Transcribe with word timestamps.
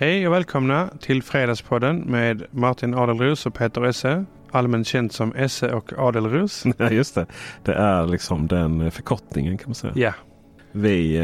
Hej 0.00 0.26
och 0.28 0.32
välkomna 0.34 0.90
till 1.00 1.22
Fredagspodden 1.22 1.98
med 1.98 2.46
Martin 2.50 2.94
Adelros 2.94 3.46
och 3.46 3.54
Peter 3.54 3.84
Esse. 3.84 4.24
Allmänt 4.50 4.86
känt 4.86 5.12
som 5.12 5.34
Esse 5.34 5.72
och 5.72 5.92
Adelros. 5.98 6.64
Ja, 6.78 6.90
just 6.90 7.14
det. 7.14 7.26
Det 7.64 7.72
är 7.74 8.06
liksom 8.06 8.46
den 8.46 8.90
förkortningen 8.90 9.58
kan 9.58 9.68
man 9.68 9.74
säga. 9.74 9.92
Ja. 9.96 10.12
Vi 10.72 11.16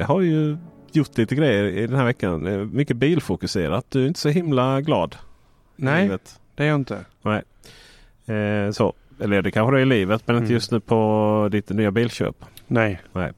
eh, 0.00 0.06
har 0.06 0.20
ju 0.20 0.56
gjort 0.92 1.18
lite 1.18 1.34
grejer 1.34 1.64
i 1.64 1.86
den 1.86 1.96
här 1.96 2.04
veckan. 2.04 2.70
Mycket 2.72 2.96
bilfokuserat. 2.96 3.86
Du 3.88 4.02
är 4.02 4.06
inte 4.08 4.20
så 4.20 4.28
himla 4.28 4.80
glad. 4.80 5.16
Nej, 5.76 6.02
livet. 6.02 6.40
det 6.54 6.62
är 6.64 6.68
jag 6.68 6.74
inte. 6.74 7.04
Nej. 7.22 7.42
Eh, 8.38 8.70
så. 8.70 8.92
Eller 9.20 9.42
det 9.42 9.50
kanske 9.50 9.74
det 9.76 9.80
är 9.80 9.82
i 9.82 9.86
livet 9.86 10.22
men 10.26 10.36
inte 10.36 10.44
Mm. 10.44 10.54
just 10.54 10.70
nu 10.70 10.80
på 10.80 11.48
ditt 11.52 11.70
nya 11.70 11.90
bilköp. 11.90 12.36
Nej. 12.66 13.00
Nej. 13.12 13.32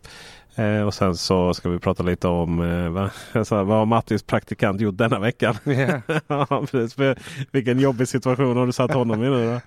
Eh, 0.56 0.82
och 0.82 0.94
sen 0.94 1.16
så 1.16 1.54
ska 1.54 1.68
vi 1.68 1.78
prata 1.78 2.02
lite 2.02 2.28
om 2.28 2.60
eh, 2.60 2.88
vad, 2.88 3.10
alltså, 3.32 3.64
vad 3.64 3.78
har 3.78 3.86
Mattis 3.86 4.22
praktikant 4.22 4.80
gjort 4.80 4.96
denna 4.96 5.18
veckan. 5.18 5.54
Ja. 5.64 6.00
Ja, 6.28 6.66
precis. 6.70 6.94
För 6.94 7.18
Vilken 7.52 7.80
jobbig 7.80 8.08
situation 8.08 8.56
har 8.56 8.66
du 8.66 8.72
satt 8.72 8.94
honom 8.94 9.24
i 9.24 9.30
nu? 9.30 9.60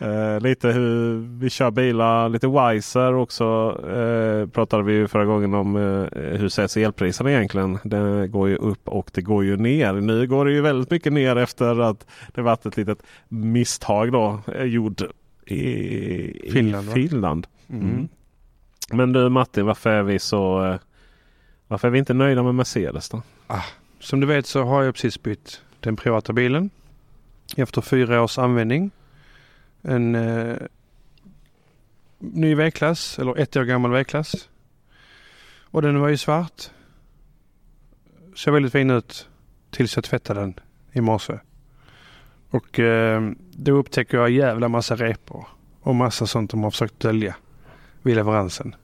Eh, 0.00 0.40
lite 0.40 0.68
hur 0.68 1.16
vi 1.40 1.50
kör 1.50 1.70
bilar, 1.70 2.28
lite 2.28 2.46
Wiser 2.48 3.14
också. 3.14 3.44
Eh, 3.88 4.48
pratade 4.48 4.82
vi 4.82 4.92
ju 4.92 5.08
förra 5.08 5.24
gången 5.24 5.54
om 5.54 5.76
eh, 5.76 6.20
hur 6.38 6.48
sätts 6.48 6.76
elpriserna 6.76 7.30
egentligen. 7.30 7.78
Det 7.84 8.28
går 8.28 8.48
ju 8.48 8.56
upp 8.56 8.88
och 8.88 9.10
det 9.14 9.22
går 9.22 9.44
ju 9.44 9.56
ner. 9.56 9.92
Nu 9.92 10.26
går 10.26 10.44
det 10.44 10.52
ju 10.52 10.60
väldigt 10.60 10.90
mycket 10.90 11.12
ner 11.12 11.36
efter 11.36 11.80
att 11.80 12.06
det 12.34 12.42
varit 12.42 12.66
ett 12.66 12.76
litet 12.76 13.02
misstag 13.28 14.12
då 14.12 14.40
eh, 14.54 14.64
gjord 14.64 15.02
i 15.46 16.50
Finland, 16.52 16.84
i 16.84 16.88
va? 16.88 16.94
Finland. 16.94 17.46
Mm. 17.70 17.82
Mm. 17.82 18.08
Men 18.92 19.12
du 19.12 19.28
Martin, 19.28 19.66
varför 19.66 19.90
är 19.90 20.02
vi 20.02 20.18
så 20.18 20.64
eh, 20.64 20.78
varför 21.68 21.88
är 21.88 21.92
vi 21.92 21.98
inte 21.98 22.14
nöjda 22.14 22.42
med 22.42 22.54
Mercedes 22.54 23.08
då? 23.08 23.22
Ah, 23.46 23.64
som 24.00 24.20
du 24.20 24.26
vet 24.26 24.46
så 24.46 24.62
har 24.62 24.82
jag 24.82 24.94
precis 24.94 25.22
bytt 25.22 25.62
den 25.80 25.96
privata 25.96 26.32
bilen. 26.32 26.70
Efter 27.56 27.80
fyra 27.80 28.22
års 28.22 28.38
användning. 28.38 28.90
En 29.82 30.14
eh, 30.14 30.56
ny 32.18 32.54
V-klass, 32.54 33.18
eller 33.18 33.38
ett 33.38 33.56
år 33.56 33.64
gammal 33.64 33.90
V-klass. 33.90 34.48
Och 35.60 35.82
den 35.82 36.00
var 36.00 36.08
ju 36.08 36.16
svart. 36.16 36.70
Såg 38.34 38.54
väldigt 38.54 38.72
fin 38.72 38.90
ut 38.90 39.28
tills 39.70 39.96
jag 39.96 40.04
tvättade 40.04 40.40
den 40.40 40.60
i 40.92 41.00
morse. 41.00 41.38
Och 42.50 42.80
eh, 42.80 43.30
då 43.52 43.72
upptäcker 43.72 44.18
jag 44.18 44.30
jävla 44.30 44.68
massa 44.68 44.96
repor 44.96 45.46
och 45.80 45.94
massa 45.94 46.26
sånt 46.26 46.50
de 46.50 46.62
har 46.62 46.70
försökt 46.70 47.00
dölja 47.00 47.36
vid 48.02 48.16
leveransen. 48.16 48.74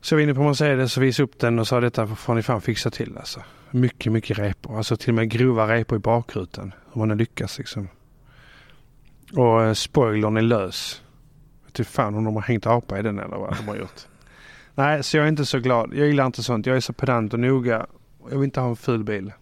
Så 0.00 0.14
jag 0.14 0.16
var 0.16 0.22
inne 0.22 0.34
på 0.34 0.42
Mercedes 0.42 0.96
och 0.96 1.02
visade 1.02 1.24
upp 1.24 1.38
den 1.38 1.58
och 1.58 1.66
sa 1.68 1.80
detta 1.80 2.06
får 2.06 2.34
ni 2.34 2.42
fan 2.42 2.60
fixa 2.60 2.90
till 2.90 3.16
alltså. 3.18 3.42
Mycket, 3.70 4.12
mycket 4.12 4.38
repor. 4.38 4.76
Alltså 4.76 4.96
till 4.96 5.08
och 5.08 5.14
med 5.14 5.30
grova 5.30 5.74
repor 5.74 5.96
i 5.96 6.00
bakrutan. 6.00 6.72
Hur 6.92 6.98
man 6.98 7.10
har 7.10 7.16
lyckats 7.16 7.58
liksom. 7.58 7.88
Och 9.32 9.62
eh, 9.62 9.72
spoilern 9.72 10.36
är 10.36 10.42
lös. 10.42 11.02
Vet 11.64 11.74
du 11.74 11.84
fan 11.84 12.14
om 12.14 12.24
de 12.24 12.34
har 12.34 12.42
hängt 12.42 12.66
apa 12.66 12.98
i 12.98 13.02
den 13.02 13.18
eller 13.18 13.36
vad 13.36 13.56
de 13.56 13.68
har 13.68 13.76
gjort. 13.76 14.00
Nej, 14.74 15.02
så 15.02 15.16
jag 15.16 15.24
är 15.24 15.28
inte 15.28 15.44
så 15.46 15.58
glad. 15.58 15.94
Jag 15.94 16.06
gillar 16.06 16.26
inte 16.26 16.42
sånt. 16.42 16.66
Jag 16.66 16.76
är 16.76 16.80
så 16.80 16.92
pedant 16.92 17.32
och 17.32 17.40
noga. 17.40 17.86
Jag 18.30 18.38
vill 18.38 18.44
inte 18.44 18.60
ha 18.60 18.68
en 18.68 18.76
ful 18.76 19.04
bil. 19.04 19.32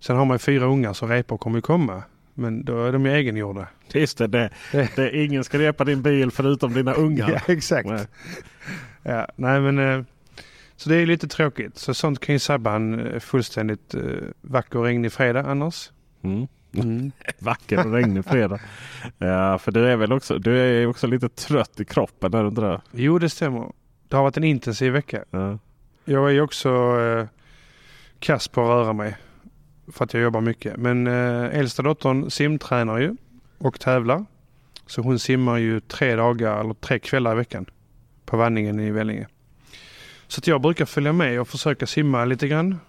Sen 0.00 0.16
har 0.16 0.24
man 0.24 0.34
ju 0.34 0.38
fyra 0.38 0.64
ungar 0.66 0.92
så 0.92 1.06
repor 1.06 1.38
kommer 1.38 1.58
ju 1.58 1.62
komma. 1.62 2.02
Men 2.34 2.64
då 2.64 2.84
är 2.84 2.92
de 2.92 3.06
ju 3.06 3.12
egengjorda. 3.12 3.66
Just 3.92 4.18
det, 4.18 4.26
det, 4.26 4.50
Det- 4.96 5.16
ingen 5.24 5.44
ska 5.44 5.58
repa 5.58 5.84
din 5.84 6.02
bil 6.02 6.30
förutom 6.30 6.74
dina 6.74 6.92
ungar. 6.94 7.30
Ja, 7.46 7.52
exakt. 7.54 7.88
Nej. 7.88 8.06
Ja, 9.02 9.26
nej 9.36 9.60
men 9.60 9.78
eh, 9.78 10.04
så 10.76 10.88
det 10.88 10.96
är 10.96 11.06
lite 11.06 11.28
tråkigt. 11.28 11.78
Så 11.78 11.94
sånt 11.94 12.20
kan 12.20 12.34
ju 12.34 12.38
sabba 12.38 12.74
en 12.74 13.06
eh, 13.06 13.20
fullständigt 13.20 13.94
eh, 13.94 14.02
vacker 14.40 14.78
och 14.78 14.84
regnig 14.84 15.12
fredag 15.12 15.42
annars. 15.46 15.90
Mm. 16.22 16.46
Mm. 16.72 17.12
Vacker 17.38 17.86
och 17.86 17.92
regnig 17.92 18.24
fredag. 18.24 18.60
Ja, 19.18 19.58
för 19.58 19.72
du 19.72 19.88
är 19.88 19.96
väl 19.96 20.12
också, 20.12 20.38
du 20.38 20.58
är 20.58 20.86
också 20.86 21.06
lite 21.06 21.28
trött 21.28 21.80
i 21.80 21.84
kroppen 21.84 22.34
är 22.34 22.42
du 22.42 22.48
inte 22.48 22.60
det? 22.60 22.80
Jo, 22.92 23.18
det 23.18 23.30
stämmer. 23.30 23.72
Det 24.08 24.16
har 24.16 24.22
varit 24.22 24.36
en 24.36 24.44
intensiv 24.44 24.92
vecka. 24.92 25.24
Ja. 25.30 25.58
Jag 26.04 26.28
är 26.28 26.32
ju 26.32 26.40
också 26.40 27.00
eh, 27.00 27.26
kass 28.18 28.48
på 28.48 28.62
att 28.62 28.68
röra 28.68 28.92
mig 28.92 29.16
för 29.92 30.04
att 30.04 30.14
jag 30.14 30.22
jobbar 30.22 30.40
mycket. 30.40 30.76
Men 30.76 31.06
eh, 31.06 31.58
äldsta 31.58 31.82
dottern 31.82 32.30
simtränar 32.30 32.98
ju 32.98 33.16
och 33.58 33.80
tävlar. 33.80 34.24
Så 34.86 35.02
hon 35.02 35.18
simmar 35.18 35.56
ju 35.56 35.80
tre 35.80 36.16
dagar 36.16 36.60
eller 36.60 36.74
tre 36.74 36.98
kvällar 36.98 37.32
i 37.32 37.36
veckan 37.36 37.66
på 38.28 38.36
Vanningen 38.36 38.80
i 38.80 38.90
Vellinge. 38.90 39.26
Så 40.26 40.38
att 40.38 40.46
jag 40.46 40.60
brukar 40.60 40.84
följa 40.84 41.12
med 41.12 41.40
och 41.40 41.48
försöka 41.48 41.86
simma 41.86 42.24
lite 42.24 42.48
grann. 42.48 42.80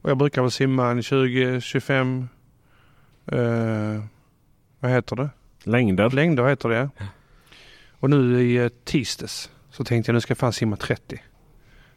Och 0.00 0.10
jag 0.10 0.18
brukar 0.18 0.42
väl 0.42 0.50
simma 0.50 0.90
en 0.90 1.00
20-25 1.00 2.26
eh, 3.26 4.04
vad 4.80 4.90
heter 4.90 5.16
det? 5.16 5.30
Längder. 5.64 6.10
Längder 6.10 6.48
heter 6.48 6.68
det. 6.68 6.90
Och 7.90 8.10
nu 8.10 8.42
i 8.42 8.56
eh, 8.56 8.68
tisdags 8.84 9.50
så 9.70 9.84
tänkte 9.84 10.10
jag 10.10 10.14
nu 10.14 10.20
ska 10.20 10.30
jag 10.30 10.38
fan 10.38 10.52
simma 10.52 10.76
30. 10.76 11.22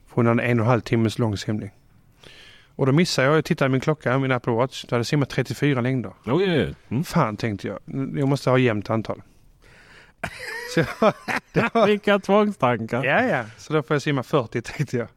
För 0.08 0.16
hon 0.16 0.26
hade 0.26 0.44
en 0.44 0.60
och 0.60 0.66
en 0.66 0.70
halv 0.70 0.82
timmes 0.82 1.20
lång 1.20 1.38
simning. 1.38 1.72
Och 2.76 2.86
då 2.86 2.92
missade 2.92 3.28
jag, 3.28 3.38
jag 3.38 3.46
tittade 3.46 3.70
i 3.70 3.72
min 3.72 3.82
klocka, 3.82 4.20
min 4.20 4.32
Apple 4.32 4.54
Watch. 4.54 4.86
Då 4.86 4.96
hade 4.96 5.00
jag 5.00 5.06
simmat 5.06 5.30
34 5.30 5.82
längder. 5.82 6.14
Oj, 6.26 6.34
oj. 6.34 6.76
Mm. 6.90 7.04
Fan 7.04 7.38
tänkte 7.38 7.68
jag, 7.68 7.80
jag 8.20 8.28
måste 8.28 8.50
ha 8.50 8.58
jämnt 8.58 8.90
antal. 8.90 9.22
Så 10.74 10.80
jag, 10.80 11.14
det 11.54 11.74
var, 11.74 11.88
Vilka 11.88 12.20
tvångstankar. 12.20 13.04
ja, 13.04 13.24
ja, 13.24 13.44
så 13.58 13.74
då 13.74 13.84
får 13.84 13.96
jag 13.96 14.02
simma 14.02 14.24
40 14.24 14.62
tänkte 14.62 14.98
jag. 14.98 15.08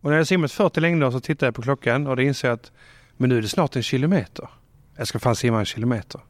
Och 0.00 0.10
när 0.10 0.16
jag 0.16 0.26
simmat 0.26 0.52
40 0.52 0.80
längder 0.80 1.10
så 1.10 1.20
tittade 1.20 1.46
jag 1.46 1.54
på 1.54 1.62
klockan 1.62 2.06
och 2.06 2.16
då 2.16 2.22
inser 2.22 2.48
jag 2.48 2.54
att 2.54 2.72
men 3.16 3.28
nu 3.28 3.38
är 3.38 3.42
det 3.42 3.48
snart 3.48 3.76
en 3.76 3.82
kilometer. 3.82 4.48
Jag 4.96 5.08
ska 5.08 5.18
fan 5.18 5.36
simma 5.36 5.58
en 5.58 5.64
kilometer. 5.64 6.20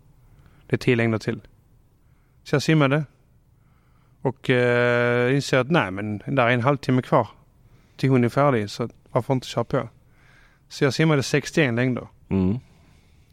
Det 0.66 0.76
är 0.76 0.78
10 0.78 0.96
längder 0.96 1.18
till. 1.18 1.40
Så 2.44 2.54
jag 2.54 2.62
simmade. 2.62 3.04
Och 4.22 4.50
eh, 4.50 5.34
inser 5.34 5.58
att 5.58 5.70
nej 5.70 5.90
men 5.90 6.18
där 6.18 6.46
är 6.46 6.50
en 6.50 6.60
halvtimme 6.60 7.02
kvar 7.02 7.28
till 7.96 8.10
hon 8.10 8.24
är 8.24 8.28
färdig 8.28 8.70
så 8.70 8.88
varför 9.10 9.34
inte 9.34 9.46
köra 9.46 9.64
på. 9.64 9.88
Så 10.68 10.84
jag 10.84 10.94
simmade 10.94 11.22
61 11.22 11.74
längder. 11.74 12.08
Mm. 12.28 12.54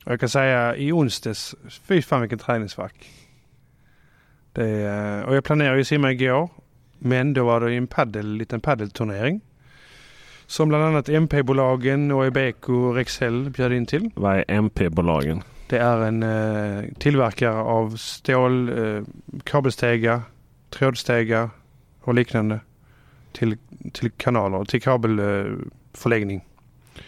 Och 0.06 0.12
jag 0.12 0.20
kan 0.20 0.30
säga 0.30 0.76
i 0.76 0.92
onsdags, 0.92 1.56
fy 1.70 2.02
fan 2.02 2.22
vilken 2.22 2.40
träningsvärk. 2.40 3.10
Är- 4.54 5.24
och 5.24 5.36
jag 5.36 5.44
planerade 5.44 5.78
ju 5.78 5.84
simma 5.84 6.12
igår. 6.12 6.50
Men 7.00 7.34
då 7.34 7.46
var 7.46 7.62
det 7.62 7.72
ju 7.72 7.78
en 7.78 7.88
paddel, 7.88 8.34
liten 8.34 8.62
paddelturnering. 8.62 9.42
Som 10.48 10.70
bland 10.70 10.84
annat 10.84 11.10
MP-bolagen, 11.10 12.12
Oebeco 12.12 12.74
och 12.74 12.96
Rexel 12.96 13.50
bjöd 13.50 13.74
in 13.74 13.86
till. 13.86 14.10
Vad 14.16 14.36
är 14.36 14.46
MP-bolagen? 14.48 15.42
Det 15.70 15.78
är 15.78 15.98
en 15.98 16.24
eh, 16.24 16.84
tillverkare 17.00 17.56
av 17.56 17.96
stål, 17.96 18.70
eh, 18.70 19.04
kabelstegar, 19.44 20.22
trådstegar 20.70 21.50
och 22.02 22.14
liknande 22.14 22.60
till, 23.32 23.58
till 23.94 24.12
kanaler, 24.12 24.66
till 24.66 24.82
kabelförläggning. 24.82 26.38
Eh, 26.38 27.02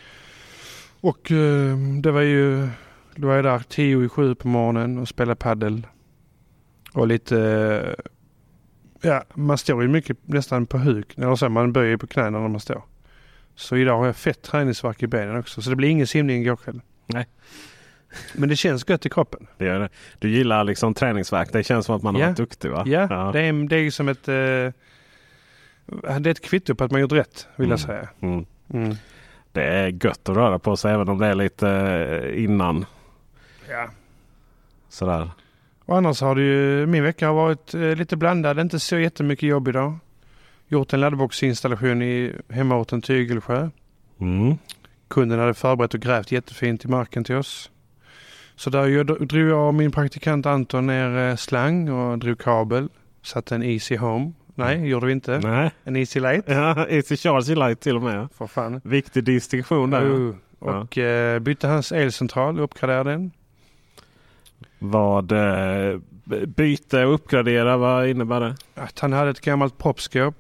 och 1.02 1.32
eh, 1.32 1.78
det 1.78 2.12
var 2.12 2.22
ju, 2.22 2.68
då 3.16 3.28
var 3.28 3.36
jag 3.36 3.46
där 3.46 3.60
tio 3.60 4.06
i 4.06 4.10
sju 4.10 4.36
på 4.36 4.48
morgonen 4.48 4.98
och 4.98 5.08
spelade 5.08 5.36
paddel 5.36 5.88
Och 6.96 7.08
lite, 7.08 7.40
eh, 9.02 9.10
ja 9.10 9.24
man 9.34 9.58
står 9.58 9.82
ju 9.82 9.88
mycket 9.88 10.18
nästan 10.28 10.66
på 10.66 10.78
huk, 10.78 11.18
eller 11.18 11.36
så, 11.36 11.50
man 11.50 11.74
böjer 11.74 11.98
på 11.98 12.08
knäna 12.08 12.40
när 12.40 12.48
man 12.48 12.60
står. 12.60 12.82
Så 13.56 13.76
idag 13.78 13.98
har 13.98 14.06
jag 14.06 14.16
fett 14.16 14.42
träningsvärk 14.42 15.04
i 15.04 15.08
benen 15.08 15.36
också, 15.38 15.62
så 15.62 15.70
det 15.70 15.76
blir 15.76 15.90
ingen 15.90 16.08
simning 16.08 16.42
igår 16.42 16.56
kväll. 16.56 16.82
Nej. 17.06 17.28
Men 18.34 18.50
det 18.50 18.56
känns 18.56 18.90
gött 18.90 19.06
i 19.06 19.10
kroppen. 19.10 19.48
Det 19.58 19.66
gör 19.66 19.80
det. 19.80 19.90
Du 20.20 20.30
gillar 20.30 20.64
liksom 20.64 20.94
träningsverk. 20.94 21.54
Det 21.54 21.64
känns 21.64 21.86
som 21.86 21.96
att 21.96 22.02
man 22.04 22.16
har 22.16 22.22
Ja. 22.22 22.28
varit 22.28 22.38
duktig 22.38 22.72
va? 22.72 22.84
Ja, 22.88 23.30
Det, 23.34 23.42
är, 23.42 23.68
det 23.70 23.76
är 23.76 23.92
som 23.92 24.08
ett, 24.10 24.28
eh, 24.28 24.34
det 24.34 24.74
är 26.10 26.28
ett 26.28 26.42
kvitto 26.42 26.76
på 26.76 26.84
att 26.84 26.92
man 26.92 27.02
gjort 27.02 27.12
rätt, 27.12 27.48
vill 27.56 27.70
jag 27.70 27.80
Mm. 27.80 27.88
säga. 27.88 28.10
Mm. 28.20 28.46
Mm. 28.74 28.96
Det 29.52 29.64
är 29.64 29.88
gött 30.06 30.30
att 30.30 30.36
röra 30.36 30.60
på 30.60 30.78
sig 30.78 30.94
även 30.94 31.10
om 31.10 31.18
det 31.18 31.28
är 31.28 31.36
lite 31.36 31.70
eh, 31.70 32.44
innan. 32.44 32.86
Ja. 33.70 33.90
Sådär. 34.90 35.30
Och 35.86 35.98
annars 35.98 36.22
har 36.22 36.36
det 36.36 36.42
ju, 36.42 36.86
min 36.86 37.04
vecka 37.04 37.28
har 37.28 37.34
varit 37.34 37.74
eh, 37.74 37.96
lite 37.96 38.18
blandad, 38.18 38.60
inte 38.60 38.80
så 38.80 38.98
jättemycket 38.98 39.50
jobb 39.50 39.68
idag. 39.68 39.98
Gjort 40.68 40.94
en 40.94 41.00
laddboxinstallation 41.00 42.02
i 42.02 42.34
hemmaorten 42.50 43.02
Tygelsjö. 43.02 43.70
Mm. 44.20 44.58
Kunden 45.08 45.40
hade 45.40 45.54
förberett 45.54 45.94
och 45.94 46.00
grävt 46.00 46.32
jättefint 46.32 46.86
i 46.86 46.88
marken 46.88 47.24
till 47.24 47.36
oss. 47.36 47.72
Så 48.56 48.70
där 48.70 49.04
drog 49.26 49.50
jag 49.50 49.68
och 49.68 49.74
min 49.74 49.92
praktikant 49.92 50.46
Anton 50.46 50.88
ner 50.88 51.30
eh, 51.30 51.36
slang 51.36 51.90
och 51.90 52.20
drog 52.20 52.40
kabel. 52.40 52.90
Satte 53.24 53.56
en 53.56 53.64
Easy 53.64 53.98
Home. 53.98 54.32
Nej, 54.56 54.88
gjorde 54.88 55.06
vi 55.06 55.12
inte. 55.12 55.40
Nej. 55.40 55.72
En 55.84 55.96
Easy 55.96 56.20
Light. 56.20 56.44
Ja, 56.48 56.88
Easy 56.88 57.18
Charge 57.18 57.56
Light 57.56 57.80
till 57.80 57.96
och 57.96 58.02
med. 58.02 58.28
För 58.38 58.48
fan. 58.48 58.82
Viktig 58.84 59.24
distinktion 59.24 59.90
där. 59.90 60.04
Oh. 60.04 60.36
Och 60.60 60.98
eh, 60.98 61.40
bytte 61.40 61.68
hans 61.68 61.92
elcentral, 61.92 62.60
uppgraderade 62.60 63.12
den. 63.12 63.32
Vad 64.80 65.32
eh, 65.32 66.00
byte 66.48 67.06
och 67.06 67.14
uppgradera, 67.14 67.78
vad 67.78 68.08
innebär 68.08 68.40
det? 68.40 68.56
Att 68.76 69.00
han 69.00 69.14
hade 69.14 69.30
ett 69.30 69.42
gammalt 69.42 69.78
proppskåp 69.78 70.36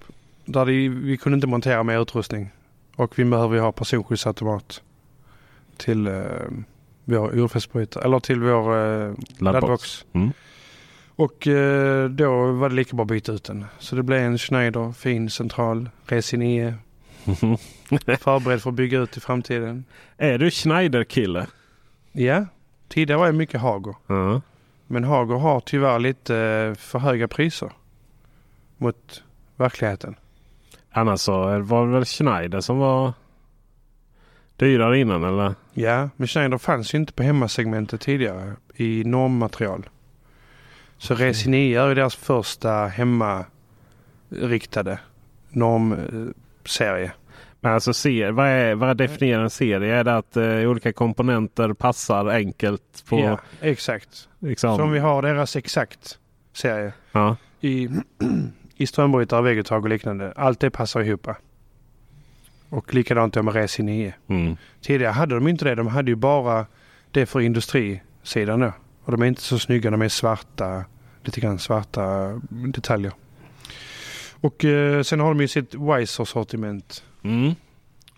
där 0.45 0.65
det, 0.65 0.89
vi 0.89 1.17
kunde 1.17 1.35
inte 1.35 1.47
montera 1.47 1.83
mer 1.83 2.01
utrustning. 2.01 2.49
Och 2.95 3.19
vi 3.19 3.25
behöver 3.25 3.55
ju 3.55 3.61
ha 3.61 3.71
personskyddsautomat 3.71 4.81
till 5.77 6.07
eh, 6.07 6.13
vår 7.05 7.35
urfästbrytare, 7.35 8.03
eller 8.03 8.19
till 8.19 8.39
vår 8.39 8.77
eh, 8.77 9.13
laddbox. 9.39 10.05
Mm. 10.13 10.31
Och 11.15 11.47
eh, 11.47 12.09
då 12.09 12.51
var 12.51 12.69
det 12.69 12.75
lika 12.75 12.95
bra 12.95 13.03
att 13.03 13.09
byta 13.09 13.31
ut 13.31 13.43
den. 13.43 13.65
Så 13.79 13.95
det 13.95 14.03
blev 14.03 14.19
en 14.19 14.37
Schneider, 14.37 14.91
fin 14.91 15.29
central, 15.29 15.89
Resi 16.05 16.37
9. 16.37 16.75
Förberedd 18.19 18.61
för 18.61 18.69
att 18.69 18.75
bygga 18.75 18.99
ut 18.99 19.17
i 19.17 19.19
framtiden. 19.19 19.85
Är 20.17 20.37
du 20.37 20.51
Schneider-kille? 20.51 21.47
Ja, 22.11 22.45
tidigare 22.87 23.19
var 23.19 23.25
jag 23.25 23.35
mycket 23.35 23.61
Hager. 23.61 23.95
Ja. 24.07 24.41
Men 24.87 25.03
Hager 25.03 25.35
har 25.35 25.59
tyvärr 25.59 25.99
lite 25.99 26.37
eh, 26.37 26.75
för 26.75 26.99
höga 26.99 27.27
priser 27.27 27.71
mot 28.77 29.23
verkligheten. 29.55 30.15
Annars 30.91 31.19
så 31.19 31.59
var 31.59 31.85
det 31.85 31.93
väl 31.93 32.05
Schneider 32.05 32.61
som 32.61 32.77
var 32.77 33.13
dyrare 34.57 34.99
innan 34.99 35.23
eller? 35.23 35.55
Ja, 35.73 36.09
men 36.15 36.27
Schneider 36.27 36.57
fanns 36.57 36.93
ju 36.93 36.97
inte 36.97 37.13
på 37.13 37.23
hemmasegmentet 37.23 38.01
tidigare 38.01 38.53
i 38.75 39.03
normmaterial. 39.03 39.89
Så 40.97 41.15
Resi 41.15 41.49
9 41.49 41.81
är 41.81 41.87
ju 41.87 41.95
deras 41.95 42.15
första 42.15 42.87
hemmariktade 42.87 44.99
normserie. 45.49 47.11
Alltså 47.73 47.93
ser, 47.93 48.31
vad, 48.31 48.47
är, 48.47 48.75
vad 48.75 48.97
definierar 48.97 49.43
en 49.43 49.49
serie? 49.49 49.95
Är 49.95 50.03
det 50.03 50.17
att 50.17 50.37
eh, 50.37 50.69
olika 50.69 50.93
komponenter 50.93 51.73
passar 51.73 52.25
enkelt 52.25 53.03
på... 53.09 53.19
Ja, 53.19 53.39
exakt. 53.61 54.29
Liksom, 54.39 54.77
Som 54.77 54.91
vi 54.91 54.99
har 54.99 55.21
deras 55.21 55.55
exakt 55.55 56.19
serie 56.53 56.93
ja. 57.11 57.35
i, 57.61 57.89
i 58.75 58.87
strömbrytare, 58.87 59.41
vägguttag 59.41 59.83
och 59.83 59.89
liknande. 59.89 60.33
Allt 60.35 60.59
det 60.59 60.69
passar 60.69 61.01
ihop. 61.01 61.27
Och 62.69 62.93
likadant 62.93 63.35
med 63.35 63.55
Resi 63.55 63.83
9. 63.83 64.13
Mm. 64.27 64.57
Tidigare 64.81 65.11
hade 65.11 65.35
de 65.35 65.47
inte 65.47 65.65
det. 65.65 65.75
De 65.75 65.87
hade 65.87 66.11
ju 66.11 66.15
bara 66.15 66.65
det 67.11 67.25
för 67.25 67.39
industrisidan 67.39 68.59
då. 68.59 68.73
Och 69.03 69.11
de 69.11 69.21
är 69.21 69.25
inte 69.25 69.41
så 69.41 69.59
snygga. 69.59 69.91
De 69.91 70.01
är 70.01 70.09
svarta, 70.09 70.85
lite 71.23 71.41
grann 71.41 71.59
svarta 71.59 72.41
detaljer. 72.49 73.11
Och 74.41 74.65
eh, 74.65 75.01
sen 75.01 75.19
har 75.19 75.27
de 75.27 75.41
ju 75.41 75.47
sitt 75.47 75.75
Weiser-sortiment. 75.75 77.03
Mm. 77.25 77.55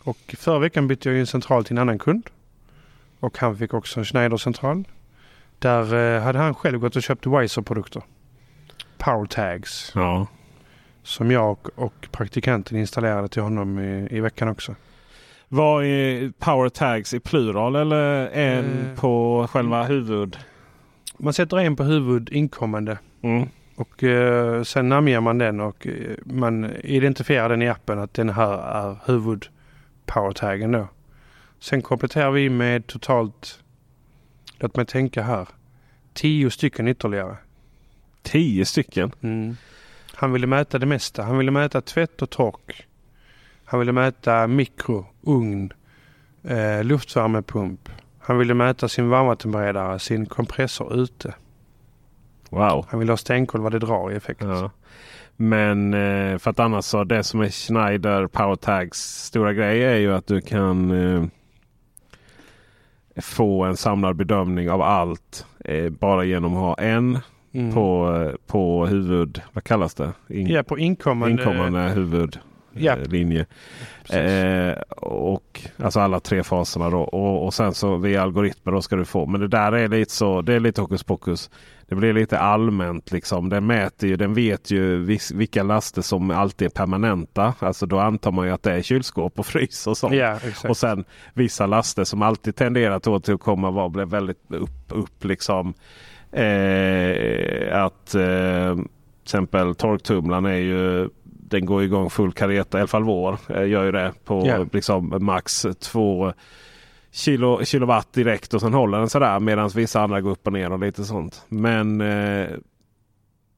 Och 0.03 0.35
förra 0.37 0.59
veckan 0.59 0.87
bytte 0.87 1.09
jag 1.09 1.13
ju 1.13 1.19
en 1.19 1.27
central 1.27 1.65
till 1.65 1.73
en 1.73 1.81
annan 1.81 1.99
kund. 1.99 2.29
Och 3.19 3.37
han 3.37 3.57
fick 3.57 3.73
också 3.73 3.99
en 3.99 4.05
Schneider-central. 4.05 4.83
Där 5.59 5.95
eh, 5.95 6.21
hade 6.21 6.39
han 6.39 6.55
själv 6.55 6.79
gått 6.79 6.95
och 6.95 7.03
köpt 7.03 7.27
Weiser-produkter. 7.27 8.01
Power 8.97 9.25
tags. 9.25 9.91
Ja. 9.95 10.27
Som 11.03 11.31
jag 11.31 11.51
och, 11.51 11.69
och 11.75 12.07
praktikanten 12.11 12.77
installerade 12.77 13.27
till 13.27 13.41
honom 13.41 13.79
i, 13.79 14.07
i 14.11 14.19
veckan 14.19 14.47
också. 14.47 14.75
Vad 15.47 15.85
är 15.85 16.31
power 16.39 16.69
tags 16.69 17.13
i 17.13 17.19
plural 17.19 17.75
eller 17.75 18.27
en 18.27 18.87
Eh. 18.87 18.99
på 18.99 19.47
själva 19.51 19.83
huvud? 19.83 20.37
Man 21.17 21.33
sätter 21.33 21.57
en 21.57 21.75
på 21.75 21.83
huvud 21.83 22.29
inkommande. 22.29 22.97
Mm. 23.21 23.49
Och 23.77 24.03
eh, 24.03 24.63
sen 24.63 24.89
namnger 24.89 25.21
man 25.21 25.37
den 25.37 25.59
och 25.59 25.87
eh, 25.87 26.15
man 26.25 26.75
identifierar 26.75 27.49
den 27.49 27.61
i 27.61 27.69
appen 27.69 27.99
att 27.99 28.13
den 28.13 28.29
här 28.29 28.57
är 28.57 28.97
huvud 29.05 29.47
powertaggen 30.05 30.71
då. 30.71 30.87
Sen 31.59 31.81
kompletterar 31.81 32.31
vi 32.31 32.49
med 32.49 32.87
totalt, 32.87 33.63
låt 34.59 34.75
mig 34.75 34.85
tänka 34.85 35.21
här, 35.21 35.47
tio 36.13 36.51
stycken 36.51 36.87
ytterligare. 36.87 37.37
Tio 38.21 38.65
stycken? 38.65 39.11
Mm. 39.21 39.57
Han 40.13 40.33
ville 40.33 40.47
mäta 40.47 40.79
det 40.79 40.85
mesta. 40.85 41.23
Han 41.23 41.37
ville 41.37 41.51
mäta 41.51 41.81
tvätt 41.81 42.21
och 42.21 42.29
tork. 42.29 42.87
Han 43.65 43.79
ville 43.79 43.91
mäta 43.91 44.47
mikro, 44.47 45.05
ugn, 45.21 45.73
eh, 46.43 46.83
luftvärmepump. 46.83 47.89
Han 48.19 48.37
ville 48.37 48.53
mäta 48.53 48.89
sin 48.89 49.09
varmvattenberedare, 49.09 49.99
sin 49.99 50.25
kompressor 50.25 50.95
ute. 50.99 51.33
Wow. 52.49 52.85
Han 52.89 52.99
ville 52.99 53.11
ha 53.11 53.17
stenkoll 53.17 53.61
vad 53.61 53.71
det 53.71 53.79
drar 53.79 54.11
i 54.11 54.15
effekt. 54.15 54.41
Ja. 54.43 54.71
Men 55.35 55.93
eh, 55.93 56.37
för 56.37 56.49
att 56.51 56.59
annars 56.59 56.85
så 56.85 57.03
det 57.03 57.23
som 57.23 57.41
är 57.41 57.49
Schneider 57.49 58.27
Power 58.27 58.55
Tags 58.55 59.23
stora 59.25 59.53
grej 59.53 59.83
är 59.83 59.95
ju 59.95 60.13
att 60.13 60.27
du 60.27 60.41
kan 60.41 60.91
eh, 60.91 61.23
få 63.21 63.63
en 63.63 63.77
samlad 63.77 64.15
bedömning 64.15 64.69
av 64.69 64.81
allt 64.81 65.45
eh, 65.65 65.89
bara 65.89 66.23
genom 66.23 66.53
att 66.55 66.59
ha 66.61 66.75
en 66.75 67.19
Mm. 67.53 67.73
på, 67.73 68.31
på 68.47 68.85
huvud, 68.85 69.41
vad 69.53 69.63
kallas 69.63 69.93
det? 69.93 70.11
In, 70.29 70.47
Ja, 70.47 70.63
på 70.63 70.77
inkommande. 70.77 71.41
inkommande 71.43 71.79
huvud. 71.79 72.39
Ja. 72.73 72.95
linje. 73.05 73.45
Eh, 74.09 74.77
och, 74.97 75.61
alltså 75.77 75.99
alla 75.99 76.19
tre 76.19 76.43
faserna 76.43 76.89
då. 76.89 76.99
Och, 77.01 77.45
och 77.45 77.53
sen 77.53 77.73
så 77.73 77.95
via 77.97 78.21
algoritmer 78.21 78.73
då 78.73 78.81
ska 78.81 78.95
du 78.95 79.05
få. 79.05 79.25
Men 79.25 79.41
det 79.41 79.47
där 79.47 79.71
är 79.71 79.87
lite 79.87 80.11
så. 80.11 80.41
Det 80.41 80.53
är 80.53 80.59
lite 80.59 80.81
hokus 80.81 81.03
pokus. 81.03 81.49
Det 81.89 81.95
blir 81.95 82.13
lite 82.13 82.39
allmänt 82.39 83.11
liksom. 83.11 83.49
Den 83.49 83.65
mäter 83.65 84.09
ju, 84.09 84.15
den 84.15 84.33
vet 84.33 84.71
ju 84.71 84.97
vilka 85.33 85.63
laster 85.63 86.01
som 86.01 86.31
alltid 86.31 86.65
är 86.65 86.69
permanenta. 86.69 87.53
Alltså 87.59 87.85
då 87.85 87.99
antar 87.99 88.31
man 88.31 88.45
ju 88.47 88.51
att 88.53 88.63
det 88.63 88.71
är 88.73 88.81
kylskåp 88.81 89.39
och 89.39 89.45
frys 89.45 89.87
och 89.87 89.97
sånt. 89.97 90.15
Ja, 90.15 90.35
exakt. 90.35 90.65
Och 90.69 90.77
sen 90.77 91.05
vissa 91.33 91.65
laster 91.65 92.03
som 92.03 92.21
alltid 92.21 92.55
tenderar 92.55 92.99
till 92.99 93.33
att 93.33 93.39
komma 93.41 93.71
var 93.71 93.89
blir 93.89 94.05
väldigt 94.05 94.41
upp, 94.49 94.69
upp 94.89 95.23
liksom. 95.23 95.73
Eh, 96.31 97.83
att 97.83 98.15
eh, 98.15 98.75
till 98.75 98.85
exempel 99.23 99.75
torktumlaren 99.75 100.45
är 100.45 100.57
ju 100.57 101.09
den 101.49 101.65
går 101.65 101.83
igång 101.83 102.09
full 102.09 102.31
kareta, 102.31 102.77
i 102.77 102.81
alla 102.81 102.87
fall 102.87 103.03
vår 103.03 103.37
eh, 103.49 103.67
gör 103.67 103.83
ju 103.83 103.91
det 103.91 104.13
på 104.25 104.43
Ja. 104.47 104.65
liksom 104.73 105.17
max 105.19 105.65
2 105.79 106.33
kilo, 107.11 107.65
kilowatt 107.65 108.13
direkt 108.13 108.53
och 108.53 108.61
sen 108.61 108.73
håller 108.73 108.97
den 108.99 109.09
sådär 109.09 109.39
medan 109.39 109.69
vissa 109.69 110.01
andra 110.01 110.21
går 110.21 110.31
upp 110.31 110.47
och 110.47 110.53
ner 110.53 110.71
och 110.71 110.79
lite 110.79 111.03
sånt. 111.03 111.45
Men 111.49 112.01
eh, 112.01 112.47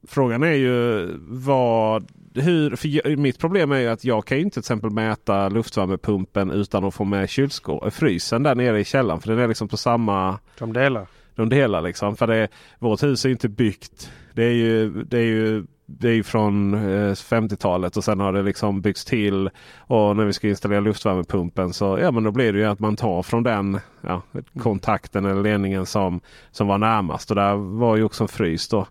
frågan 0.08 0.44
är 0.44 0.54
ju 0.54 1.08
vad 1.28 2.12
hur, 2.34 2.76
för 2.76 3.16
mitt 3.16 3.40
problem 3.40 3.72
är 3.72 3.80
ju 3.80 3.88
att 3.88 4.04
jag 4.06 4.26
kan 4.26 4.38
ju 4.38 4.44
inte 4.44 4.54
till 4.54 4.60
exempel 4.60 4.90
mäta 4.90 5.50
luftvärmepumpen 5.50 6.52
utan 6.52 6.84
att 6.86 6.94
få 6.94 7.04
med 7.04 7.30
kylskåp, 7.30 7.94
frysen 7.94 8.44
där 8.44 8.56
nere 8.56 8.80
i 8.80 8.86
källaren. 8.86 9.22
För 9.22 9.30
den 9.30 9.40
är 9.40 9.48
liksom 9.48 9.68
på 9.68 9.78
samma 9.78 10.40
De 10.60 10.74
delar. 10.74 11.08
de 11.36 11.50
delar 11.50 11.82
liksom. 11.82 12.16
För 12.16 12.28
det, 12.28 12.48
vårt 12.80 13.04
hus 13.04 13.26
är 13.26 13.30
inte 13.30 13.50
byggt. 13.50 14.12
Det 14.34 14.44
är 14.44 14.54
ju, 14.54 15.04
det 15.04 15.18
är 15.18 15.24
ju, 15.26 15.66
det 15.98 16.10
är 16.10 16.14
ju 16.14 16.24
från 16.24 16.74
eh, 16.74 17.12
50-talet 17.14 17.98
och 17.98 18.04
sen 18.04 18.20
har 18.20 18.34
det 18.34 18.42
liksom 18.42 18.82
byggts 18.82 19.06
till. 19.06 19.50
Och 19.78 20.16
när 20.16 20.26
vi 20.26 20.34
ska 20.34 20.48
installera 20.48 20.80
luftvärmepumpen 20.80 21.74
så 21.74 22.00
ja, 22.02 22.12
men 22.12 22.24
då 22.24 22.32
blir 22.32 22.54
det 22.54 22.60
ju 22.60 22.66
att 22.66 22.80
man 22.80 22.96
tar 22.96 23.24
från 23.24 23.44
den 23.44 23.80
ja, 24.02 24.22
kontakten 24.60 25.26
eller 25.26 25.44
ledningen 25.44 25.86
som, 25.86 26.22
som 26.52 26.68
var 26.68 26.78
närmast. 26.78 27.30
Och 27.30 27.36
där 27.36 27.56
var 27.56 27.96
ju 27.96 28.04
också 28.04 28.24
en 28.24 28.28
frys 28.28 28.68
då. 28.68 28.88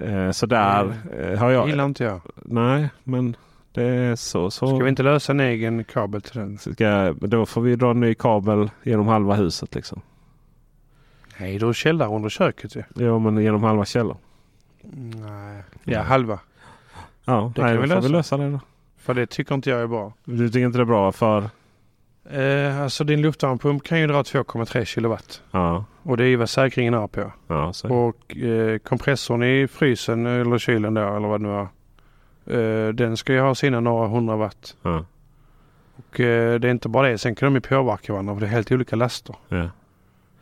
Eh, 0.00 0.30
så 0.30 0.46
där 0.46 0.94
eh, 1.20 1.38
har 1.38 1.48
Det 1.48 1.54
jag... 1.54 1.68
gillar 1.68 1.84
inte 1.84 2.04
jag. 2.04 2.20
Nej, 2.34 2.88
men 3.04 3.36
det 3.72 3.84
är 3.84 4.16
så. 4.16 4.50
så. 4.50 4.66
Ska 4.66 4.76
vi 4.76 4.88
inte 4.88 5.02
lösa 5.02 5.32
en 5.32 5.40
egen 5.40 5.84
kabel 5.84 6.22
till 6.22 6.40
den? 6.40 6.58
Ska, 6.58 7.12
då 7.12 7.46
får 7.46 7.60
vi 7.60 7.76
dra 7.76 7.90
en 7.90 8.00
ny 8.00 8.14
kabel 8.14 8.70
genom 8.82 9.06
halva 9.06 9.34
huset 9.34 9.74
liksom. 9.74 10.00
Nej, 11.38 11.58
då 11.58 11.68
är 11.68 12.14
under 12.14 12.28
köket 12.28 12.76
ju. 12.76 12.82
Ja, 12.94 13.18
men 13.18 13.38
genom 13.38 13.62
halva 13.62 13.84
källaren. 13.84 14.18
Nej. 14.92 15.62
Ja, 15.84 16.02
halva. 16.02 16.38
Ja, 17.24 17.52
Det 17.54 17.62
nej, 17.62 17.72
kan 17.72 17.82
vi 17.82 17.88
får 17.88 17.94
lösa. 17.94 18.00
vi 18.08 18.12
lösa 18.12 18.36
det 18.36 18.50
då. 18.50 18.60
För 18.98 19.14
det 19.14 19.26
tycker 19.26 19.54
inte 19.54 19.70
jag 19.70 19.80
är 19.80 19.86
bra. 19.86 20.12
Du 20.24 20.48
tycker 20.48 20.66
inte 20.66 20.78
det 20.78 20.82
är 20.82 20.86
bra 20.86 21.12
för? 21.12 21.48
Eh, 22.30 22.80
alltså 22.80 23.04
din 23.04 23.22
luftvärmepump 23.22 23.82
kan 23.84 24.00
ju 24.00 24.06
dra 24.06 24.22
2,3 24.22 24.84
kilowatt. 24.84 25.42
Ja, 25.50 25.84
Och 26.02 26.16
det 26.16 26.24
är 26.24 26.28
ju 26.28 26.36
vad 26.36 26.50
säkringen 26.50 26.94
är 26.94 27.06
på. 27.06 27.32
ja. 27.46 27.72
Och 27.88 28.36
eh, 28.36 28.78
kompressorn 28.78 29.42
i 29.42 29.68
frysen 29.68 30.26
eller 30.26 30.58
kylen 30.58 30.94
då 30.94 31.16
eller 31.16 31.28
vad 31.28 31.40
det 31.40 31.46
nu 31.46 31.52
var. 31.52 31.68
Eh, 32.58 32.88
den 32.88 33.16
ska 33.16 33.32
ju 33.32 33.40
ha 33.40 33.54
sina 33.54 33.80
några 33.80 34.08
hundra 34.08 34.36
watt. 34.36 34.76
Ja, 34.82 35.04
Och 35.96 36.20
eh, 36.20 36.60
det 36.60 36.68
är 36.68 36.70
inte 36.72 36.88
bara 36.88 37.08
det. 37.08 37.18
Sen 37.18 37.34
kan 37.34 37.46
de 37.46 37.54
ju 37.54 37.60
påverka 37.60 38.12
varandra 38.12 38.34
för 38.34 38.40
det 38.40 38.46
är 38.46 38.50
helt 38.50 38.72
olika 38.72 38.96
laster. 38.96 39.36
ja. 39.48 39.68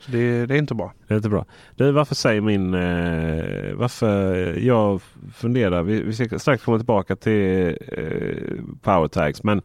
Det, 0.06 0.47
det 0.47 0.54
är 0.54 0.59
inte 0.59 0.75
bra. 0.75 0.92
Det 1.09 1.14
är 1.14 1.16
inte 1.16 1.28
bra. 1.28 1.44
Du, 1.76 1.92
varför 1.92 2.14
säger 2.14 2.40
min... 2.40 2.75
Eh, 2.75 3.75
varför 3.75 4.35
jag 4.59 5.02
funderar. 5.35 5.82
Vi, 5.82 6.02
vi 6.02 6.12
ska 6.12 6.38
strax 6.38 6.64
komma 6.64 6.78
tillbaka 6.78 7.16
till 7.16 7.66
eh, 7.88 8.64
power 8.82 9.09
tags. 9.09 9.42
Men 9.42 9.62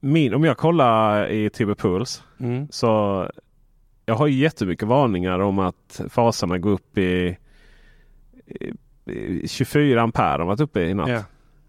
min, 0.00 0.34
om 0.34 0.44
jag 0.44 0.56
kollar 0.56 1.28
i 1.28 1.50
TB 1.50 1.74
Puls 1.78 2.22
Mm. 2.40 2.68
så 2.70 3.30
jag 4.06 4.14
har 4.14 4.28
jättemycket 4.28 4.88
varningar 4.88 5.38
om 5.38 5.58
att 5.58 6.00
faserna 6.08 6.58
går 6.58 6.70
upp 6.70 6.98
i, 6.98 7.36
i, 8.46 8.72
i 9.42 9.48
24 9.48 10.02
ampere. 10.02 10.38
har 10.42 10.44
varit 10.46 10.60
uppe 10.60 10.80
i 10.80 10.94
natt. 10.94 11.08
Ja. 11.08 11.22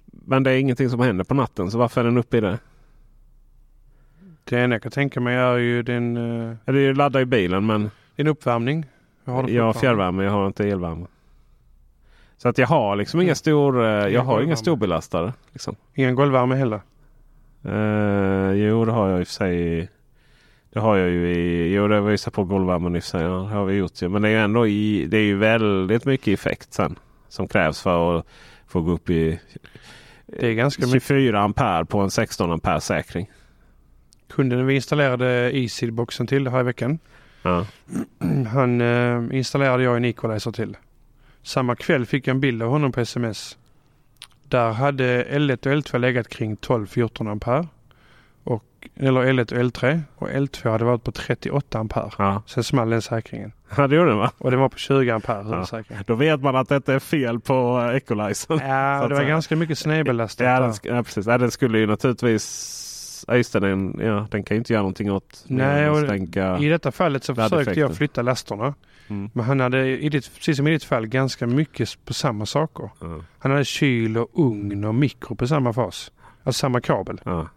Men 0.05 0.43
det 0.43 0.51
är 0.51 0.57
ingenting 0.57 0.89
som 0.89 0.99
händer 0.99 1.23
på 1.23 1.33
natten. 1.33 1.71
Så 1.71 1.77
varför 1.77 2.01
är 2.01 2.05
den 2.05 2.17
uppe 2.17 2.37
i 2.37 2.41
det? 2.41 2.59
Det 4.49 4.59
enda 4.59 4.73
jag 4.73 4.83
kan 4.83 4.91
tänka 4.91 5.19
mig 5.19 5.35
är 5.35 5.57
ju 5.57 5.83
din, 5.83 6.17
eh, 6.17 6.55
Eller 6.65 6.87
det 6.87 6.93
laddar 6.93 7.19
i 7.19 7.25
bilen 7.25 7.65
men 7.65 7.91
din 8.15 8.27
uppvärmning. 8.27 8.85
Vad 9.23 9.35
har 9.35 9.49
jag 9.49 9.63
har 9.63 9.73
fjärrvärme. 9.73 10.23
Jag 10.23 10.31
har 10.31 10.47
inte 10.47 10.69
elvärme. 10.69 11.07
Så 12.37 12.49
att 12.49 12.57
jag 12.57 12.67
har 12.67 12.95
liksom 12.95 13.21
inga 13.21 13.35
stor, 13.35 13.85
eh, 13.85 13.89
jag 13.89 14.21
har 14.21 14.41
inga 14.41 14.55
storbelastare. 14.55 15.33
Liksom. 15.51 15.75
Ingen 15.95 16.15
golvvärme 16.15 16.55
heller. 16.55 16.81
Eh, 17.63 18.51
jo, 18.53 18.85
det 18.85 18.91
har 18.91 19.09
jag 19.09 19.19
i 19.19 19.23
och 19.23 19.27
för 19.27 19.33
sig. 19.33 19.89
Det 20.73 20.79
har 20.79 20.97
jag 20.97 21.09
ju 21.09 21.29
i... 21.29 21.73
Jo, 21.73 21.87
det 21.87 22.01
visar 22.01 22.31
på 22.31 22.43
golvvärmen 22.43 22.95
i 22.95 22.99
och 22.99 23.03
för 23.03 23.09
sig. 23.09 23.21
Ja, 23.21 23.29
det 23.29 23.55
har 23.55 23.65
vi 23.65 23.75
gjort 23.75 24.01
ju. 24.01 24.09
Men 24.09 24.21
det 24.21 24.27
är 24.27 24.31
ju 24.31 24.37
ändå 24.37 24.67
i... 24.67 25.05
Det 25.05 25.17
är 25.17 25.23
ju 25.23 25.37
väldigt 25.37 26.05
mycket 26.05 26.39
effekt 26.39 26.73
sen. 26.73 26.99
Som 27.27 27.47
krävs 27.47 27.81
för 27.81 28.19
att 28.19 28.25
få 28.67 28.81
gå 28.81 28.91
upp 28.91 29.09
i 29.09 29.39
Det 30.25 30.47
är 30.47 30.53
ganska 30.53 30.85
mycket. 30.85 31.03
24 31.03 31.39
ampere 31.39 31.85
på 31.85 31.99
en 31.99 32.11
16 32.11 32.51
ampere 32.51 32.81
säkring. 32.81 33.29
Kunden 34.29 34.65
vi 34.65 34.75
installerade 34.75 35.51
Easy-boxen 35.51 36.27
till 36.27 36.47
här 36.47 36.59
i 36.59 36.63
veckan. 36.63 36.99
Ja. 37.41 37.65
Han 38.51 38.81
eh, 38.81 39.37
installerade 39.37 39.83
jag 39.83 39.97
en 39.97 40.05
equalizer 40.05 40.51
till. 40.51 40.77
Samma 41.43 41.75
kväll 41.75 42.05
fick 42.05 42.27
jag 42.27 42.33
en 42.33 42.39
bild 42.39 42.63
av 42.63 42.69
honom 42.69 42.91
på 42.91 42.99
sms. 42.99 43.57
Där 44.43 44.71
hade 44.71 45.23
L1 45.23 45.67
och 45.67 45.73
L2 45.73 45.97
legat 45.97 46.27
kring 46.27 46.55
12-14 46.55 47.31
ampere. 47.31 47.67
Och, 48.43 48.63
eller 48.95 49.21
L1 49.21 49.53
och 49.53 49.59
L3. 49.59 50.01
Och 50.15 50.29
L2 50.29 50.69
hade 50.69 50.85
varit 50.85 51.03
på 51.03 51.11
38 51.11 51.79
ampere. 51.79 52.11
Ja. 52.17 52.43
Sen 52.45 52.63
small 52.63 52.89
den 52.89 53.01
säkringen. 53.01 53.51
ja, 53.77 53.87
det 53.87 53.95
gjorde 53.95 54.09
den 54.09 54.17
va? 54.17 54.31
Och 54.37 54.51
den 54.51 54.59
var 54.59 54.69
på 54.69 54.77
20 54.77 55.11
ampere 55.11 55.65
Ja. 55.71 55.83
Då 56.05 56.15
vet 56.15 56.41
man 56.41 56.55
att 56.55 56.69
detta 56.69 56.93
är 56.93 56.99
fel 56.99 57.39
på 57.39 57.87
eh, 57.89 57.95
equalizern. 57.95 58.59
Ja, 58.59 59.07
det 59.09 59.15
var 59.15 59.23
ganska 59.23 59.55
mycket 59.55 59.77
snedbelastat. 59.77 60.47
Ja, 60.47 60.59
den, 60.59 60.95
ja, 60.95 61.03
precis. 61.03 61.25
Ja, 61.25 61.37
den 61.37 61.51
skulle 61.51 61.79
ju 61.79 61.87
naturligtvis... 61.87 62.83
Ja, 63.27 63.35
just 63.37 63.53
det, 63.53 63.59
den, 63.59 63.99
ja, 64.03 64.27
den 64.31 64.43
kan 64.43 64.55
ju 64.55 64.59
inte 64.59 64.73
göra 64.73 64.81
någonting 64.81 65.11
åt 65.11 65.43
Nej, 65.47 65.89
och 65.89 65.97
stänka. 65.97 66.57
I 66.57 66.69
detta 66.69 66.91
fallet 66.91 67.23
så 67.23 67.35
försökte 67.35 67.79
jag 67.79 67.95
flytta 67.95 68.21
lasterna. 68.21 68.73
Mm. 69.09 69.29
Men 69.33 69.45
han 69.45 69.59
hade, 69.59 69.87
i 70.01 70.09
ditt, 70.09 70.35
precis 70.35 70.57
som 70.57 70.67
i 70.67 70.71
ditt 70.71 70.83
fall, 70.83 71.07
ganska 71.07 71.47
mycket 71.47 72.05
på 72.05 72.13
samma 72.13 72.45
saker. 72.45 72.89
Ja, 73.01 73.21
Han 73.39 73.51
hade 73.51 73.65
kyl 73.65 74.17
och 74.17 74.29
ugn 74.33 74.83
och 74.85 74.95
mikro 74.95 75.35
på 75.35 75.47
samma 75.47 75.73
fas. 75.73 76.11
Alltså 76.43 76.59
samma 76.59 76.81
kabel. 76.81 77.21
ja. 77.25 77.47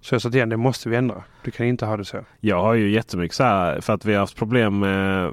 Så 0.00 0.14
jag 0.14 0.22
sa 0.22 0.30
till 0.30 0.40
honom, 0.40 0.50
det 0.50 0.56
måste 0.56 0.88
vi 0.88 0.96
ändra. 0.96 1.22
Du 1.44 1.50
kan 1.50 1.66
inte 1.66 1.86
ha 1.86 1.96
det 1.96 2.04
så. 2.04 2.18
Jag 2.40 2.62
har 2.62 2.74
ju 2.74 2.90
jättemycket 2.90 3.34
så 3.36 3.42
här 3.44 3.80
för 3.80 3.92
att 3.92 4.04
vi 4.04 4.12
har 4.12 4.20
haft 4.20 4.36
problem 4.36 4.78
med 4.78 5.32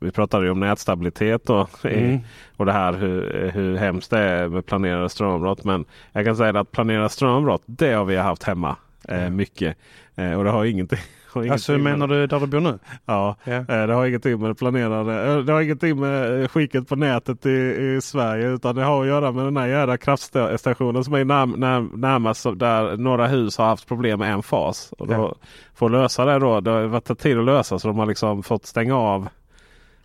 vi 0.00 0.10
pratade 0.10 0.44
ju 0.44 0.50
om 0.50 0.60
nätstabilitet 0.60 1.50
i- 1.50 1.88
Mm. 1.88 2.18
och 2.56 2.66
det 2.66 2.72
här 2.72 2.92
hur, 2.92 3.50
hur 3.54 3.76
hemskt 3.76 4.10
det 4.10 4.18
är 4.18 4.48
med 4.48 4.66
planerade 4.66 5.08
strömavbrott. 5.08 5.64
Men 5.64 5.84
jag 6.12 6.24
kan 6.24 6.36
säga 6.36 6.60
att 6.60 6.72
planerade 6.72 7.08
strömavbrott 7.08 7.62
det 7.66 7.92
har 7.92 8.04
vi 8.04 8.16
haft 8.16 8.42
hemma 8.42 8.76
eh, 9.08 9.30
mycket. 9.30 9.76
Eh, 10.16 10.32
och 10.32 10.44
det 10.44 10.50
har 10.50 10.64
ingenting, 10.64 10.98
har 11.32 11.48
Alltså 11.48 11.72
ingenting 11.72 11.84
menar 11.92 12.08
du 12.08 12.26
där 12.26 12.40
du 12.40 12.46
bor 12.46 12.60
nu? 12.60 12.78
Ja, 13.06 13.36
eh, 13.44 13.62
det 13.66 13.94
har 13.94 14.06
ingenting 14.06 14.40
med 14.40 14.58
planerade. 14.58 15.32
eh, 15.32 15.38
Det 15.38 15.52
har 15.52 15.60
ingenting 15.60 16.00
med 16.00 16.42
eh, 16.42 16.48
skicket 16.48 16.88
på 16.88 16.96
nätet 16.96 17.46
i, 17.46 17.50
i 17.50 18.00
Sverige. 18.02 18.48
Utan 18.48 18.74
det 18.74 18.82
har 18.84 19.02
att 19.02 19.08
göra 19.08 19.32
med 19.32 19.44
den 19.44 19.56
här 19.56 19.66
jävla 19.66 19.96
kraftstationen 19.96 21.04
som 21.04 21.14
är 21.14 21.24
när, 21.24 21.46
när, 21.46 21.80
närmast 21.96 22.44
där 22.56 22.96
några 22.96 23.26
hus 23.26 23.58
har 23.58 23.66
haft 23.66 23.88
problem 23.88 24.18
med 24.18 24.32
en 24.32 24.42
fas. 24.42 24.92
Och 24.98 25.06
då, 25.06 25.12
Ja. 25.14 25.34
För 25.74 25.86
att 25.86 25.92
lösa 25.92 26.24
det 26.24 26.38
då. 26.38 26.60
Det 26.60 26.70
har 26.70 26.82
varit 26.84 27.18
tid 27.18 27.38
att 27.38 27.44
lösa 27.44 27.78
så 27.78 27.88
de 27.88 27.98
har 27.98 28.06
liksom 28.06 28.42
fått 28.42 28.66
stänga 28.66 28.96
av. 28.96 29.28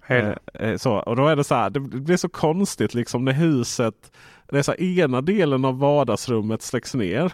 Eh, 0.08 0.76
så. 0.78 0.94
Och 0.94 1.16
då 1.16 1.28
är 1.28 1.36
det 1.36 1.44
så 1.44 1.56
här. 1.56 1.70
Det 1.70 1.80
blir 1.80 2.18
så 2.18 2.30
konstigt 2.30 2.94
liksom 2.94 3.26
när 3.26 3.32
huset. 3.34 3.94
Det 4.52 4.58
är 4.58 4.62
så 4.62 4.72
här, 4.72 4.82
ena 5.00 5.22
delen 5.22 5.66
av 5.66 5.80
vardagsrummet 5.80 6.62
släcks 6.62 6.96
ner. 6.96 7.32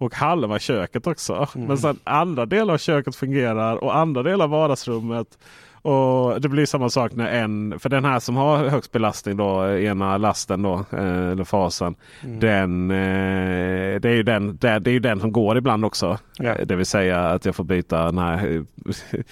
Och 0.00 0.14
halva 0.14 0.58
köket 0.58 1.06
också. 1.06 1.48
Mm. 1.54 1.68
Men 1.68 1.78
sen 1.78 1.98
andra 2.04 2.46
delar 2.46 2.74
av 2.74 2.78
köket 2.78 3.16
fungerar 3.16 3.76
och 3.76 3.96
andra 3.96 4.22
delar 4.22 4.44
av 4.44 4.50
vardagsrummet. 4.50 5.38
Och 5.82 6.40
det 6.40 6.48
blir 6.48 6.66
samma 6.66 6.90
sak 6.90 7.12
när 7.14 7.26
en, 7.26 7.78
för 7.78 7.88
den 7.88 8.04
här 8.04 8.20
som 8.20 8.36
har 8.36 8.68
högst 8.68 8.92
belastning 8.92 9.36
då, 9.36 9.68
ena 9.68 10.18
lasten 10.18 10.62
då, 10.62 10.84
eh, 10.92 11.30
eller 11.30 11.44
fasen. 11.44 11.94
Mm. 12.24 12.40
Den, 12.40 12.90
eh, 12.90 14.00
det, 14.00 14.08
är 14.08 14.14
ju 14.14 14.22
den, 14.22 14.56
det, 14.56 14.68
är 14.68 14.88
ju 14.88 14.98
den 14.98 15.20
som 15.20 15.32
går 15.32 15.58
ibland 15.58 15.84
också. 15.84 16.18
Ja. 16.38 16.54
Det 16.64 16.76
vill 16.76 16.86
säga 16.86 17.20
att 17.20 17.44
jag 17.44 17.54
får 17.54 17.64
byta 17.64 18.04
den 18.04 18.18
här 18.18 18.56
eh, 18.56 18.62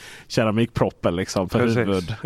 keramikproppen 0.29 1.17
liksom 1.17 1.49
för 1.49 1.59
Precis. 1.59 2.17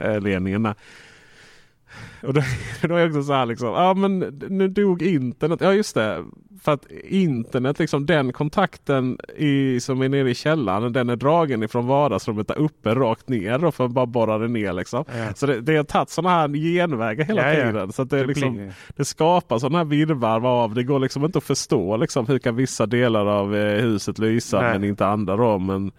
Och 2.22 2.34
då, 2.34 2.40
då 2.82 2.94
är 2.94 3.00
det 3.00 3.06
också 3.06 3.22
så 3.22 3.32
här 3.32 3.46
liksom. 3.46 3.68
Ja 3.68 3.94
men 3.94 4.18
nu 4.48 4.68
dog 4.68 5.02
internet. 5.02 5.60
Ja 5.62 5.72
just 5.72 5.94
det. 5.94 6.24
För 6.62 6.72
att 6.72 6.86
internet 7.04 7.78
liksom 7.78 8.06
den 8.06 8.32
kontakten 8.32 9.18
i, 9.36 9.80
som 9.80 10.02
är 10.02 10.08
nere 10.08 10.30
i 10.30 10.34
källaren. 10.34 10.92
Den 10.92 11.10
är 11.10 11.16
dragen 11.16 11.62
ifrån 11.62 11.86
vardagsrummet 11.86 12.48
där 12.48 12.58
uppe 12.58 12.94
rakt 12.94 13.28
ner. 13.28 13.58
Då 13.58 13.72
för 13.72 13.88
bara 13.88 14.06
borra 14.06 14.38
det 14.38 14.48
ner 14.48 14.72
liksom. 14.72 15.04
Ja. 15.16 15.34
Så 15.34 15.46
det, 15.46 15.60
det 15.60 15.76
har 15.76 15.84
tagit 15.84 16.10
sådana 16.10 16.30
här 16.34 16.48
genvägar 16.48 17.24
hela 17.24 17.52
Ja, 17.52 17.58
ja. 17.58 17.66
tiden. 17.66 17.92
Så 17.92 18.02
att 18.02 18.10
det, 18.10 18.18
Det 18.18 18.26
liksom, 18.26 18.70
det 18.96 19.04
skapar 19.04 19.58
sådana 19.58 19.78
här 19.78 19.84
virrvarr 19.84 20.46
av. 20.46 20.74
Det 20.74 20.82
går 20.82 20.98
liksom 20.98 21.24
inte 21.24 21.38
att 21.38 21.44
förstå 21.44 21.96
liksom, 21.96 22.26
hur 22.26 22.38
kan 22.38 22.56
vissa 22.56 22.86
delar 22.86 23.26
av 23.26 23.56
eh, 23.56 23.82
huset 23.82 24.18
lysa 24.18 24.60
Nej. 24.60 24.72
men 24.72 24.84
inte 24.84 25.06
andra. 25.06 25.36
Då, 25.36 25.58
men, 25.58 25.92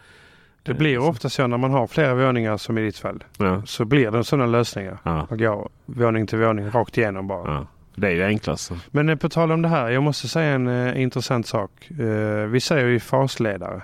Det 0.63 0.73
blir 0.73 0.97
ofta 0.97 1.29
så 1.29 1.47
när 1.47 1.57
man 1.57 1.71
har 1.71 1.87
flera 1.87 2.13
våningar 2.15 2.57
som 2.57 2.77
i 2.77 2.81
ditt 2.81 2.97
fall. 2.97 3.23
ja, 3.37 3.61
Så 3.65 3.85
blir 3.85 4.11
det 4.11 4.23
sådana 4.23 4.45
lösningar. 4.45 4.97
ja, 5.03 5.27
Man 5.29 5.39
går 5.39 5.69
våning 5.85 6.27
till 6.27 6.37
våning 6.39 6.69
rakt 6.69 6.97
igenom 6.97 7.27
bara. 7.27 7.53
ja. 7.53 7.67
Det 7.95 8.07
är 8.07 8.11
ju 8.11 8.23
enklast. 8.23 8.71
Men 8.91 9.09
eh, 9.09 9.15
på 9.15 9.29
tal 9.29 9.51
om 9.51 9.61
det 9.61 9.67
här. 9.69 9.89
Jag 9.89 10.03
måste 10.03 10.27
säga 10.27 10.53
en 10.53 10.67
eh, 10.67 11.01
intressant 11.01 11.47
sak. 11.47 11.71
Eh, 11.91 12.45
vi 12.47 12.59
säger 12.59 12.87
ju 12.87 12.99
fasledare. 12.99 13.81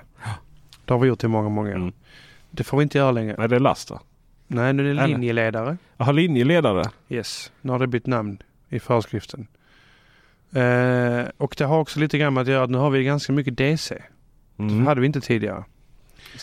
Det 0.85 0.93
har 0.93 0.99
vi 0.99 1.07
gjort 1.07 1.23
i 1.23 1.27
många, 1.27 1.49
många 1.49 1.69
år. 1.69 1.75
Mm. 1.75 1.91
Det 2.51 2.63
får 2.63 2.77
vi 2.77 2.83
inte 2.83 2.97
göra 2.97 3.11
längre. 3.11 3.35
Nej, 3.37 3.47
det 3.49 3.55
är 3.55 3.59
last 3.59 3.91
va? 3.91 3.99
Nej, 4.47 4.73
nu 4.73 4.89
är 4.91 4.95
det 4.95 5.07
linjeledare. 5.07 5.77
Jaha, 5.97 6.11
linjeledare. 6.11 6.83
Yes, 7.09 7.51
nu 7.61 7.71
har 7.71 7.79
det 7.79 7.87
bytt 7.87 8.07
namn 8.07 8.37
i 8.69 8.79
föreskriften. 8.79 9.47
Eh, 10.53 11.25
och 11.37 11.55
det 11.57 11.63
har 11.65 11.79
också 11.79 11.99
lite 11.99 12.17
grann 12.17 12.33
med 12.33 12.41
att 12.41 12.47
göra 12.47 12.63
att 12.63 12.69
nu 12.69 12.77
har 12.77 12.89
vi 12.89 13.03
ganska 13.03 13.33
mycket 13.33 13.57
DC. 13.57 13.95
Det 14.55 14.63
Mm. 14.63 14.87
hade 14.87 15.01
vi 15.01 15.07
inte 15.07 15.21
tidigare. 15.21 15.63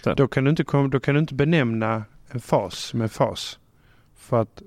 Det. 0.05 0.15
Då 0.15 0.29
kan, 0.29 0.45
du 0.45 0.51
inte 0.51 0.63
då 0.63 1.01
kan 1.01 1.15
du 1.15 1.21
inte 1.21 1.35
benämna 1.35 2.05
en 2.31 2.41
fas 2.41 2.95
med 2.95 3.13
fas. 3.13 3.59
För 4.17 4.43
att 4.43 4.63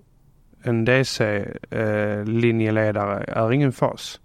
en 0.63 0.85
DC-linjeledare 0.85 3.23
är 3.23 3.51
ingen 3.51 3.71
fas. 3.71 4.19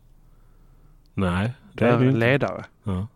Nej, 1.15 1.53
Det 1.73 1.85
är 1.85 1.99
det 1.99 2.07
en 2.07 2.19
ledare. 2.19 2.65
Ja. 2.85 3.07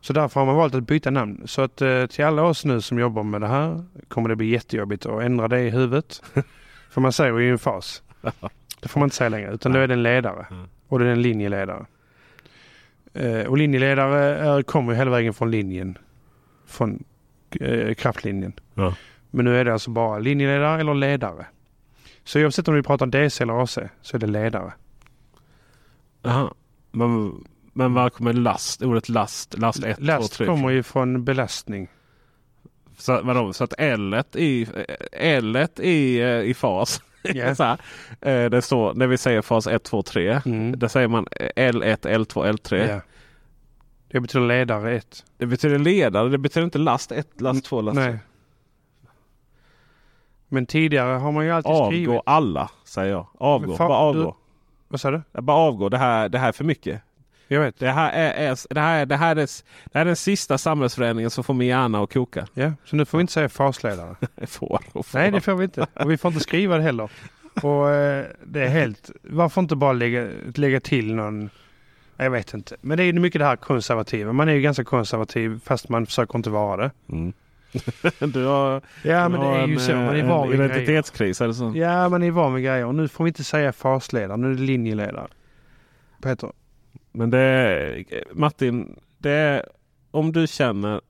Så 0.00 0.12
därför 0.12 0.40
har 0.40 0.46
man 0.46 0.56
valt 0.56 0.74
att 0.74 0.86
byta 0.86 1.10
namn. 1.10 1.42
Så 1.44 1.62
att 1.62 1.82
eh, 1.82 2.06
till 2.06 2.24
alla 2.24 2.42
oss 2.42 2.64
nu 2.64 2.80
som 2.80 2.98
jobbar 2.98 3.22
med 3.22 3.40
det 3.40 3.46
här 3.46 3.84
kommer 4.08 4.28
det 4.28 4.36
bli 4.36 4.46
jättejobbigt 4.46 5.06
att 5.06 5.22
ändra 5.22 5.48
det 5.48 5.60
i 5.60 5.70
huvudet. 5.70 6.22
För 6.90 7.00
man 7.00 7.12
säger 7.12 7.38
ju 7.38 7.50
en 7.50 7.58
fas. 7.58 8.02
Det 8.80 8.88
får 8.88 9.00
man 9.00 9.06
inte 9.06 9.16
säga 9.16 9.28
längre 9.28 9.52
utan 9.52 9.72
då 9.72 9.78
är 9.78 9.88
det 9.88 9.94
en 9.94 10.02
ledare. 10.02 10.46
Och 10.88 10.98
det 10.98 11.06
är 11.06 11.12
en 11.12 11.22
linjeledare. 11.22 11.86
Eh, 13.12 13.46
och 13.46 13.58
linjeledare 13.58 14.36
är, 14.36 14.62
kommer 14.62 14.92
ju 14.92 14.98
hela 14.98 15.10
vägen 15.10 15.34
från 15.34 15.50
linjen. 15.50 15.98
Från 16.66 17.04
eh, 17.60 17.94
kraftlinjen. 17.94 18.52
Ja. 18.74 18.94
Men 19.30 19.44
nu 19.44 19.60
är 19.60 19.64
det 19.64 19.72
alltså 19.72 19.90
bara 19.90 20.18
linjeledare 20.18 20.80
eller 20.80 20.94
ledare. 20.94 21.46
Så 22.24 22.40
oavsett 22.40 22.68
om 22.68 22.74
vi 22.74 22.82
pratar 22.82 23.06
DC 23.06 23.42
eller 23.44 23.62
AC 23.62 23.78
så 24.02 24.16
är 24.16 24.18
det 24.18 24.26
ledare. 24.26 24.72
Jaha. 26.22 26.52
Men, 26.92 27.44
men 27.72 27.94
var 27.94 28.10
kommer 28.10 28.32
last? 28.32 28.82
Ordet 28.82 29.08
last? 29.08 29.58
Last 29.58 29.84
1, 29.84 29.96
2, 29.96 30.04
Last 30.04 30.32
3. 30.32 30.46
kommer 30.46 30.70
ju 30.70 30.82
från 30.82 31.24
belastning. 31.24 31.88
Så, 32.98 33.22
vadå, 33.22 33.52
så 33.52 33.64
att 33.64 33.74
L 33.78 34.22
i, 34.34 34.66
L 35.12 35.66
i, 35.78 36.20
eh, 36.20 36.40
i 36.40 36.54
fas. 36.54 37.02
Ja. 37.22 37.54
så 37.54 37.64
här, 37.64 37.78
eh, 38.20 38.50
det 38.50 38.62
står 38.62 38.94
när 38.94 39.06
vi 39.06 39.18
säger 39.18 39.42
fas 39.42 39.66
1, 39.66 39.82
2, 39.84 40.02
3. 40.02 40.40
Mm. 40.46 40.78
Där 40.78 40.88
säger 40.88 41.08
man 41.08 41.26
L1, 41.56 41.96
L2, 41.96 42.52
L3. 42.52 42.88
Ja. 42.88 43.00
Det 44.10 44.20
betyder 44.20 44.46
ledare 44.46 44.96
1. 44.96 45.24
Det 45.38 45.46
betyder 45.46 45.78
ledare. 45.78 46.28
Det 46.28 46.38
betyder 46.38 46.64
inte 46.64 46.78
last 46.78 47.12
1, 47.12 47.40
last 47.40 47.64
2, 47.64 47.80
last 47.80 47.96
3. 47.98 48.04
Nej. 48.10 48.18
Men 50.48 50.66
tidigare 50.66 51.18
har 51.18 51.32
man 51.32 51.44
ju 51.44 51.50
alltid 51.50 51.72
Avgå 51.72 51.86
skrivit. 51.90 52.20
alla 52.26 52.70
säger 52.84 53.10
jag. 53.12 53.26
Avgå. 53.38 53.76
Bara 53.76 53.88
avgå. 53.98 54.36
Vad 54.88 55.00
sa 55.00 55.10
du? 55.10 55.22
Bara 55.32 55.56
avgå. 55.56 55.88
Det 55.88 55.98
här, 55.98 56.28
det 56.28 56.38
här 56.38 56.48
är 56.48 56.52
för 56.52 56.64
mycket. 56.64 57.02
Jag 57.48 57.60
vet. 57.60 57.78
Det 57.78 57.90
här 57.90 58.12
är, 58.12 58.50
är, 58.50 58.56
det 58.74 58.80
här, 58.80 59.00
är- 59.00 59.06
det 59.06 59.16
här 59.16 59.30
är, 59.36 59.46
det 59.84 59.94
här 59.94 60.00
är 60.00 60.04
den 60.04 60.16
sista 60.16 60.58
samhällsförändringen 60.58 61.30
som 61.30 61.44
får 61.44 61.54
min 61.54 61.68
hjärna 61.68 62.02
att 62.02 62.12
koka. 62.12 62.46
Ja, 62.54 62.72
så 62.84 62.96
nu 62.96 63.04
får 63.04 63.18
vi 63.18 63.20
inte 63.22 63.32
säga 63.32 63.48
fasledare. 63.48 64.16
Får 64.46 64.80
och 64.92 65.06
får. 65.06 65.18
Nej, 65.18 65.30
det 65.30 65.40
får 65.40 65.54
vi 65.54 65.64
inte. 65.64 65.86
Och 65.94 66.10
vi 66.10 66.16
får 66.18 66.28
inte 66.32 66.44
skriva 66.44 66.76
det 66.76 66.82
heller. 66.82 67.10
Och 67.62 67.90
eh, 67.90 68.26
det 68.44 68.60
är 68.64 68.68
helt... 68.68 69.10
Varför 69.22 69.60
inte 69.60 69.76
bara 69.76 69.92
lägga, 69.92 70.28
lägga 70.54 70.80
till 70.80 71.14
någon... 71.14 71.50
Jag 72.24 72.30
vet 72.30 72.54
inte. 72.54 72.76
Men 72.80 72.96
det 72.98 73.02
är 73.02 73.04
ju 73.04 73.12
mycket 73.12 73.38
det 73.38 73.44
här 73.44 73.56
konservativa. 73.56 74.32
Man 74.32 74.48
är 74.48 74.52
ju 74.52 74.60
ganska 74.60 74.84
konservativ 74.84 75.60
fast 75.64 75.88
man 75.88 76.06
försöker 76.06 76.36
inte 76.38 76.50
vara 76.50 76.76
det. 76.82 76.90
Mm. 77.12 77.32
du 78.32 78.44
har, 78.44 78.82
Ja, 79.02 79.22
du 79.24 79.28
men 79.28 79.40
det 79.40 79.46
har 79.46 79.58
är 79.58 79.66
ju 79.66 79.74
en, 79.74 79.80
så. 79.80 79.92
Man 79.92 80.16
är 80.16 80.18
eh, 80.18 80.28
van 80.28 80.48
grejer. 80.48 80.64
identitetskris 80.64 81.40
eller 81.40 81.52
så. 81.52 81.72
Ja, 81.74 82.08
man 82.08 82.22
är 82.22 82.30
van 82.30 82.54
vid 82.54 82.64
grejer. 82.64 82.84
Och 82.84 82.94
nu 82.94 83.08
får 83.08 83.24
vi 83.24 83.28
inte 83.28 83.44
säga 83.44 83.72
fasledare. 83.72 84.36
Nu 84.36 84.50
är 84.50 84.54
det 84.54 84.60
linjeledare. 84.62 85.26
Peter. 86.22 86.52
Men 87.12 87.30
det 87.30 87.38
är, 87.38 88.04
Martin, 88.32 88.96
det 89.18 89.30
är, 89.30 89.66
om 90.10 90.32
du 90.32 90.46
känner 90.46 91.00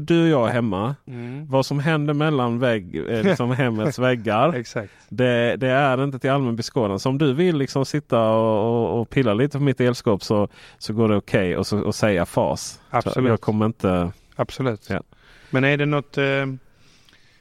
du 0.00 0.22
och 0.22 0.28
jag 0.28 0.48
är 0.48 0.52
hemma. 0.52 0.94
Mm. 1.06 1.46
Vad 1.46 1.66
som 1.66 1.78
händer 1.78 2.14
mellan 2.14 2.58
vägg, 2.58 2.96
eh, 2.96 3.22
liksom 3.22 3.50
hemmets 3.56 3.98
väggar. 3.98 4.64
Det, 5.08 5.56
det 5.56 5.68
är 5.68 6.04
inte 6.04 6.18
till 6.18 6.30
allmän 6.30 6.56
beskådan. 6.56 7.00
Så 7.00 7.08
om 7.08 7.18
du 7.18 7.34
vill 7.34 7.56
liksom 7.56 7.84
sitta 7.86 8.30
och, 8.30 8.90
och, 8.92 9.00
och 9.00 9.10
pilla 9.10 9.34
lite 9.34 9.58
på 9.58 9.64
mitt 9.64 9.80
elskåp 9.80 10.22
så, 10.22 10.48
så 10.78 10.92
går 10.92 11.08
det 11.08 11.16
okej 11.16 11.58
okay 11.58 11.78
och, 11.80 11.86
och 11.86 11.94
säga 11.94 12.26
fas. 12.26 12.80
Absolut. 12.90 13.28
Jag 13.28 13.40
kommer 13.40 13.66
inte... 13.66 14.12
Absolut. 14.36 14.90
Ja. 14.90 15.02
Men 15.50 15.64
är 15.64 15.76
det 15.76 15.86
något, 15.86 16.18
eh, 16.18 16.24
är 16.24 16.58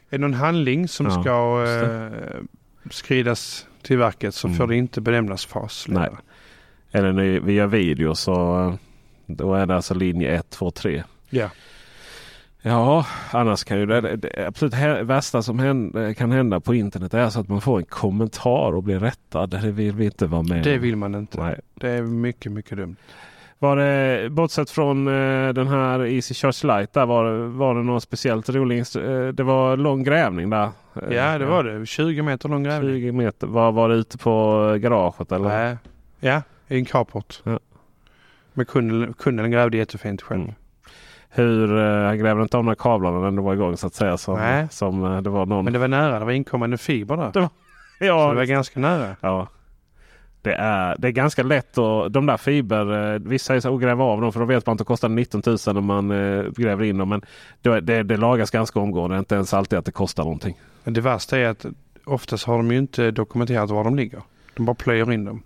det 0.09 0.17
någon 0.17 0.33
handling 0.33 0.87
som 0.87 1.05
Ja, 1.05 1.21
ska 1.21 1.65
eh, 1.65 2.41
skridas 2.91 3.67
till 3.81 3.97
verket 3.97 4.35
så 4.35 4.47
Mm. 4.47 4.57
får 4.57 4.67
det 4.67 4.75
inte 4.75 5.01
benämnas 5.01 5.45
fas. 5.45 5.85
Nej. 5.89 6.09
Eller 6.91 7.11
när 7.13 7.39
vi 7.39 7.53
gör 7.53 7.67
video 7.67 8.15
så 8.15 8.77
då 9.25 9.53
är 9.53 9.65
det 9.65 9.75
alltså 9.75 9.93
linje 9.93 10.35
1, 10.35 10.49
2, 10.49 10.71
3. 10.71 11.03
Ja. 11.29 11.49
Ja, 12.61 13.05
annars 13.31 13.63
kan 13.63 13.79
ju 13.79 13.85
det, 13.85 14.15
det, 14.15 14.47
absolut 14.47 14.73
värsta 15.03 15.41
som 15.41 15.59
händer, 15.59 16.13
kan 16.13 16.31
hända 16.31 16.59
på 16.59 16.75
internet 16.75 17.13
är 17.13 17.29
så 17.29 17.39
att 17.39 17.47
man 17.47 17.61
får 17.61 17.77
en 17.77 17.85
kommentar 17.85 18.75
och 18.75 18.83
blir 18.83 18.99
rättad. 18.99 19.49
Det 19.49 19.71
vill 19.71 19.93
vi 19.93 20.05
inte 20.05 20.27
vara 20.27 20.41
med 20.41 20.63
Det 20.63 20.77
vill 20.77 20.95
man 20.95 21.15
inte. 21.15 21.41
Nej. 21.41 21.59
Det 21.73 21.89
är 21.89 22.01
mycket, 22.01 22.51
mycket 22.51 22.77
dumt. 22.77 22.95
Var 23.59 23.75
det, 23.75 24.29
bortsett 24.29 24.69
från 24.69 25.07
eh, 25.07 25.53
den 25.53 25.67
här 25.67 26.05
Easy 26.05 26.33
Church 26.33 26.63
Light, 26.63 26.93
där 26.93 27.05
var, 27.05 27.31
var 27.33 27.75
det 27.75 27.83
något 27.83 28.03
speciellt 28.03 28.49
roligt? 28.49 28.95
Eh, 28.95 29.27
det 29.27 29.43
var 29.43 29.77
lång 29.77 30.03
grävning 30.03 30.49
där. 30.49 30.63
Eh, 30.63 31.13
Ja, 31.15 31.37
det 31.37 31.45
var 31.45 31.63
det. 31.63 31.85
20 31.85 32.21
meter 32.21 32.49
lång 32.49 32.63
grävning. 32.63 32.91
20 32.91 33.11
meter. 33.11 33.47
Var, 33.47 33.71
var 33.71 33.89
det 33.89 33.95
ute 33.95 34.17
på 34.17 34.65
eh, 34.73 34.75
garaget 34.75 35.31
eller? 35.31 35.49
Nej. 35.49 35.77
Ja, 36.19 36.41
i 36.67 36.77
en 36.77 36.85
carport. 36.85 37.41
Ja. 37.43 37.59
Men 38.53 38.65
kunden, 38.65 39.13
kunden 39.13 39.51
grävde 39.51 39.77
jättefint 39.77 40.21
själv. 40.21 40.41
Mm. 40.41 40.53
Hur, 41.33 41.77
eh, 41.77 42.05
han 42.07 42.17
grävde 42.17 42.43
inte 42.43 42.57
om 42.57 42.65
de 42.65 42.69
här 42.69 42.75
kablarna 42.75 43.19
när 43.19 43.31
det 43.31 43.41
var 43.41 43.53
igång 43.53 43.77
så 43.77 43.87
att 43.87 43.93
säga. 43.93 44.17
Som, 44.17 44.35
Nej. 44.39 44.67
som 44.71 45.05
eh, 45.05 45.21
det 45.21 45.29
var 45.29 45.45
någon. 45.45 45.63
Men 45.65 45.73
det 45.73 45.79
var 45.79 45.87
nära. 45.87 46.19
Det 46.19 46.25
var 46.25 46.31
inkommande 46.31 46.77
fiber 46.77 47.17
där. 47.17 47.31
Det 47.33 47.39
var- 47.39 47.49
Så 47.99 48.05
ja, 48.05 48.29
det 48.29 48.35
var 48.35 48.43
ganska 48.43 48.79
nära. 48.79 49.15
ja. 49.21 49.47
Det 50.43 50.53
är, 50.53 50.95
det 50.99 51.07
är 51.07 51.11
ganska 51.11 51.43
lätt 51.43 51.77
att 51.77 52.13
de 52.13 52.25
där 52.25 52.37
fiber, 52.37 53.13
eh, 53.13 53.19
vissa 53.19 53.45
säger 53.45 53.59
så 53.61 53.69
"Åh, 53.71 53.79
gräva 53.79 54.03
av 54.03 54.21
dem 54.21 54.31
för 54.33 54.39
då 54.39 54.45
vet 54.45 54.65
man 54.65 54.73
att 54.73 54.77
det 54.77 54.83
kostar 54.83 55.09
19 55.09 55.41
000 55.45 55.57
när 55.65 55.81
man 55.81 56.11
eh, 56.11 56.43
gräver 56.51 56.83
in 56.83 56.97
dem. 56.97 57.09
Men 57.09 57.21
det, 57.61 57.81
det, 57.81 58.03
det 58.03 58.17
lagas 58.17 58.51
ganska 58.51 58.79
omgående. 58.79 59.17
Inte 59.17 59.35
ens 59.35 59.53
alltid 59.53 59.79
att 59.79 59.85
det 59.85 59.91
kostar 59.91 60.23
någonting. 60.23 60.57
Men 60.83 60.93
det 60.93 61.01
värsta 61.01 61.37
är 61.37 61.47
att 61.49 61.65
oftast 62.05 62.45
har 62.47 62.57
de 62.57 62.71
ju 62.71 62.77
inte 62.77 63.11
dokumenterat 63.11 63.69
var 63.69 63.83
de 63.83 63.95
ligger. 63.95 64.21
De 64.55 64.65
bara 64.65 64.73
plöjer 64.75 65.11
in 65.11 65.25
dem. 65.25 65.43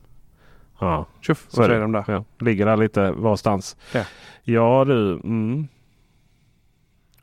Ja, 0.79 1.05
Tjuff, 1.21 1.45
Så 1.49 1.55
så, 1.55 1.61
är 1.63 1.69
det. 1.69 1.79
de 1.79 1.91
där. 1.91 2.03
ja. 2.07 2.23
Ligger 2.39 2.65
där 2.65 2.77
lite 2.77 3.11
varstans. 3.11 3.77
Ja. 3.93 4.01
ja 4.43 4.85
du. 4.87 5.11
Mm. 5.13 5.67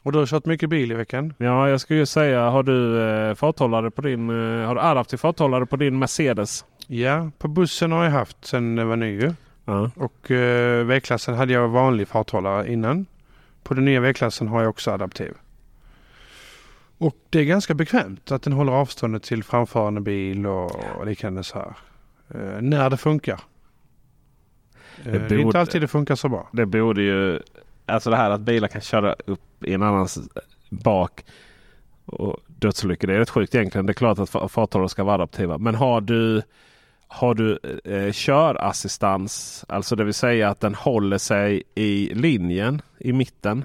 Och 0.03 0.13
du 0.13 0.19
har 0.19 0.27
kört 0.27 0.47
mycket 0.47 0.69
bil 0.71 0.93
i 0.93 0.95
veckan? 0.95 1.35
Ja, 1.39 1.69
jag 1.69 1.81
skulle 1.81 1.99
ju 1.99 2.07
säga, 2.07 2.51
har 2.51 2.63
du 2.63 3.03
eh, 3.03 3.35
farthållare 3.35 3.91
på 3.91 4.03
din, 4.03 4.31
eh, 4.31 4.67
har 4.67 4.75
du 4.75 4.81
adaptiv 4.81 5.17
farthållare 5.17 5.67
på 5.67 5.77
din 5.77 5.99
Mercedes? 5.99 6.65
Ja, 6.87 7.31
på 7.39 7.49
bussen 7.49 7.93
har 7.93 8.05
jag 8.05 8.11
haft 8.11 8.45
sen 8.45 8.77
det 8.77 8.85
var 8.85 8.97
ny 8.97 9.21
ju. 9.21 9.33
Ja. 9.65 9.91
Och 9.97 10.31
eh, 10.31 10.85
V-klassen 10.87 11.35
hade 11.35 11.53
jag 11.53 11.69
vanlig 11.69 12.09
farthållare 12.09 12.73
innan. 12.73 13.07
På 13.63 13.75
den 13.75 13.85
nya 13.85 14.01
V-klassen 14.01 14.49
har 14.49 14.61
jag 14.63 14.71
också 14.71 14.91
adaptiv. 14.91 15.33
Och 16.99 17.17
det 17.31 17.41
är 17.41 17.45
ganska 17.45 17.75
bekvämt 17.75 18.33
att 18.33 18.43
den 18.43 18.53
håller 18.53 18.73
avståndet 18.73 19.23
till 19.23 19.45
framförande 19.45 20.01
bil 20.01 20.47
och 20.47 21.07
liknande 21.07 21.43
så 21.45 21.59
här. 21.59 21.75
Eh, 22.35 22.61
när 22.63 22.91
det 22.91 22.97
funkar. 22.97 23.41
Eh, 25.05 25.13
det, 25.13 25.19
är 25.19 25.21
borde- 25.29 25.41
inte 25.41 25.61
alltid 25.61 25.81
det 25.81 25.89
funkar 25.89 26.15
så 26.15 26.29
bra. 26.29 26.49
Det 26.53 26.67
borde 26.67 27.03
ju, 27.03 27.41
alltså 27.93 28.11
det 28.11 28.17
här 28.17 28.31
att 28.31 28.41
bilar 28.41 28.69
kan 28.69 28.81
köra 28.81 29.17
upp 29.27 29.65
i 29.65 29.75
en 29.75 29.83
annans 29.83 30.19
bak 30.71 31.25
och 32.05 32.37
dödsolyckor. 32.47 33.09
Det 33.09 33.15
är 33.15 33.19
rätt 33.19 33.31
sjukt 33.31 33.55
egentligen. 33.55 33.87
Det 33.87 33.91
är 33.91 33.95
klart 33.95 34.19
att 34.19 34.31
fa- 34.31 34.49
farthållare 34.49 34.89
ska 34.89 35.05
vara 35.05 35.15
adaptiva. 35.15 35.59
Men 35.59 35.75
har 35.75 36.01
du 36.01 36.43
har 37.09 37.35
du 37.35 37.59
eh, 37.85 38.13
körassistans, 38.13 39.65
alltså 39.69 39.97
det 39.97 40.05
vill 40.05 40.15
säga 40.15 40.49
att 40.49 40.61
den 40.61 40.75
håller 40.75 41.19
sig 41.19 41.63
i 41.75 42.15
linjen 42.15 42.83
i 42.99 43.13
mitten. 43.13 43.65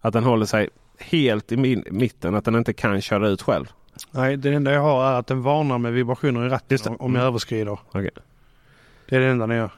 Att 0.00 0.12
den 0.12 0.24
håller 0.24 0.46
sig 0.46 0.68
helt 0.98 1.52
i 1.52 1.56
min, 1.56 1.84
mitten, 1.90 2.34
att 2.34 2.44
den 2.44 2.54
inte 2.54 2.72
kan 2.72 3.00
köra 3.00 3.28
ut 3.28 3.42
själv. 3.42 3.66
Nej, 4.10 4.36
det 4.36 4.52
enda 4.54 4.72
jag 4.72 4.80
har 4.80 5.04
är 5.12 5.18
att 5.18 5.26
den 5.26 5.42
varnar 5.42 5.78
med 5.78 5.92
vibrationer 5.92 6.46
i 6.46 6.48
ratten 6.48 6.78
om 6.86 6.96
jag 6.98 7.04
Mm. 7.10 7.22
överskrider. 7.22 7.78
Okej. 7.92 8.10
Det 9.08 9.16
är 9.16 9.20
det 9.20 9.26
enda 9.26 9.46
den 9.46 9.56
gör. 9.56 9.70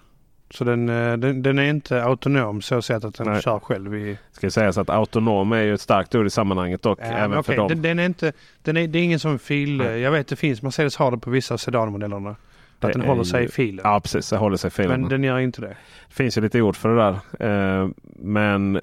Så 0.54 0.64
den, 0.64 0.88
eh, 0.88 1.16
den, 1.16 1.42
den 1.42 1.58
är 1.58 1.70
inte 1.70 2.04
autonom 2.04 2.62
så 2.62 2.82
sett 2.82 3.04
att 3.04 3.14
den 3.14 3.26
Nej. 3.26 3.42
kör 3.42 3.58
själv 3.58 3.94
i... 3.94 4.18
Ska 4.32 4.50
sägas 4.50 4.78
att 4.78 4.90
autonom 4.90 5.52
är 5.52 5.62
ju 5.62 5.74
ett 5.74 5.80
starkt 5.80 6.14
ord 6.14 6.26
i 6.26 6.30
sammanhanget 6.30 6.82
dock. 6.82 6.98
Ja, 7.02 7.04
även 7.04 7.30
men 7.30 7.44
för 7.44 7.56
dem. 7.56 7.68
den, 7.68 7.82
den 7.82 7.98
är 7.98 8.06
inte, 8.06 8.32
den 8.62 8.76
är, 8.76 8.86
det 8.86 8.98
är 8.98 9.02
ingen 9.02 9.20
som 9.20 9.38
fil... 9.38 9.76
Nej. 9.76 10.00
Jag 10.00 10.10
vet 10.12 10.28
det 10.28 10.36
finns, 10.36 10.62
Mercedes 10.62 10.96
har 10.96 11.10
det 11.10 11.18
på 11.18 11.30
vissa 11.30 11.58
sedanmodellerna. 11.58 12.30
Att 12.30 12.36
Det 12.80 12.92
den 12.92 13.00
håller 13.08 13.24
sig 13.24 13.40
ju- 13.42 13.48
i 13.48 13.50
filen. 13.50 13.80
Ja 13.84 14.00
precis, 14.00 14.30
det 14.30 14.36
håller 14.36 14.56
sig 14.56 14.68
i 14.68 14.70
filen. 14.70 15.00
men 15.00 15.10
den 15.10 15.24
gör 15.24 15.38
inte 15.38 15.60
det. 15.60 15.76
Det 16.08 16.14
finns 16.14 16.38
ju 16.38 16.42
lite 16.42 16.60
ord 16.62 16.76
för 16.76 16.88
det 16.88 16.96
där. 17.38 17.82
Eh, 17.82 17.88
men 18.16 18.80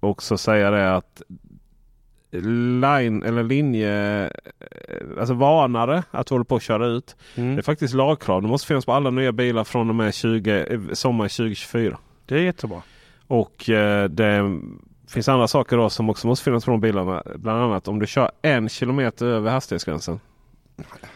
också 0.00 0.38
säga 0.38 0.70
det 0.70 0.94
att 0.96 1.22
line 2.40 3.22
eller 3.22 3.42
linje, 3.42 4.24
eh, 4.24 4.30
alltså 5.18 5.34
varnare 5.34 6.02
att 6.10 6.26
du 6.26 6.34
håller 6.34 6.44
på 6.44 6.56
att 6.56 6.62
köra 6.62 6.86
ut. 6.86 7.16
Mm. 7.34 7.54
Det 7.54 7.60
är 7.60 7.62
faktiskt 7.62 7.94
lagkrav. 7.94 8.42
Det 8.42 8.48
måste 8.48 8.66
finnas 8.66 8.86
på 8.86 8.92
alla 8.92 9.10
nya 9.10 9.32
bilar 9.32 9.64
från 9.64 9.88
och 9.88 9.94
med 9.94 10.14
20, 10.14 10.64
eh, 10.64 10.80
sommaren 10.92 11.30
2024. 11.30 11.98
Det 12.26 12.34
är 12.34 12.42
jättebra. 12.42 12.82
Och 13.26 13.70
eh, 13.70 14.08
det 14.08 14.60
finns 15.08 15.28
andra 15.28 15.48
saker 15.48 15.76
då 15.76 15.90
som 15.90 16.10
också 16.10 16.26
måste 16.26 16.44
finnas 16.44 16.64
på 16.64 16.70
de 16.70 16.80
bilarna. 16.80 17.22
Bland 17.36 17.62
annat 17.62 17.88
om 17.88 17.98
du 17.98 18.06
kör 18.06 18.30
en 18.42 18.68
kilometer 18.68 19.26
över 19.26 19.50
hastighetsgränsen. 19.50 20.20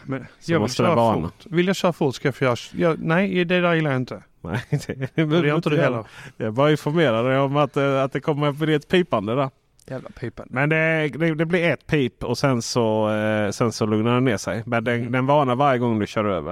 Men 0.03 0.25
jag 0.45 0.59
vill 0.59 0.69
köra 0.69 0.95
varna. 0.95 1.21
fort. 1.21 1.45
Vill 1.45 1.67
jag 1.67 1.75
köra 1.75 1.93
fort 1.93 2.15
ska 2.15 2.27
jag 2.27 2.35
få 2.35 2.43
göra... 2.43 2.55
Jag, 2.71 2.99
nej, 2.99 3.45
det 3.45 3.61
där 3.61 3.73
gillar 3.73 3.91
jag 3.91 3.99
inte. 3.99 4.23
Nej, 4.41 4.61
det, 4.69 5.15
det 5.15 5.47
gör 5.47 5.55
inte 5.55 5.69
du 5.69 5.77
heller. 5.77 6.03
Jag 6.37 6.53
bara 6.53 6.71
informerar 6.71 7.29
dig 7.29 7.39
om 7.39 7.57
att, 7.57 7.77
eh, 7.77 8.03
att 8.03 8.11
det 8.11 8.19
kommer 8.19 8.47
att 8.47 8.55
bli 8.55 8.73
ett 8.73 8.87
pipande 8.87 9.35
där. 9.35 9.49
Jävla 9.89 10.09
pipen. 10.09 10.47
Men 10.49 10.69
det, 10.69 11.09
det, 11.15 11.35
det 11.35 11.45
blir 11.45 11.63
ett 11.63 11.87
pip 11.87 12.23
och 12.23 12.37
sen 12.37 12.61
så, 12.61 13.09
eh, 13.09 13.49
sen 13.51 13.71
så 13.71 13.85
lugnar 13.85 14.13
den 14.13 14.25
ner 14.25 14.37
sig. 14.37 14.63
Men 14.65 14.83
den, 14.83 14.95
Mm. 14.99 15.11
den 15.11 15.25
varnar 15.25 15.55
varje 15.55 15.79
gång 15.79 15.99
du 15.99 16.07
kör 16.07 16.25
över. 16.25 16.51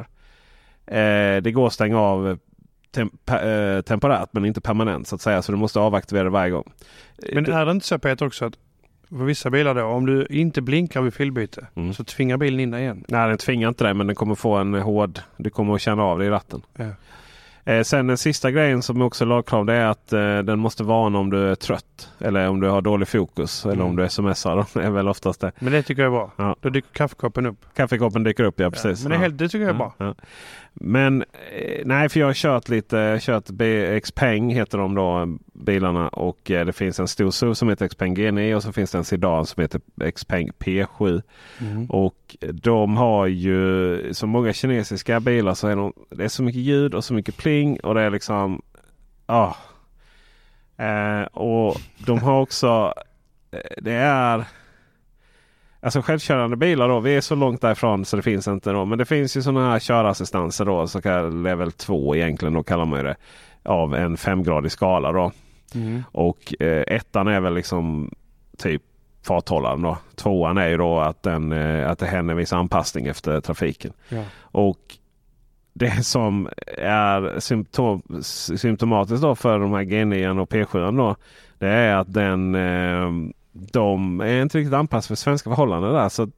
Eh, 0.87 1.41
det 1.41 1.51
går 1.51 1.67
att 1.67 1.73
stänga 1.73 1.99
av 1.99 2.37
tem, 2.91 3.09
pe, 3.25 3.35
eh, 3.51 3.81
temporärt 3.81 4.29
men 4.31 4.45
inte 4.45 4.61
permanent 4.61 5.07
så 5.07 5.15
att 5.15 5.21
säga. 5.21 5.41
Så 5.41 5.51
du 5.51 5.57
måste 5.57 5.79
avaktivera 5.79 6.23
det 6.23 6.29
varje 6.29 6.51
gång. 6.51 6.71
Men 7.33 7.51
är 7.53 7.65
det 7.65 7.71
inte 7.71 7.85
så 7.85 7.99
Peter 7.99 8.25
också 8.27 8.45
att 8.45 8.53
för 9.09 9.15
vissa 9.23 9.49
bilar 9.49 9.75
då, 9.75 9.83
om 9.83 10.05
du 10.05 10.25
inte 10.29 10.61
blinkar 10.61 11.01
vid 11.01 11.13
filbyte 11.13 11.67
Mm. 11.75 11.93
så 11.93 12.03
tvingar 12.03 12.37
bilen 12.37 12.59
in 12.59 12.71
dig 12.71 12.81
igen. 12.81 13.05
nej, 13.07 13.27
den 13.29 13.37
tvingar 13.37 13.69
inte 13.69 13.83
dig 13.83 13.93
men 13.93 14.07
den 14.07 14.15
kommer 14.15 14.35
få 14.35 14.55
en 14.55 14.73
hård... 14.73 15.19
Du 15.37 15.49
kommer 15.49 15.75
att 15.75 15.81
känna 15.81 16.03
av 16.03 16.19
det 16.19 16.25
i 16.25 16.29
ratten. 16.29 16.61
Ja. 16.77 16.85
Eh, 17.65 17.81
sen 17.83 18.07
den 18.07 18.17
sista 18.17 18.51
grejen 18.51 18.81
som 18.81 19.01
också 19.01 19.23
är 19.23 19.27
lagkrav 19.27 19.65
det 19.65 19.73
är 19.73 19.85
att 19.85 20.13
eh, 20.13 20.37
den 20.37 20.59
måste 20.59 20.83
varna 20.83 21.19
om 21.19 21.29
du 21.29 21.51
är 21.51 21.55
trött. 21.55 22.09
Eller 22.19 22.49
om 22.49 22.59
du 22.59 22.67
har 22.69 22.81
dålig 22.81 23.07
fokus. 23.07 23.65
Eller 23.65 23.73
Mm. 23.75 23.87
om 23.87 23.95
du 23.95 24.09
smsar. 24.09 24.65
Det 24.73 24.83
är 24.85 24.89
väl 24.89 25.07
oftast 25.07 25.41
det. 25.41 25.51
Men 25.59 25.73
det 25.73 25.83
tycker 25.83 26.01
jag 26.01 26.13
är 26.13 26.17
bra. 26.17 26.31
Ja. 26.35 26.55
Då 26.61 26.69
dyker 26.69 26.89
kaffekoppen 26.93 27.45
upp. 27.45 27.57
Kaffekoppen 27.75 28.23
dyker 28.23 28.43
upp 28.43 28.59
ja 28.59 28.71
precis. 28.71 29.03
Men 29.05 29.19
det, 29.19 29.25
Ja. 29.25 29.29
det 29.31 29.49
tycker 29.49 29.65
jag 29.65 29.69
är 29.69 29.91
bra. 29.97 30.15
Men 30.77 31.21
eh, 31.21 31.81
nej, 31.85 32.09
för 32.09 32.19
jag 32.19 32.27
har 32.27 32.33
kört 32.33 32.69
lite. 32.69 32.97
Jag 32.97 33.11
har 33.11 33.19
kört 33.19 34.03
Xpeng 34.03 34.49
heter 34.49 34.77
de 34.77 34.95
då 34.95 35.37
bilarna 35.53 36.07
och 36.07 36.51
eh, 36.51 36.65
det 36.65 36.73
finns 36.73 36.99
en 36.99 37.07
stor 37.07 37.31
SUV 37.31 37.53
som 37.53 37.69
heter 37.69 37.87
Xpeng 37.87 38.15
G9 38.15 38.55
och 38.55 38.63
så 38.63 38.73
finns 38.73 38.91
det 38.91 38.97
en 38.97 39.03
sedan 39.03 39.45
som 39.45 39.61
heter 39.61 39.81
Xpeng 40.11 40.51
P7. 40.59 41.21
Mm. 41.61 41.85
Och 41.85 42.35
de 42.53 42.97
har 42.97 43.27
ju 43.27 44.13
som 44.13 44.29
många 44.29 44.53
kinesiska 44.53 45.19
bilar 45.19 45.53
så 45.53 45.67
är 45.67 45.75
de, 45.75 45.93
det 46.09 46.23
är 46.23 46.27
så 46.27 46.43
mycket 46.43 46.61
ljud 46.61 46.93
och 46.93 47.03
så 47.03 47.13
mycket 47.13 47.37
pling 47.37 47.79
och 47.79 47.95
det 47.95 48.01
är 48.01 48.09
liksom 48.09 48.61
ja. 49.27 49.57
Eh, 50.77 51.21
och 51.21 51.77
de 52.05 52.19
har 52.19 52.41
också 52.41 52.93
eh, 53.51 53.59
det 53.77 53.93
är 53.93 54.45
Alltså 55.85 56.01
självkörande 56.01 56.55
bilar 56.57 56.89
då. 56.89 56.99
Vi 56.99 57.15
är 57.15 57.21
så 57.21 57.35
långt 57.35 57.61
därifrån 57.61 58.05
så 58.05 58.15
det 58.15 58.21
finns 58.21 58.47
inte 58.47 58.71
då. 58.71 58.85
Men 58.85 58.97
det 58.97 59.05
finns 59.05 59.37
ju 59.37 59.41
sådana 59.41 59.71
här 59.71 59.79
körassistanser 59.79 60.65
då. 60.65 60.87
Så 60.87 61.01
kallad 61.01 61.43
level 61.43 61.71
2 61.71 62.15
egentligen 62.15 62.53
då 62.53 62.63
kallar 62.63 62.85
man 62.85 63.03
det. 63.03 63.15
Av 63.63 63.95
en 63.95 64.17
femgradig 64.17 64.71
skala 64.71 65.11
då. 65.11 65.31
Mm. 65.75 66.03
Och 66.11 66.61
eh, 66.61 66.83
ettan 66.87 67.27
är 67.27 67.39
väl 67.39 67.53
liksom 67.53 68.11
typ 68.57 68.81
farthållaren 69.27 69.81
då. 69.81 69.97
Tvåan 70.15 70.57
är 70.57 70.67
ju 70.67 70.77
då 70.77 70.99
att, 70.99 71.23
den, 71.23 71.51
eh, 71.51 71.89
att 71.89 71.99
det 71.99 72.05
händer 72.05 72.33
viss 72.35 72.53
anpassning 72.53 73.07
efter 73.07 73.41
trafiken. 73.41 73.93
Ja. 74.09 74.23
Och 74.41 74.79
det 75.73 76.05
som 76.05 76.49
är 76.77 77.39
symptom, 77.39 78.01
symptomatiskt 78.57 79.21
då 79.21 79.35
för 79.35 79.59
de 79.59 79.73
här 79.73 79.83
G9 79.83 80.39
och 80.39 80.49
P7 80.49 80.97
då. 80.97 81.15
Det 81.57 81.69
är 81.69 81.95
att 81.95 82.13
den, 82.13 82.55
eh, 82.55 83.09
de 83.55 84.21
är 84.21 84.41
inte 84.41 84.57
riktigt 84.57 84.73
anpassade 84.73 85.07
för 85.07 85.15
svenska 85.15 85.49
förhållanden 85.49 85.93
där. 85.93 86.09
Så 86.09 86.29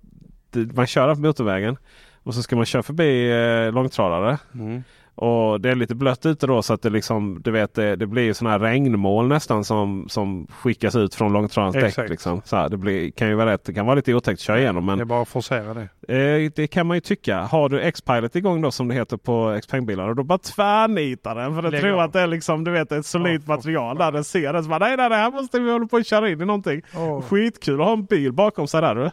man 0.74 0.88
kör 0.88 1.16
på 1.16 1.22
motorvägen 1.22 1.78
och 2.24 2.34
så 2.34 2.44
ska 2.44 2.56
man 2.56 2.66
köra 2.66 2.84
förbi 2.84 3.32
eh, 3.32 3.74
långtradare. 3.74 4.38
Mm. 4.54 4.84
Och 5.18 5.62
det 5.62 5.70
är 5.70 5.76
lite 5.76 5.96
blött 5.96 6.26
ute 6.26 6.48
då 6.48 6.62
så 6.62 6.74
att 6.74 6.82
det 6.82 6.90
liksom, 6.90 7.42
du 7.44 7.52
vet, 7.52 7.74
det, 7.74 7.96
det 7.96 8.08
blir 8.08 8.34
sådana 8.34 8.52
här 8.52 8.60
regnmål 8.60 9.28
nästan 9.28 9.64
som, 9.64 10.06
som 10.10 10.48
skickas 10.48 10.96
ut 10.96 11.16
från 11.16 11.34
långtradarens 11.34 11.96
däck. 11.96 12.10
Liksom. 12.10 12.42
Så 12.46 12.56
här, 12.56 12.70
det 12.70 12.78
blir, 12.78 13.12
kan 13.12 13.28
ju 13.28 13.36
vara 13.36 13.52
rätt, 13.54 13.64
det 13.66 13.74
kan 13.74 13.86
vara 13.86 13.96
lite 13.96 14.14
otäckt 14.14 14.38
att 14.38 14.40
köra 14.40 14.60
igenom. 14.60 14.86
Men 14.86 14.98
Det 14.98 15.04
är 15.04 15.06
bara 15.06 15.22
att 15.22 15.28
forcera 15.28 15.74
det. 15.74 15.88
Eh, 16.16 16.52
det 16.56 16.68
kan 16.68 16.88
man 16.88 16.98
ju 16.98 17.02
tycka. 17.02 17.40
Har 17.42 17.70
du 17.70 17.82
X-Pilot 17.82 18.36
igång 18.36 18.62
då 18.62 18.72
som 18.72 18.88
det 18.88 18.96
heter 18.96 19.18
på 19.18 19.60
Xpeng-bilar. 19.62 20.14
Då 20.14 20.24
bara 20.24 20.38
tvärnitar 20.38 21.36
den. 21.36 21.56
För 21.56 21.62
den 21.62 21.72
Lägg 21.72 21.82
tror 21.82 21.94
av. 21.94 22.00
att 22.00 22.14
det 22.14 22.22
är 22.22 22.28
liksom, 22.28 22.64
du 22.64 22.72
vet, 22.72 22.92
ett 22.92 23.06
solidt 23.06 23.46
för 23.46 23.54
material. 23.54 23.98
Där 23.98 24.12
den 24.12 24.24
ser 24.24 24.54
det. 24.54 24.64
Så 24.64 24.70
bara, 24.70 24.80
nej, 24.80 24.98
nej, 24.98 25.10
nej, 25.10 25.18
här 25.18 25.32
måste 25.32 25.60
vi 25.60 25.72
hålla 25.72 25.88
på 25.88 25.98
att 25.98 26.08
köra 26.08 26.30
in 26.30 26.42
i 26.42 26.46
någonting. 26.46 26.82
Åh, 26.96 27.22
Skitkul 27.22 27.82
att 27.82 27.88
ha 27.88 27.94
en 27.94 28.06
bil 28.06 28.34
bakom 28.34 28.68
sig 28.68 28.82
där. 28.82 28.96
Du. 28.96 29.10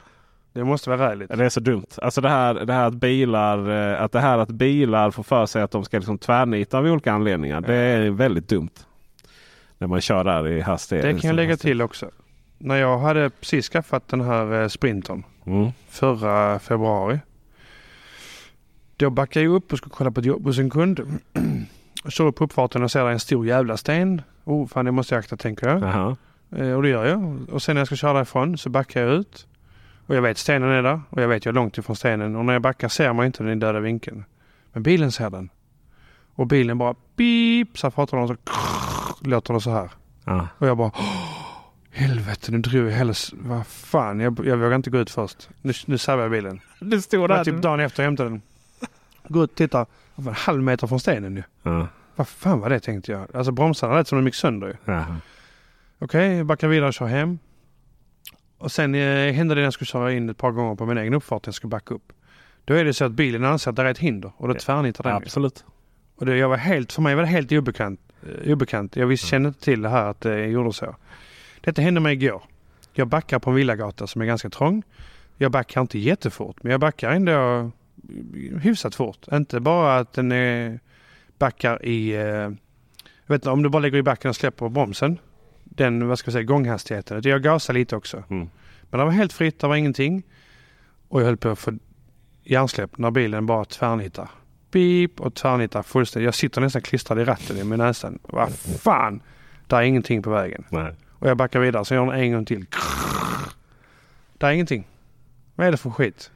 Det 0.54 0.64
måste 0.64 0.90
vara 0.90 1.10
räligt. 1.10 1.28
Det 1.28 1.44
är 1.44 1.48
så 1.48 1.60
dumt. 1.60 1.86
Alltså 2.02 2.20
det 2.20 2.28
här, 2.28 2.54
det 2.54 2.72
här 2.72 2.86
att 2.86 2.94
bilar 2.94 3.70
eh, 3.94 4.02
att 4.02 4.12
det 4.12 4.20
här 4.20 4.38
att 4.38 4.48
bilar 4.48 5.10
får 5.10 5.22
för 5.22 5.46
sig 5.46 5.62
att 5.62 5.70
de 5.70 5.84
ska 5.84 5.96
liksom 5.98 6.18
tvärnita 6.18 6.78
av 6.78 6.84
olika 6.86 7.12
anledningar. 7.12 7.60
Det 7.60 7.74
är 7.74 8.10
väldigt 8.10 8.48
dumt. 8.48 8.70
När 9.78 9.88
man 9.88 10.00
kör 10.00 10.24
där 10.24 10.48
i 10.48 10.60
hastighet. 10.60 11.04
Det 11.04 11.20
kan 11.20 11.28
jag 11.28 11.36
lägga 11.36 11.56
till 11.56 11.82
också. 11.82 12.10
När 12.58 12.76
jag 12.76 12.98
hade 12.98 13.30
precis 13.30 13.68
skaffat 13.68 14.08
den 14.08 14.20
här 14.20 14.62
eh, 14.62 14.68
Sprintern 14.68 15.24
Mm. 15.46 15.70
förra 15.88 16.58
februari. 16.58 17.18
Då 18.96 19.10
backade 19.10 19.44
jag 19.44 19.54
upp 19.54 19.72
och 19.72 19.78
skulle 19.78 19.94
kolla 19.96 20.10
på 20.10 20.20
ett 20.20 20.26
jobb 20.26 20.44
hos 20.44 20.58
en 20.58 20.70
kund. 20.70 21.00
Står 22.08 22.26
upp 22.26 22.36
på 22.36 22.44
uppfarten 22.44 22.82
och 22.82 22.90
ser 22.90 23.04
där 23.04 23.10
en 23.10 23.20
stor 23.20 23.46
jävla 23.46 23.76
sten. 23.76 24.22
Oh 24.44 24.66
fan 24.66 24.84
det 24.84 24.90
måste 24.92 25.14
jag 25.14 25.20
akta 25.20 25.36
tänker 25.36 25.68
jag. 25.68 25.82
Jaha. 25.82 26.16
Eh, 26.56 26.72
och 26.72 26.82
det 26.82 26.88
gör 26.88 27.04
jag. 27.06 27.46
Och 27.52 27.62
sen 27.62 27.74
när 27.74 27.80
jag 27.80 27.86
ska 27.86 27.96
köra 27.96 28.12
därifrån 28.12 28.58
så 28.58 28.70
backar 28.70 29.00
jag 29.00 29.10
ut. 29.14 29.46
Och 30.06 30.14
jag 30.16 30.22
vet 30.22 30.38
stenen 30.38 30.68
är 30.70 30.82
där 30.82 31.00
och 31.10 31.22
jag 31.22 31.28
vet 31.28 31.44
jag 31.44 31.52
är 31.52 31.54
långt 31.54 31.78
ifrån 31.78 31.96
stenen. 31.96 32.36
Och 32.36 32.44
när 32.44 32.52
jag 32.52 32.62
backar 32.62 32.88
ser 32.88 33.12
man 33.12 33.26
inte 33.26 33.42
den 33.42 33.52
i 33.52 33.54
döda 33.56 33.80
vinkeln. 33.80 34.24
Men 34.72 34.82
bilen 34.82 35.12
ser 35.12 35.30
den. 35.30 35.48
Och 36.34 36.46
bilen 36.46 36.78
bara 36.78 36.94
beep 37.16 37.78
så 37.78 37.90
pratar 37.90 38.16
de 38.18 38.28
så 38.28 38.36
låter 39.20 39.54
det 39.54 39.60
så 39.60 39.70
här. 39.70 39.90
Ja. 40.24 40.48
Och 40.58 40.66
jag 40.66 40.76
bara 40.76 40.90
"Åh, 40.94 41.30
Helvete 41.90 42.52
nu 42.52 42.58
drog 42.58 42.86
jag 42.86 42.92
hela... 42.92 43.14
Vad 43.32 43.66
fan 43.66 44.20
jag, 44.20 44.46
jag 44.46 44.56
vågar 44.56 44.74
inte 44.76 44.90
gå 44.90 44.98
ut 44.98 45.10
först. 45.10 45.48
Nu, 45.62 45.72
nu 45.86 45.98
servar 45.98 46.22
jag 46.22 46.30
bilen. 46.30 46.60
Det 46.80 47.02
stod 47.02 47.28
där. 47.30 47.44
typ 47.44 47.62
dagen 47.62 47.80
efter 47.80 48.02
jag 48.02 48.06
hämtade 48.08 48.28
den. 48.30 48.42
Gå 49.28 49.44
ut 49.44 49.50
och 49.50 49.56
titta. 49.56 49.78
Det 50.16 50.22
var 50.22 50.32
en 50.32 50.36
halv 50.38 50.62
meter 50.62 50.86
från 50.86 51.00
stenen 51.00 51.36
ju. 51.36 51.42
Ja. 51.62 51.86
Vad 52.16 52.28
fan 52.28 52.60
var 52.60 52.70
det 52.70 52.80
tänkte 52.80 53.12
jag. 53.12 53.36
Alltså 53.36 53.52
bromsarna 53.52 53.94
lät 53.94 54.08
som 54.08 54.18
de 54.18 54.24
gick 54.26 54.34
sönder 54.34 54.66
ju. 54.66 54.74
Jaha. 54.84 55.16
Okej, 55.98 56.36
jag 56.36 56.46
backar 56.46 56.68
vidare 56.68 56.88
och 56.88 56.94
kör 56.94 57.06
hem. 57.06 57.38
Och 58.64 58.72
sen 58.72 58.94
eh, 58.94 59.32
hände 59.32 59.54
det 59.54 59.60
när 59.60 59.64
jag 59.64 59.72
skulle 59.72 59.86
köra 59.86 60.12
in 60.12 60.28
ett 60.28 60.36
par 60.36 60.50
gånger 60.50 60.74
på 60.74 60.86
min 60.86 60.98
egen 60.98 61.14
uppfart 61.14 61.46
jag 61.46 61.54
skulle 61.54 61.68
backa 61.68 61.94
upp. 61.94 62.12
Då 62.64 62.74
är 62.74 62.84
det 62.84 62.94
så 62.94 63.04
att 63.04 63.12
bilen 63.12 63.44
anser 63.44 63.70
att 63.70 63.76
det 63.76 63.82
är 63.82 63.86
ett 63.86 63.98
hinder 63.98 64.32
och 64.36 64.48
då 64.48 64.54
tvärnitar 64.54 65.04
den. 65.04 65.12
Absolut. 65.12 65.64
Och 66.16 66.26
det, 66.26 66.36
jag 66.36 66.48
var 66.48 66.56
helt, 66.56 66.92
för 66.92 67.02
mig 67.02 67.14
var 67.14 67.22
det 67.22 67.28
helt 67.28 67.52
obekant. 67.52 68.00
eh, 68.44 68.52
obekant. 68.52 68.96
Jag 68.96 69.06
visste, 69.06 69.26
kände 69.26 69.48
inte 69.48 69.60
till 69.60 69.82
det 69.82 69.88
här 69.88 70.06
att 70.06 70.20
det 70.20 70.46
gjorde 70.46 70.72
så. 70.72 70.96
Detta 71.60 71.82
hände 71.82 72.00
mig 72.00 72.12
igår. 72.12 72.42
Jag 72.92 73.08
backar 73.08 73.38
på 73.38 73.50
en 73.50 73.56
villagata 73.56 74.06
som 74.06 74.22
är 74.22 74.26
ganska 74.26 74.50
trång. 74.50 74.82
Jag 75.36 75.50
backar 75.50 75.80
inte 75.80 75.98
jättefort 75.98 76.62
men 76.62 76.72
jag 76.72 76.80
backar 76.80 77.10
ändå 77.10 77.70
hyfsat 78.60 78.94
fort. 78.94 79.26
Inte 79.32 79.60
bara 79.60 79.96
att 79.96 80.12
den 80.12 80.32
är 80.32 80.80
backar 81.38 81.84
i... 81.84 82.14
Eh, 82.14 82.22
jag 83.26 83.34
vet 83.34 83.34
inte, 83.34 83.50
om 83.50 83.62
du 83.62 83.68
bara 83.68 83.82
lägger 83.82 83.98
i 83.98 84.02
backen 84.02 84.28
och 84.28 84.36
släpper 84.36 84.68
bromsen. 84.68 85.18
Den, 85.74 86.08
vad 86.08 86.18
ska 86.18 86.28
jag 86.28 86.32
säga, 86.32 86.42
gånghastigheten. 86.42 87.20
Jag 87.24 87.42
gasar 87.42 87.74
lite 87.74 87.96
också. 87.96 88.22
Mm. 88.30 88.50
Men 88.90 88.98
det 88.98 89.04
var 89.04 89.12
helt 89.12 89.32
fritt, 89.32 89.58
det 89.60 89.66
var 89.66 89.76
ingenting. 89.76 90.22
Och 91.08 91.20
jag 91.20 91.26
höll 91.26 91.36
på 91.36 91.48
att 91.48 91.58
få 91.58 91.72
hjärnsläpp 92.42 92.98
när 92.98 93.10
bilen 93.10 93.46
bara 93.46 93.64
tvärnitar. 93.64 94.30
Beep 94.70 95.20
och 95.20 95.34
tvärnitar 95.34 95.82
fullständigt. 95.82 96.24
Jag 96.24 96.34
sitter 96.34 96.60
nästan 96.60 96.82
klistrad 96.82 97.20
i 97.20 97.24
ratten 97.24 97.56
i 97.56 97.64
med 97.64 97.78
näsan. 97.78 98.18
Vad 98.22 98.52
fan! 98.58 99.20
Det 99.66 99.76
är 99.76 99.82
ingenting 99.82 100.22
på 100.22 100.30
vägen. 100.30 100.64
Nej. 100.68 100.94
Och 101.10 101.28
jag 101.28 101.36
backar 101.36 101.60
vidare 101.60 101.84
så 101.84 101.94
jag 101.94 102.06
gör 102.06 102.12
den 102.12 102.20
en 102.20 102.32
gång 102.32 102.44
till. 102.44 102.66
Det 104.38 104.46
är 104.46 104.50
ingenting. 104.50 104.88
Vad 105.54 105.66
är 105.66 105.70
det 105.70 105.76
för 105.76 105.90
skit? 105.90 106.30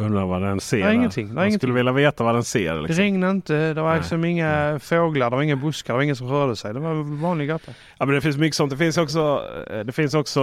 Undrar 0.00 0.26
vad 0.26 0.42
den 0.42 0.60
ser. 0.60 0.76
Det 0.78 0.84
där. 0.84 0.92
ingenting, 0.92 1.26
det 1.26 1.32
är 1.32 1.34
Man 1.34 1.44
ingenting. 1.44 1.58
skulle 1.58 1.72
vilja 1.72 1.92
veta 1.92 2.24
vad 2.24 2.34
den 2.34 2.44
ser. 2.44 2.74
Det 2.74 2.80
Liksom. 2.82 3.02
regnade 3.02 3.30
inte, 3.32 3.74
det 3.74 3.82
var 3.82 3.88
Nej. 3.90 3.98
liksom 3.98 4.24
inga 4.24 4.78
fåglar, 4.82 5.30
det 5.30 5.36
var 5.36 5.42
inga 5.42 5.56
buskar, 5.56 5.94
det 5.94 5.96
var 5.96 6.02
ingen 6.02 6.16
som 6.16 6.28
rörde 6.28 6.56
sig. 6.56 6.74
Det 6.74 6.80
var 6.80 7.20
vanlig 7.20 7.48
gata. 7.48 7.72
Ja, 7.98 8.06
men 8.06 8.14
det 8.14 8.20
finns 8.20 8.36
mycket 8.36 8.54
sånt. 8.56 8.70
Det 8.70 8.76
finns 8.76 8.98
också, 8.98 9.42
eh, 9.70 9.78
det 9.80 9.92
finns 9.92 10.14
också 10.14 10.40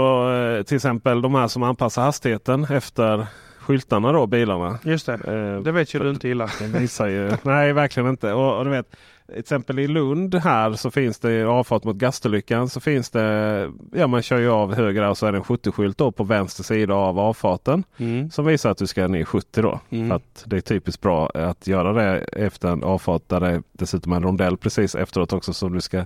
eh, 0.58 0.64
till 0.64 0.76
exempel 0.76 1.22
de 1.22 1.36
här 1.36 1.48
som 1.48 1.64
anpassar 1.64 2.02
hastigheten 2.02 2.64
efter 2.64 3.26
skyltarna 3.60 4.12
då, 4.12 4.28
bilarna. 4.28 4.80
Just 4.84 5.06
det. 5.06 5.14
Eh, 5.14 5.62
Det 5.64 5.72
vet 5.72 5.94
ju 5.94 6.00
du 6.00 6.10
inte 6.10 6.28
gillar. 6.28 6.52
Det 6.60 6.80
visar 6.80 7.08
ju. 7.08 7.32
Nej, 7.42 7.74
verkligen 7.74 8.10
inte. 8.10 8.34
Och, 8.34 8.58
och 8.58 8.66
du 8.66 8.72
vet, 8.72 8.86
till 9.28 9.40
exempel 9.40 9.80
i 9.80 9.88
Lund 9.88 10.36
här 10.36 10.74
så 10.74 10.92
finns 10.92 11.20
det 11.20 11.44
avfart 11.44 11.84
mot 11.84 11.96
Gastolyckan 11.96 12.70
så 12.70 12.80
finns 12.80 13.10
det. 13.10 13.72
Ja, 13.94 14.08
man 14.08 14.22
kör 14.22 14.40
ju 14.40 14.50
av 14.50 14.76
höger 14.76 15.10
och 15.10 15.18
så 15.18 15.26
är 15.26 15.32
det 15.32 15.38
en 15.38 15.44
70-skylt 15.44 15.98
då 15.98 16.12
på 16.12 16.24
vänster 16.24 16.64
sida 16.64 16.94
av 16.94 17.20
avfarten. 17.20 17.84
Mm. 17.98 18.32
Som 18.32 18.46
visar 18.46 18.72
att 18.72 18.78
du 18.78 18.88
ska 18.88 19.08
ner 19.08 19.26
70 19.26 19.62
då. 19.62 19.80
Mm. 19.90 20.10
För 20.10 20.16
att 20.16 20.44
det 20.46 20.58
är 20.58 20.62
typiskt 20.62 21.02
bra 21.02 21.30
att 21.34 21.68
göra 21.68 21.94
det 21.94 22.18
efter 22.20 22.70
en 22.70 22.84
avfart 22.84 23.22
där 23.28 23.40
det 23.40 23.64
dessutom 23.72 24.12
är 24.12 24.16
en 24.16 24.24
rondell 24.24 24.58
precis 24.58 24.96
efteråt 24.96 25.34
också 25.34 25.54
som 25.54 25.74
du 25.74 25.82
ska 25.82 26.06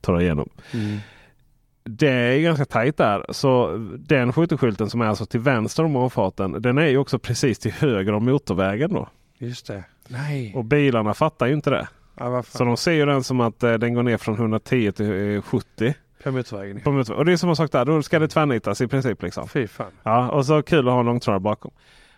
ta 0.00 0.12
dig 0.12 0.22
igenom. 0.22 0.48
Mm. 0.74 0.98
Det 1.84 2.08
är 2.08 2.40
ganska 2.40 2.64
tajt 2.64 2.96
där. 2.96 3.24
Så 3.30 3.76
den 3.98 4.32
70-skylten 4.32 4.88
som 4.88 5.00
är 5.00 5.06
alltså 5.06 5.26
till 5.26 5.40
vänster 5.40 5.84
om 5.84 5.96
avfarten. 5.96 6.62
Den 6.62 6.78
är 6.78 6.86
ju 6.86 6.98
också 6.98 7.18
precis 7.18 7.58
till 7.58 7.72
höger 7.72 8.12
om 8.12 8.24
motorvägen 8.24 8.92
då. 8.92 9.08
Just 9.38 9.66
det. 9.66 9.84
Nej. 10.08 10.52
Och 10.54 10.64
bilarna 10.64 11.14
fattar 11.14 11.46
ju 11.46 11.54
inte 11.54 11.70
det. 11.70 11.88
Ja, 12.16 12.42
Så 12.42 12.64
de 12.64 12.76
ser 12.76 12.92
ju 12.92 13.06
den 13.06 13.22
som 13.24 13.40
att 13.40 13.62
eh, 13.62 13.72
den 13.74 13.94
går 13.94 14.02
ner 14.02 14.16
från 14.16 14.34
110 14.34 14.92
till 14.92 15.34
eh, 15.36 15.42
70. 15.42 15.94
På 16.24 16.30
motorvägen. 16.32 16.80
På 16.80 16.92
motorvägen. 16.92 17.18
Och 17.18 17.24
det 17.24 17.32
är 17.32 17.36
samma 17.36 17.54
sak 17.54 17.72
där. 17.72 17.84
Då 17.84 18.02
ska 18.02 18.18
det 18.18 18.28
tvärnitas 18.28 18.80
i 18.80 18.86
princip. 18.88 19.22
Liksom. 19.22 19.48
Fy 19.48 19.66
fan. 19.66 19.86
Ja, 20.02 20.28
och 20.30 20.46
så 20.46 20.62
kul 20.62 20.88
att 20.88 20.92
ha 20.92 21.00
en 21.00 21.06
långtradare 21.06 21.40
bakom. 21.40 21.70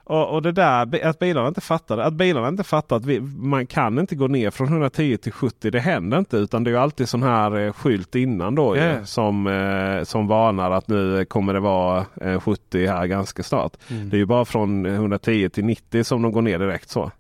Och, 0.07 0.35
och 0.35 0.43
det 0.43 0.53
där 0.53 1.05
att 1.07 1.19
bilarna 1.19 1.49
inte 1.49 1.61
fattar. 1.61 1.99
Att 1.99 2.13
bilarna 2.15 2.49
inte 2.49 2.65
fattar 2.65 2.97
att 2.97 3.05
vi, 3.05 3.21
man 3.21 3.67
kan 3.67 3.99
inte 3.99 4.15
gå 4.17 4.27
ner 4.27 4.51
från 4.51 4.69
110 4.69 5.17
till 5.17 5.33
70. 5.33 5.71
Det 5.71 5.81
händer 5.81 6.19
inte 6.19 6.37
utan 6.37 6.65
det 6.65 6.71
är 6.71 6.75
alltid 6.75 7.09
sån 7.09 7.23
här 7.23 7.57
eh, 7.67 7.73
skylt 7.73 8.15
innan 8.15 8.55
då 8.55 8.77
ju, 8.77 8.83
Ja. 8.83 9.05
som, 9.05 9.47
eh, 9.47 10.05
som 10.05 10.27
varnar 10.29 10.71
att 10.71 10.89
nu 10.89 11.25
kommer 11.25 11.55
det 11.55 11.61
vara 11.61 12.07
eh, 12.21 12.41
70 12.41 12.87
här 12.87 13.07
ganska 13.07 13.43
snart. 13.43 13.73
Mm. 13.91 14.11
Det 14.11 14.17
är 14.17 14.19
ju 14.19 14.27
bara 14.27 14.45
från 14.45 14.87
110 14.87 15.49
till 15.49 15.65
90 15.65 16.05
som 16.05 16.23
de 16.23 16.33
går 16.33 16.43
ner 16.43 16.59
direkt 16.59 16.89
så. 16.91 17.11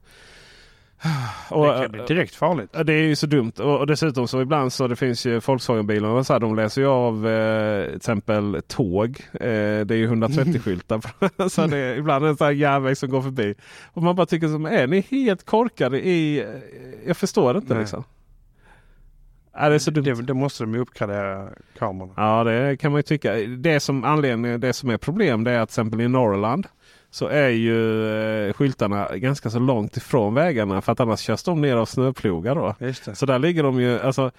Och, 1.50 1.66
det 1.66 1.82
kan 1.82 1.92
bli 1.92 2.02
direkt 2.08 2.34
farligt. 2.34 2.72
Det 2.84 2.92
är 2.92 3.02
ju 3.02 3.16
så 3.16 3.26
dumt. 3.26 3.52
Och, 3.58 3.86
dessutom 3.86 4.28
så 4.28 4.40
ibland 4.40 4.72
så 4.72 4.88
det 4.88 4.96
finns 4.96 5.26
ju 5.26 5.40
Volkswagen-bilar 5.40 6.08
och 6.08 6.26
så 6.26 6.32
här, 6.32 6.40
de 6.40 6.56
läser 6.56 6.80
ju 6.82 6.88
av 6.88 7.28
eh, 7.28 7.86
till 7.86 7.96
exempel 7.96 8.62
tåg. 8.66 9.20
Eh, 9.32 9.40
det 9.40 9.90
är 9.90 9.94
ju 9.94 10.08
130-skyltar. 10.08 11.48
så 11.48 11.66
det 11.66 11.76
är 11.78 11.96
ibland 11.96 12.26
en 12.26 12.36
sån 12.36 12.44
här 12.44 12.52
järnväg 12.52 12.94
som 12.96 13.10
går 13.10 13.22
förbi. 13.22 13.54
Och 13.92 14.02
man 14.02 14.16
bara 14.16 14.26
tycker 14.26 14.48
som 14.48 14.66
är 14.66 14.86
ni 14.86 15.00
helt 15.10 15.46
korkade 15.46 16.00
i... 16.06 16.38
eh, 16.38 16.46
Jag 17.06 17.16
förstår 17.16 17.56
inte 17.56 17.74
Nej. 17.74 17.80
liksom. 17.82 18.04
Ja, 19.56 19.68
det 19.68 19.74
är 19.74 19.78
så 19.78 19.90
dumt. 19.90 20.04
Det, 20.04 20.22
det 20.22 20.34
måste 20.34 20.62
de 20.64 20.74
ju 20.74 20.80
uppgradera 20.80 21.48
kamerorna. 21.78 22.12
Ja 22.16 22.44
det 22.44 22.76
kan 22.76 22.92
man 22.92 22.98
ju 22.98 23.02
tycka. 23.02 23.34
Det 23.34 23.80
som 23.80 24.04
anledningen, 24.04 24.60
det 24.60 24.72
som 24.72 24.90
är 24.90 24.96
problem 24.96 25.44
det 25.44 25.50
är 25.50 25.58
att 25.60 25.68
till 25.68 25.72
exempel 25.72 26.00
i 26.00 26.08
Norrland 26.08 26.66
så 27.14 27.26
är 27.28 27.48
ju 27.48 28.06
eh, 28.48 28.52
skyltarna 28.52 29.08
ganska 29.16 29.50
så 29.50 29.58
långt 29.58 29.96
ifrån 29.96 30.34
vägarna 30.34 30.80
för 30.80 30.92
att 30.92 31.00
annars 31.00 31.20
körs 31.20 31.42
de 31.42 31.60
ner 31.60 31.76
av 31.76 31.86
snöplogar 31.86 32.54
då. 32.54 32.74
Så 33.14 33.26
där 33.26 33.38
ligger 33.38 33.62
de 33.62 33.80
ju, 33.80 34.00
alltså 34.00 34.30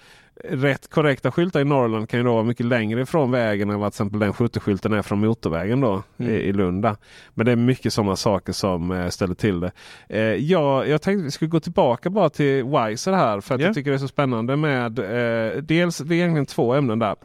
rätt 0.44 0.90
korrekta 0.90 1.30
skyltar 1.32 1.60
i 1.60 1.64
Norrland 1.64 2.08
kan 2.08 2.20
ju 2.20 2.24
då 2.26 2.32
vara 2.32 2.42
mycket 2.42 2.66
längre 2.66 3.00
ifrån 3.02 3.30
vägen 3.30 3.70
än 3.70 3.80
vad 3.80 3.92
till 3.92 3.96
exempel 3.96 4.20
den 4.20 4.32
70-skylten 4.32 4.98
är 4.98 5.02
från 5.02 5.18
motorvägen 5.20 5.80
då 5.80 6.02
Mm. 6.18 6.32
i, 6.32 6.34
i 6.36 6.52
Lund. 6.52 6.82
där. 6.82 6.96
Men 7.34 7.46
det 7.46 7.52
är 7.52 7.56
mycket 7.56 7.92
sådana 7.92 8.16
saker 8.16 8.52
som 8.52 8.90
eh, 8.90 9.08
ställer 9.08 9.34
till 9.34 9.60
det. 9.60 9.70
Eh, 10.08 10.20
ja, 10.20 10.84
jag 10.86 11.02
tänkte 11.02 11.24
vi 11.24 11.30
skulle 11.30 11.48
gå 11.48 11.60
tillbaka 11.60 12.10
bara 12.10 12.28
till 12.30 12.64
Wiser 12.64 13.12
här 13.12 13.40
för 13.40 13.54
att 13.54 13.60
Ja. 13.60 13.66
jag 13.66 13.74
tycker 13.74 13.90
det 13.90 13.96
är 13.96 13.98
så 13.98 14.08
spännande 14.08 14.56
med 14.56 14.98
eh, 14.98 15.62
dels, 15.62 15.98
det 15.98 16.14
är 16.14 16.18
egentligen 16.18 16.46
två 16.46 16.74
ämnen 16.74 16.98
där. 16.98 17.16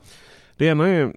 Det 0.58 0.66
ena 0.66 0.88
är 0.88 0.94
ju 0.94 1.14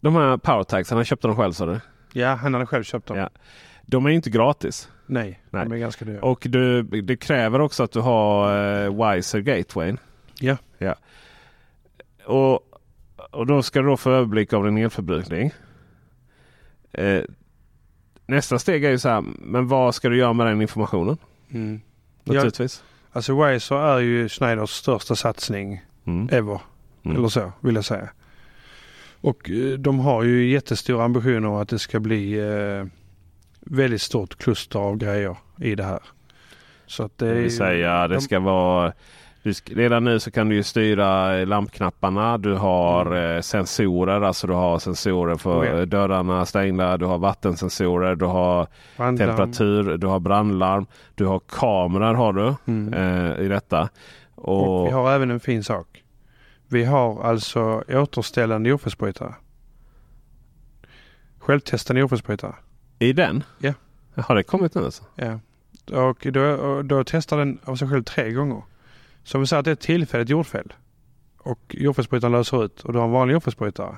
de 0.00 0.14
här 0.16 0.36
powertags, 0.36 0.90
han 0.90 1.04
köpte 1.04 1.26
dem 1.28 1.36
själv 1.36 1.52
sa 1.52 1.66
du? 1.66 1.80
Ja, 2.20 2.34
han 2.34 2.54
hade 2.54 2.66
själv 2.66 2.82
köpt 2.84 3.06
dem. 3.06 3.16
Ja. 3.16 3.30
De 3.82 4.06
är 4.06 4.10
inte 4.10 4.30
gratis. 4.30 4.88
Nej, 5.06 5.40
Nej. 5.50 5.64
de 5.64 5.72
är 5.72 5.76
ganska 5.78 6.04
dyra. 6.04 6.22
Och 6.22 6.46
du, 6.50 6.82
det 6.82 7.16
kräver 7.16 7.60
också 7.60 7.82
att 7.82 7.92
du 7.92 8.00
har 8.00 8.56
eh, 8.84 9.14
Wiser 9.14 9.40
Gatewayn. 9.40 9.98
Ja. 10.40 10.56
ja. 10.78 10.94
Och, 12.24 12.60
och 13.30 13.46
då 13.46 13.62
ska 13.62 13.80
du 13.80 13.86
då 13.86 13.96
få 13.96 14.10
överblick 14.10 14.52
av 14.52 14.64
din 14.64 14.78
elförbrukning. 14.78 15.52
Eh, 16.92 17.22
nästa 18.26 18.58
steg 18.58 18.84
är 18.84 18.90
ju 18.90 18.98
så 18.98 19.08
här, 19.08 19.24
men 19.38 19.68
vad 19.68 19.94
ska 19.94 20.08
du 20.08 20.16
göra 20.16 20.32
med 20.32 20.46
den 20.46 20.62
informationen? 20.62 21.16
Mm. 21.50 21.80
Ja, 22.24 22.32
Naturligtvis. 22.32 22.84
alltså 23.12 23.44
Wiser 23.44 23.76
är 23.76 23.98
ju 23.98 24.28
Schneiders 24.28 24.70
största 24.70 25.16
satsning 25.16 25.82
Mm. 26.06 26.28
ever. 26.32 26.60
Mm. 27.04 27.16
Eller 27.16 27.28
så 27.28 27.52
vill 27.60 27.74
jag 27.74 27.84
säga. 27.84 28.08
Och 29.26 29.50
eh, 29.50 29.78
de 29.78 29.98
har 29.98 30.22
ju 30.22 30.46
jättestora 30.50 31.04
ambitioner 31.04 31.62
att 31.62 31.68
det 31.68 31.78
ska 31.78 32.00
bli 32.00 32.38
eh, 32.38 32.86
väldigt 33.60 34.02
stort 34.02 34.38
kluster 34.38 34.78
av 34.78 34.96
grejer 34.96 35.36
i 35.60 35.74
det 35.74 35.84
här. 35.84 36.00
Så 36.86 37.02
att 37.02 37.18
det, 37.18 37.26
Det 37.28 37.34
vill 37.40 37.56
säga 37.56 38.08
det 38.08 38.14
de- 38.14 38.20
ska 38.20 38.40
vara 38.40 38.92
du 39.42 39.52
Redan 39.52 40.04
nu 40.04 40.20
så 40.20 40.30
kan 40.30 40.48
du 40.48 40.54
ju 40.54 40.62
styra 40.62 41.32
lampknapparna. 41.44 42.38
Du 42.38 42.54
har 42.54 43.06
Mm. 43.06 43.36
eh, 43.36 43.40
sensorer. 43.40 44.20
Alltså 44.20 44.46
du 44.46 44.52
har 44.52 44.78
sensorer 44.78 45.36
för 45.36 45.60
Oh 45.60 45.66
ja. 45.66 45.72
eh, 45.78 45.82
dörrarna 45.82 46.46
stängda. 46.46 46.96
Du 46.96 47.04
har 47.06 47.18
vattensensorer. 47.18 48.14
Du 48.14 48.24
har 48.24 48.66
brandlarm. 48.96 49.28
temperatur. 49.28 49.96
Du 49.96 50.06
har 50.06 50.20
brandlarm. 50.20 50.86
Du 51.14 51.24
har 51.26 51.40
kameror 51.48 52.14
har 52.14 52.32
du 52.32 52.54
Mm. 52.72 52.94
eh, 52.94 53.44
i 53.44 53.48
detta. 53.48 53.88
Och, 54.34 54.80
Och 54.80 54.86
vi 54.86 54.90
har 54.92 55.12
även 55.12 55.30
en 55.30 55.40
fin 55.40 55.64
sak. 55.64 55.95
Vi 56.76 56.84
har 56.84 57.22
alltså 57.24 57.84
återställande 57.88 58.68
jordfelsbrytare. 58.68 59.34
Självtestande 61.38 62.00
jordfelsbrytare. 62.00 62.54
I 62.98 63.12
den? 63.12 63.42
Ja. 63.58 63.74
Har 64.14 64.34
det 64.34 64.42
kommit 64.42 64.74
nu 64.74 64.84
alltså? 64.84 65.04
Ja. 65.14 65.40
Och 65.92 66.26
då, 66.32 66.42
och 66.42 66.84
då 66.84 67.04
testar 67.04 67.38
den 67.38 67.58
av 67.64 67.76
sig 67.76 67.88
själv 67.88 68.02
tre 68.02 68.32
gånger. 68.32 68.62
Så 69.24 69.38
om 69.38 69.40
vi 69.40 69.46
säger 69.46 69.58
att 69.58 69.64
det 69.64 69.70
är 69.70 69.72
ett 69.72 69.80
tillfälligt 69.80 70.28
jordfel 70.28 70.72
och 71.38 71.60
jordfelsbrytaren 71.78 72.32
löser 72.32 72.64
ut 72.64 72.80
och 72.80 72.92
du 72.92 72.98
har 72.98 73.06
en 73.06 73.12
vanlig 73.12 73.34
jordfelsbrytare. 73.34 73.96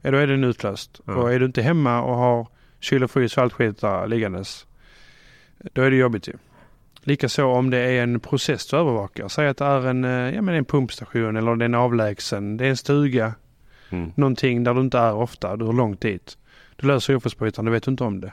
Ja, 0.00 0.10
då 0.10 0.16
är 0.16 0.26
den 0.26 0.44
utlöst. 0.44 1.00
Ja. 1.04 1.14
Och 1.14 1.32
är 1.32 1.38
du 1.38 1.46
inte 1.46 1.62
hemma 1.62 2.02
och 2.02 2.16
har 2.16 2.46
kyl 2.80 3.04
och 3.04 3.10
frys 3.10 3.36
och 3.36 3.42
allt 3.42 3.52
skit 3.52 3.80
där 3.80 4.06
liggandes. 4.06 4.66
Då 5.72 5.82
är 5.82 5.90
det 5.90 5.96
jobbigt 5.96 6.28
ju. 6.28 6.32
Likaså 7.04 7.44
om 7.44 7.70
det 7.70 7.78
är 7.78 8.02
en 8.02 8.20
process 8.20 8.66
du 8.66 8.76
övervakar. 8.76 9.28
Säg 9.28 9.48
att 9.48 9.56
det 9.56 9.64
är 9.64 9.86
en, 9.86 10.04
eh, 10.04 10.34
ja, 10.34 10.42
men 10.42 10.54
en 10.54 10.64
pumpstation 10.64 11.36
eller 11.36 11.56
det 11.56 11.64
är 11.64 11.66
en 11.66 11.74
avlägsen. 11.74 12.56
Det 12.56 12.66
är 12.66 12.70
en 12.70 12.76
stuga. 12.76 13.34
Mm. 13.90 14.12
Någonting 14.14 14.64
där 14.64 14.74
du 14.74 14.80
inte 14.80 14.98
är 14.98 15.14
ofta. 15.14 15.56
Du 15.56 15.64
har 15.64 15.72
långt 15.72 16.00
dit. 16.00 16.38
Du 16.76 16.86
löser 16.86 17.12
jordfelsbrytaren. 17.12 17.64
Du 17.66 17.72
vet 17.72 17.86
inte 17.86 18.04
om 18.04 18.20
det. 18.20 18.32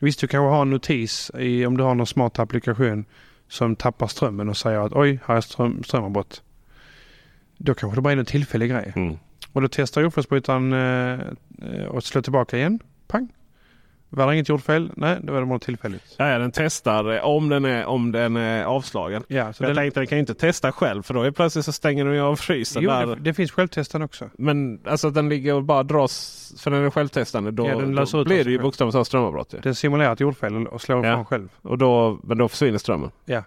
Visst, 0.00 0.20
du 0.20 0.26
kanske 0.26 0.54
har 0.54 0.62
en 0.62 0.70
notis 0.70 1.30
i, 1.38 1.66
om 1.66 1.76
du 1.76 1.84
har 1.84 1.94
någon 1.94 2.06
smart 2.06 2.38
applikation 2.38 3.04
som 3.48 3.76
tappar 3.76 4.06
strömmen 4.06 4.48
och 4.48 4.56
säger 4.56 4.78
att 4.78 4.92
oj, 4.92 5.20
här 5.26 5.36
är 5.36 5.40
ström, 5.40 5.82
strömavbrott. 5.82 6.42
Då 7.56 7.74
kanske 7.74 7.96
det 7.96 8.02
bara 8.02 8.12
är 8.12 8.16
en 8.16 8.24
tillfällig 8.24 8.70
grej. 8.70 8.92
Mm. 8.96 9.18
Och 9.52 9.62
då 9.62 9.68
testar 9.70 10.00
jordfelsbrytaren 10.02 10.72
eh, 10.72 11.20
eh, 11.72 11.84
och 11.84 12.04
slår 12.04 12.22
tillbaka 12.22 12.56
igen. 12.56 12.78
Pang! 13.06 13.28
Var 14.14 14.26
det 14.26 14.34
inget 14.34 14.48
jordfel? 14.48 14.90
Nej, 14.96 15.18
då 15.22 15.34
är 15.34 15.40
det 15.40 15.46
bara 15.46 15.58
tillfälligt. 15.58 16.14
Ja, 16.18 16.28
ja, 16.28 16.38
den 16.38 16.52
testar 16.52 17.12
eh, 17.16 17.24
om 17.24 17.48
den 17.48 17.64
är, 17.64 17.84
om 17.86 18.12
den 18.12 18.36
är 18.36 18.64
avslagen. 18.64 19.22
Ja, 19.28 19.52
så 19.52 19.62
jag 19.62 19.70
den, 19.70 19.76
tänkte 19.76 20.00
den 20.00 20.06
kan 20.06 20.18
ju 20.18 20.20
inte 20.20 20.34
testa 20.34 20.72
själv 20.72 21.02
för 21.02 21.14
då 21.14 21.22
är 21.22 21.30
plötsligt 21.30 21.64
så 21.64 21.72
stänger 21.72 22.04
den 22.04 22.14
ju 22.14 22.20
av 22.20 22.36
frysen. 22.36 22.82
jo, 22.82 22.90
där. 22.90 23.06
det, 23.06 23.14
det 23.14 23.34
finns 23.34 23.50
självtestande 23.52 24.04
också. 24.04 24.30
Men 24.38 24.80
alltså 24.86 25.10
den 25.10 25.28
ligger 25.28 25.54
och 25.54 25.62
bara 25.64 25.82
dras 25.82 26.54
för 26.58 26.70
den 26.70 26.84
är 26.84 26.90
självtestande. 26.90 27.50
Då, 27.50 27.66
Ja, 27.68 27.76
den 27.78 27.94
då 27.94 28.02
ut 28.20 28.26
blir 28.26 28.38
av 28.38 28.44
det 28.44 28.50
ju 28.50 28.58
bokstavligt 28.58 28.92
talat 28.92 29.06
strömavbrott. 29.06 29.54
ju. 29.54 29.60
Den 29.60 29.74
simulerar 29.74 30.12
ett 30.12 30.20
jordfel 30.20 30.66
och 30.66 30.82
slår 30.82 31.06
Ja. 31.06 31.12
ifrån 31.12 31.24
själv. 31.24 31.48
Och 31.62 31.78
då, 31.78 32.18
men 32.22 32.38
då 32.38 32.48
försvinner 32.48 32.78
strömmen. 32.78 33.10
Ja. 33.24 33.42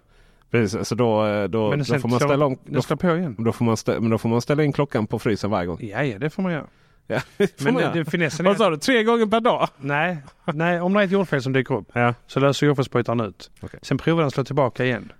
Precis, 0.51 0.87
så 0.87 0.95
då, 0.95 1.25
eh, 1.25 1.43
då, 1.43 1.75
då 1.75 1.83
får 1.99 2.07
man 2.09 2.19
ställa 2.19 2.45
om, 2.45 2.57
då, 2.65 2.81
på 2.97 3.07
igen. 3.17 3.35
då 3.39 3.51
får 3.51 3.65
man 3.65 3.77
ställa, 3.77 3.99
men 3.99 4.09
då 4.09 4.17
får 4.17 4.29
man 4.29 4.41
ställa 4.41 4.63
in 4.63 4.73
klockan 4.73 5.07
på 5.07 5.19
frysen 5.19 5.49
varje 5.51 5.67
gång. 5.67 5.77
Ja, 5.81 6.03
ja, 6.03 6.19
det 6.19 6.29
får 6.29 6.43
man 6.43 6.51
göra. 6.51 6.65
Ja, 7.07 7.21
Men 7.59 7.75
det, 7.75 7.91
det, 7.93 8.05
finessen 8.05 8.45
är... 8.45 8.49
Vad 8.49 8.57
sa 8.57 8.69
du? 8.69 8.77
Tre 8.77 9.03
gånger 9.03 9.25
per 9.25 9.39
dag? 9.41 9.69
Nej, 9.77 10.17
nej, 10.45 10.81
om 10.81 10.93
det 10.93 10.99
är 10.99 11.03
ett 11.03 11.11
jordfel 11.11 11.41
som 11.41 11.53
dyker 11.53 11.75
upp 11.75 11.87
Ja. 11.93 12.13
så 12.27 12.39
löser 12.39 12.67
jordfelsbrytaren 12.67 13.19
ut. 13.19 13.51
Okej. 13.61 13.79
Sen 13.83 13.97
provar 13.97 14.21
den 14.21 14.27
att 14.27 14.33
slå 14.33 14.43
tillbaka 14.43 14.85
igen. 14.85 15.11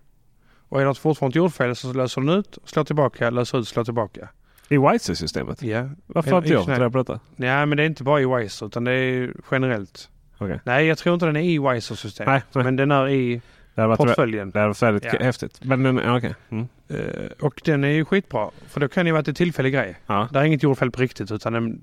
Och 0.69 0.82
är 0.82 0.86
det 0.86 0.95
fortfarande 0.95 1.32
ett 1.32 1.36
jordfel 1.36 1.76
så 1.76 1.93
löser 1.93 2.21
den 2.21 2.30
ut, 2.30 2.58
slår 2.65 2.84
tillbaka, 2.84 3.30
löser 3.30 3.58
ut, 3.60 3.67
slår 3.67 3.84
tillbaka. 3.84 4.30
I 4.69 4.78
Wiser-systemet? 4.78 5.62
Ja. 5.63 5.89
Varför 6.08 6.32
har 6.32 6.38
inte 6.38 6.50
jag 6.50 6.60
fått 6.65 6.69
reda 6.69 6.89
på 6.89 6.98
detta? 6.98 7.19
Nej, 7.36 7.65
men 7.65 7.78
det 7.78 7.84
är 7.84 7.88
inte 7.88 8.04
bara 8.04 8.21
i 8.21 8.26
Wiser 8.26 8.65
utan 8.65 8.84
det 8.84 8.91
är 8.91 9.34
generellt. 9.52 10.10
Okej. 10.38 10.60
Nej, 10.63 10.86
jag 10.86 10.98
tror 10.98 11.13
inte 11.13 11.26
den 11.26 11.36
är 11.36 11.41
i 11.41 11.60
Wiser-systemet. 11.60 12.43
Men 12.54 12.76
den 12.76 12.91
är 12.91 13.08
i 13.10 13.41
Det 13.76 13.95
portföljen. 13.98 14.52
det 14.52 14.60
hade 14.60 14.67
varit 14.67 14.82
väldigt 14.82 15.04
Ja. 15.13 15.19
häftigt. 15.19 15.60
Men 15.63 15.98
ja, 15.98 16.17
okej. 16.17 16.36
Mm. 16.50 16.67
Eh, 16.89 16.98
och 17.41 17.62
den 17.65 17.84
är 17.84 17.88
ju 17.89 18.06
skitbra. 18.06 18.50
För 18.67 18.80
då 18.80 18.88
kan 18.88 19.06
det 19.06 19.10
ju 19.10 19.12
vara 19.13 19.24
ett 19.28 19.36
tillfällig 19.36 19.74
grej. 19.74 19.95
Ja. 20.08 20.28
Det 20.34 20.39
är 20.39 20.43
inget 20.43 20.63
jordfel 20.63 20.91
på 20.91 21.02
riktigt 21.02 21.32
utan 21.32 21.54
den, 21.54 21.80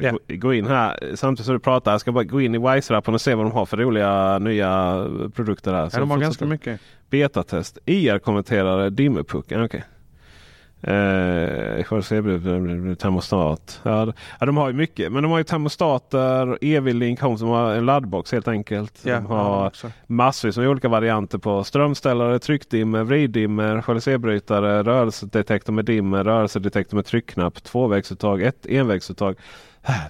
Ja. 0.00 0.18
Gå- 0.28 0.54
in 0.54 0.66
här 0.66 1.12
samtidigt 1.14 1.46
som 1.46 1.54
du 1.54 1.58
pratar. 1.58 1.90
Jag 1.92 2.00
ska 2.00 2.12
bara 2.12 2.24
gå 2.24 2.40
in 2.40 2.54
i 2.54 2.58
Wiser-appen 2.58 3.14
och 3.14 3.20
se 3.20 3.34
vad 3.34 3.46
de 3.46 3.52
har 3.52 3.66
för 3.66 3.76
roliga 3.76 4.38
nya 4.38 5.06
produkter 5.34 5.72
här. 5.72 5.90
ja, 5.92 5.98
de 5.98 6.10
har 6.10 6.18
ganska 6.18 6.44
mycket. 6.46 6.80
Betatest. 7.10 7.78
IR-kommenterare 7.86 8.90
dimmerpuck. 8.90 9.52
Okej. 9.52 9.84
Eh, 10.84 11.84
termostat. 12.96 13.80
Ja, 13.82 14.12
ja, 14.40 14.46
de 14.46 14.56
har 14.56 14.68
ju 14.68 14.74
mycket. 14.74 15.12
Men 15.12 15.22
de 15.22 15.32
har 15.32 15.38
ju 15.38 15.44
termostater, 15.44 16.58
EV-link 16.60 17.20
Home 17.20 17.38
som 17.38 17.48
har 17.48 17.74
en 17.74 17.86
laddbox 17.86 18.32
helt 18.32 18.48
enkelt. 18.48 19.00
Ja, 19.02 19.14
de 19.14 19.26
ja, 19.28 19.42
har 19.42 19.66
också. 19.66 19.90
massvis 20.06 20.56
med 20.56 20.68
olika 20.68 20.88
varianter 20.88 21.38
på 21.38 21.64
strömställare, 21.64 22.38
tryckdimmer, 22.38 23.04
vriddimmer, 23.04 23.84
jalusébrytare, 23.88 24.82
rörelsedetektor 24.82 25.72
med 25.72 25.84
dimmer, 25.84 26.24
rörelsedetektor 26.24 26.96
med 26.96 27.06
tryckknapp, 27.06 27.62
tvåvägsuttag, 27.62 28.42
ett 28.42 28.66
envägsuttag. 28.66 29.36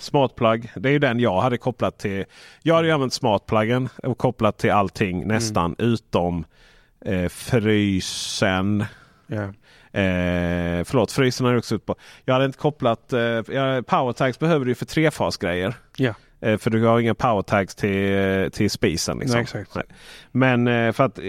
Smart 0.01 0.35
plug. 0.35 0.71
Det 0.77 0.89
är 0.89 0.93
ju 0.93 0.99
den 0.99 1.21
jag 1.21 1.41
hade 1.41 1.59
kopplat 1.59 1.99
till. 1.99 2.25
Jag 2.63 2.75
hade 2.75 2.87
ju 2.87 2.95
använt 2.95 3.13
smartpluggen 3.13 3.89
och 4.03 4.19
kopplat 4.19 4.59
till 4.59 4.71
allting 4.71 5.27
nästan 5.27 5.75
utom 5.79 6.45
eh, 7.05 7.29
frysen. 7.29 8.85
Ja. 9.27 9.53
Eh, 9.93 10.85
förlåt, 10.85 11.13
frysen 11.13 11.47
har 11.47 11.53
jag 11.53 11.59
också 11.59 11.75
ut 11.75 11.87
på. 11.87 11.97
Jag 12.25 12.35
hade 12.35 12.47
inte 12.47 12.59
kopplat. 12.59 13.13
Eh, 13.13 13.81
powertags 13.87 14.39
behöver 14.39 14.65
du 14.65 14.71
ju 14.71 14.75
för 14.75 14.87
trefasgrejer. 14.87 15.75
Ja. 15.97 16.15
Eh, 16.43 16.57
för 16.59 16.71
du 16.71 16.85
har 16.85 17.01
inga 17.01 17.15
powertags 17.15 17.75
till, 17.75 18.51
till 18.53 18.71
spisen. 18.71 19.19
Liksom. 19.19 19.37
Nej, 19.55 19.63
exakt. 19.63 19.91
Men 20.33 20.69
eh, 20.69 20.93
för 20.93 21.05
att 21.05 21.19
eh, 21.19 21.25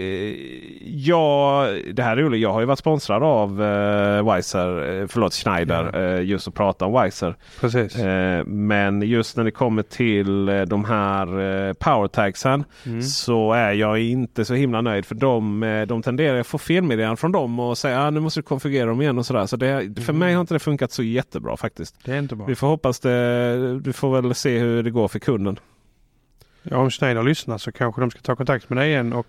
jag, 0.82 1.68
det 1.94 2.02
här 2.02 2.16
är 2.16 2.22
roligt. 2.22 2.40
Jag 2.42 2.52
har 2.52 2.60
ju 2.60 2.66
varit 2.66 2.78
sponsrad 2.78 3.22
av 3.22 3.62
eh, 3.62 4.32
Weiser, 4.32 5.00
eh, 5.00 5.06
förlåt 5.06 5.34
Schneider, 5.34 6.14
eh, 6.16 6.24
just 6.24 6.48
att 6.48 6.54
prata 6.54 6.84
om 6.84 6.92
Weiser. 6.92 7.36
Precis. 7.60 7.96
Eh, 7.96 8.44
men 8.44 9.02
just 9.02 9.36
när 9.36 9.44
det 9.44 9.50
kommer 9.50 9.82
till 9.82 10.48
eh, 10.48 10.62
de 10.62 10.84
här 10.84 11.40
eh, 11.68 11.72
powertagsen 11.72 12.64
Mm. 12.86 13.02
så 13.02 13.52
är 13.52 13.72
jag 13.72 13.98
inte 14.00 14.44
så 14.44 14.54
himla 14.54 14.80
nöjd. 14.80 15.04
För 15.06 15.14
de, 15.14 15.62
eh, 15.62 15.86
de 15.86 16.02
tenderar 16.02 16.40
att 16.40 16.46
få 16.46 16.58
felmeddelanden 16.58 17.16
från 17.16 17.32
dem 17.32 17.60
och 17.60 17.78
säga 17.78 17.98
att 18.00 18.06
ah, 18.06 18.10
nu 18.10 18.20
måste 18.20 18.40
du 18.40 18.42
konfigurera 18.44 18.86
dem 18.86 19.02
igen 19.02 19.18
och 19.18 19.26
sådär. 19.26 19.46
Så 19.46 19.56
det, 19.56 19.66
för 19.96 20.12
Mm. 20.12 20.18
mig 20.18 20.34
har 20.34 20.40
inte 20.40 20.54
det 20.54 20.58
funkat 20.58 20.92
så 20.92 21.02
jättebra 21.02 21.56
faktiskt. 21.56 21.94
Det 22.04 22.12
är 22.12 22.18
inte 22.18 22.36
bra. 22.36 22.46
Vi 22.46 22.54
får 22.54 22.66
hoppas 22.66 23.00
det. 23.00 23.78
Du 23.80 23.92
får 23.92 24.20
väl 24.22 24.34
se 24.34 24.58
hur 24.58 24.82
det 24.82 24.90
går 24.90 25.03
för 25.08 25.18
kunden. 25.18 25.58
Ja, 26.62 26.76
om 26.76 26.90
Schneider 26.90 27.22
lyssnar 27.22 27.58
så 27.58 27.72
kanske 27.72 28.00
de 28.00 28.10
ska 28.10 28.20
ta 28.20 28.36
kontakt 28.36 28.70
med 28.70 28.78
dig 28.78 28.88
igen 28.90 29.12
och 29.12 29.26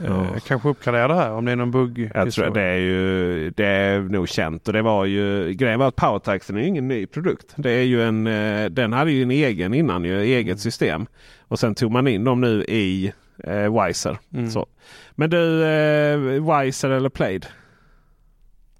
eh, 0.00 0.06
Ja. 0.06 0.26
kanske 0.46 0.68
uppgradera 0.68 1.08
det 1.08 1.14
här 1.14 1.30
om 1.32 1.44
det 1.44 1.52
är 1.52 1.56
någon 1.56 1.70
bugg. 1.70 2.10
Jag 2.14 2.32
tror 2.32 2.50
det 2.54 2.62
är 2.62 2.76
ju 2.76 3.50
det 3.50 3.66
är 3.66 4.00
nog 4.00 4.28
känt 4.28 4.66
och 4.68 4.72
det 4.72 4.82
var 4.82 5.04
ju 5.04 5.52
grejen 5.52 5.78
var 5.78 5.88
att 5.88 5.96
powertaxen 5.96 6.56
är 6.56 6.60
ingen 6.62 6.88
ny 6.88 7.06
produkt. 7.06 7.54
Det 7.56 7.70
är 7.70 7.82
ju 7.82 8.02
en, 8.02 8.26
eh, 8.26 8.66
den 8.70 8.92
hade 8.92 9.12
ju 9.12 9.22
en 9.22 9.30
egen 9.30 9.74
innan 9.74 10.04
ju, 10.04 10.20
eget 10.20 10.60
system. 10.60 11.06
Och 11.40 11.58
sen 11.58 11.74
tog 11.74 11.90
man 11.92 12.08
in 12.08 12.24
dem 12.24 12.40
nu 12.40 12.64
i 12.68 13.12
eh, 13.44 13.84
Wiser. 13.84 14.18
Mm. 14.34 14.50
Så. 14.50 14.66
Men 15.12 15.30
du, 15.30 15.64
eh, 15.64 16.18
Wiser 16.60 16.90
eller 16.90 17.08
Played? 17.08 17.46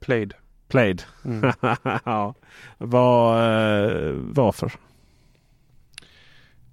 Played. 0.01 0.35
Played. 0.69 1.03
Mm. 1.25 1.53
ja. 2.05 2.35
Var, 2.79 3.37
eh, 3.43 4.13
varför? 4.15 4.73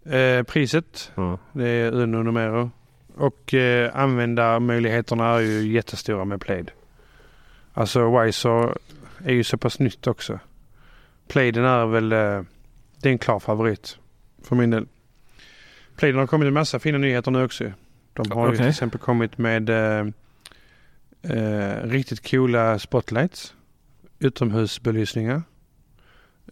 Eh, 0.05 0.43
priset, 0.43 1.11
Ja. 1.15 1.39
det 1.53 1.67
är 1.69 1.91
Uno 1.91 2.23
Numero. 2.23 2.71
Och 3.15 3.53
eh, 3.53 3.95
användarmöjligheterna 3.95 5.27
är 5.35 5.39
ju 5.39 5.71
jättestora 5.73 6.25
med 6.25 6.41
Played. 6.41 6.71
Alltså 7.73 8.19
Wiser 8.19 8.77
är 9.25 9.33
ju 9.33 9.43
så 9.43 9.57
pass 9.57 9.79
nytt 9.79 10.07
också. 10.07 10.39
Playden 11.27 11.65
är 11.65 11.85
väl 11.85 12.11
eh, 12.11 12.41
det 13.01 13.09
är 13.09 13.11
en 13.11 13.17
klar 13.17 13.39
favorit 13.39 13.97
för 14.43 14.55
min 14.55 14.69
del. 14.69 14.85
Playden 15.95 16.19
har 16.19 16.27
kommit 16.27 16.47
en 16.47 16.53
massa 16.53 16.79
fina 16.79 16.97
nyheter 16.97 17.31
nu 17.31 17.43
också. 17.43 17.71
De 18.13 18.31
har 18.31 18.41
ju 18.41 18.47
Okej. 18.47 18.57
till 18.57 18.67
exempel 18.69 18.99
kommit 18.99 19.37
med 19.37 19.69
eh, 19.69 20.05
eh, 21.21 21.83
riktigt 21.83 22.31
coola 22.31 22.79
spotlights. 22.79 23.53
Utomhusbelysningar. 24.19 25.41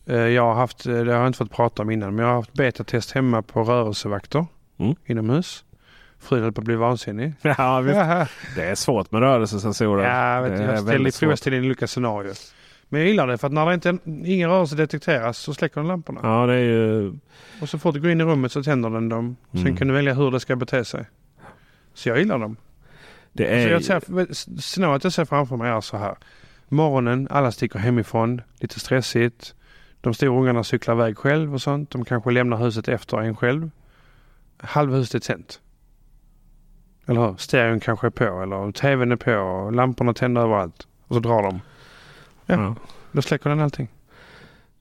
Eh, 0.05 0.15
jag 0.15 0.43
har 0.43 0.53
haft, 0.53 0.85
eh, 0.85 0.93
det 0.93 1.11
har 1.13 1.19
jag 1.19 1.27
inte 1.27 1.37
fått 1.37 1.51
prata 1.51 1.81
om 1.81 1.89
innan, 1.89 2.15
men 2.15 2.25
jag 2.25 2.31
har 2.31 2.35
haft 2.39 2.53
betatest 2.53 3.11
hemma 3.11 3.41
på 3.41 3.63
rörelsevakter 3.63 4.45
Mm. 4.79 4.95
inomhus. 5.05 5.63
Frun 6.19 6.43
höll 6.43 6.51
på 6.51 6.61
att 6.61 6.65
bli 6.65 6.75
vansinnig. 6.75 7.33
Ja. 7.41 7.53
Ja, 7.57 8.27
det 8.55 8.63
är 8.63 8.75
svårt 8.75 9.11
med 9.11 9.21
rörelsesensorer. 9.21 10.03
jag, 10.35 10.41
vet, 10.41 10.57
Det 10.57 10.63
är 10.63 10.73
jag 10.75 10.85
prova 10.87 11.11
svårt. 11.11 11.39
ställa 11.39 11.57
in 11.57 11.65
olika 11.65 11.87
scenarier. 11.87 12.33
Men 12.89 12.99
jag 13.01 13.09
gillar 13.09 13.27
det 13.27 13.37
för 13.37 13.47
att 13.47 13.53
när 13.53 13.65
det 13.65 13.73
inte, 13.73 13.97
ingen 14.25 14.49
rörelse 14.49 14.75
detekteras 14.75 15.37
så 15.37 15.53
släcker 15.53 15.75
den 15.81 15.87
lamporna. 15.87 16.19
Ja, 16.23 16.45
det 16.45 16.53
är 16.53 16.59
ju... 16.59 17.13
Och 17.61 17.69
så 17.69 17.79
fort 17.79 17.93
du 17.93 18.01
går 18.01 18.11
in 18.11 18.21
i 18.21 18.23
rummet 18.23 18.51
så 18.51 18.63
tänder 18.63 18.89
den 18.89 19.09
dem. 19.09 19.35
Sen 19.51 19.61
Mm. 19.61 19.75
kan 19.77 19.87
du 19.87 19.93
välja 19.93 20.13
hur 20.13 20.31
det 20.31 20.39
ska 20.39 20.55
bete 20.55 20.85
sig. 20.85 21.05
Så 21.93 22.09
jag 22.09 22.17
gillar 22.19 22.39
dem. 22.39 22.55
Det 23.33 23.43
Så 23.45 23.51
är, 23.53 23.71
jag 23.71 23.83
ser, 23.83 24.33
scenariot 24.61 25.03
jag 25.03 25.13
ser 25.13 25.25
framför 25.25 25.55
mig 25.57 25.71
är 25.71 25.81
så 25.81 25.97
här. 25.97 26.15
Morgonen, 26.69 27.27
alla 27.31 27.51
sticker 27.51 27.79
hemifrån. 27.79 28.41
Lite 28.59 28.79
stressigt. 28.79 29.55
De 30.03 30.13
stora 30.13 30.39
ungarna 30.39 30.63
cyklar 30.63 30.95
iväg 30.95 31.17
själv 31.17 31.53
och 31.53 31.61
sånt. 31.61 31.89
De 31.91 32.05
kanske 32.05 32.31
lämnar 32.31 32.57
huset 32.57 32.87
efter 32.87 33.17
en 33.17 33.35
själv. 33.35 33.71
Halva 34.57 34.95
huset 34.97 35.15
är 35.29 35.33
tänt. 35.33 35.59
Eller 37.05 37.21
hur? 37.21 37.35
Stereon 37.37 37.79
kanske 37.79 38.07
är 38.07 38.11
på 38.11 38.23
eller 38.43 38.71
tvn 38.71 39.11
är 39.11 39.15
på 39.15 39.33
och 39.33 39.73
lamporna 39.73 40.13
tänder 40.13 40.41
överallt. 40.41 40.87
Och 41.07 41.15
så 41.15 41.19
drar 41.19 41.43
de. 41.43 41.61
Ja. 42.45 42.55
Ja. 42.55 42.75
Då 43.11 43.21
släcker 43.21 43.49
den 43.49 43.59
allting. 43.59 43.87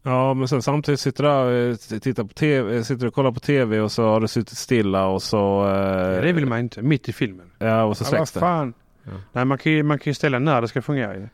Ja 0.02 0.34
men 0.34 0.48
sen 0.48 0.62
samtidigt 0.62 1.00
sitter 1.00 1.22
du 1.24 1.28
där, 1.28 1.70
eh, 1.94 1.98
tittar 2.00 2.24
på 2.24 2.32
TV, 2.34 2.76
eh, 2.76 2.82
sitter 2.82 3.00
du 3.02 3.08
och 3.08 3.14
kollar 3.14 3.32
på 3.32 3.40
TV 3.40 3.80
och 3.80 3.92
så 3.92 4.04
har 4.04 4.20
du 4.20 4.28
suttit 4.28 4.58
stilla 4.58 5.06
och 5.06 5.22
så... 5.22 5.64
eh, 5.68 5.70
Ja, 6.14 6.20
det 6.20 6.32
vill 6.32 6.46
man 6.46 6.58
inte. 6.58 6.82
Mitt 6.82 7.08
i 7.08 7.12
filmen. 7.12 7.50
Ja 7.58 7.84
och 7.84 7.96
så 7.96 8.04
Ja, 8.04 8.08
släcks 8.08 8.32
det. 8.32 8.40
fan. 8.40 8.74
Ja. 9.04 9.10
Nej, 9.32 9.44
man 9.44 9.58
kan, 9.58 9.72
ju, 9.72 9.82
man 9.82 9.98
kan 9.98 10.10
ju 10.10 10.14
ställa 10.14 10.38
när 10.38 10.60
det 10.60 10.68
ska 10.68 10.82
fungera. 10.82 11.28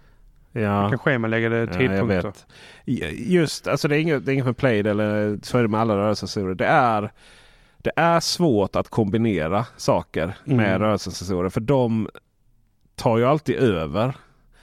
Ju. 0.60 0.66
Man 0.68 0.82
Ja. 0.82 0.88
kan 0.88 0.98
schemalägga 0.98 1.48
det 1.48 1.58
Ja, 1.58 1.66
tidpunkter. 1.72 2.22
vet. 2.22 2.46
Just, 3.26 3.66
alltså 3.68 3.88
det 3.88 3.96
är 3.96 4.00
inget, 4.00 4.26
det 4.26 4.32
är 4.32 4.34
inget 4.34 4.46
med 4.46 4.56
Plaid 4.56 4.86
eller 4.86 5.38
så 5.42 5.58
är 5.58 5.62
det 5.62 5.68
med 5.68 5.80
alla 5.80 5.96
rörelsesensorer. 5.96 6.54
Det 6.54 6.66
är, 6.66 7.12
det 7.78 7.92
är 7.96 8.20
svårt 8.20 8.76
att 8.76 8.88
kombinera 8.88 9.66
saker 9.76 10.34
med 10.44 10.68
Mm. 10.68 10.78
rörelsesensorer. 10.82 11.48
För 11.48 11.60
de 11.60 12.08
tar 12.96 13.18
ju 13.18 13.24
alltid 13.24 13.56
över. 13.56 14.14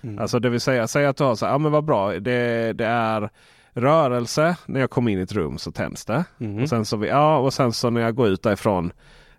Mm. 0.01 0.19
Alltså 0.19 0.39
det 0.39 0.49
vill 0.49 0.62
säga, 0.62 0.88
säg 0.88 1.05
att 1.05 1.17
du 1.17 1.23
har 1.23 1.36
så 1.36 1.45
här, 1.45 1.53
ja 1.53 1.58
men 1.58 1.71
vad 1.71 1.84
bra. 1.84 2.12
Det, 2.19 2.73
det 2.73 2.86
är 2.86 3.29
rörelse. 3.73 4.58
När 4.65 4.79
jag 4.79 4.89
kommer 4.89 5.12
in 5.12 5.19
i 5.19 5.21
ett 5.21 5.31
rum 5.31 5.58
så 5.58 5.71
tänds 5.71 6.05
det. 6.05 6.23
Mm. 6.39 6.63
Och 6.63 6.69
sen 6.69 6.86
så, 6.86 6.97
vi- 6.97 7.08
ja, 7.08 7.38
och 7.38 7.53
sen 7.53 7.71
så 7.73 7.89
när 7.89 8.01
jag 8.01 8.15
går 8.15 8.27
ut 8.27 8.43
därifrån 8.43 8.91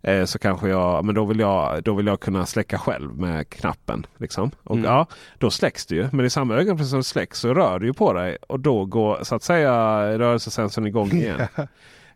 eh, 0.03 0.25
så 0.25 0.39
kanske 0.39 0.69
jag, 0.69 1.05
men 1.05 1.15
då 1.15 1.25
vill 1.25 1.39
jag, 1.41 1.83
då 1.83 1.95
vill 1.95 2.07
jag 2.07 2.21
kunna 2.21 2.47
släcka 2.47 2.79
själv 2.79 3.19
med 3.19 3.49
knappen. 3.49 4.07
Liksom. 4.17 4.51
Och 4.65 4.77
Mm. 4.77 4.85
ja, 4.91 5.07
då 5.39 5.51
släcks 5.51 5.87
det 5.87 5.95
ju. 5.95 6.09
Men 6.13 6.27
i 6.27 6.31
samma 6.31 6.55
ögonblick 6.55 6.89
som 6.89 6.99
det 6.99 7.05
släcks 7.05 7.39
så 7.39 7.55
rör 7.55 7.79
du 7.79 7.87
ju 7.87 7.93
på 7.93 8.13
dig. 8.13 8.37
Och 8.49 8.61
då 8.61 8.85
går 8.85 9.19
så 9.23 9.35
att 9.35 9.43
säga 9.43 9.73
rörelsesensorn 10.19 10.87
igång 10.87 11.11
igen. 11.13 11.41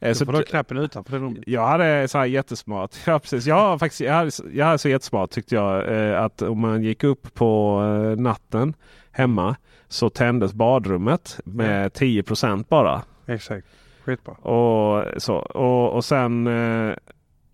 Eh, 0.00 0.12
så 0.14 0.26
får 0.26 0.32
du 0.32 0.42
knappen 0.42 0.76
utanför 0.78 1.12
det 1.12 1.18
rummet. 1.18 1.42
jag 1.46 1.66
hade 1.66 2.08
så 2.08 2.18
här 2.18 2.24
jättesmart. 2.26 2.90
Ja, 3.06 3.18
precis. 3.18 3.46
Jag, 3.46 3.78
faktiskt, 3.80 4.00
jag, 4.00 4.12
hade, 4.12 4.30
jag 4.52 4.66
hade 4.66 4.78
så 4.78 4.88
jättesmart 4.88 5.30
tyckte 5.30 5.54
jag. 5.54 5.88
Eh, 6.10 6.22
att 6.22 6.42
om 6.42 6.60
man 6.60 6.82
gick 6.82 7.04
upp 7.04 7.34
på 7.34 7.80
eh, 7.82 8.20
natten 8.22 8.74
hemma 9.12 9.56
så 9.88 10.10
tändes 10.10 10.52
badrummet 10.54 11.40
med 11.44 11.92
10% 11.92 12.64
bara. 12.68 13.02
Exakt. 13.26 13.66
Skitbra. 14.04 14.34
Och, 14.34 15.22
så, 15.22 15.34
och, 15.36 15.92
och 15.92 16.04
sen 16.04 16.46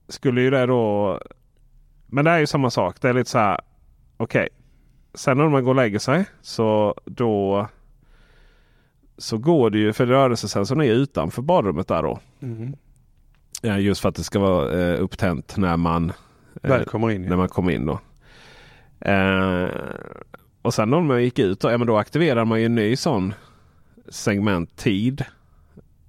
skulle 0.08 0.40
ju 0.40 0.50
det 0.50 0.66
då... 0.66 1.20
Men 2.06 2.24
det 2.24 2.30
är 2.30 2.38
ju 2.38 2.46
samma 2.46 2.70
sak. 2.70 3.00
Det 3.00 3.08
är 3.08 3.12
lite 3.14 3.30
så 3.30 3.38
här. 3.38 3.60
Okej. 4.16 4.48
Sen 5.14 5.38
när 5.38 5.48
man 5.48 5.64
går 5.64 5.70
och 5.70 5.76
lägger 5.76 5.98
sig 5.98 6.24
så 6.42 6.94
då 7.04 7.68
så 9.18 9.38
går 9.38 9.70
det 9.70 9.78
ju 9.78 9.92
för 9.92 10.06
rörelsesensorn 10.06 10.80
är 10.80 10.84
utanför 10.92 11.42
badrummet 11.42 11.88
där 11.88 12.02
då. 12.02 12.18
Mm. 12.42 12.76
Ja, 13.62 13.78
just 13.78 14.00
för 14.00 14.08
att 14.08 14.14
det 14.14 14.24
ska 14.24 14.38
vara 14.38 14.80
eh, 14.80 15.02
upptänt 15.02 15.56
när 15.56 15.76
man, 15.76 16.12
eh, 16.62 16.82
kommer 16.82 17.10
in. 17.10 17.22
när 17.22 17.30
Ja. 17.30 17.36
man 17.36 17.48
kommer 17.48 17.72
in. 17.72 17.86
Då. 17.86 18.00
Eh, 19.00 19.68
och 20.62 20.74
sen 20.74 20.90
när 20.90 21.00
man 21.00 21.22
gick 21.22 21.38
ut 21.38 21.60
då, 21.60 21.70
ja, 21.70 21.78
men 21.78 21.86
då 21.86 21.96
aktiverar 21.98 22.44
man 22.44 22.60
ju 22.60 22.66
en 22.66 22.74
ny 22.74 22.96
sån 22.96 23.34
segment 24.08 24.76
tid. 24.76 25.24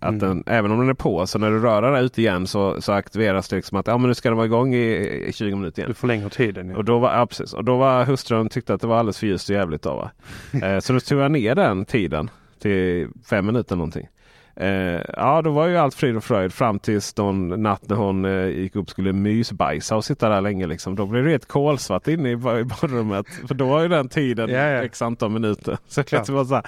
Att 0.07 0.13
Mm. 0.23 0.27
den, 0.27 0.43
även 0.55 0.71
om 0.71 0.79
den 0.79 0.89
är 0.89 0.93
på 0.93 1.27
så 1.27 1.39
när 1.39 1.51
du 1.51 1.59
rör 1.59 1.91
dig 1.91 2.05
ut 2.05 2.17
igen 2.17 2.47
så, 2.47 2.81
så 2.81 2.91
aktiveras 2.91 3.47
det 3.49 3.55
liksom 3.55 3.77
att 3.77 3.87
ja, 3.87 3.97
men 3.97 4.07
nu 4.07 4.13
ska 4.15 4.29
den 4.29 4.37
vara 4.37 4.45
igång 4.45 4.73
i, 4.75 5.23
i 5.27 5.33
20 5.33 5.55
minuter 5.55 5.79
igen. 5.79 5.89
Du 5.89 5.93
förlänger 5.93 6.29
tiden. 6.29 6.69
Ja. 6.69 6.77
Och 6.77 6.85
då 6.85 6.99
var, 6.99 7.13
ja, 7.17 7.25
precis. 7.25 7.53
Och 7.53 7.63
då 7.63 7.77
var 7.77 8.05
hustrun 8.05 8.49
tyckte 8.49 8.73
att 8.73 8.81
det 8.81 8.87
var 8.87 8.97
alldeles 8.97 9.19
för 9.19 9.27
ljust 9.27 9.49
och 9.49 9.55
jävligt. 9.55 9.81
Då, 9.81 9.95
va? 9.95 10.11
eh, 10.67 10.79
så 10.79 10.93
då 10.93 10.99
tog 10.99 11.19
jag 11.19 11.31
ner 11.31 11.55
den 11.55 11.85
tiden 11.85 12.29
till 12.59 13.07
fem 13.29 13.45
minuter 13.45 13.75
någonting. 13.75 14.07
Eh, 14.59 15.01
ja, 15.17 15.41
då 15.41 15.51
var 15.51 15.67
ju 15.67 15.77
allt 15.77 15.95
frid 15.95 16.17
och 16.17 16.23
fröjd 16.23 16.53
fram 16.53 16.79
tills 16.79 17.17
någon 17.17 17.63
natt 17.63 17.89
när 17.89 17.95
hon 17.95 18.25
eh, 18.25 18.47
gick 18.47 18.75
upp 18.75 18.89
skulle 18.89 19.13
mysbajsa 19.13 19.95
och 19.95 20.05
sitta 20.05 20.29
där 20.29 20.41
länge. 20.41 20.67
Liksom. 20.67 20.95
Då 20.95 21.05
blev 21.05 21.23
det 21.23 21.31
helt 21.31 21.47
kolsvart 21.47 22.07
inne 22.07 22.29
i, 22.29 22.31
i 22.31 22.35
badrummet. 22.63 23.25
För 23.47 23.55
då 23.55 23.67
var 23.67 23.81
ju 23.81 23.87
den 23.87 24.09
tiden 24.09 24.49
Ja, 24.49 24.57
ja. 24.57 24.83
x 24.83 25.01
antal 25.01 25.29
minuter. 25.29 25.77
Så 25.87 26.01
det 26.01 26.29
var 26.29 26.45
så 26.45 26.55
här, 26.55 26.65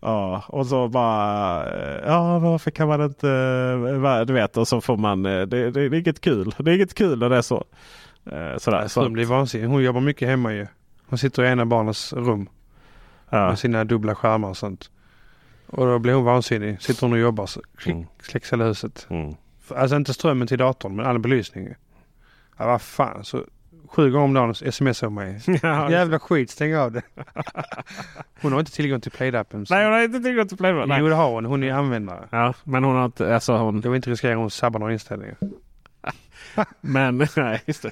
ja, 0.00 0.44
och 0.48 0.66
så 0.66 0.88
bara, 0.88 1.64
eh, 1.66 2.00
ja 2.06 2.38
varför 2.38 2.70
kan 2.70 2.88
man 2.88 3.02
inte, 3.02 3.28
eh, 3.28 4.26
du 4.26 4.32
vet, 4.32 4.56
och 4.56 4.68
så 4.68 4.80
får 4.80 4.96
man, 4.96 5.26
eh, 5.26 5.42
det, 5.42 5.70
det, 5.70 5.88
det 5.88 5.96
är 5.96 6.00
inget 6.00 6.20
kul. 6.20 6.54
Det 6.58 6.70
är 6.70 6.74
inget 6.74 6.94
kul 6.94 7.18
när 7.18 7.28
det 7.28 7.36
är 7.36 7.42
så. 7.42 7.64
Eh, 8.26 8.58
sådär. 8.58 8.88
Så, 8.88 9.02
Frun 9.02 9.12
blir 9.12 9.26
vansinnig. 9.26 9.68
Hon 9.68 9.82
jobbar 9.82 10.00
mycket 10.00 10.28
hemma 10.28 10.52
ju. 10.52 10.66
Hon 11.06 11.18
sitter 11.18 11.44
i 11.44 11.48
ena 11.48 11.66
barnens 11.66 12.12
rum 12.12 12.48
ja. 13.30 13.48
med 13.48 13.58
sina 13.58 13.84
dubbla 13.84 14.14
skärmar 14.14 14.48
och 14.48 14.56
sånt. 14.56 14.90
Och 15.72 15.86
då 15.86 15.98
blir 15.98 16.12
hon 16.14 16.24
vansinnig. 16.24 16.82
Sitter 16.82 17.00
hon 17.00 17.12
och 17.12 17.18
jobbar 17.18 17.46
så 17.46 17.60
Mm. 17.86 18.06
släcks 18.22 18.52
hela 18.52 18.64
huset. 18.64 19.06
Mm. 19.10 19.34
Alltså 19.76 19.96
inte 19.96 20.14
strömmen 20.14 20.48
till 20.48 20.58
datorn 20.58 20.96
men 20.96 21.06
all 21.06 21.18
belysning. 21.18 21.74
Ja 22.58 22.66
vad 22.66 22.82
fan. 22.82 23.24
Så 23.24 23.44
sju 23.88 24.10
gånger 24.10 24.24
om 24.24 24.34
dagen 24.34 24.54
smsar 24.72 25.06
hon 25.06 25.14
mig. 25.14 25.40
Ja, 25.62 25.90
Jävla 25.90 26.18
skit, 26.18 26.50
stäng 26.50 26.76
av 26.76 26.92
det. 26.92 27.02
Hon 28.42 28.52
har 28.52 28.60
inte 28.60 28.72
tillgång 28.72 29.00
till 29.00 29.12
Play-appen. 29.12 29.64
så- 29.64 29.74
Nej, 29.74 29.84
hon 29.84 29.92
har 29.92 30.02
inte 30.02 30.20
tillgång 30.20 30.48
till 30.48 30.56
Playboy. 30.56 30.96
Jo 30.98 31.08
det 31.08 31.14
har 31.14 31.30
hon. 31.30 31.44
Hon 31.44 31.62
är 31.64 31.72
användare. 31.72 32.28
Ja, 32.30 32.54
men 32.64 32.84
hon 32.84 32.96
har 32.96 33.04
inte, 33.04 33.34
alltså 33.34 33.56
hon, 33.56 33.74
Jag 33.84 33.90
vill 33.90 33.96
inte 33.96 34.10
riskera 34.10 34.32
att 34.32 34.38
hon 34.38 34.50
sabbar 34.50 34.80
några 34.80 34.92
inställningar. 34.92 35.36
men, 36.80 37.26
nej, 37.36 37.62
just 37.66 37.82
det. 37.82 37.90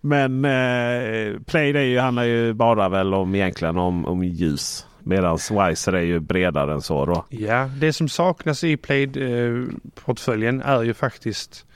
Men 0.00 0.44
eh, 0.44 1.40
Play 1.46 1.72
det 1.72 1.84
ju, 1.84 1.98
handlar 1.98 2.22
ju 2.24 2.52
bara 2.52 2.88
väl 2.88 3.14
om 3.14 3.34
egentligen 3.34 3.76
om, 3.76 4.06
om 4.06 4.24
ljus. 4.24 4.86
Medan 5.06 5.38
Wiser 5.50 5.92
är 5.92 6.00
ju 6.00 6.20
bredare 6.20 6.72
än 6.72 6.82
så 6.82 7.06
då. 7.06 7.24
Ja, 7.28 7.70
det 7.76 7.92
som 7.92 8.08
saknas 8.08 8.64
i 8.64 8.76
Plaid-portföljen 8.76 10.62
är 10.62 10.82
ju 10.82 10.94
faktiskt 10.94 11.66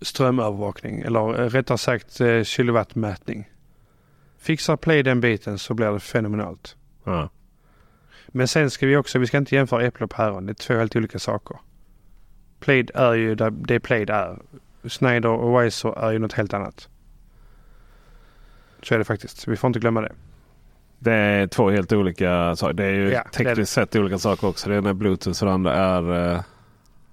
strömövervakning 0.00 1.00
eller 1.00 1.42
eh, 1.42 1.48
rättare 1.48 1.78
sagt 1.78 2.20
eh, 2.20 2.42
kilowattmätning. 2.42 3.50
Fixar 4.38 4.76
Play 4.76 5.02
den 5.02 5.20
biten 5.20 5.58
så 5.58 5.74
blir 5.74 5.92
det 5.92 6.00
fenomenalt. 6.00 6.76
Ja. 7.04 7.28
Men 8.28 8.48
sen 8.48 8.70
ska 8.70 8.86
vi 8.86 8.96
också, 8.96 9.18
vi 9.18 9.26
ska 9.26 9.38
inte 9.38 9.54
jämföra 9.54 9.84
äpple 9.84 10.04
och 10.04 10.10
päron. 10.10 10.46
Det 10.46 10.52
är 10.52 10.54
två 10.54 10.74
helt 10.74 10.96
olika 10.96 11.18
saker. 11.18 11.56
Plaid 12.60 12.90
är 12.94 13.12
ju 13.12 13.34
det 13.50 13.80
Plaid 13.80 14.10
är. 14.10 14.38
Snyder 14.88 15.28
och 15.28 15.64
Wiser 15.64 15.98
är 15.98 16.12
ju 16.12 16.18
något 16.18 16.32
helt 16.32 16.54
annat. 16.54 16.88
Så 18.82 18.94
är 18.94 18.98
det 18.98 19.04
faktiskt. 19.04 19.48
Vi 19.48 19.56
får 19.56 19.68
inte 19.68 19.80
glömma 19.80 20.00
det. 20.00 20.12
Det 21.02 21.12
är 21.12 21.46
två 21.46 21.70
helt 21.70 21.92
olika 21.92 22.56
saker. 22.56 22.74
Det 22.74 22.84
är 22.84 22.90
ju 22.92 23.10
Ja, 23.10 23.22
det 23.32 23.44
tekniskt 23.44 23.72
sett 23.72 23.96
olika 23.96 24.18
saker 24.18 24.46
också. 24.48 24.68
Det 24.68 24.76
ena 24.76 24.90
är 24.90 24.94
Bluetooth 24.94 25.42
och 25.42 25.46
det 25.48 25.54
andra 25.54 25.74
är... 25.74 26.32
Eh, 26.34 26.40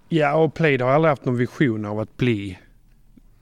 Ja, 0.09 0.35
och 0.35 0.53
Plaid 0.53 0.81
har 0.81 0.89
aldrig 0.89 1.09
haft 1.09 1.25
någon 1.25 1.37
vision 1.37 1.85
av 1.85 1.99
att 1.99 2.17
bli 2.17 2.59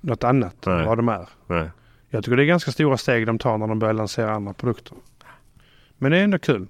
något 0.02 0.24
annat 0.24 0.68
än 0.68 0.78
Nej. 0.78 0.86
vad 0.86 0.98
de 0.98 1.10
är. 1.10 1.30
nej. 1.48 1.70
Jag 2.10 2.24
tycker 2.24 2.38
det 2.38 2.44
är 2.44 2.48
ganska 2.48 2.72
stora 2.72 2.98
steg 2.98 3.26
de 3.28 3.40
tar 3.40 3.58
när 3.58 3.68
de 3.68 3.80
börjar 3.80 3.94
lansera 3.94 4.32
andra 4.32 4.54
produkter. 4.54 4.98
Men 5.98 6.12
det 6.12 6.18
är 6.18 6.24
ändå 6.24 6.40
kul. 6.40 6.68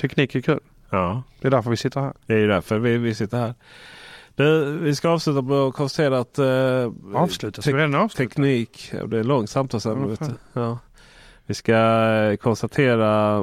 Teknik 0.00 0.34
är 0.34 0.40
kul. 0.40 0.60
Ja, 0.90 1.22
Det 1.40 1.46
är 1.48 1.50
därför 1.50 1.70
vi 1.70 1.76
sitter 1.76 2.00
här. 2.00 2.12
det 2.26 2.34
är 2.34 2.48
därför 2.48 2.78
vi, 2.78 2.98
vi 2.98 3.14
sitter 3.14 3.38
här. 3.38 3.54
Det, 4.34 4.64
vi 4.64 4.94
ska 4.94 5.08
avsluta 5.08 5.42
med 5.42 5.56
att 5.56 5.74
konstatera 5.74 6.18
att 6.18 6.38
eh, 6.38 6.92
Avsluta. 7.14 7.62
Ska 7.62 7.72
vi 7.72 7.78
redan 7.78 7.94
avsluta? 7.94 8.28
teknik, 8.30 8.92
ja, 8.94 9.06
det 9.06 9.18
är 9.18 9.24
långt 9.24 9.50
samtal 9.50 9.80
sen. 9.80 10.16
Ja, 10.52 10.78
Vi 11.46 11.54
ska 11.54 11.74
eh, 11.74 12.36
konstatera 12.36 13.40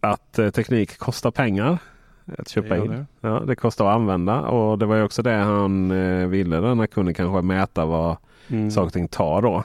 att 0.00 0.38
eh, 0.38 0.50
teknik 0.50 0.98
kostar 0.98 1.30
pengar. 1.30 1.78
Att 2.38 2.48
köpa 2.48 2.76
in. 2.76 2.90
det. 2.90 3.06
Ja, 3.20 3.40
det 3.46 3.56
kostar 3.56 3.86
att 3.86 3.94
använda 3.94 4.40
och 4.40 4.78
det 4.78 4.86
var 4.86 4.96
ju 4.96 5.02
också 5.02 5.22
det 5.22 5.32
han 5.34 5.90
eh, 5.90 6.26
ville. 6.26 6.56
Den 6.60 6.78
här 6.78 6.86
kunden 6.86 7.14
kanske 7.14 7.42
mäta 7.42 7.84
vad 7.86 8.16
Mm. 8.48 8.70
saker 8.70 8.86
och 8.86 8.92
ting 8.92 9.08
tar 9.08 9.42
då. 9.42 9.64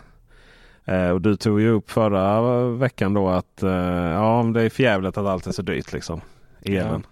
Eh, 0.85 1.09
och 1.09 1.21
du 1.21 1.35
tog 1.35 1.61
ju 1.61 1.69
upp 1.69 1.91
förra 1.91 2.41
veckan 2.69 3.13
då 3.13 3.29
att 3.29 3.63
eh, 3.63 3.69
ja, 3.71 4.51
det 4.53 4.61
är 4.61 4.69
förjävligt 4.69 5.17
att 5.17 5.25
allt 5.25 5.47
är 5.47 5.51
så 5.51 5.61
dyrt 5.61 5.93
liksom. 5.93 6.21
Elen. 6.61 7.05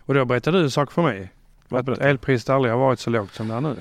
Och 0.00 0.14
då 0.14 0.24
berättade 0.24 0.58
du 0.58 0.64
en 0.64 0.70
sak 0.70 0.92
för 0.92 1.02
mig. 1.02 1.32
Att 1.68 1.88
elpriset 1.88 2.50
aldrig 2.50 2.72
har 2.74 2.80
varit 2.80 2.98
så 3.00 3.10
lågt 3.10 3.32
som 3.34 3.48
det 3.48 3.54
är 3.54 3.60
nu. 3.60 3.76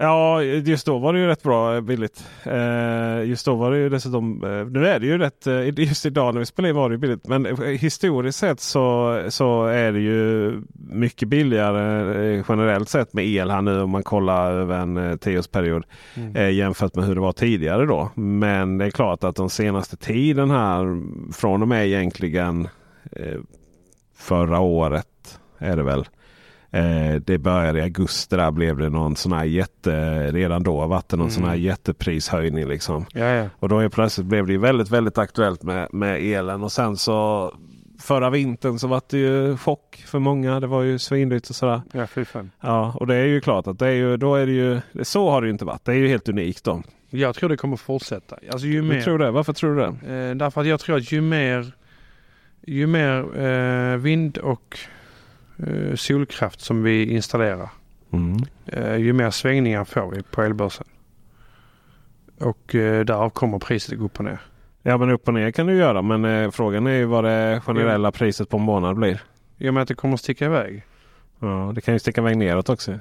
Ja, 0.00 0.42
just 0.42 0.86
då 0.86 0.98
var 0.98 1.12
det 1.12 1.18
ju 1.18 1.26
rätt 1.26 1.42
bra 1.42 1.74
eh, 1.74 1.80
billigt. 1.80 2.26
Eh, 2.44 3.24
just 3.24 3.46
då 3.46 3.54
var 3.54 3.70
det 3.70 3.78
ju 3.78 3.88
dessutom, 3.88 4.44
eh, 4.44 4.66
nu 4.66 4.86
är 4.86 4.98
det 5.00 5.06
ju 5.06 5.18
rätt, 5.18 5.46
just 5.76 6.06
idag 6.06 6.34
när 6.34 6.38
vi 6.38 6.46
spelar 6.46 6.68
in 6.68 6.74
var 6.74 6.88
det 6.88 6.94
ju 6.94 6.98
billigt. 6.98 7.26
Men 7.28 7.56
historiskt 7.78 8.38
sett 8.38 8.60
så, 8.60 9.18
så 9.28 9.64
är 9.64 9.92
det 9.92 10.00
ju 10.00 10.52
mycket 10.90 11.28
billigare 11.28 12.44
generellt 12.48 12.88
sett 12.88 13.12
med 13.12 13.26
el 13.26 13.50
här 13.50 13.62
nu 13.62 13.80
om 13.80 13.90
man 13.90 14.02
kollar 14.02 14.52
över 14.52 14.78
en 14.78 15.18
tioårsperiod. 15.18 15.84
Mm. 16.14 16.54
jämfört 16.54 16.94
med 16.94 17.04
hur 17.04 17.14
det 17.14 17.20
var 17.20 17.32
tidigare 17.32 17.86
då. 17.86 18.10
Men 18.14 18.78
det 18.78 18.84
är 18.84 18.90
klart 18.90 19.24
att 19.24 19.36
de 19.36 19.50
senaste 19.50 19.96
tiden 19.96 20.50
här 20.50 21.02
från 21.32 21.62
och 21.62 21.68
med 21.68 21.86
egentligen 21.86 22.68
förra 24.16 24.60
året 24.60 25.40
är 25.58 25.76
det 25.76 25.82
väl. 25.82 26.04
Eh, 26.70 27.14
det 27.26 27.38
började 27.38 27.78
i 27.78 27.82
augusti 27.82 28.36
där 28.36 28.50
blev 28.50 28.76
det 28.78 28.88
någon 28.88 29.16
sån 29.16 29.32
här 29.32 29.44
jätte, 29.44 29.92
redan 30.32 30.62
då 30.62 30.86
varit 30.86 31.08
det 31.08 31.16
någon 31.16 31.24
Mm. 31.26 31.34
sån 31.34 31.44
här 31.44 31.54
jätteprishöjning 31.54 32.68
liksom. 32.68 33.06
Ja, 33.12 33.24
ja. 33.24 33.46
Och 33.58 33.68
då 33.68 33.78
är 33.78 33.88
plötsligt 33.88 34.26
blev 34.26 34.46
det 34.46 34.58
väldigt, 34.58 34.90
väldigt 34.90 35.18
aktuellt 35.18 35.62
med, 35.62 35.88
med 35.94 36.20
elen 36.22 36.62
och 36.62 36.72
sen 36.72 36.96
så 36.96 37.52
förra 38.00 38.30
vintern 38.30 38.78
så 38.78 38.86
var 38.88 39.02
det 39.10 39.18
ju 39.18 39.56
chock 39.56 39.96
för 40.06 40.18
många. 40.18 40.60
Det 40.60 40.66
var 40.66 40.82
ju 40.82 40.98
svindyrt 40.98 41.48
och 41.50 41.56
sådär. 41.56 41.80
Ja, 41.92 42.06
fy 42.06 42.24
fan. 42.24 42.50
Ja, 42.60 42.92
och 43.00 43.06
det 43.06 43.14
är 43.14 43.24
ju 43.24 43.40
klart 43.40 43.66
att 43.66 43.78
det 43.78 43.86
är 43.86 43.92
ju, 43.92 44.16
då 44.16 44.34
är 44.34 44.46
det 44.46 44.52
ju, 44.52 44.80
så 45.02 45.30
har 45.30 45.40
det 45.40 45.46
ju 45.46 45.52
inte 45.52 45.64
varit. 45.64 45.84
Det 45.84 45.92
är 45.92 45.96
ju 45.96 46.08
helt 46.08 46.28
unikt 46.28 46.64
då. 46.64 46.82
Jag 47.10 47.34
tror 47.34 47.48
det 47.48 47.56
kommer 47.56 47.76
fortsätta. 47.76 48.36
Alltså 48.52 48.66
ju 48.66 48.80
Du 48.82 48.88
mer, 48.88 49.00
tror 49.00 49.18
det? 49.18 49.30
Varför 49.30 49.52
tror 49.52 49.74
du 49.74 49.80
det? 49.80 49.86
eh, 50.28 50.34
därför 50.34 50.60
att 50.60 50.66
jag 50.66 50.80
tror 50.80 50.96
att 50.96 51.12
ju 51.12 51.20
mer, 51.20 51.72
ju 52.66 52.86
mer 52.86 53.40
eh, 53.42 53.96
vind 53.96 54.38
och 54.38 54.78
solkraft 55.96 56.60
som 56.60 56.82
vi 56.82 57.04
installerar, 57.14 57.68
Mm. 58.12 58.36
eh, 58.66 58.96
ju 58.96 59.12
mer 59.12 59.30
svängningar 59.30 59.84
får 59.84 60.10
vi 60.10 60.22
på 60.22 60.42
elbörsen. 60.42 60.86
Och 62.40 62.74
eh, 62.74 63.04
därav 63.04 63.30
kommer 63.30 63.58
priset 63.58 63.92
att 63.92 63.98
gå 63.98 64.04
upp 64.04 64.18
och 64.18 64.24
ner. 64.24 64.40
Ja 64.82 64.96
men 64.98 65.10
upp 65.10 65.28
och 65.28 65.34
ner 65.34 65.50
kan 65.50 65.66
du 65.66 65.74
göra 65.76 66.02
men 66.02 66.24
eh, 66.24 66.50
frågan 66.50 66.86
är 66.86 66.92
ju 66.92 67.04
vad 67.04 67.24
det 67.24 67.60
generella 67.66 68.12
priset 68.12 68.48
på 68.48 68.56
en 68.56 68.62
månad 68.62 68.96
blir. 68.96 69.22
Och 69.68 69.74
med 69.74 69.82
att 69.82 69.88
det 69.88 69.94
kommer 69.94 70.14
att 70.14 70.20
sticka 70.20 70.44
iväg. 70.44 70.82
Ja, 71.40 71.72
det 71.74 71.80
kan 71.80 71.94
ju 71.94 71.98
sticka 72.00 72.20
iväg 72.20 72.36
neråt 72.36 72.68
också. 72.68 72.98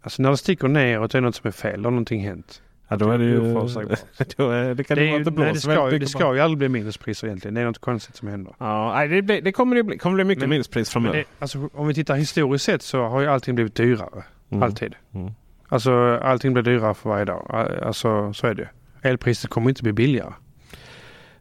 Alltså 0.00 0.22
när 0.22 0.30
det 0.30 0.36
sticker 0.36 0.68
neråt 0.68 1.14
är 1.14 1.20
det 1.20 1.24
något 1.26 1.34
som 1.34 1.48
är 1.48 1.52
fel. 1.52 1.82
Då 1.82 1.86
har 1.86 1.90
någonting 1.90 2.24
hänt. 2.24 2.62
Ja, 2.88 2.96
då 2.96 3.10
är 3.10 3.18
det 3.18 3.24
ju... 3.24 3.52
Oförutsägbart. 3.56 3.98
då 4.36 4.50
är, 4.50 4.74
det 4.74 4.84
kan 4.84 4.96
Det, 4.96 5.02
det 5.04 5.10
ju, 5.10 5.24
det 5.24 5.30
nej, 5.30 5.52
det, 5.52 5.60
ska, 5.60 5.90
ju- 5.92 5.98
det 5.98 6.06
ska 6.06 6.34
ju 6.34 6.40
aldrig 6.40 6.58
bli 6.58 6.68
minuspriser 6.68 7.26
egentligen. 7.26 7.54
Det 7.54 7.60
är 7.60 7.64
något 7.64 7.78
konstigt 7.78 8.16
som 8.16 8.28
händer. 8.28 8.54
Ja, 8.58 8.92
nej, 8.94 9.08
det, 9.08 9.22
blir, 9.22 9.42
det 9.42 9.52
kommer 9.52 9.76
det 9.76 9.82
bli, 9.82 9.98
kommer 9.98 10.14
bli 10.14 10.24
mycket 10.24 10.40
Men- 10.42 10.50
minuspris 10.50 10.90
framöver. 10.90 11.16
det, 11.16 11.24
alltså, 11.38 11.68
om 11.74 11.86
vi 11.86 11.94
tittar 11.94 12.14
historiskt 12.16 12.64
sett 12.64 12.82
så 12.82 13.02
har 13.04 13.20
ju 13.20 13.26
allting 13.26 13.54
blivit 13.54 13.74
dyrare. 13.74 14.24
Mm. 14.50 14.62
Alltid. 14.62 14.94
Mm. 15.14 15.32
Alltså 15.68 16.18
allting 16.22 16.52
blir 16.52 16.62
dyrare 16.62 16.94
för 16.94 17.10
varje 17.10 17.24
dag. 17.24 17.46
Al- 17.50 17.82
Alltså 17.82 18.32
så 18.32 18.46
är 18.46 18.54
det. 18.54 18.68
Elpriset 19.02 19.50
kommer 19.50 19.68
inte 19.68 19.82
bli 19.82 19.92
billigare. 19.92 20.32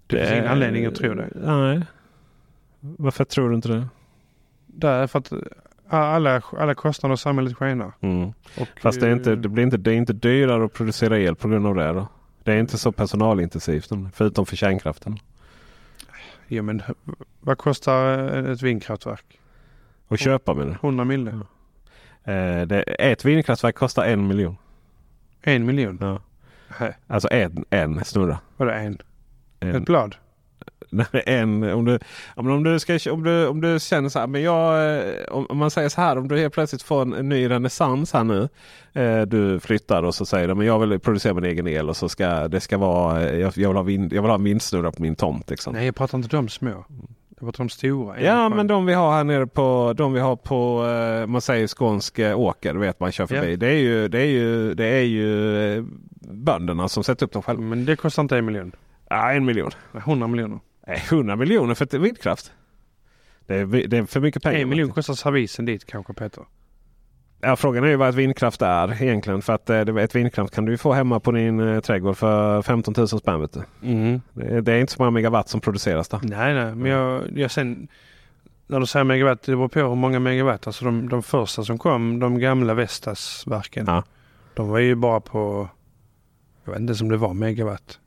Det 0.07 0.17
finns 0.17 0.31
ingen 0.31 0.47
anledning 0.47 0.85
att 0.85 0.95
tro 0.95 1.13
det. 1.13 1.27
Nej. 1.35 1.81
Varför 2.79 3.23
tror 3.25 3.49
du 3.49 3.55
inte 3.55 3.67
det? 3.69 3.87
Därför 4.65 5.19
att 5.19 5.33
alla, 5.89 6.41
alla 6.57 6.75
kostnader 6.75 7.15
i 7.15 7.17
samhället 7.17 7.57
skenar. 7.57 7.91
Mm. 8.01 8.33
Och, 8.57 8.67
Fast 8.81 8.99
det 8.99 9.07
är, 9.07 9.11
inte, 9.11 9.31
eh, 9.31 9.37
det, 9.37 9.49
blir 9.49 9.63
inte, 9.63 9.77
det 9.77 9.91
är 9.91 9.95
inte 9.95 10.13
dyrare 10.13 10.65
att 10.65 10.73
producera 10.73 11.19
el 11.19 11.35
på 11.35 11.47
grund 11.47 11.67
av 11.67 11.75
det 11.75 11.93
då? 11.93 12.07
Det 12.43 12.53
är 12.53 12.59
inte 12.59 12.77
så 12.77 12.91
personalintensivt 12.91 13.91
förutom 14.13 14.45
för 14.45 14.55
kärnkraften. 14.55 15.19
Ja 16.47 16.61
men 16.61 16.81
vad 17.39 17.57
kostar 17.57 18.17
ett 18.51 18.61
vindkraftverk? 18.61 19.39
Och 20.07 20.17
köpa 20.17 20.53
med 20.53 20.67
det. 20.67 20.77
100 20.81 21.05
mille? 21.05 21.31
Eh, 22.23 22.61
det. 22.67 22.81
Ett 22.81 23.25
vindkraftverk 23.25 23.75
kostar 23.75 24.05
en 24.05 24.27
miljon. 24.27 24.57
En 25.41 25.65
miljon? 25.65 25.97
Ja. 26.01 26.21
Alltså 27.07 27.27
en, 27.31 27.65
en 27.69 28.05
snurra. 28.05 28.39
vadå 28.57 28.71
en? 28.71 28.97
En. 29.59 29.75
Ett 29.75 29.85
blad? 29.85 30.15
En, 31.25 31.63
om, 31.63 31.85
du, 31.85 31.99
om, 32.35 32.63
du 32.63 32.79
ska, 32.79 32.99
om, 33.11 33.23
du, 33.23 33.47
om 33.47 33.61
du 33.61 33.79
känner 33.79 34.09
så 34.09 34.19
här, 34.19 34.27
men 34.27 34.41
jag, 34.41 34.97
eh, 34.97 35.25
om, 35.29 35.57
man 35.57 35.71
säger 35.71 35.89
så 35.89 36.01
här, 36.01 36.17
om 36.17 36.27
du 36.27 36.39
helt 36.39 36.53
plötsligt 36.53 36.81
får 36.81 37.01
en, 37.01 37.13
en 37.13 37.29
ny 37.29 37.49
renässans 37.49 38.13
här 38.13 38.23
nu. 38.23 38.49
Eh, 38.93 39.21
du 39.21 39.59
flyttar 39.59 40.03
och 40.03 40.15
så 40.15 40.25
säger 40.25 40.47
du, 40.47 40.55
men 40.55 40.67
jag 40.67 40.79
vill 40.79 40.99
producera 40.99 41.33
min 41.33 41.43
egen 41.43 41.67
el 41.67 41.89
och 41.89 41.97
så 41.97 42.09
ska 42.09 42.47
det 42.47 42.59
ska 42.59 42.77
vara, 42.77 43.29
eh, 43.29 43.39
jag, 43.39 43.53
jag, 43.57 43.69
vill, 43.69 43.77
ha 43.77 43.83
vind, 43.83 44.13
jag 44.13 44.21
vill 44.21 44.31
ha 44.31 44.37
vindsnurra 44.37 44.91
på 44.91 45.01
min 45.01 45.15
tomt. 45.15 45.49
Liksom. 45.49 45.73
Nej 45.73 45.85
jag 45.85 45.95
pratar 45.95 46.17
inte 46.17 46.35
de 46.35 46.49
små. 46.49 46.85
Jag 47.29 47.39
pratar 47.39 47.63
om 47.63 47.69
stora. 47.69 48.21
Ja 48.21 48.49
men 48.49 48.67
de 48.67 48.85
vi 48.85 48.93
har 48.93 49.11
här 49.11 49.23
nere 49.23 49.47
på, 49.47 49.93
de 49.97 50.13
vi 50.13 50.19
har 50.19 50.35
på, 50.35 50.83
man 51.27 51.41
säger 51.41 51.67
skånsk 51.67 52.19
åker, 52.19 52.73
du 52.73 52.79
vet 52.79 52.99
man 52.99 53.11
kör 53.11 53.27
förbi. 53.27 53.51
Ja. 53.51 53.57
Det 53.57 53.67
är 53.67 53.79
ju, 53.79 54.07
det 54.07 54.19
är 54.19 54.25
ju, 54.25 54.73
det 54.73 54.85
är 54.85 55.03
ju 55.03 55.85
bönderna 56.31 56.87
som 56.87 57.03
sätter 57.03 57.25
upp 57.25 57.31
dem 57.31 57.41
själva. 57.41 57.63
Men 57.63 57.85
det 57.85 57.95
kostar 57.95 58.23
inte 58.23 58.37
en 58.37 58.45
miljon. 58.45 58.71
Ja, 59.09 59.31
en 59.31 59.45
miljon. 59.45 59.71
Nej, 59.91 60.03
100 60.05 60.27
miljoner. 60.27 60.59
Nej, 60.87 61.03
100 61.09 61.35
miljoner 61.35 61.75
för 61.75 61.99
vindkraft. 61.99 62.51
Det 63.45 63.55
är, 63.55 63.65
det 63.65 63.97
är 63.97 64.05
för 64.05 64.19
mycket 64.19 64.43
pengar. 64.43 64.59
En 64.59 64.69
miljon 64.69 64.91
kostar 64.91 65.13
servisen 65.13 65.65
dit 65.65 65.85
kanske 65.85 66.13
Peter. 66.13 66.43
Ja, 67.41 67.55
frågan 67.55 67.83
är 67.83 67.87
ju 67.87 67.95
vad 67.95 68.09
ett 68.09 68.15
vindkraft 68.15 68.61
är 68.61 69.03
egentligen. 69.03 69.41
För 69.41 69.53
att 69.53 69.69
eh, 69.69 69.79
ett 69.79 70.15
vindkraft 70.15 70.55
kan 70.55 70.65
du 70.65 70.77
få 70.77 70.93
hemma 70.93 71.19
på 71.19 71.31
din 71.31 71.59
eh, 71.59 71.79
trädgård 71.79 72.17
för 72.17 72.61
15 72.61 72.93
000 72.97 73.07
spänn. 73.07 73.47
Du. 73.53 73.61
Det, 74.33 74.61
det 74.61 74.73
är 74.73 74.79
inte 74.79 74.93
så 74.93 75.01
många 75.01 75.11
megawatt 75.11 75.49
som 75.49 75.61
produceras 75.61 76.09
där. 76.09 76.19
Nej, 76.23 76.53
nej, 76.53 76.75
men 76.75 76.91
jag, 76.91 77.23
jag 77.35 77.51
sen 77.51 77.87
när 78.67 78.79
du 78.79 78.85
säger 78.85 79.03
megawatt, 79.03 79.41
det 79.41 79.55
beror 79.55 79.67
på 79.67 79.79
hur 79.79 79.95
många 79.95 80.19
megawatt. 80.19 80.67
Alltså 80.67 80.85
de, 80.85 81.09
de 81.09 81.23
första 81.23 81.63
som 81.63 81.77
kom, 81.77 82.19
de 82.19 82.39
gamla 82.39 82.73
Vestasverken. 82.73 83.85
Ja. 83.87 84.03
De 84.53 84.69
var 84.69 84.79
ju 84.79 84.95
bara 84.95 85.19
på, 85.19 85.69
jag 86.63 86.71
vet 86.71 86.79
inte 86.79 86.91
ens 86.91 87.01
om 87.01 87.09
det 87.09 87.17
var 87.17 87.33
megawatt. 87.33 87.99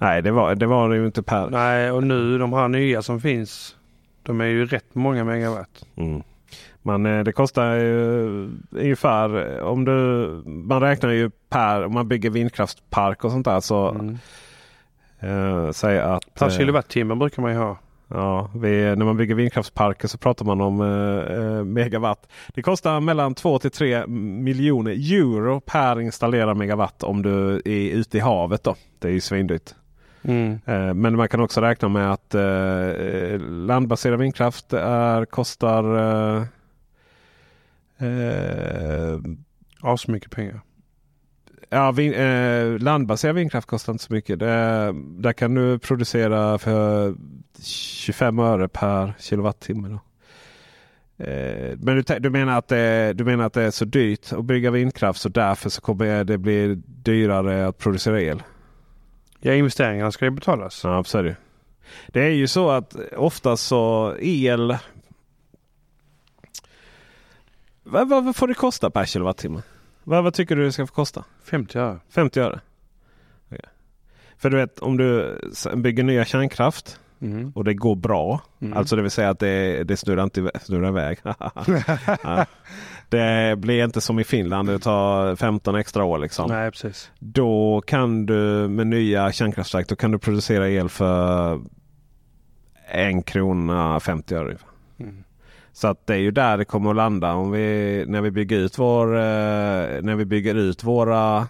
Nej, 0.00 0.22
det 0.22 0.30
var 0.30 0.54
det 0.54 0.66
var 0.66 0.88
det 0.88 0.96
ju 0.96 1.06
inte 1.06 1.22
per. 1.22 1.50
Nej, 1.50 1.90
och 1.90 2.02
nu 2.02 2.38
de 2.38 2.52
här 2.52 2.68
nya 2.68 3.02
som 3.02 3.20
finns, 3.20 3.76
de 4.22 4.40
är 4.40 4.44
ju 4.44 4.66
rätt 4.66 4.94
många 4.94 5.24
megawatt. 5.24 5.84
Mm. 5.96 6.22
Men 6.82 7.06
eh, 7.06 7.24
det 7.24 7.32
kostar 7.32 7.74
ju 7.74 8.50
ungefär 8.70 9.60
om 9.62 9.84
du 9.84 9.92
man 10.46 10.80
räknar 10.80 11.10
ju 11.10 11.30
per 11.48 11.84
om 11.84 11.94
man 11.94 12.08
bygger 12.08 12.30
vindkraftspark 12.30 13.24
och 13.24 13.30
sånt 13.30 13.44
där 13.44 13.60
så 13.60 13.88
Mm. 13.88 14.18
eh, 15.20 15.70
säg 15.70 15.98
att 15.98 16.34
Per 16.34 16.46
eh, 16.46 16.52
kilowattimme 16.52 17.14
brukar 17.14 17.42
man 17.42 17.52
ju 17.52 17.58
ha. 17.58 17.76
Ja, 18.08 18.50
vi, 18.54 18.82
när 18.96 19.04
man 19.04 19.16
bygger 19.16 19.34
vindkraftsparker 19.34 20.08
så 20.08 20.18
pratar 20.18 20.44
man 20.44 20.60
om 20.60 20.80
eh, 20.80 21.34
eh, 21.38 21.64
megawatt. 21.64 22.28
Det 22.54 22.62
kostar 22.62 23.00
mellan 23.00 23.34
2 23.34 23.58
till 23.58 23.70
3 23.70 24.06
miljoner 24.06 24.90
euro 24.92 25.60
per 25.60 26.00
installerad 26.00 26.56
megawatt 26.56 27.02
om 27.02 27.22
du 27.22 27.54
är 27.64 27.90
ute 27.94 28.16
i 28.16 28.20
havet. 28.20 28.64
Då. 28.64 28.74
Det 28.98 29.08
är 29.08 29.12
ju 29.12 29.20
svindyrt. 29.20 29.74
Mm. 30.22 30.60
Eh, 30.66 30.94
men 30.94 31.16
man 31.16 31.28
kan 31.28 31.40
också 31.40 31.60
räkna 31.60 31.88
med 31.88 32.12
att 32.12 32.34
eh, 32.34 33.40
landbaserad 33.40 34.20
vindkraft 34.20 34.72
är, 34.72 35.24
kostar 35.24 35.96
eh, 35.96 36.42
eh, 38.08 39.18
Asmycket 39.80 40.30
pengar. 40.30 40.60
Ja, 41.68 41.92
vin, 41.92 42.14
eh, 42.14 42.78
landbaserad 42.78 43.34
vindkraft 43.34 43.66
kostar 43.66 43.92
inte 43.92 44.04
så 44.04 44.12
mycket. 44.12 44.38
Det, 44.38 44.94
där 44.94 45.32
kan 45.32 45.54
du 45.54 45.78
producera 45.78 46.58
för 46.58 47.14
25 47.62 48.38
öre 48.38 48.68
per 48.68 49.12
kilowattimme. 49.18 49.88
Då. 49.88 50.00
Eh, 51.24 51.76
men 51.78 51.96
du, 51.96 52.18
du, 52.18 52.30
menar 52.30 52.58
att 52.58 52.68
det, 52.68 53.12
du 53.12 53.24
menar 53.24 53.44
att 53.44 53.52
det 53.52 53.62
är 53.62 53.70
så 53.70 53.84
dyrt 53.84 54.32
att 54.32 54.44
bygga 54.44 54.70
vindkraft 54.70 55.20
så 55.20 55.28
därför 55.28 55.70
så 55.70 55.80
kommer 55.80 56.24
det 56.24 56.38
bli 56.38 56.74
dyrare 56.86 57.66
att 57.66 57.78
producera 57.78 58.20
el? 58.20 58.42
Ja, 59.40 59.54
investeringarna 59.54 60.12
ska 60.12 60.24
ju 60.24 60.30
betalas. 60.30 60.84
Ja, 60.84 61.04
så 61.04 61.18
är 61.18 61.22
det. 61.22 61.36
Det 62.08 62.20
är 62.20 62.30
ju 62.30 62.46
så 62.46 62.70
att 62.70 62.96
ofta 63.16 63.56
så 63.56 64.14
el... 64.20 64.76
Vad, 67.82 68.08
vad, 68.08 68.24
vad 68.24 68.36
får 68.36 68.48
det 68.48 68.54
kosta 68.54 68.90
per 68.90 69.04
kilowattimme? 69.04 69.62
Vad, 70.04 70.24
vad 70.24 70.34
tycker 70.34 70.56
du 70.56 70.64
det 70.64 70.72
ska 70.72 70.86
få 70.86 70.94
kosta? 70.94 71.24
50 71.44 71.78
öre. 71.78 71.98
50 72.10 72.40
öre? 72.40 72.60
Okej. 73.48 73.60
För 74.38 74.50
du 74.50 74.56
vet 74.56 74.78
om 74.78 74.96
du 74.96 75.38
bygger 75.74 76.02
nya 76.02 76.24
kärnkraft 76.24 77.00
Mm. 77.22 77.52
och 77.54 77.64
det 77.64 77.74
går 77.74 77.96
bra. 77.96 78.40
Mm. 78.60 78.78
Alltså 78.78 78.96
det 78.96 79.02
vill 79.02 79.10
säga 79.10 79.30
att 79.30 79.38
det, 79.38 79.84
det 79.84 79.96
snurrar 79.96 80.22
inte 80.24 80.50
snurrar 80.62 80.88
iväg. 80.88 81.18
ja. 82.22 82.46
Det 83.10 83.58
blir 83.58 83.84
inte 83.84 84.00
som 84.00 84.18
i 84.18 84.24
Finland. 84.24 84.68
Det 84.68 84.78
tar 84.78 85.36
15 85.36 85.74
extra 85.74 86.04
år. 86.04 86.18
Liksom. 86.18 86.50
Nej, 86.50 86.70
precis. 86.70 87.10
Då 87.18 87.82
kan 87.86 88.26
du 88.26 88.68
med 88.68 88.86
nya 88.86 89.32
kärnkraftverk 89.32 89.88
då 89.88 89.96
kan 89.96 90.10
du 90.10 90.18
producera 90.18 90.68
el 90.68 90.88
för 90.88 91.60
en 92.90 93.22
krona 93.22 94.00
50 94.00 94.34
öre. 94.34 94.56
Mm. 95.00 95.24
Så 95.72 95.88
att 95.88 96.06
det 96.06 96.14
är 96.14 96.18
ju 96.18 96.30
där 96.30 96.58
det 96.58 96.64
kommer 96.64 96.90
att 96.90 96.96
landa 96.96 97.32
om 97.32 97.50
vi, 97.50 98.04
när 98.08 98.20
vi 98.20 98.30
bygger 98.30 98.58
ut 98.58 98.78
vår, 98.78 99.16
eh, 99.16 99.22
när 100.02 100.14
vi 100.14 100.24
bygger 100.24 100.54
ut 100.54 100.84
våra 100.84 101.48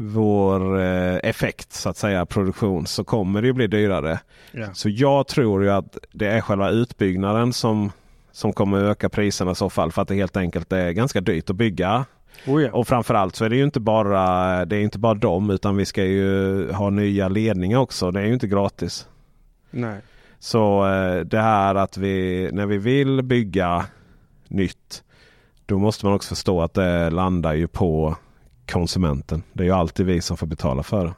vår 0.00 0.80
eh, 0.80 1.16
effekt 1.22 1.72
så 1.72 1.88
att 1.88 1.96
säga 1.96 2.26
produktion 2.26 2.86
så 2.86 3.04
kommer 3.04 3.42
det 3.42 3.46
ju 3.46 3.52
bli 3.52 3.66
dyrare. 3.66 4.20
Ja. 4.52 4.74
Så 4.74 4.88
jag 4.88 5.26
tror 5.26 5.64
ju 5.64 5.70
att 5.70 5.98
det 6.12 6.26
är 6.26 6.40
själva 6.40 6.70
utbyggnaden 6.70 7.52
som, 7.52 7.92
som 8.38 8.52
kommer 8.52 8.78
öka 8.78 9.08
priserna 9.08 9.50
i 9.50 9.54
så 9.54 9.70
fall. 9.70 9.92
För 9.92 10.02
att 10.02 10.08
det 10.08 10.14
helt 10.14 10.36
enkelt 10.36 10.72
är 10.72 10.90
ganska 10.90 11.20
dyrt 11.20 11.50
att 11.50 11.56
bygga. 11.56 12.04
Oh, 12.46 12.62
ja. 12.62 12.72
Och 12.72 12.88
framförallt 12.88 13.36
så 13.36 13.44
är 13.44 13.48
det 13.48 13.56
ju 13.56 13.64
inte 13.64 13.80
bara, 13.80 14.64
det 14.64 14.76
är 14.76 14.80
inte 14.80 14.98
bara 14.98 15.14
dem 15.14 15.50
utan 15.50 15.76
vi 15.76 15.84
ska 15.84 16.04
ju 16.04 16.72
ha 16.72 16.90
nya 16.90 17.28
ledningar 17.28 17.78
också. 17.78 18.10
Det 18.10 18.20
är 18.20 18.24
ju 18.24 18.32
inte 18.32 18.46
gratis. 18.46 19.08
Nej. 19.70 20.00
Så 20.38 20.86
eh, 20.86 21.20
det 21.20 21.40
här 21.40 21.74
att 21.74 21.96
vi 21.96 22.48
när 22.52 22.66
vi 22.66 22.78
vill 22.78 23.22
bygga 23.22 23.86
nytt. 24.48 25.02
Då 25.66 25.78
måste 25.78 26.06
man 26.06 26.14
också 26.14 26.28
förstå 26.28 26.62
att 26.62 26.74
det 26.74 27.10
landar 27.10 27.54
ju 27.54 27.68
på 27.68 28.16
konsumenten. 28.70 29.42
Det 29.52 29.62
är 29.62 29.66
ju 29.66 29.72
alltid 29.72 30.06
vi 30.06 30.20
som 30.20 30.36
får 30.36 30.46
betala 30.46 30.82
för 30.82 31.04
det. 31.04 31.14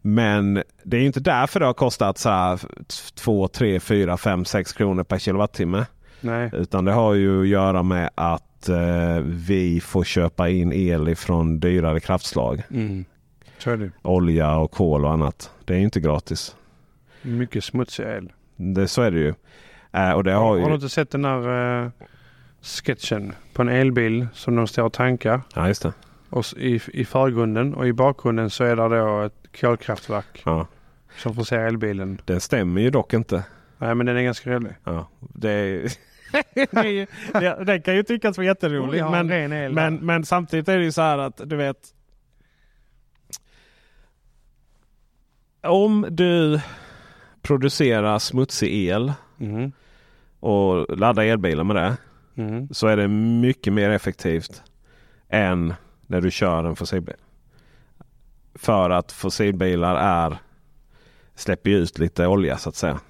Men 0.00 0.62
det 0.82 0.96
är 0.96 1.00
ju 1.00 1.06
inte 1.06 1.20
därför 1.20 1.60
det 1.60 1.66
har 1.66 1.74
kostat 1.74 2.18
så 2.18 2.28
här 2.28 2.60
2, 3.14 3.48
3, 3.48 3.80
4, 3.80 4.16
5, 4.16 4.44
6 4.44 4.72
kronor 4.72 5.04
per 5.04 5.18
kilowattimme. 5.18 5.86
Nej. 6.22 6.50
Utan 6.52 6.84
det 6.84 6.92
har 6.92 7.14
ju 7.14 7.40
att 7.42 7.48
göra 7.48 7.82
med 7.82 8.10
att 8.14 8.68
eh, 8.68 9.18
vi 9.24 9.80
får 9.80 10.04
köpa 10.04 10.48
in 10.48 10.72
el 10.72 11.08
ifrån 11.08 11.60
dyrare 11.60 12.00
kraftslag. 12.00 12.62
Mm. 12.70 13.04
Olja 14.02 14.56
och 14.56 14.70
kol 14.70 15.04
och 15.04 15.12
annat. 15.12 15.50
Det 15.64 15.74
är 15.74 15.78
ju 15.78 15.84
inte 15.84 16.00
gratis. 16.00 16.56
Mycket 17.22 17.64
smutsig 17.64 18.02
el. 18.04 18.32
det, 18.56 18.88
så 18.88 19.02
är 19.02 19.10
det 19.10 19.18
ju. 19.18 19.34
Eh, 19.92 20.10
och 20.12 20.24
det 20.24 20.32
har 20.32 20.40
Har, 20.40 20.56
ju... 20.56 20.62
har 20.62 20.68
du 20.68 20.74
inte 20.74 20.88
sett 20.88 21.10
den 21.10 21.22
där 21.22 21.82
eh, 21.84 21.90
sketchen 22.62 23.32
på 23.52 23.62
en 23.62 23.68
elbil 23.68 24.26
som 24.34 24.56
de 24.56 24.66
står 24.66 24.82
och 24.82 24.92
tankar? 24.92 25.40
Ja, 25.54 25.68
just 25.68 25.82
det. 25.82 25.92
Och 26.30 26.44
i, 26.56 26.80
I 26.92 27.04
förgrunden 27.04 27.74
och 27.74 27.86
i 27.86 27.92
bakgrunden 27.92 28.50
så 28.50 28.64
är 28.64 28.76
det 28.76 28.98
då 28.98 29.22
ett 29.22 29.60
kolkraftverk 29.60 30.42
Ja. 30.44 30.66
som 31.16 31.34
förser 31.34 31.58
elbilen. 31.58 32.20
Den 32.24 32.40
stämmer 32.40 32.80
ju 32.80 32.90
dock 32.90 33.14
inte. 33.14 33.44
Nej 33.78 33.94
men 33.94 34.06
den 34.06 34.16
är 34.16 34.22
ganska 34.22 34.50
rolig. 34.50 34.72
Ja, 34.84 35.08
det 35.18 35.50
är... 35.50 35.82
det 36.32 37.06
det, 37.32 37.64
den 37.64 37.82
kan 37.82 37.96
ju 37.96 38.02
tyckas 38.02 38.36
vara 38.36 38.46
jätterolig. 38.46 38.98
Jag 38.98 39.04
har 39.04 39.24
men, 39.24 39.74
men, 39.74 39.94
men 39.96 40.24
samtidigt 40.24 40.68
är 40.68 40.78
det 40.78 40.84
ju 40.84 40.92
så 40.92 41.02
här 41.02 41.18
att 41.18 41.40
du 41.44 41.56
vet. 41.56 41.94
Om 45.62 46.06
du 46.10 46.60
producerar 47.42 48.18
smutsig 48.18 48.88
el 48.88 49.12
Mhm. 49.36 49.72
och 50.40 50.98
laddar 50.98 51.22
elbilar 51.22 51.64
med 51.64 51.76
det. 51.76 51.96
Mhm. 52.34 52.68
Så 52.74 52.86
är 52.86 52.96
det 52.96 53.08
mycket 53.08 53.72
mer 53.72 53.90
effektivt 53.90 54.62
än 55.28 55.74
när 56.06 56.20
du 56.20 56.30
kör 56.30 56.64
en 56.64 56.76
fossilbil. 56.76 57.14
För 58.54 58.90
att 58.90 59.12
fossilbilar 59.12 59.96
är 59.96 60.38
släpper 61.34 61.70
ut 61.70 61.98
lite 61.98 62.26
olja 62.26 62.58
så 62.58 62.68
att 62.68 62.76
säga. 62.76 63.00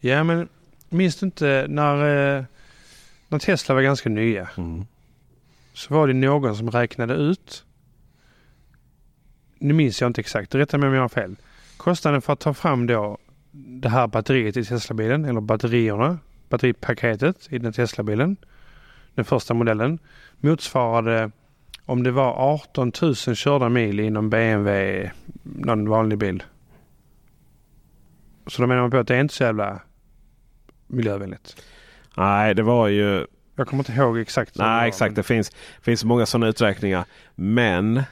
Ja 0.00 0.24
men 0.24 0.48
minns 0.90 1.16
du 1.16 1.26
inte 1.26 1.66
när, 1.68 1.94
eh, 2.36 2.44
när 3.28 3.38
Tesla 3.38 3.74
var 3.74 3.82
ganska 3.82 4.08
nya? 4.08 4.48
Så 5.72 5.94
var 5.94 6.06
det 6.06 6.14
någon 6.14 6.56
som 6.56 6.70
räknade 6.70 7.14
ut. 7.14 7.64
Nu 9.58 9.74
minns 9.74 10.00
jag 10.00 10.08
inte 10.08 10.20
exakt, 10.20 10.54
rätta 10.54 10.78
mig 10.78 10.88
om 10.88 10.94
jag 10.94 11.02
har 11.02 11.08
fel. 11.08 11.36
Kostnaden 11.76 12.22
för 12.22 12.32
att 12.32 12.40
ta 12.40 12.54
fram 12.54 12.86
då 12.86 13.18
det 13.52 13.88
här 13.88 14.06
batteriet 14.06 14.56
i 14.56 14.64
Teslabilen 14.64 15.24
eller 15.24 15.40
batterierna, 15.40 16.18
batteripaketet 16.48 17.46
i 17.50 17.58
den 17.58 17.72
Teslabilen, 17.72 18.36
den 19.14 19.24
första 19.24 19.54
modellen, 19.54 19.98
motsvarade 20.38 21.30
om 21.84 22.02
det 22.02 22.10
var 22.10 22.32
18 22.32 22.92
000 23.02 23.14
körda 23.14 23.68
mil 23.68 24.00
inom 24.00 24.30
BMW, 24.30 25.10
någon 25.42 25.88
vanlig 25.88 26.18
bil. 26.18 26.42
Så 28.46 28.62
då 28.62 28.68
menar 28.68 28.80
man 28.82 28.90
på 28.90 28.96
att 28.96 29.08
det 29.08 29.16
är 29.16 29.20
inte 29.20 29.34
så 29.34 29.42
jävla 29.44 29.80
miljövänligt. 30.90 31.62
Nej, 32.16 32.54
det 32.54 32.62
var 32.62 32.88
ju 32.88 33.26
Jag 33.56 33.66
kommer 33.68 33.80
inte 33.80 33.92
ihåg 33.92 34.18
exakt. 34.18 34.58
Nej 34.58 34.88
exakt, 34.88 35.14
det 35.14 35.22
finns, 35.22 35.52
finns 35.82 36.04
många 36.04 36.26
sådana 36.26 36.48
uträkningar. 36.48 37.04
Men 37.34 38.02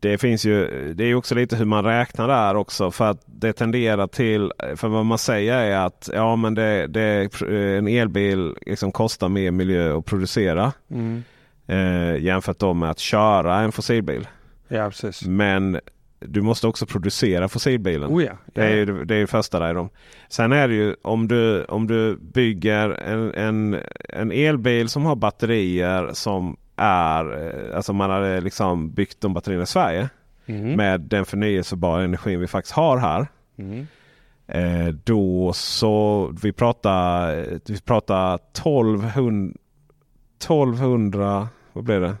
det 0.00 0.18
finns 0.18 0.44
ju, 0.44 0.68
det 0.94 1.04
är 1.04 1.14
också 1.14 1.34
lite 1.34 1.56
hur 1.56 1.64
man 1.64 1.84
räknar 1.84 2.28
där 2.28 2.54
också. 2.54 2.90
För 2.90 3.10
att 3.10 3.22
det 3.26 3.52
tenderar 3.52 4.06
till, 4.06 4.52
för 4.76 4.88
vad 4.88 5.06
man 5.06 5.18
säger 5.18 5.54
är 5.54 5.86
att 5.86 6.10
ja 6.12 6.36
men 6.36 6.54
det, 6.54 6.86
det, 6.86 7.40
en 7.78 7.88
elbil 7.88 8.54
liksom 8.66 8.92
kostar 8.92 9.28
mer 9.28 9.50
miljö 9.50 9.98
att 9.98 10.04
producera. 10.04 10.72
Mm. 10.90 11.22
Eh, 11.66 12.22
jämfört 12.22 12.76
med 12.76 12.90
att 12.90 12.98
köra 12.98 13.58
en 13.58 13.72
fossilbil. 13.72 14.28
Ja, 14.68 14.90
precis. 14.90 15.26
Men 15.26 15.80
du 16.20 16.42
måste 16.42 16.66
också 16.66 16.86
producera 16.86 17.48
fossilbilen. 17.48 18.10
Oh 18.10 18.24
ja. 18.24 18.32
Det 18.54 18.64
är 18.64 18.76
ju 18.76 19.04
det, 19.04 19.14
är 19.14 19.26
första 19.26 19.58
där. 19.58 19.74
Då. 19.74 19.88
Sen 20.28 20.52
är 20.52 20.68
det 20.68 20.74
ju 20.74 20.96
om 21.02 21.28
du, 21.28 21.64
om 21.64 21.86
du 21.86 22.16
bygger 22.16 22.90
en, 22.90 23.34
en, 23.34 23.80
en 24.08 24.32
elbil 24.32 24.88
som 24.88 25.04
har 25.04 25.16
batterier 25.16 26.10
som 26.12 26.56
är, 26.76 27.46
eh, 27.46 27.76
alltså 27.76 27.92
man 27.92 28.10
har 28.10 28.40
liksom 28.40 28.90
byggt 28.90 29.20
de 29.20 29.34
batterierna 29.34 29.62
i 29.62 29.66
Sverige 29.66 30.08
Mm. 30.48 30.72
med 30.76 31.00
den 31.00 31.24
förnyelsebara 31.24 32.02
energin 32.04 32.40
vi 32.40 32.46
faktiskt 32.46 32.74
har 32.74 32.98
här. 32.98 33.26
Mm. 33.58 33.86
Eh, 34.46 34.94
då 35.04 35.52
så 35.52 36.26
vi 36.42 36.52
pratar, 36.52 37.36
vi 37.72 37.80
pratar 37.80 38.34
1200, 38.34 39.54
1200 40.38 41.48
vad 41.72 41.84
blir 41.84 42.00
det? 42.00 42.16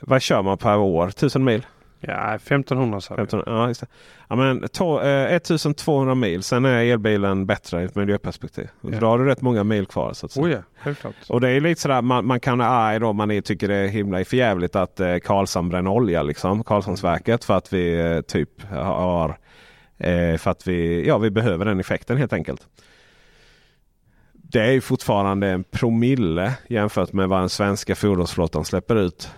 Vad 0.00 0.22
kör 0.22 0.42
man 0.42 0.58
per 0.58 0.76
år? 0.76 1.08
1000 1.08 1.44
mil? 1.44 1.66
Ja, 2.00 2.34
1500 2.34 3.00
sa 3.00 3.14
vi. 3.14 3.16
15, 3.16 3.42
ja, 3.46 3.68
just 3.68 3.80
det. 3.80 3.86
Ja, 4.28 4.36
men, 4.36 4.68
to, 4.68 5.00
eh, 5.00 5.34
1200 5.34 6.14
mil. 6.14 6.42
Sen 6.42 6.64
är 6.64 6.84
elbilen 6.84 7.46
bättre 7.46 7.82
i 7.82 7.84
ett 7.84 7.94
miljöperspektiv. 7.94 8.68
Ja. 8.80 9.00
Då 9.00 9.06
har 9.06 9.18
du 9.18 9.24
rätt 9.24 9.40
många 9.40 9.64
mil 9.64 9.86
kvar. 9.86 10.12
Så 10.12 10.26
att 10.26 10.32
säga. 10.32 10.46
Oh 10.46 10.50
ja, 10.50 10.62
självklart. 10.82 11.14
Och 11.28 11.40
det 11.40 11.48
är 11.48 11.60
lite 11.60 11.80
sådär 11.80 12.02
man, 12.02 12.26
man 12.26 12.40
kan 12.40 12.58
vara 12.58 12.68
arg 12.68 13.00
då. 13.00 13.12
Man 13.12 13.30
är, 13.30 13.40
tycker 13.40 13.68
det 13.68 13.74
är 13.74 13.88
himla 13.88 14.24
förjävligt 14.24 14.76
att 14.76 15.00
eh, 15.00 15.16
Karlshamn 15.18 15.68
bränner 15.68 15.90
olja. 15.90 16.22
Liksom, 16.22 16.64
Karlshamnsverket. 16.64 17.44
För 17.44 17.54
att 17.56 17.72
vi 17.72 18.00
eh, 18.00 18.20
typ 18.20 18.62
har 18.70 19.38
eh, 19.98 20.36
för 20.36 20.50
att 20.50 20.66
vi, 20.66 21.06
ja, 21.06 21.18
vi 21.18 21.30
behöver 21.30 21.64
den 21.64 21.80
effekten 21.80 22.16
helt 22.16 22.32
enkelt. 22.32 22.66
Det 24.32 24.60
är 24.60 24.72
ju 24.72 24.80
fortfarande 24.80 25.48
en 25.48 25.64
promille 25.64 26.54
jämfört 26.68 27.12
med 27.12 27.28
vad 27.28 27.40
den 27.40 27.48
svenska 27.48 27.94
fordonsflottan 27.94 28.64
släpper 28.64 28.96
ut. 28.96 29.30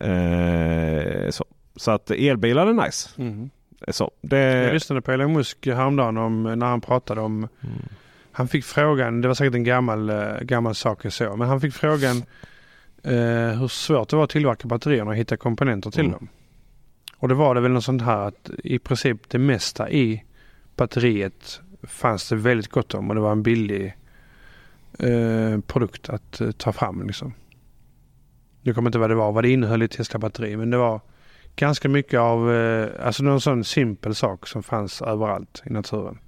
Eh, 0.00 1.30
så. 1.30 1.44
Så 1.76 1.90
att 1.90 2.10
elbilar 2.10 2.66
är 2.66 2.86
nice. 2.86 3.10
Mm. 3.18 3.50
Så, 3.88 4.10
det, 4.20 4.38
Jag 4.38 4.74
lyssnade 4.74 5.02
på 5.02 5.12
Elon 5.12 5.32
Musk 5.32 5.66
häromdagen 5.66 6.16
om, 6.16 6.42
när 6.42 6.66
han 6.66 6.80
pratade 6.80 7.20
om 7.20 7.48
Mm. 7.60 7.74
Han 8.34 8.48
fick 8.48 8.64
frågan, 8.64 9.20
det 9.20 9.28
var 9.28 9.34
säkert 9.34 9.54
en 9.54 9.64
gammal, 9.64 10.10
eh, 10.10 10.40
gammal 10.42 10.74
sak 10.74 11.04
jag 11.04 11.12
så, 11.12 11.36
men 11.36 11.48
han 11.48 11.60
fick 11.60 11.74
frågan 11.74 12.16
eh, 13.02 13.58
hur 13.60 13.68
svårt 13.68 14.08
det 14.08 14.16
var 14.16 14.24
att 14.24 14.30
tillverka 14.30 14.68
batterierna 14.68 15.10
och 15.10 15.16
hitta 15.16 15.36
komponenter 15.36 15.90
till 15.90 16.00
Mm. 16.00 16.12
dem. 16.12 16.28
Och 17.16 17.28
det 17.28 17.34
var 17.34 17.54
det 17.54 17.60
väl 17.60 17.70
något 17.70 17.84
sånt 17.84 18.02
här 18.02 18.28
att 18.28 18.50
i 18.64 18.78
princip 18.78 19.28
det 19.28 19.38
mesta 19.38 19.90
i 19.90 20.24
batteriet 20.76 21.60
fanns 21.82 22.28
det 22.28 22.36
väldigt 22.36 22.68
gott 22.70 22.94
om 22.94 23.08
och 23.08 23.14
det 23.14 23.20
var 23.20 23.32
en 23.32 23.42
billig 23.42 23.94
eh, 24.98 25.60
produkt 25.66 26.08
att 26.08 26.40
eh, 26.40 26.50
ta 26.50 26.72
fram 26.72 27.06
liksom. 27.06 27.34
Jag 28.62 28.74
kommer 28.74 28.88
inte 28.88 28.98
vad 28.98 29.10
det 29.10 29.14
var, 29.14 29.32
vad 29.32 29.44
det 29.44 29.50
innehöll 29.50 29.82
i 29.82 29.88
Tesla 29.88 30.18
batteri, 30.18 30.56
men 30.56 30.70
det 30.70 30.76
var 30.76 31.00
ganska 31.56 31.88
mycket 31.88 32.20
av, 32.20 32.52
eh, 32.52 33.06
alltså 33.06 33.22
någon 33.22 33.40
sån 33.40 33.64
simpel 33.64 34.14
sak 34.14 34.46
som 34.46 34.62
fanns 34.62 35.02
överallt 35.02 35.62
i 35.66 35.72
naturen. 35.72 36.18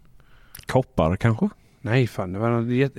koppar 0.66 1.16
kanske? 1.16 1.48
Nej 1.80 2.06
fan, 2.06 2.32
det 2.32 2.38
var 2.38 2.50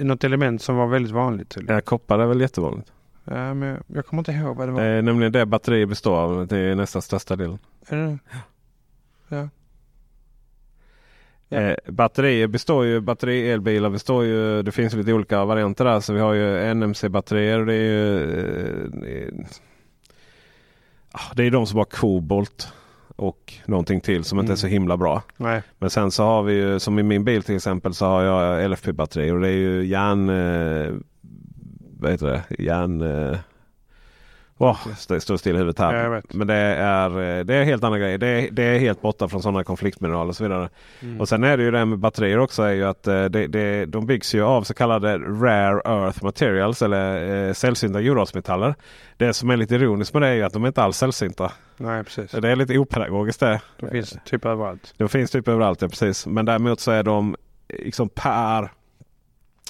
något, 0.03 0.23
element 0.23 0.61
som 0.61 0.75
var 0.75 0.87
väldigt 0.87 1.11
vanligt 1.11 1.49
tydligen. 1.49 1.75
Ja, 1.75 1.81
koppar 1.81 2.19
är 2.19 2.25
väl 2.25 2.41
jättevanligt. 2.41 2.91
Ja, 3.23 3.53
men 3.53 3.83
jag, 3.87 4.05
kommer 4.05 4.21
inte 4.21 4.31
ihåg 4.31 4.55
vad 4.57 4.67
det 4.67 4.71
var. 4.71 4.81
Eh, 4.81 5.01
nämligen 5.01 5.31
det 5.31 5.45
batteriet 5.45 5.89
består 5.89 6.17
av. 6.17 6.47
Det 6.47 6.57
är 6.57 6.75
nästan 6.75 7.01
största 7.01 7.35
delen. 7.35 7.59
Är 7.87 7.97
det? 7.97 8.17
Ja. 9.29 9.49
Ja. 11.49 11.57
Eh, 11.57 11.75
batterier 11.87 12.47
består 12.47 12.85
ju, 12.85 12.99
batterielbilar 12.99 13.89
består 13.89 14.23
ju, 14.23 14.61
det 14.61 14.71
finns 14.71 14.93
lite 14.93 15.13
olika 15.13 15.45
varianter 15.45 15.85
där. 15.85 15.99
Så 15.99 16.13
vi 16.13 16.19
har 16.19 16.33
ju 16.33 16.73
NMC-batterier 16.73 17.59
och 17.59 17.65
det 17.65 17.73
är 17.73 17.81
ju 17.81 18.23
eh, 19.05 19.45
det 21.15 21.21
är- 21.21 21.31
ah, 21.31 21.33
det 21.35 21.43
är 21.43 21.51
de 21.51 21.65
som 21.67 21.77
har 21.77 21.85
kobolt 21.85 22.73
och 23.15 23.53
någonting 23.65 24.01
till 24.01 24.23
som 24.23 24.39
inte 24.39 24.45
Mm. 24.47 24.53
är 24.53 24.57
så 24.57 24.67
himla 24.67 24.97
bra. 24.97 25.21
Nej. 25.37 25.61
Men 25.79 25.89
sen 25.89 26.11
så 26.11 26.23
har 26.23 26.43
vi 26.43 26.53
ju, 26.53 26.79
som 26.79 26.99
i 26.99 27.03
min 27.03 27.23
bil 27.23 27.43
till 27.43 27.55
exempel, 27.55 27.93
så 27.93 28.05
har 28.05 28.21
jag 28.23 28.63
LFP-batteri 28.71 29.31
och 29.31 29.39
det 29.39 29.47
är 29.47 29.51
ju 29.51 29.85
järn... 29.85 30.29
Eh, 30.29 30.93
vad 31.99 32.11
heter 32.11 32.27
det? 32.27 32.63
Järn... 32.63 33.01
Eh, 33.01 33.37
Åh, 34.57 34.87
det 35.07 35.19
står 35.21 35.37
still 35.37 35.55
i 35.55 35.57
huvudet 35.57 35.79
här. 35.79 36.21
Men 36.33 36.47
det 36.47 36.53
är, 36.53 37.09
eh, 37.09 37.45
det 37.45 37.55
är 37.55 37.63
helt 37.63 37.83
andra 37.83 37.99
grejer. 37.99 38.17
Det 38.17 38.27
är, 38.27 38.51
det 38.51 38.63
är 38.63 38.79
helt 38.79 39.01
borta 39.01 39.27
från 39.27 39.41
sådana 39.41 39.63
konfliktmineraler 39.63 40.29
och 40.29 40.35
så 40.35 40.43
vidare. 40.43 40.69
Mm. 41.01 41.21
Och 41.21 41.29
sen 41.29 41.43
är 41.43 41.57
det 41.57 41.63
ju 41.63 41.71
det 41.71 41.77
här 41.77 41.85
med 41.85 41.99
batterier 41.99 42.39
också. 42.39 42.63
Är 42.63 42.71
ju 42.71 42.83
att 42.83 43.07
eh, 43.07 43.25
det, 43.25 43.47
det, 43.47 43.85
de 43.85 44.05
byggs 44.05 44.35
ju 44.35 44.43
av 44.43 44.63
så 44.63 44.73
kallade 44.73 45.17
rare 45.17 45.81
earth 45.85 46.23
materials 46.23 46.81
eller 46.81 47.47
eh, 47.47 47.53
sällsynta 47.53 47.99
jordartsmetaller. 47.99 48.75
Det 49.17 49.33
som 49.33 49.49
är 49.49 49.57
lite 49.57 49.75
ironiskt 49.75 50.13
med 50.13 50.21
det 50.21 50.27
är 50.27 50.33
ju 50.33 50.43
att 50.43 50.53
de 50.53 50.63
är 50.63 50.67
inte 50.67 50.83
alls 50.83 50.97
sällsynta. 50.97 51.51
Nej, 51.77 52.03
precis. 52.03 52.31
Det 52.31 52.49
är 52.49 52.55
lite 52.55 52.77
opedagogiskt 52.77 53.39
det. 53.39 53.61
De 53.79 53.89
finns 53.89 54.17
typ 54.25 54.45
överallt. 54.45 54.93
De 54.97 55.09
finns 55.09 55.31
typ 55.31 55.47
överallt, 55.47 55.81
ja, 55.81 55.87
precis. 55.87 56.27
Men 56.27 56.45
däremot 56.45 56.79
så 56.79 56.91
är 56.91 57.03
de 57.03 57.35
liksom 57.69 58.09
per 58.09 58.69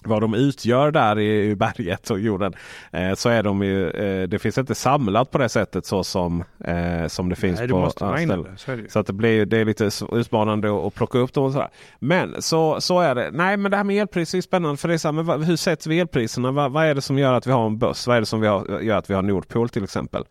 vad 0.04 0.22
de 0.22 0.34
utgör 0.34 0.92
där 0.92 1.20
i, 1.20 1.56
berget 1.56 2.10
och 2.10 2.20
jorden. 2.20 2.54
Eh, 2.92 3.14
så 3.14 3.30
är 3.30 3.44
de 3.44 3.64
ju, 3.64 3.90
eh, 3.90 4.28
det 4.28 4.40
finns 4.40 4.58
inte 4.58 4.76
samlat 4.76 5.32
på 5.32 5.38
det 5.38 5.50
sättet 5.50 5.86
så 5.86 6.04
som, 6.04 6.44
eh, 6.64 7.08
som 7.08 7.30
det 7.30 7.36
finns 7.36 7.60
Nej, 7.60 7.70
på 7.70 7.78
andra 7.78 8.18
ställen. 8.18 8.58
Så. 8.58 8.78
Så 8.90 9.00
att 9.00 9.08
det 9.08 9.14
blir 9.14 9.46
det 9.46 9.58
är 9.58 9.66
lite 9.66 9.90
utmanande 10.12 10.88
att 10.88 10.96
plocka 10.96 11.18
upp 11.18 11.34
dem 11.34 11.44
och 11.44 11.52
sådär. 11.52 11.70
Men 12.00 12.42
så, 12.42 12.82
så 12.82 13.00
är 13.00 13.16
det. 13.16 13.30
Nej 13.32 13.58
men 13.58 13.72
det 13.72 13.78
här 13.78 13.84
med 13.84 14.02
elpriser 14.02 14.38
är 14.38 14.42
spännande. 14.42 14.78
För 14.78 14.88
det 14.88 14.94
är 14.94 14.98
så 14.98 15.08
här, 15.08 15.24
men 15.24 15.44
hur 15.44 15.56
sätter 15.56 15.90
vi 15.90 16.00
elpriserna? 16.00 16.52
Vad, 16.52 16.72
vad 16.72 16.86
är 16.86 16.96
det 16.96 17.02
som 17.02 17.18
gör 17.18 17.34
att 17.34 17.48
vi 17.48 17.52
har 17.52 17.66
en 17.66 17.78
börs? 17.78 18.08
Vad 18.08 18.16
är 18.16 18.20
det 18.20 18.26
som 18.26 18.42
vi 18.42 18.48
har, 18.48 18.80
gör 18.82 18.98
att 18.98 19.10
vi 19.10 19.14
har 19.14 19.22
Nordpol 19.22 19.70
till 19.70 19.84
exempel? 19.84 20.24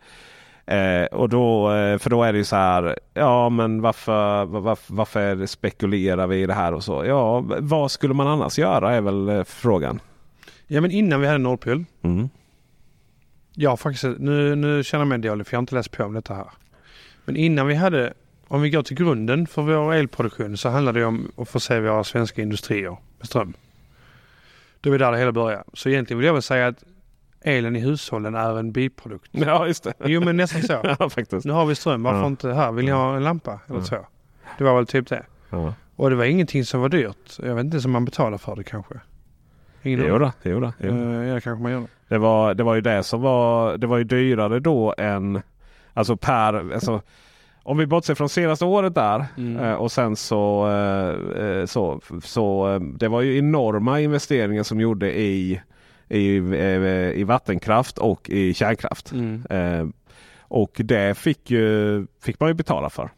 Eh, 0.67 1.05
och 1.05 1.29
då, 1.29 1.73
eh, 1.73 1.99
för 1.99 2.11
då 2.11 2.23
är 2.23 2.33
det 2.33 2.39
ju 2.39 2.45
så 2.45 2.57
här. 2.57 2.99
Ja 3.15 3.49
men 3.49 3.81
varför, 3.81 4.45
varför, 4.45 4.95
varför 4.95 5.47
spekulerar 5.47 6.27
vi 6.27 6.43
i 6.43 6.47
det 6.47 6.55
här 6.55 6.75
och 6.75 6.85
så? 6.85 7.05
Ja 7.05 7.45
vad 7.59 7.91
skulle 7.91 8.15
man 8.15 8.27
annars 8.27 8.59
göra 8.59 8.95
är 8.95 9.01
väl 9.01 9.29
eh, 9.29 9.45
frågan. 9.45 10.01
Ja, 10.67 10.81
men 10.81 10.91
innan 10.91 11.21
vi 11.21 11.27
hade 11.27 11.39
Nordpol. 11.39 11.85
Mm. 12.03 12.29
Har 13.67 13.77
faktiskt, 13.77 14.05
nu, 14.19 14.55
nu 14.55 14.85
känner 14.85 15.01
jag 15.03 15.09
mig 15.09 15.19
dålig 15.19 15.47
för 15.47 15.55
jag 15.55 15.59
har 15.59 15.62
inte 15.62 15.75
läst 15.75 15.91
på 15.91 16.05
om 16.05 16.12
detta 16.12 16.35
här. 16.35 16.51
Men 17.25 17.37
innan 17.37 17.67
vi 17.67 17.75
hade, 17.75 18.12
om 18.49 18.62
vi 18.62 18.71
går 18.71 18.83
till 18.83 18.97
grunden 18.97 19.47
för 19.47 19.62
vår 19.62 19.95
elproduktion 19.95 20.57
så 20.57 20.69
handlar 20.69 20.93
det 20.93 21.05
om 21.05 21.33
att 21.37 21.49
förse 21.49 21.81
våra 21.81 22.05
svenska 22.05 22.43
industrier 22.43 22.97
med 23.19 23.27
ström. 23.27 23.55
Det 24.81 24.91
var 24.91 24.99
där 24.99 25.12
det 25.12 25.19
hela 25.19 25.33
började. 25.33 25.65
Så 25.73 25.89
egentligen 25.89 26.19
vill 26.19 26.27
jag 26.27 26.33
väl 26.33 26.43
säga 26.43 26.67
att 26.67 26.85
elen 27.45 27.76
i 27.76 27.80
hushållen 27.80 28.34
är 28.34 28.59
en 28.59 28.72
biprodukt. 28.72 29.28
Ja, 29.32 29.66
just 29.66 29.84
det. 29.84 29.92
Jo 30.05 30.20
men 30.20 30.36
nästan 30.36 30.62
så. 30.62 30.80
ja, 30.99 31.09
faktiskt. 31.11 31.47
Nu 31.47 31.53
har 31.53 31.66
vi 31.66 31.74
ström, 31.74 32.03
varför 32.03 32.20
Ja. 32.20 32.26
inte 32.26 32.53
här? 32.53 32.72
Vill 32.72 32.84
ni 32.84 32.90
ha 32.90 33.16
en 33.16 33.24
lampa 33.24 33.61
eller 33.68 33.78
Ja. 33.78 33.84
två? 33.84 33.97
Det 34.59 34.64
var 34.64 34.74
väl 34.76 34.86
typ 34.86 35.09
det. 35.09 35.22
Ja. 35.51 35.74
Och 35.97 36.11
det 36.11 36.16
var 36.16 36.24
ingenting 36.24 36.64
som 36.64 36.80
var 36.80 36.88
dyrt. 36.88 37.38
Jag 37.42 37.55
vet 37.55 37.64
inte 37.64 37.78
om 37.84 37.90
man 37.92 38.05
betalar 38.05 38.38
för 38.38 38.57
det 38.57 38.64
kanske. 38.64 38.95
Ingen 39.82 40.01
Jo 40.09 40.18
då, 40.18 40.32
jo 40.42 40.61
då, 40.61 40.72
jo. 40.78 40.88
Eh, 40.90 41.24
Ja, 41.28 41.40
kanske 41.40 41.62
man 41.62 41.72
gör 41.72 41.80
det. 41.80 41.86
Det 42.09 42.18
var, 42.18 42.55
det 42.55 42.62
var 42.62 42.74
ju 42.74 42.80
det 42.80 43.03
som 43.03 43.20
var, 43.22 43.76
det 43.76 43.86
var 43.86 43.99
ju 43.99 44.05
dyrare 44.05 44.61
då 44.61 44.95
än, 44.99 45.42
alltså 45.95 46.16
per, 46.16 46.72
alltså, 46.74 47.03
om 47.62 47.78
vi 47.78 47.86
bortser 47.86 48.14
från 48.14 48.28
senaste 48.28 48.64
året 48.64 48.95
där 48.95 49.24
Mm. 49.36 49.57
eh, 49.64 49.74
och 49.74 49.92
sen 49.92 50.16
så, 50.16 50.68
eh, 50.70 51.66
så, 51.66 52.01
så 52.22 52.78
det 52.99 53.09
var 53.09 53.20
ju 53.20 53.38
enorma 53.38 54.01
investeringar 54.01 54.62
som 54.62 54.80
gjorde 54.80 55.18
i, 55.20 55.61
i, 56.15 56.37
eh, 56.37 57.21
i 57.21 57.25
vattenkraft 57.25 57.99
och 57.99 58.31
i 58.31 58.55
kärnkraft. 58.55 59.12
Mm. 59.12 59.43
Eh, 59.51 59.87
och 60.41 60.81
det 60.85 61.19
fick, 61.19 61.51
ju, 61.51 62.07
fick 62.23 62.41
man 62.41 62.49
ju 62.49 62.55
betala 62.55 62.91
för. 62.91 63.11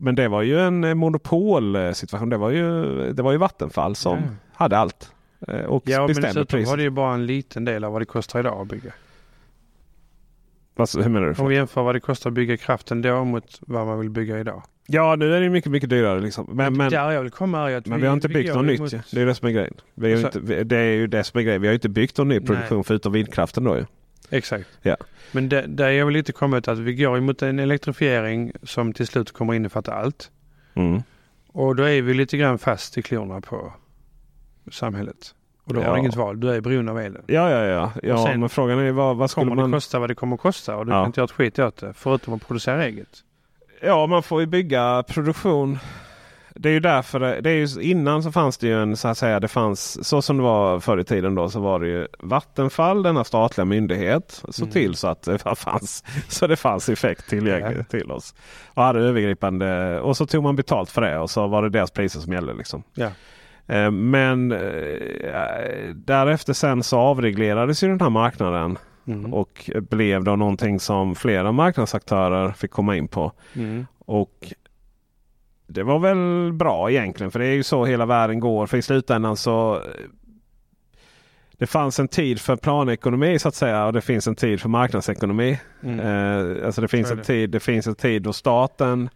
Men 0.00 0.14
det 0.14 0.28
var 0.28 0.42
ju 0.42 0.60
en 0.60 0.98
monopolsituation. 0.98 2.28
Det 2.28 2.36
var 2.36 2.50
ju, 2.50 2.84
det 3.12 3.22
var 3.22 3.32
ju 3.32 3.38
Vattenfall 3.38 3.96
som 3.96 4.16
Ja. 4.18 4.22
hade 4.52 4.78
allt. 4.78 5.12
eh, 5.48 5.60
Och 5.64 5.82
Ja, 5.86 5.98
men 5.98 6.06
bestämde 6.06 6.26
dessutom 6.28 6.46
priset. 6.46 6.68
var 6.70 6.76
det 6.76 6.82
ju 6.82 6.90
bara 6.90 7.14
en 7.14 7.26
liten 7.26 7.64
del 7.64 7.84
av 7.84 7.92
vad 7.92 8.00
det 8.00 8.06
kostar 8.06 8.40
idag 8.40 8.60
att 8.60 8.68
bygga. 8.68 8.92
Vad- 10.94 11.04
hur 11.04 11.10
menar 11.10 11.26
du? 11.36 11.42
Om 11.42 11.48
vi 11.48 11.54
jämför 11.54 11.82
vad 11.82 11.94
det 11.94 12.00
kostar 12.00 12.30
att 12.30 12.34
bygga 12.34 12.56
kraften 12.56 13.02
då 13.02 13.24
mot 13.24 13.58
vad 13.60 13.86
man 13.86 14.00
vill 14.00 14.10
bygga 14.10 14.38
idag. 14.40 14.62
Ja, 14.86 15.16
nu 15.16 15.34
är 15.34 15.40
det 15.40 15.50
mycket, 15.50 15.70
mycket 15.72 15.90
dyrare. 15.90 16.20
Liksom. 16.20 16.48
Men, 16.52 16.76
men, 16.76 16.90
Där 16.90 17.10
jag 17.10 17.22
vill 17.22 17.30
komma 17.30 17.70
är 17.70 17.76
att 17.76 17.86
men 17.86 18.00
vi 18.00 18.06
har 18.06 18.14
inte 18.14 18.28
byggt 18.28 18.54
något 18.54 18.64
nytt. 18.66 18.92
ju. 18.92 19.00
Det 19.12 19.20
är 19.22 19.26
det 19.26 19.34
som 19.34 19.48
är 19.48 19.52
grejen. 19.52 19.74
Vi 19.94 20.10
har 20.10 20.16
ju 20.16 20.20
Så- 20.22 20.26
inte, 20.26 20.40
vi- 20.40 20.64
det 20.64 20.76
är 20.76 20.92
ju 20.94 21.06
det 21.06 21.24
som 21.24 21.38
är 21.40 21.44
grejen. 21.44 21.60
Vi 21.62 21.66
har 21.68 21.74
inte 21.74 21.88
byggt 21.88 22.18
någon 22.18 22.28
ny 22.28 22.40
produktion 22.40 22.84
förutom 22.84 23.12
vindkraften 23.12 23.64
då 23.64 23.76
ju. 23.76 23.84
Exakt. 24.30 24.68
Ja. 24.82 24.96
Men 25.32 25.48
det, 25.48 25.64
där 25.68 25.90
jag 25.90 26.06
vill 26.06 26.12
lite 26.16 26.32
komma 26.32 26.58
ut 26.58 26.68
att 26.68 26.78
vi 26.78 26.94
går 26.94 27.18
emot 27.18 27.42
en 27.42 27.58
elektrifiering 27.58 28.52
som 28.62 28.92
till 28.92 29.06
slut 29.06 29.32
kommer 29.32 29.54
innefatta 29.54 29.94
allt. 29.94 30.30
Mm. 30.74 31.02
Och 31.52 31.76
då 31.76 31.82
är 31.82 32.02
vi 32.02 32.14
lite 32.14 32.36
grann 32.36 32.58
fast 32.58 32.98
i 32.98 33.02
klorna 33.02 33.40
på 33.40 33.72
samhället. 34.70 35.34
Och 35.64 35.74
då 35.74 35.80
har 35.80 35.86
Ja. 35.86 35.92
du 35.92 35.98
inget 35.98 36.16
val. 36.16 36.40
Du 36.40 36.50
är 36.54 36.60
beroende 36.60 36.92
av 36.92 36.98
elen. 37.00 37.22
Ja, 37.26 37.50
ja, 37.50 37.64
ja. 37.64 37.92
ja 38.02 38.14
Och 38.14 38.20
sen 38.20 38.40
men 38.40 38.48
frågan 38.48 38.78
är 38.78 38.92
vad, 38.92 39.16
vad 39.16 39.30
skulle 39.30 39.44
Kommer 39.50 39.62
det 39.62 39.68
man... 39.68 39.76
kosta 39.76 39.98
vad 39.98 40.10
det 40.10 40.14
kommer 40.14 40.34
att 40.34 40.40
kosta 40.42 40.76
och 40.76 40.86
du 40.86 40.92
Ja. 40.92 40.98
kan 40.98 41.06
inte 41.06 41.20
göra 41.20 41.24
ett 41.24 41.30
skit 41.30 41.58
åt 41.58 41.76
det. 41.76 41.92
Förutom 41.96 42.34
att 42.34 42.46
producera 42.46 42.84
eget. 42.84 43.08
Ja, 43.82 44.06
man 44.06 44.22
får 44.22 44.40
ju 44.40 44.46
bygga 44.46 45.02
produktion. 45.08 45.78
Det 46.54 46.68
är 46.68 46.72
ju 46.72 46.80
därför 46.80 47.20
det, 47.20 47.40
det 47.40 47.50
är 47.50 47.54
ju, 47.66 47.82
innan 47.82 48.22
så 48.22 48.32
fanns 48.32 48.58
det 48.58 48.66
ju 48.66 48.82
en 48.82 48.96
så 48.96 49.08
att 49.08 49.18
säga 49.18 49.40
det 49.40 49.48
fanns 49.48 50.08
så 50.08 50.22
som 50.22 50.36
det 50.36 50.42
var 50.42 50.80
förr 50.80 50.98
i 50.98 51.04
tiden 51.04 51.34
då 51.34 51.48
så 51.50 51.60
var 51.60 51.80
det 51.80 51.88
ju 51.88 52.06
Vattenfall 52.18 53.02
denna 53.02 53.24
statliga 53.24 53.64
myndighet 53.64 54.42
såg 54.48 54.62
Mm. 54.62 54.72
till 54.72 54.94
så 54.94 55.08
att 55.08 55.22
det 55.22 55.38
fanns 55.56 56.04
så 56.28 56.46
det 56.46 56.56
fanns 56.56 56.88
effekt 56.88 57.28
tillgänglig 57.28 57.88
till 57.88 58.10
oss. 58.10 58.34
Och 58.74 58.82
hade 58.82 59.00
övergripande 59.00 60.00
och 60.00 60.16
så 60.16 60.26
tog 60.26 60.42
man 60.42 60.56
betalt 60.56 60.90
för 60.90 61.00
det 61.00 61.18
och 61.18 61.30
så 61.30 61.46
var 61.46 61.62
det 61.62 61.68
deras 61.68 61.90
priser 61.90 62.20
som 62.20 62.32
gällde 62.32 62.52
liksom. 62.54 62.82
Ja. 62.94 63.08
Eh, 63.66 63.90
Men 63.90 64.52
eh, 64.52 64.58
därefter 65.94 66.52
sen 66.52 66.82
så 66.82 66.98
avreglerades 66.98 67.82
ju 67.84 67.88
den 67.88 68.00
här 68.00 68.10
marknaden 68.10 68.78
Mm. 69.06 69.34
och 69.34 69.70
blev 69.90 70.24
då 70.24 70.36
någonting 70.36 70.80
som 70.80 71.14
flera 71.14 71.52
marknadsaktörer 71.52 72.52
fick 72.52 72.70
komma 72.70 72.96
in 72.96 73.08
på. 73.08 73.32
Mm. 73.56 73.86
Och 73.98 74.52
det 75.66 75.82
var 75.82 75.98
väl 75.98 76.52
bra 76.52 76.90
egentligen 76.90 77.30
för 77.30 77.38
det 77.38 77.46
är 77.46 77.54
ju 77.54 77.62
så 77.62 77.84
hela 77.84 78.06
världen 78.06 78.40
går. 78.40 78.66
För 78.66 78.76
i 78.76 78.82
slutändan 78.82 79.36
så 79.36 79.82
det 81.52 81.66
fanns 81.66 82.00
en 82.00 82.08
tid 82.08 82.40
för 82.40 82.56
planekonomi 82.56 83.38
så 83.38 83.48
att 83.48 83.54
säga 83.54 83.86
och 83.86 83.92
det 83.92 84.00
finns 84.00 84.26
en 84.26 84.34
tid 84.34 84.60
för 84.60 84.68
marknadsekonomi. 84.68 85.58
Mm. 85.82 86.00
Eh, 86.00 86.66
alltså 86.66 86.80
det 86.80 86.88
finns, 86.88 87.10
en 87.10 87.16
det. 87.16 87.24
tid, 87.24 87.50
det 87.50 87.60
finns 87.60 87.86
en 87.86 87.94
tid 87.94 88.22
då 88.22 88.32
staten 88.32 89.08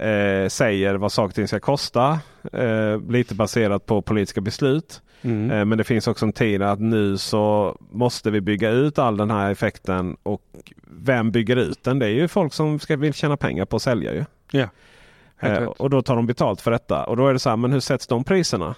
eh, 0.00 0.48
säger 0.48 0.94
vad 0.94 1.12
saker 1.12 1.28
och 1.28 1.34
ting 1.34 1.48
ska 1.48 1.60
kosta. 1.60 2.18
Eh, 2.52 3.00
lite 3.08 3.34
baserat 3.34 3.86
på 3.86 4.02
politiska 4.02 4.40
beslut. 4.40 5.02
Mm. 5.22 5.50
Eh, 5.50 5.64
men 5.64 5.78
det 5.78 5.84
finns 5.84 6.08
också 6.08 6.26
en 6.26 6.32
tid 6.32 6.62
att 6.62 6.80
nu 6.80 7.18
så 7.18 7.76
måste 7.90 8.30
vi 8.30 8.40
bygga 8.40 8.70
ut 8.70 8.98
all 8.98 9.16
den 9.16 9.30
här 9.30 9.50
effekten. 9.50 10.16
Och 10.22 10.42
vem 10.86 11.30
bygger 11.30 11.56
ut 11.56 11.84
den? 11.84 11.98
Det 11.98 12.06
är 12.06 12.10
ju 12.10 12.28
folk 12.28 12.52
som 12.52 12.78
ska, 12.78 12.96
vill 12.96 13.14
tjäna 13.14 13.36
pengar 13.36 13.64
på 13.64 13.76
att 13.76 13.82
sälja 13.82 14.14
ju. 14.14 14.24
Rätt. 15.42 15.68
och 15.68 15.90
då 15.90 16.02
tar 16.02 16.16
de 16.16 16.26
betalt 16.26 16.60
för 16.60 16.70
detta. 16.70 17.04
Och 17.04 17.16
då 17.16 17.26
är 17.26 17.32
det 17.32 17.38
så 17.38 17.50
här, 17.50 17.56
men 17.56 17.72
hur 17.72 17.80
sätts 17.80 18.06
de 18.06 18.24
priserna? 18.24 18.74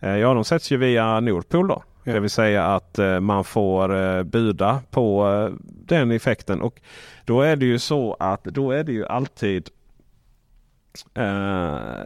Eh, 0.00 0.16
ja, 0.16 0.34
de 0.34 0.44
sätts 0.44 0.72
ju 0.72 0.76
via 0.76 1.20
Nordpool 1.20 1.68
då. 1.68 1.82
Ja. 2.04 2.12
Det 2.12 2.20
vill 2.20 2.30
säga 2.30 2.66
att 2.66 2.98
eh, 2.98 3.20
man 3.20 3.44
får 3.44 3.96
eh, 3.96 4.22
buda 4.22 4.80
på 4.90 5.50
den 5.64 6.10
effekten. 6.10 6.60
Och 6.60 6.80
då 7.24 7.42
är 7.42 7.56
det 7.56 7.66
ju 7.66 7.78
så 7.78 8.16
att 8.20 8.44
då 8.44 8.70
är 8.70 8.84
det 8.84 8.92
ju 8.92 9.06
alltid 9.06 9.70
eh, 11.14 12.00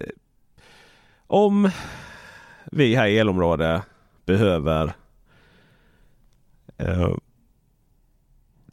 eh, 0.00 0.08
om 1.26 1.70
vi 2.64 2.94
här 2.94 3.06
i 3.06 3.18
elområdet 3.18 3.82
behöver 4.26 4.92
eh, 6.78 7.14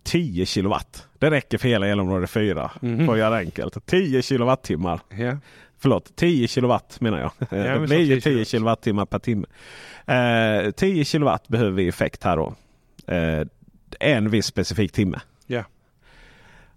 10 0.03 0.45
kilowatt. 0.45 1.07
Det 1.19 1.29
räcker 1.31 1.57
för 1.57 1.67
hela 1.67 1.87
elområde 1.87 2.27
4. 2.27 2.71
Mhm. 2.81 3.05
För 3.05 3.13
att 3.13 3.19
göra 3.19 3.29
det 3.29 3.37
enkelt. 3.37 3.85
10 3.85 4.21
kilowattimmar. 4.21 5.01
Ja. 5.09 5.37
Förlåt, 5.77 6.15
10 6.15 6.47
kilowatt 6.47 7.01
menar 7.01 7.19
jag. 7.19 7.31
Ja, 7.39 7.73
det 7.73 7.79
blir 7.79 7.99
ju 7.99 8.21
10 8.21 8.35
10 8.35 8.45
kilowattimmar 8.45 9.05
per 9.05 9.19
timme. 9.19 9.47
Eh, 10.05 10.71
10 10.71 11.05
kilowatt 11.05 11.47
behöver 11.47 11.71
vi 11.71 11.87
effekt 11.87 12.23
här 12.23 12.37
då. 12.37 12.55
Eh, 13.07 13.47
en 13.99 14.29
viss 14.29 14.45
specifik 14.45 14.91
timme. 14.91 15.19
Ja. 15.47 15.63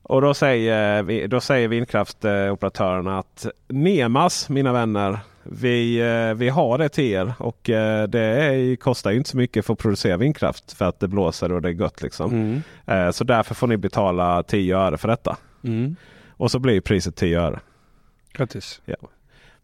Och 0.04 0.20
då 0.20 0.34
säger, 0.34 1.28
då 1.28 1.40
säger 1.40 1.68
vindkraftoperatörerna 1.68 3.18
att 3.18 3.46
Nemas, 3.68 4.48
mina 4.48 4.72
vänner, 4.72 5.18
vi, 5.42 6.00
eh, 6.00 6.34
vi 6.34 6.48
har 6.48 6.78
det 6.78 6.88
till 6.88 7.04
er 7.04 7.34
och 7.38 7.70
eh, 7.70 8.08
det 8.08 8.20
är, 8.20 8.76
kostar 8.76 9.10
inte 9.10 9.30
så 9.30 9.36
mycket 9.36 9.66
för 9.66 9.72
att 9.72 9.78
producera 9.78 10.16
vindkraft 10.16 10.72
för 10.72 10.84
att 10.84 11.00
det 11.00 11.08
blåser 11.08 11.52
och 11.52 11.62
det 11.62 11.68
är 11.68 11.72
gött 11.72 12.02
liksom. 12.02 12.32
Mm. 12.32 12.62
Eh, 12.86 13.10
så 13.10 13.24
därför 13.24 13.54
får 13.54 13.66
ni 13.66 13.76
betala 13.76 14.42
10 14.42 14.78
öre 14.78 14.96
för 14.96 15.08
detta. 15.08 15.36
Mm. 15.64 15.96
Och 16.30 16.50
så 16.50 16.58
blir 16.58 16.80
priset 16.80 17.16
10 17.16 17.40
öre. 17.40 17.60
Grattis. 18.32 18.80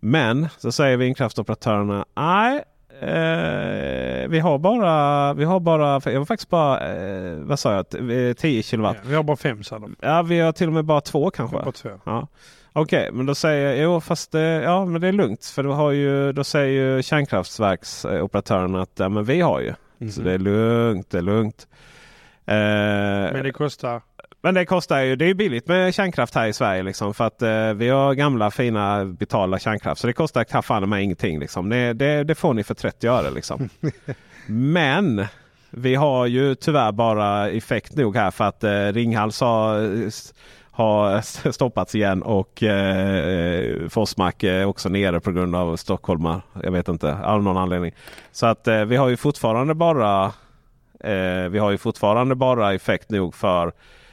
Men 0.01 0.49
så 0.59 0.72
säger 0.72 0.97
vindkraftoperatörerna 0.97 2.05
nej. 2.16 2.62
Eh, 3.01 4.29
vi 4.29 4.39
har 4.41 4.59
bara, 4.59 5.35
vi 5.35 5.45
har 5.45 5.61
bara, 5.61 6.01
jag 6.05 6.19
var 6.19 6.25
faktiskt 6.25 6.51
bara, 6.51 6.93
eh, 6.95 7.35
vad 7.37 7.59
sa 7.59 7.75
jag, 7.75 7.89
T- 7.89 7.99
eh, 8.29 8.33
10 8.35 8.57
Ja, 8.57 8.63
kilowatt. 8.63 8.97
vi 9.05 9.15
har 9.15 9.23
bara 9.23 9.37
fem 9.37 9.63
sa 9.63 9.79
de. 9.79 9.97
Ja, 10.01 10.23
vi 10.23 10.41
har 10.41 10.53
till 10.53 10.67
och 10.67 10.73
med 10.73 10.85
bara 10.85 11.01
två 11.01 11.31
kanske. 11.31 11.57
Bara 11.57 11.73
två. 11.73 11.89
Ja. 12.05 12.27
Okej, 12.73 13.11
men 13.13 13.27
då 13.27 13.35
säger 13.35 13.69
jag, 13.69 13.79
jo 13.79 14.01
fast 14.01 14.33
det, 14.33 14.41
ja, 14.41 14.85
men 14.85 15.01
det 15.01 15.09
är 15.09 15.13
lugnt. 15.13 15.45
För 15.45 15.63
då, 15.63 15.73
har 15.73 15.91
ju, 15.91 16.33
då 16.33 16.45
säger 16.45 16.97
ju 16.97 17.03
kärnkraftverksoperatörerna 17.03 18.83
att 18.83 18.91
ja, 18.99 19.09
men 19.09 19.25
vi 19.25 19.41
har 19.41 19.61
ju. 19.61 19.75
Så 20.11 20.21
Mhm. 20.21 20.25
det 20.29 20.33
är 20.35 20.39
lugnt, 20.39 21.11
det 21.11 21.19
är 21.19 21.23
lugnt. 21.23 21.67
Eh, 22.47 22.55
Men 23.35 23.43
det 23.43 23.53
kostar. 23.53 24.01
Men 24.43 24.55
det 24.55 24.64
kostar 24.64 25.01
ju, 25.01 25.16
det 25.16 25.24
är 25.24 25.34
billigt 25.34 25.66
med 25.68 25.95
kärnkraft 25.95 26.34
här 26.34 26.47
i 26.47 26.53
Sverige 26.53 26.82
liksom. 26.82 27.14
För 27.14 27.26
att 27.26 27.43
eh, 27.43 27.72
vi 27.72 27.88
har 27.88 28.14
gamla 28.14 28.51
fina 28.51 29.05
betalda 29.05 29.59
kärnkraft. 29.59 30.01
Så 30.01 30.07
det 30.07 30.12
kostar 30.12 30.62
fan 30.62 30.88
med 30.88 31.03
ingenting 31.03 31.41
liksom. 31.41 31.68
Det, 31.68 31.93
det, 31.93 32.24
det 32.24 32.34
får 32.34 32.55
ni 32.55 32.64
för 32.64 32.74
30 32.74 33.09
öre 33.09 33.30
liksom. 33.30 33.68
Men 34.47 35.26
vi 35.70 35.95
har 35.95 36.26
ju 36.26 36.55
tyvärr 36.55 36.93
bara 36.93 37.51
effekt 37.51 37.97
nog 37.97 38.16
här 38.16 38.30
för 38.30 38.45
att 38.45 38.64
eh, 38.64 38.86
Ringhals 38.93 39.41
har, 39.41 39.74
har 40.70 41.20
stoppats 41.53 41.95
igen 41.95 42.22
och 42.22 42.62
eh, 42.62 43.88
Forsmark 43.88 44.43
är 44.43 44.64
också 44.64 44.88
nere 44.88 45.20
på 45.20 45.32
grund 45.32 45.57
av 45.57 45.76
stockholmar. 45.76 46.41
Jag 46.62 46.72
vet 46.72 46.88
inte, 46.88 47.14
av 47.14 47.43
någon 47.43 47.57
anledning. 47.57 47.93
Så 48.32 48.47
att 48.47 48.68
eh, 48.68 48.84
vi 48.84 48.97
har 48.97 49.09
ju 49.09 49.16
fortfarande 49.16 49.74
bara 49.74 50.24
eh, 51.01 51.49
vi 51.51 51.59
har 51.59 51.70
ju 51.70 51.78
fortfarande 51.78 52.34
bara 52.34 52.74
effekt 52.74 53.11
nog 53.11 53.34
för 53.34 53.72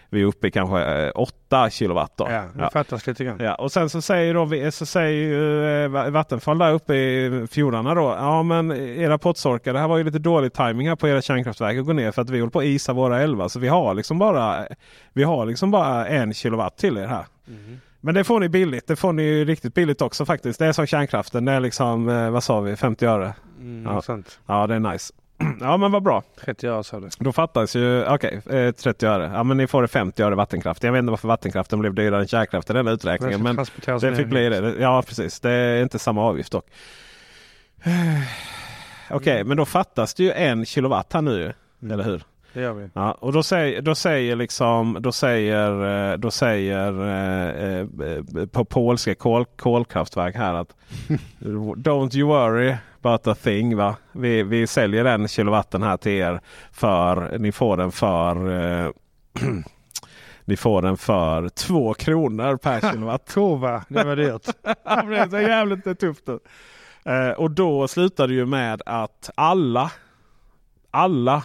vi 0.10 0.22
är 0.22 0.26
uppe 0.26 0.48
i 0.48 0.52
kanske 0.52 0.82
eh, 1.06 1.12
8 1.16 1.70
kilowatt. 1.70 2.12
Då. 2.18 2.28
Ja, 2.30 2.42
det 2.42 2.48
Ja. 2.60 2.70
fattas 2.70 3.08
lite 3.08 3.24
grann. 3.24 3.38
Ja, 3.40 3.56
och 3.56 3.72
sen 3.72 3.90
så 3.90 4.02
säger, 4.02 4.34
då, 4.34 4.46
vi- 4.46 4.72
så 4.72 4.86
säger 4.86 5.84
eh, 5.84 5.90
Va- 5.90 6.10
Vattenfall 6.10 6.58
där 6.58 6.74
uppe 6.74 6.96
i 6.96 7.48
fjordarna 7.52 7.96
då. 7.96 8.02
Ja 8.20 8.44
men 8.44 8.72
era 8.72 9.18
potsorkar, 9.18 9.74
det 9.74 9.80
här 9.80 9.88
var 9.88 9.98
ju 9.98 10.04
lite 10.04 10.20
dålig 10.20 10.54
timing 10.54 10.88
här 10.90 10.96
på 10.96 11.08
era 11.08 11.22
kärnkraftverk 11.22 11.78
att 11.80 11.86
gå 11.86 11.94
ner 11.94 12.12
för 12.12 12.22
att 12.22 12.30
vi 12.30 12.40
håller 12.40 12.52
på 12.52 12.60
att 12.60 12.66
isa 12.66 12.94
våra 12.94 13.22
älvar. 13.22 13.48
Så 13.48 13.60
vi 13.60 13.68
har 13.68 13.94
liksom 13.94 14.20
bara, 14.20 14.68
vi 15.14 15.24
har 15.24 15.46
liksom 15.46 15.72
bara 15.72 16.08
en 16.08 16.34
kilowatt 16.34 16.78
till 16.78 16.98
er 16.98 17.08
här. 17.08 17.26
Mm. 17.48 17.80
Men 18.02 18.16
det 18.16 18.24
får 18.24 18.40
ni 18.40 18.50
billigt. 18.50 18.88
Det 18.88 18.96
får 18.96 19.14
ni 19.14 19.24
ju 19.24 19.46
riktigt 19.46 19.74
billigt 19.74 20.02
också 20.02 20.26
faktiskt. 20.26 20.60
Det 20.60 20.66
är 20.66 20.72
som 20.72 20.86
kärnkraften. 20.86 21.46
Det 21.46 21.52
är 21.52 21.60
liksom, 21.60 22.10
eh, 22.10 22.30
vad 22.30 22.44
sa 22.44 22.60
vi, 22.60 22.76
50 22.76 23.06
öre. 23.06 23.34
Mm, 23.60 23.94
Ja. 23.94 24.02
sant. 24.02 24.40
Ja 24.48 24.68
det 24.68 24.76
är 24.76 24.80
nice. 24.80 25.14
Ja 25.62 25.78
men 25.78 25.92
vad 25.92 26.04
bra. 26.04 26.24
30 26.46 26.68
öre 26.68 26.84
sa 26.84 27.00
du. 27.00 27.10
Då 27.20 27.32
fattas 27.32 27.76
ju, 27.76 28.06
okej, 28.06 28.42
eh, 28.50 28.72
30 28.72 29.06
öre. 29.06 29.32
Ja 29.34 29.44
men 29.44 29.58
ni 29.58 29.68
får 29.68 29.82
det 29.82 29.88
50 29.88 30.24
öre 30.24 30.36
vattenkraft. 30.36 30.84
Jag 30.84 30.92
vet 30.92 31.00
inte 31.00 31.12
varför 31.12 31.28
vattenkraften 31.28 31.80
blev 31.80 31.94
dyrare 31.94 32.22
än 32.22 32.28
kärnkraft 32.28 32.70
i 32.70 32.74
den 32.74 32.88
uträkningen. 32.88 33.44
Men 33.44 33.56
det 34.02 34.16
fick 34.16 34.28
bli 34.28 34.50
det. 34.50 34.76
Ja 34.80 35.04
precis, 35.08 35.40
det 35.40 35.52
är 35.52 35.84
inte 35.84 36.00
samma 36.00 36.22
avgift 36.24 36.52
dock. 36.52 36.66
Okej, 39.10 39.44
men 39.44 39.58
då 39.58 39.66
fattas 39.66 40.14
det 40.14 40.24
ju 40.24 40.32
en 40.32 40.66
kilowatt 40.66 41.14
här 41.14 41.22
nu 41.22 41.54
Mm. 41.82 41.94
Eller 41.94 42.04
hur? 42.04 42.24
Det 42.54 42.62
gör 42.62 42.74
vi. 42.74 42.90
Ja, 42.94 43.12
och 43.12 43.34
då 43.34 43.44
säger, 43.44 43.82
då 43.82 43.96
säger 43.96 44.36
liksom, 44.36 44.98
då 45.00 45.12
säger, 45.12 46.12
eh, 46.12 46.18
då 46.18 46.32
säger 46.32 47.02
eh, 47.08 47.80
eh, 47.80 48.46
på 48.46 48.66
polska 48.66 49.16
kol, 49.16 49.46
kolkraftverk 49.46 50.36
här 50.36 50.54
att 50.54 50.76
Don't 51.40 52.18
you 52.18 52.28
worry 52.28 52.76
about 53.04 53.28
a 53.28 53.36
thing. 53.36 53.78
Va? 53.78 53.96
Vi, 54.12 54.44
vi 54.44 54.68
säljer 54.68 55.04
den 55.04 55.28
kilowatten 55.28 55.84
här 55.84 55.98
till 55.98 56.12
er 56.12 56.42
för, 56.72 57.38
ni 57.40 57.52
får 57.52 57.78
den 57.78 57.92
för 57.92 58.50
eh, 58.86 58.92
Ni 60.46 60.58
får 60.58 60.82
den 60.82 60.98
för 60.98 61.50
två 61.50 61.94
kronor 61.94 62.58
per 62.58 62.92
kilowatt. 62.92 63.26
Tova, 63.26 63.84
det 63.90 64.04
var 64.04 64.16
dyrt. 64.16 64.46
det 64.64 65.04
blev 65.06 65.30
så 65.30 65.40
jävligt 65.40 66.00
tufft. 66.00 66.26
då. 66.26 66.40
Eh, 67.12 67.30
och 67.30 67.52
då 67.52 67.88
slutar 67.88 68.28
det 68.28 68.34
ju 68.34 68.46
med 68.46 68.82
att 68.86 69.30
alla, 69.36 69.92
alla 70.92 71.44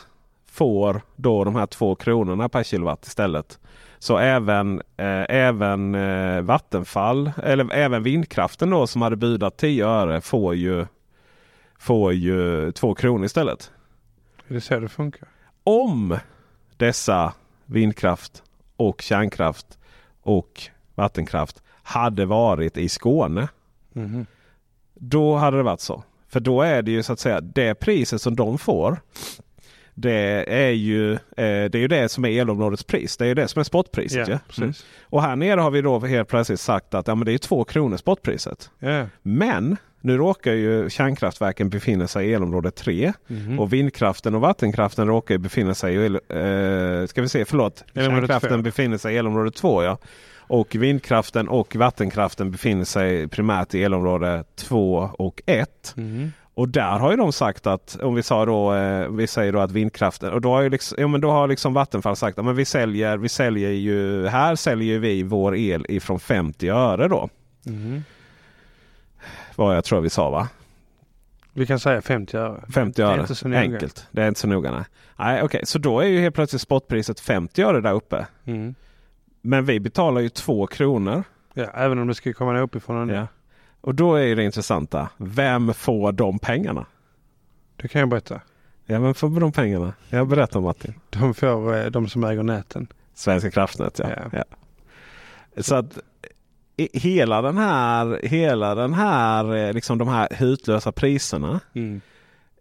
får 0.50 1.00
då 1.16 1.44
de 1.44 1.56
här 1.56 1.66
två 1.66 1.94
kronorna 1.94 2.48
per 2.48 2.62
kilowatt 2.62 3.06
istället. 3.06 3.58
Så 3.98 4.18
även, 4.18 4.82
eh, 4.96 5.24
även 5.28 5.94
eh, 5.94 6.42
Vattenfall 6.42 7.32
eller 7.42 7.72
även 7.72 8.02
vindkraften 8.02 8.70
då 8.70 8.86
som 8.86 9.02
hade 9.02 9.16
budat 9.16 9.56
10 9.56 9.86
öre 9.86 10.20
får 10.20 10.54
ju, 10.54 10.86
får 11.82 12.12
ju 12.12 12.72
två 12.72 12.94
kronor 12.94 13.24
istället. 13.24 13.70
Är 14.48 14.54
det 14.54 14.60
så 14.60 14.78
det 14.80 14.88
funkar? 14.88 15.28
Om 15.64 16.18
dessa 16.76 17.32
vindkraft 17.66 18.42
och 18.76 19.02
kärnkraft 19.02 19.78
och 20.22 20.62
vattenkraft 20.94 21.62
hade 21.82 22.26
varit 22.26 22.76
i 22.76 22.88
Skåne. 22.88 23.48
Mhm. 23.92 24.26
Då 24.94 25.36
hade 25.36 25.56
det 25.56 25.62
varit 25.62 25.80
så. 25.80 26.02
För 26.28 26.40
då 26.40 26.62
är 26.62 26.82
det 26.82 26.90
ju 26.90 27.02
så 27.02 27.12
att 27.12 27.20
säga 27.20 27.40
det 27.40 27.74
priset 27.74 28.22
som 28.22 28.36
de 28.36 28.58
får. 28.58 29.00
Det 29.94 30.44
är 30.48 30.70
ju, 30.70 31.12
eh, 31.12 31.18
det, 31.36 31.74
är 31.74 31.76
ju 31.76 31.88
det 31.88 32.08
som 32.08 32.24
är 32.24 32.28
elområdets 32.40 32.84
pris. 32.84 33.16
Det 33.16 33.24
är 33.24 33.28
ju 33.28 33.34
det 33.34 33.48
som 33.48 33.60
är 33.60 33.64
spotpriset. 33.64 34.28
Ja, 34.28 34.34
Ja, 34.34 34.38
precis. 34.46 34.62
Mm. 34.62 34.74
Och 35.02 35.22
här 35.22 35.36
nere 35.36 35.60
har 35.60 35.70
vi 35.70 35.80
då 35.82 35.98
helt 35.98 36.28
plötsligt 36.28 36.60
sagt 36.60 36.94
att 36.94 37.08
ja, 37.08 37.14
men 37.14 37.26
det 37.26 37.32
är 37.32 37.38
två 37.38 37.64
kronor 37.64 37.96
spotpriset. 37.96 38.70
Ja. 38.78 39.06
Men 39.22 39.76
nu 40.00 40.16
råkar 40.16 40.52
ju 40.52 40.90
kärnkraftverken 40.90 41.70
befinna 41.70 42.08
sig 42.08 42.28
i 42.28 42.34
elområde 42.34 42.70
3. 42.70 43.12
Mhm. 43.26 43.58
Och 43.60 43.72
vindkraften 43.72 44.34
och 44.34 44.40
vattenkraften 44.40 45.06
råkar 45.06 45.38
befinna 45.38 45.74
sig 45.74 45.94
i, 45.94 46.06
eh, 46.06 47.06
ska 47.06 47.22
vi 47.22 47.28
se, 47.28 47.44
förlåt. 47.44 47.84
Elområde 47.94 48.20
Kärnkraften 48.26 48.58
två. 48.58 48.62
befinner 48.62 48.98
sig 48.98 49.14
i 49.14 49.18
elområde 49.18 49.50
2 49.50 49.82
ja. 49.82 49.98
Och 50.38 50.74
vindkraften 50.74 51.48
och 51.48 51.76
vattenkraften 51.76 52.50
befinner 52.50 52.84
sig 52.84 53.28
primärt 53.28 53.74
i 53.74 53.82
elområde 53.82 54.44
2 54.56 55.10
och 55.18 55.42
1. 55.46 55.92
Mhm. 55.96 56.32
Och 56.54 56.68
där 56.68 56.98
har 56.98 57.10
ju 57.10 57.16
de 57.16 57.32
sagt 57.32 57.66
att 57.66 57.98
om 58.02 58.14
vi 58.14 58.22
sa 58.22 58.44
då, 58.46 58.74
eh, 58.74 59.08
vi 59.08 59.26
säger 59.26 59.52
då 59.52 59.60
att 59.60 59.70
vindkraften 59.70 60.32
och 60.32 60.40
då 60.40 60.52
har 60.52 60.62
ju 60.62 60.68
liksom, 60.70 60.96
ja, 61.00 61.08
men 61.08 61.20
då 61.20 61.30
har 61.30 61.48
liksom 61.48 61.74
Vattenfall 61.74 62.16
sagt 62.16 62.38
att 62.38 62.44
men 62.44 62.56
vi 62.56 62.64
säljer, 62.64 63.16
vi 63.16 63.28
säljer 63.28 63.70
ju, 63.70 64.26
här 64.26 64.56
säljer 64.56 64.98
vi 64.98 65.22
vår 65.22 65.56
el 65.56 65.86
ifrån 65.88 66.20
50 66.20 66.68
öre 66.68 67.08
då. 67.08 67.28
Mhm. 67.66 68.04
Vad 69.56 69.76
jag 69.76 69.84
tror 69.84 70.00
vi 70.00 70.10
sa 70.10 70.30
va? 70.30 70.48
Vi 71.52 71.66
kan 71.66 71.80
säga 71.80 72.02
50 72.02 72.36
öre. 72.36 72.60
50 72.74 73.02
Det 73.02 73.08
är 73.08 73.12
öre. 73.12 73.20
inte 73.20 73.34
så 73.34 73.48
noga. 73.48 73.60
Enkelt. 73.60 74.06
Det 74.10 74.22
är 74.22 74.28
inte 74.28 74.40
så 74.40 74.46
noga 74.48 74.70
nej. 74.70 74.84
Nej 75.16 75.42
okej, 75.42 75.60
så 75.66 75.78
då 75.78 76.00
är 76.00 76.06
ju 76.06 76.20
helt 76.20 76.34
plötsligt 76.34 76.62
spotpriset 76.62 77.20
50 77.20 77.62
öre 77.62 77.80
där 77.80 77.92
uppe. 77.92 78.26
Mm. 78.44 78.74
Men 79.42 79.64
vi 79.64 79.80
betalar 79.80 80.20
ju 80.20 80.28
2 80.28 80.66
kronor. 80.66 81.24
Ja, 81.54 81.66
även 81.74 81.98
om 81.98 82.06
det 82.08 82.14
ska 82.14 82.32
komma 82.32 82.60
uppifrån. 82.60 83.08
Ja. 83.08 83.26
Och 83.82 83.94
då 83.94 84.14
är 84.14 84.36
det 84.36 84.44
intressanta. 84.44 85.08
Vem 85.16 85.74
får 85.74 86.12
de 86.12 86.38
pengarna? 86.38 86.86
Det 87.76 87.88
kan 87.88 88.00
jag 88.00 88.08
berätta. 88.08 88.40
Ja, 88.86 89.00
vem 89.00 89.14
får 89.14 89.40
de 89.40 89.52
pengarna? 89.52 89.92
Jag 90.08 90.28
berättar 90.28 90.60
Martin. 90.60 90.94
De 91.10 91.34
får 91.34 91.76
eh, 91.76 91.86
de 91.86 92.08
som 92.08 92.24
äger 92.24 92.42
näten. 92.42 92.86
Svenska 93.14 93.50
kraftnät 93.50 93.98
ja. 93.98 94.08
Ja. 94.10 94.30
ja. 94.32 94.44
Så 95.62 95.74
att 95.74 95.98
hela 96.92 97.42
den 97.42 97.58
här, 97.58 98.20
hela 98.22 98.74
den 98.74 98.94
här, 98.94 99.56
eh, 99.56 99.72
liksom 99.72 99.98
de 99.98 100.08
här 100.08 100.28
hutlösa 100.30 100.92
priserna. 100.92 101.60
Mm. 101.74 102.00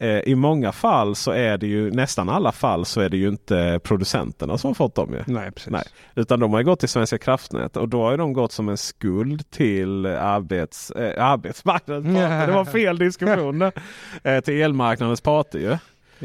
Eh, 0.02 0.20
I 0.20 0.36
många 0.36 0.72
fall 0.72 1.16
så 1.16 1.32
är 1.32 1.58
det 1.58 1.68
ju, 1.68 1.92
nästan 1.92 2.30
alla 2.30 2.52
fall 2.52 2.86
så 2.86 3.02
är 3.02 3.10
det 3.10 3.18
ju 3.18 3.28
inte 3.28 3.80
producenterna 3.84 4.58
som 4.58 4.68
har 4.68 4.76
fått 4.76 4.96
dem 4.96 5.14
ju. 5.14 5.34
Nej, 5.34 5.52
precis. 5.52 5.72
Nej. 5.72 5.84
Utan 6.16 6.40
de 6.40 6.54
har 6.54 6.64
gått 6.64 6.80
till 6.80 6.90
Svenska 6.90 7.18
kraftnät 7.18 7.78
och 7.78 7.90
då 7.90 8.04
har 8.04 8.18
de 8.18 8.34
gått 8.34 8.52
som 8.52 8.70
en 8.70 8.78
skuld 8.78 9.50
till 9.52 10.06
arbets, 10.06 10.92
eh, 10.92 11.26
arbetsmarknadens 11.26 12.16
parter. 12.16 12.48
Det 12.48 12.54
var 12.54 12.66
fel 12.66 12.98
diskussion 12.98 13.62
eh, 14.24 14.40
till 14.40 14.62
elmarknadens 14.62 15.22
parter 15.22 15.60
ju. 15.60 15.78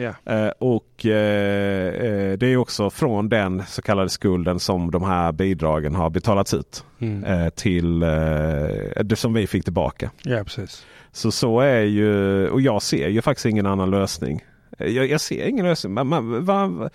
Ja. 0.03 0.35
Eh, 0.35 0.49
och 0.59 1.07
eh, 1.07 1.95
eh, 1.95 2.39
det 2.39 2.47
är 2.47 2.57
också 2.57 2.91
från 2.91 3.29
den 3.29 3.63
så 3.67 3.83
kallade 3.83 4.09
skulden 4.09 4.61
som 4.61 4.91
de 4.91 5.03
här 5.03 5.33
bidragen 5.33 5.95
har 5.95 6.11
betalats 6.11 6.55
ut. 6.55 6.85
Mm. 6.99 7.25
Eh, 7.25 7.49
till 7.49 8.01
det 9.05 9.17
som 9.17 9.35
vi 9.35 9.47
fick 9.47 9.65
tillbaka. 9.65 10.11
ja, 10.23 10.45
precis. 10.45 10.87
Så 11.17 11.31
så 11.33 11.61
är 11.61 11.81
ju, 11.81 12.49
och 12.49 12.61
jag 12.61 12.83
ser 12.83 13.09
ju 13.09 13.23
faktiskt 13.23 13.47
ingen 13.47 13.67
annan 13.67 13.91
lösning. 13.91 14.45
Jag, 14.79 15.07
jag 15.07 15.21
ser 15.21 15.47
ingen 15.47 15.65
lösning. 15.67 15.95
Men, 15.95 16.09
men, 16.09 16.45
vad- 16.45 16.91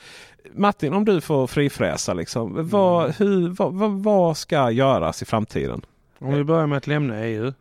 Martin, 0.56 0.94
om 0.94 1.06
du 1.06 1.22
får 1.22 1.48
frifräsa 1.48 2.14
liksom. 2.14 2.70
Vad, 2.70 3.12
hur, 3.16 3.50
vad, 3.50 3.74
vad, 3.74 3.92
vad 3.92 4.38
ska 4.38 4.72
göras 4.72 5.22
i 5.22 5.26
framtiden? 5.26 5.82
Om 6.20 6.34
vi 6.36 6.44
börjar 6.44 6.68
med 6.68 6.78
att 6.78 6.88
lämna 6.88 7.26
EU. 7.26 7.54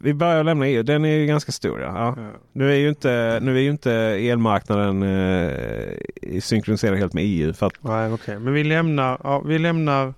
Vi 0.00 0.14
börjar 0.14 0.44
lämna 0.44 0.66
EU. 0.66 0.82
Den 0.82 1.04
är 1.04 1.16
ju 1.16 1.26
ganska 1.26 1.52
stor. 1.52 1.80
Ja. 1.80 2.14
Ja. 2.16 2.30
Nu 2.52 2.70
är 2.72 2.76
ju 2.76 2.88
inte, 2.88 3.38
nu 3.42 3.56
är 3.56 3.60
ju 3.60 3.70
inte 3.70 3.92
elmarknaden 3.92 5.02
eh, 5.02 6.40
synkroniserad 6.40 6.98
helt 6.98 7.12
med 7.12 7.24
EU. 7.26 7.52
För 7.52 7.66
att, 7.66 7.72
Nej, 7.80 8.12
okej. 8.12 8.38
Men 8.38 8.52
vi 8.52 8.64
lämnar, 8.64 9.20
ja, 9.24 9.40
vi 9.40 9.58
lämnar. 9.58 10.14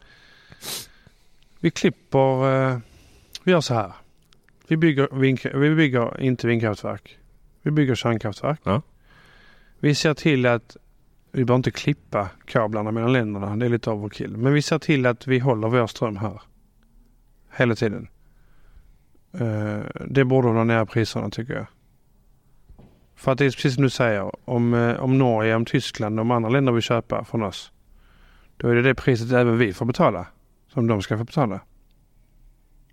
Vi 1.60 1.70
klipper. 1.70 2.52
Eh, 2.72 2.78
vi 3.44 3.52
gör 3.52 3.60
så 3.60 3.74
här. 3.74 3.92
Vi 4.70 4.76
bygger, 4.76 5.06
vindk- 5.06 5.58
vi 5.58 5.74
bygger 5.74 6.20
inte 6.20 6.46
vindkraftverk. 6.46 7.18
Vi 7.62 7.70
bygger 7.70 7.94
kärnkraftverk. 7.94 8.60
Ja. 8.62 8.82
Vi 9.80 9.94
ser 9.94 10.14
till 10.14 10.46
att 10.46 10.76
vi 11.32 11.44
behöver 11.44 11.58
inte 11.58 11.70
klippa 11.70 12.28
kablarna 12.44 12.90
mellan 12.90 13.12
länderna. 13.12 13.56
Det 13.56 13.66
är 13.66 13.70
lite 13.70 13.90
overkill. 13.90 14.36
Men 14.36 14.52
vi 14.52 14.62
ser 14.62 14.78
till 14.78 15.06
att 15.06 15.26
vi 15.26 15.38
håller 15.38 15.68
vår 15.68 15.86
ström 15.86 16.16
här. 16.16 16.42
Hela 17.56 17.74
tiden. 17.74 18.08
Eh, 19.32 19.80
det 20.06 20.24
borde 20.24 20.48
hålla 20.48 20.64
ner 20.64 20.84
priserna 20.84 21.30
tycker 21.30 21.54
jag. 21.54 21.66
För 23.14 23.32
att 23.32 23.38
det 23.38 23.44
är 23.44 23.50
precis 23.50 23.74
som 23.74 23.82
du 23.82 23.90
säger. 23.90 24.48
Om, 24.50 24.74
eh, 24.74 25.00
om 25.00 25.18
Norge, 25.18 25.54
om 25.54 25.64
Tyskland 25.64 26.18
och 26.18 26.22
om 26.22 26.30
andra 26.30 26.50
länder 26.50 26.72
vill 26.72 26.82
köpa 26.82 27.24
från 27.24 27.42
oss. 27.42 27.72
Då 28.56 28.68
är 28.68 28.74
det 28.74 28.82
det 28.82 28.94
priset 28.94 29.32
även 29.32 29.58
vi 29.58 29.72
får 29.72 29.86
betala. 29.86 30.26
Som 30.68 30.86
de 30.86 31.02
ska 31.02 31.18
få 31.18 31.24
betala. 31.24 31.60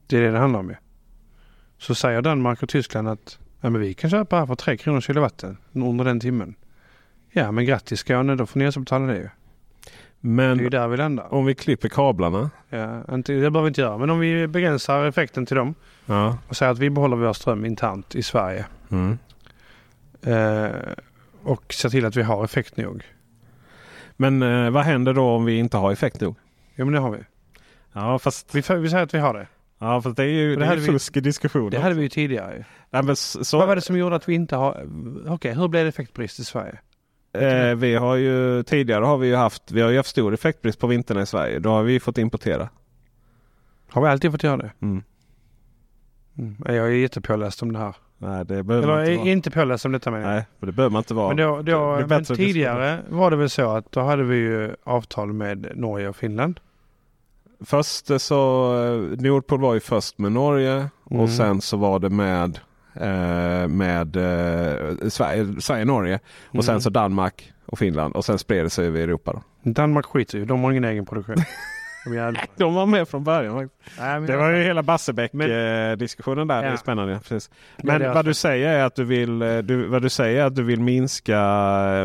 Det 0.07 0.17
är 0.17 0.21
det 0.21 0.31
det 0.31 0.39
handlar 0.39 0.59
om 0.59 0.69
ju. 0.69 0.75
Så 1.77 1.95
säger 1.95 2.21
Danmark 2.21 2.63
och 2.63 2.69
Tyskland 2.69 3.07
att 3.09 3.39
ja, 3.61 3.69
men 3.69 3.81
vi 3.81 3.93
kan 3.93 4.09
köpa 4.09 4.39
här 4.39 4.45
för 4.45 4.55
3 4.55 4.77
kronor 4.77 5.01
kilowatten 5.01 5.57
under 5.73 6.05
den 6.05 6.19
timmen. 6.19 6.55
Ja 7.31 7.51
men 7.51 7.65
grattis 7.65 7.99
Skåne, 7.99 8.35
då 8.35 8.45
får 8.45 8.59
ni 8.59 8.67
också 8.67 8.79
betala 8.79 9.05
det 9.05 9.13
ju. 9.17 9.19
Det 9.21 10.43
är 10.43 10.55
ju 10.55 10.61
men 10.61 10.69
där 10.69 10.87
vi 10.87 10.97
landar. 10.97 11.33
om 11.33 11.45
vi 11.45 11.55
klipper 11.55 11.89
kablarna. 11.89 12.49
Ja, 12.69 13.01
inte, 13.15 13.33
det 13.33 13.39
behöver 13.39 13.61
vi 13.61 13.67
inte 13.67 13.81
göra. 13.81 13.97
Men 13.97 14.09
om 14.09 14.19
vi 14.19 14.47
begränsar 14.47 15.05
effekten 15.05 15.45
till 15.45 15.55
dem 15.55 15.75
Ja. 16.05 16.37
och 16.47 16.57
säger 16.57 16.71
att 16.71 16.79
vi 16.79 16.89
behåller 16.89 17.17
vår 17.17 17.33
ström 17.33 17.65
internt 17.65 18.15
i 18.15 18.23
Sverige. 18.23 18.65
Mm. 18.91 19.17
Eh, 20.21 20.71
och 21.43 21.73
ser 21.73 21.89
till 21.89 22.05
att 22.05 22.15
vi 22.15 22.23
har 22.23 22.43
effekt 22.43 22.77
nog. 22.77 23.03
Men 24.15 24.41
eh, 24.41 24.69
vad 24.69 24.83
händer 24.83 25.13
då 25.13 25.23
om 25.29 25.45
vi 25.45 25.57
inte 25.57 25.77
har 25.77 25.91
effekt 25.91 26.21
nog? 26.21 26.35
Jo 26.75 26.85
men 26.85 26.93
det 26.93 26.99
har 26.99 27.11
vi. 27.11 27.19
Ja 27.93 28.19
fast, 28.19 28.55
Vi, 28.55 28.59
vi 28.59 28.63
säger 28.89 29.03
att 29.03 29.13
vi 29.13 29.19
har 29.19 29.33
det. 29.33 29.47
Ja, 29.79 30.01
fast 30.01 30.17
det 30.17 30.23
är 30.23 30.27
ju 30.27 30.49
det 30.49 30.55
det 30.55 30.65
är 30.65 30.67
hade 30.67 30.81
ju 30.81 30.87
vi- 30.87 30.91
fusk 30.93 31.17
i 31.17 31.19
diskussionen. 31.19 31.69
Det 31.69 31.79
hade 31.79 31.95
vi 31.95 32.01
ju 32.01 32.09
tidigare. 32.09 32.55
ju. 32.57 32.63
Nej, 32.89 33.03
men 33.03 33.15
så, 33.15 33.57
Vad 33.57 33.67
var 33.67 33.75
det 33.75 33.81
som 33.81 33.97
gjorde 33.97 34.15
att 34.15 34.29
vi 34.29 34.33
inte 34.33 34.55
har... 34.55 34.87
Okej, 35.27 35.53
hur 35.55 35.67
blev 35.67 35.83
det 35.85 35.89
effektbrist 35.89 36.39
i 36.39 36.43
Sverige? 36.43 36.79
eh, 37.33 37.75
vi 37.75 37.95
har 37.95 38.15
ju 38.15 38.63
tidigare 38.63 39.05
har 39.05 39.17
vi 39.17 39.27
ju 39.27 39.35
haft, 39.35 39.71
vi 39.71 39.81
har 39.81 39.89
ju 39.89 39.97
haft 39.97 40.09
stor 40.09 40.33
effektbrist 40.33 40.79
på 40.79 40.87
vintern 40.87 41.17
i 41.19 41.25
Sverige. 41.25 41.59
Då 41.59 41.69
har 41.69 41.83
vi 41.83 41.99
fått 41.99 42.17
importera. 42.17 42.69
Har 43.89 44.01
vi 44.01 44.07
alltid 44.07 44.31
fått 44.31 44.43
göra 44.43 44.57
det? 44.57 44.71
Mm. 44.81 45.03
Mm. 46.37 46.55
Jag 46.65 46.77
är 46.77 46.87
jättepåläst 46.91 47.61
om 47.61 47.73
det 47.73 47.79
här. 47.79 47.95
Nej 48.17 48.45
det 48.45 48.63
behöver 48.63 48.87
Eller 48.87 48.95
man 48.95 49.05
inte 49.05 49.17
vara. 49.19 49.29
inte 49.29 49.51
påläst 49.51 49.85
om 49.85 49.91
detta 49.91 50.11
menar 50.11 50.23
jag. 50.25 50.33
Nej 50.35 50.45
men 50.59 50.67
det 50.67 50.73
behöver 50.73 50.91
man 50.93 50.99
inte 50.99 51.13
vara. 51.13 51.27
Men, 51.27 51.37
då, 51.37 51.61
då, 51.61 52.07
men 52.07 52.23
tidigare 52.23 52.99
var 53.09 53.31
det 53.31 53.37
väl 53.37 53.49
så 53.49 53.69
att 53.75 53.91
då 53.91 53.99
hade 54.01 54.23
vi 54.23 54.35
ju 54.35 54.75
avtal 54.83 55.33
med 55.33 55.71
Norge 55.75 56.09
och 56.09 56.15
Finland. 56.15 56.59
Först 57.65 58.21
så, 58.21 58.73
eh, 58.83 59.19
Nordpol 59.21 59.61
var 59.61 59.73
ju 59.73 59.79
först 59.79 60.17
med 60.17 60.31
Norge 60.31 60.89
Mm. 61.11 61.21
och 61.23 61.29
sen 61.29 61.61
så 61.61 61.77
var 61.77 61.99
det 61.99 62.09
med 62.09 62.59
eh, 62.93 63.67
med 63.67 64.15
eh, 64.15 65.07
Sverige, 65.09 65.61
Sverige, 65.61 65.85
Norge 65.85 66.19
och 66.49 66.65
sen 66.65 66.73
Mm. 66.73 66.81
så 66.81 66.89
Danmark 66.89 67.53
och 67.65 67.79
Finland 67.79 68.15
och 68.15 68.25
sen 68.25 68.39
spred 68.39 68.65
det 68.65 68.69
sig 68.69 68.87
över 68.87 68.99
Europa. 68.99 69.33
Då. 69.33 69.71
Danmark 69.71 70.05
skiter 70.05 70.37
ju. 70.37 70.45
De 70.45 70.63
har 70.63 70.71
ingen 70.71 70.83
egen 70.85 71.05
produktion. 71.05 71.35
De 72.57 72.73
var 72.75 72.85
med 72.85 73.07
från 73.07 73.23
början. 73.23 73.55
Nej, 73.55 73.69
men 73.99 74.25
Det 74.25 74.37
var 74.37 74.49
ju 74.49 74.63
hela 74.63 74.83
Barsebäck-diskussionen 74.83 76.47
där. 76.47 76.61
Det 76.61 76.67
är 76.67 76.71
Ja. 76.71 76.77
spännande. 76.77 77.19
Precis. 77.19 77.49
Men 77.83 78.13
vad 78.13 78.25
du 78.25 78.33
säger 78.33 78.73
är 78.73 78.83
att 78.85 78.95
du 78.95 79.03
vill, 79.03 79.41
eh, 79.41 79.57
du, 79.57 79.87
vad 79.87 80.01
du 80.01 80.09
säger 80.09 80.41
är 80.41 80.45
att 80.45 80.55
du 80.55 80.63
vill 80.63 80.79
minska, 80.81 81.41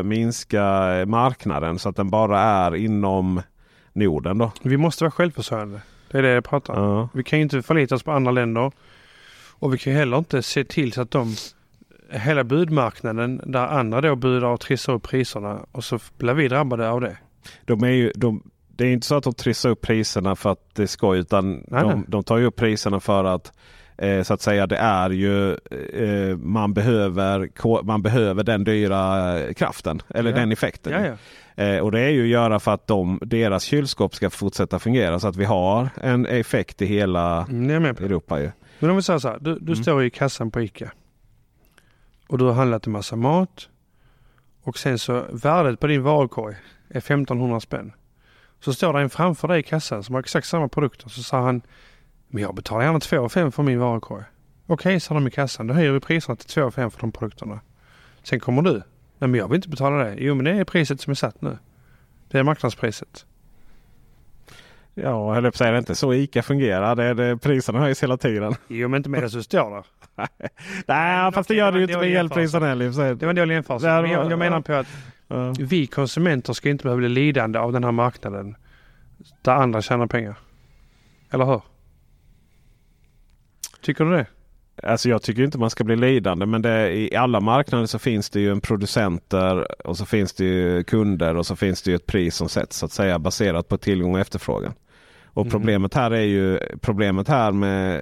minska 0.03 0.63
marknaden 1.07 1.79
så 1.79 1.89
att 1.89 1.95
den 1.95 2.09
bara 2.09 2.39
är 2.39 2.75
inom 2.75 3.41
Norden. 3.93 4.37
Då. 4.37 4.51
Vi 4.61 4.77
måste 4.77 5.03
vara 5.03 5.11
självförsörjande. 5.11 5.81
Det 6.11 6.17
är 6.17 6.21
det 6.21 6.29
jag 6.29 6.43
pratar 6.43 6.73
om. 6.73 6.83
Ja. 6.97 7.09
Vi 7.13 7.23
kan 7.23 7.39
ju 7.39 7.43
inte 7.43 7.61
förlita 7.61 7.95
oss 7.95 8.03
på 8.03 8.11
andra 8.11 8.31
länder. 8.31 8.71
Och 9.59 9.73
vi 9.73 9.77
kan 9.77 9.93
ju 9.93 9.99
heller 9.99 10.17
inte 10.17 10.43
se 10.43 10.63
till 10.63 10.93
så 10.93 11.01
att 11.01 11.11
de 11.11 11.35
hela 12.09 12.43
budmarknaden 12.43 13.41
där 13.45 13.67
andra 13.67 14.01
då 14.01 14.15
budar 14.15 14.47
och 14.47 14.59
trissar 14.59 14.93
upp 14.93 15.03
priserna 15.03 15.65
och 15.71 15.83
så 15.83 15.99
blir 16.17 16.33
vi 16.33 16.47
drabbade 16.47 16.89
av 16.89 17.01
det. 17.01 17.17
De 17.65 17.83
är 17.83 17.87
ju, 17.89 18.11
de, 18.15 18.43
det 18.75 18.85
är 18.85 18.93
inte 18.93 19.07
så 19.07 19.15
att 19.15 19.23
de 19.23 19.33
trissar 19.33 19.69
upp 19.69 19.81
priserna 19.81 20.35
för 20.35 20.51
att 20.51 20.59
det 20.73 20.87
skoj 20.87 21.19
utan 21.19 21.51
Nej, 21.67 21.81
de, 21.83 21.87
nej. 21.89 22.03
de 22.07 22.23
tar 22.23 22.37
ju 22.37 22.45
upp 22.45 22.55
priserna 22.55 22.99
för 22.99 23.23
att 23.23 23.51
eh, 23.97 24.23
så 24.23 24.33
att 24.33 24.41
säga 24.41 24.67
det 24.67 24.77
är 24.77 25.09
ju 25.09 25.51
eh, 25.51 26.37
man, 26.37 26.73
behöver, 26.73 27.49
man 27.83 28.01
behöver 28.01 28.43
den 28.43 28.63
dyra 28.63 29.37
kraften 29.53 30.01
eller 30.09 30.29
Ja. 30.29 30.35
den 30.35 30.51
effekten. 30.51 30.93
Ja, 30.93 31.05
ja. 31.07 31.13
Eh, 31.55 31.77
och 31.77 31.91
det 31.91 31.99
är 31.99 32.09
ju 32.09 32.23
att 32.23 32.29
göra 32.29 32.59
för 32.59 32.73
att 32.73 32.87
de, 32.87 33.19
deras 33.21 33.63
kylskåp 33.63 34.15
ska 34.15 34.29
fortsätta 34.29 34.79
fungera 34.79 35.19
så 35.19 35.27
att 35.27 35.35
vi 35.35 35.45
har 35.45 35.89
en 36.01 36.25
effekt 36.25 36.81
i 36.81 36.85
hela 36.85 37.45
Mm. 37.49 37.85
Europa. 37.85 38.39
Ju. 38.41 38.51
Men 38.79 38.89
om 38.89 38.95
vi 38.95 39.01
säger 39.01 39.19
så 39.19 39.27
här. 39.27 39.37
Du, 39.41 39.55
du 39.59 39.71
Mm. 39.71 39.83
står 39.83 40.03
i 40.03 40.09
kassan 40.09 40.51
på 40.51 40.61
ICA. 40.61 40.91
Och 42.27 42.37
du 42.37 42.45
har 42.45 42.53
handlat 42.53 42.87
en 42.87 42.93
massa 42.93 43.15
mat. 43.15 43.69
Och 44.63 44.77
sen 44.77 44.99
så 44.99 45.25
värdet 45.31 45.79
på 45.79 45.87
din 45.87 46.03
varukorg 46.03 46.55
är 46.89 46.97
1500 46.97 47.59
spänn. 47.59 47.93
Så 48.59 48.73
står 48.73 48.93
det 48.93 48.99
en 49.01 49.09
framför 49.09 49.47
dig 49.47 49.59
i 49.59 49.63
kassan 49.63 50.03
som 50.03 50.15
har 50.15 50.19
exakt 50.19 50.47
samma 50.47 50.67
produkter. 50.67 51.09
Så 51.09 51.23
sa 51.23 51.41
han. 51.41 51.61
Men 52.27 52.43
jag 52.43 52.55
betalar 52.55 52.83
gärna 52.85 52.99
2 52.99 53.29
5 53.29 53.51
för 53.51 53.63
min 53.63 53.79
varukorg. 53.79 54.23
Okej, 54.67 54.99
sa 54.99 55.13
de 55.13 55.27
i 55.27 55.31
kassan. 55.31 55.67
Då 55.67 55.73
höjer 55.73 55.91
vi 55.91 55.99
priserna 55.99 56.35
till 56.35 56.49
2 56.49 56.71
5 56.71 56.91
för 56.91 56.99
de 56.99 57.11
produkterna. 57.11 57.59
Sen 58.23 58.39
kommer 58.39 58.61
du. 58.61 58.81
Nej 59.23 59.27
men 59.29 59.39
jag 59.39 59.47
vill 59.47 59.55
inte 59.55 59.69
betala 59.69 60.03
det. 60.03 60.15
Jo 60.17 60.35
men 60.35 60.45
det 60.45 60.51
är 60.51 60.63
priset 60.63 61.01
som 61.01 61.11
är 61.11 61.15
satt 61.15 61.41
nu. 61.41 61.57
Det 62.27 62.39
är 62.39 62.43
marknadspriset. 62.43 63.25
Ja, 64.93 65.33
höll 65.33 65.45
att 65.45 65.55
säga 65.55 65.71
det 65.71 65.77
är 65.77 65.79
inte 65.79 65.95
så 65.95 66.13
ICA 66.13 66.41
fungerar. 66.41 66.95
Det, 66.95 67.13
det, 67.13 67.37
priserna 67.37 67.79
höjs 67.79 68.03
hela 68.03 68.17
tiden. 68.17 68.55
Jo 68.67 68.87
men 68.87 68.97
inte 68.97 69.09
medan 69.09 69.29
du 69.29 69.43
står 69.43 69.71
där. 69.71 69.85
Nej, 70.87 71.31
fast 71.31 71.47
det 71.47 71.55
gör 71.55 71.71
det 71.71 71.77
det 71.77 71.77
ju 71.77 71.83
inte 71.83 71.97
med 71.97 72.19
elpriserna 72.19 72.65
heller. 72.67 73.15
Det 73.15 73.25
var 73.25 73.29
en 73.29 73.35
dålig 73.35 73.55
jämförelse. 73.55 74.01
Men 74.01 74.11
jag, 74.11 74.31
jag 74.31 74.39
menar 74.39 74.61
på 74.61 74.73
att 74.73 74.87
Ja. 75.27 75.53
vi 75.59 75.87
konsumenter 75.87 76.53
ska 76.53 76.69
inte 76.69 76.83
behöva 76.83 76.97
bli 76.97 77.09
lidande 77.09 77.59
av 77.59 77.73
den 77.73 77.83
här 77.83 77.91
marknaden. 77.91 78.55
Där 79.41 79.55
andra 79.55 79.81
tjänar 79.81 80.07
pengar. 80.07 80.35
Eller 81.31 81.45
hur? 81.45 81.61
Tycker 83.81 84.05
du 84.05 84.11
det? 84.11 84.25
Alltså 84.83 85.09
jag 85.09 85.21
tycker 85.21 85.43
inte 85.43 85.57
man 85.57 85.69
ska 85.69 85.83
bli 85.83 85.95
lidande 85.95 86.45
men 86.45 86.61
det, 86.61 86.91
i 86.91 87.15
alla 87.15 87.39
marknader 87.39 87.85
så 87.85 87.99
finns 87.99 88.29
det 88.29 88.39
ju 88.39 88.51
en 88.51 88.61
producenter 88.61 89.87
och 89.87 89.97
så 89.97 90.05
finns 90.05 90.33
det 90.33 90.45
ju 90.45 90.83
kunder 90.83 91.37
och 91.37 91.45
så 91.45 91.55
finns 91.55 91.81
det 91.81 91.91
ju 91.91 91.95
ett 91.95 92.05
pris 92.05 92.35
som 92.35 92.49
sätts 92.49 92.77
så 92.77 92.85
att 92.85 92.91
säga 92.91 93.19
baserat 93.19 93.67
på 93.67 93.77
tillgång 93.77 94.13
och 94.13 94.19
efterfrågan. 94.19 94.73
Och 95.25 95.45
Mhm. 95.45 95.51
problemet 95.51 95.93
här 95.93 96.11
är 96.11 96.21
ju 96.21 96.59
problemet 96.81 97.27
här 97.27 97.51
med 97.51 98.01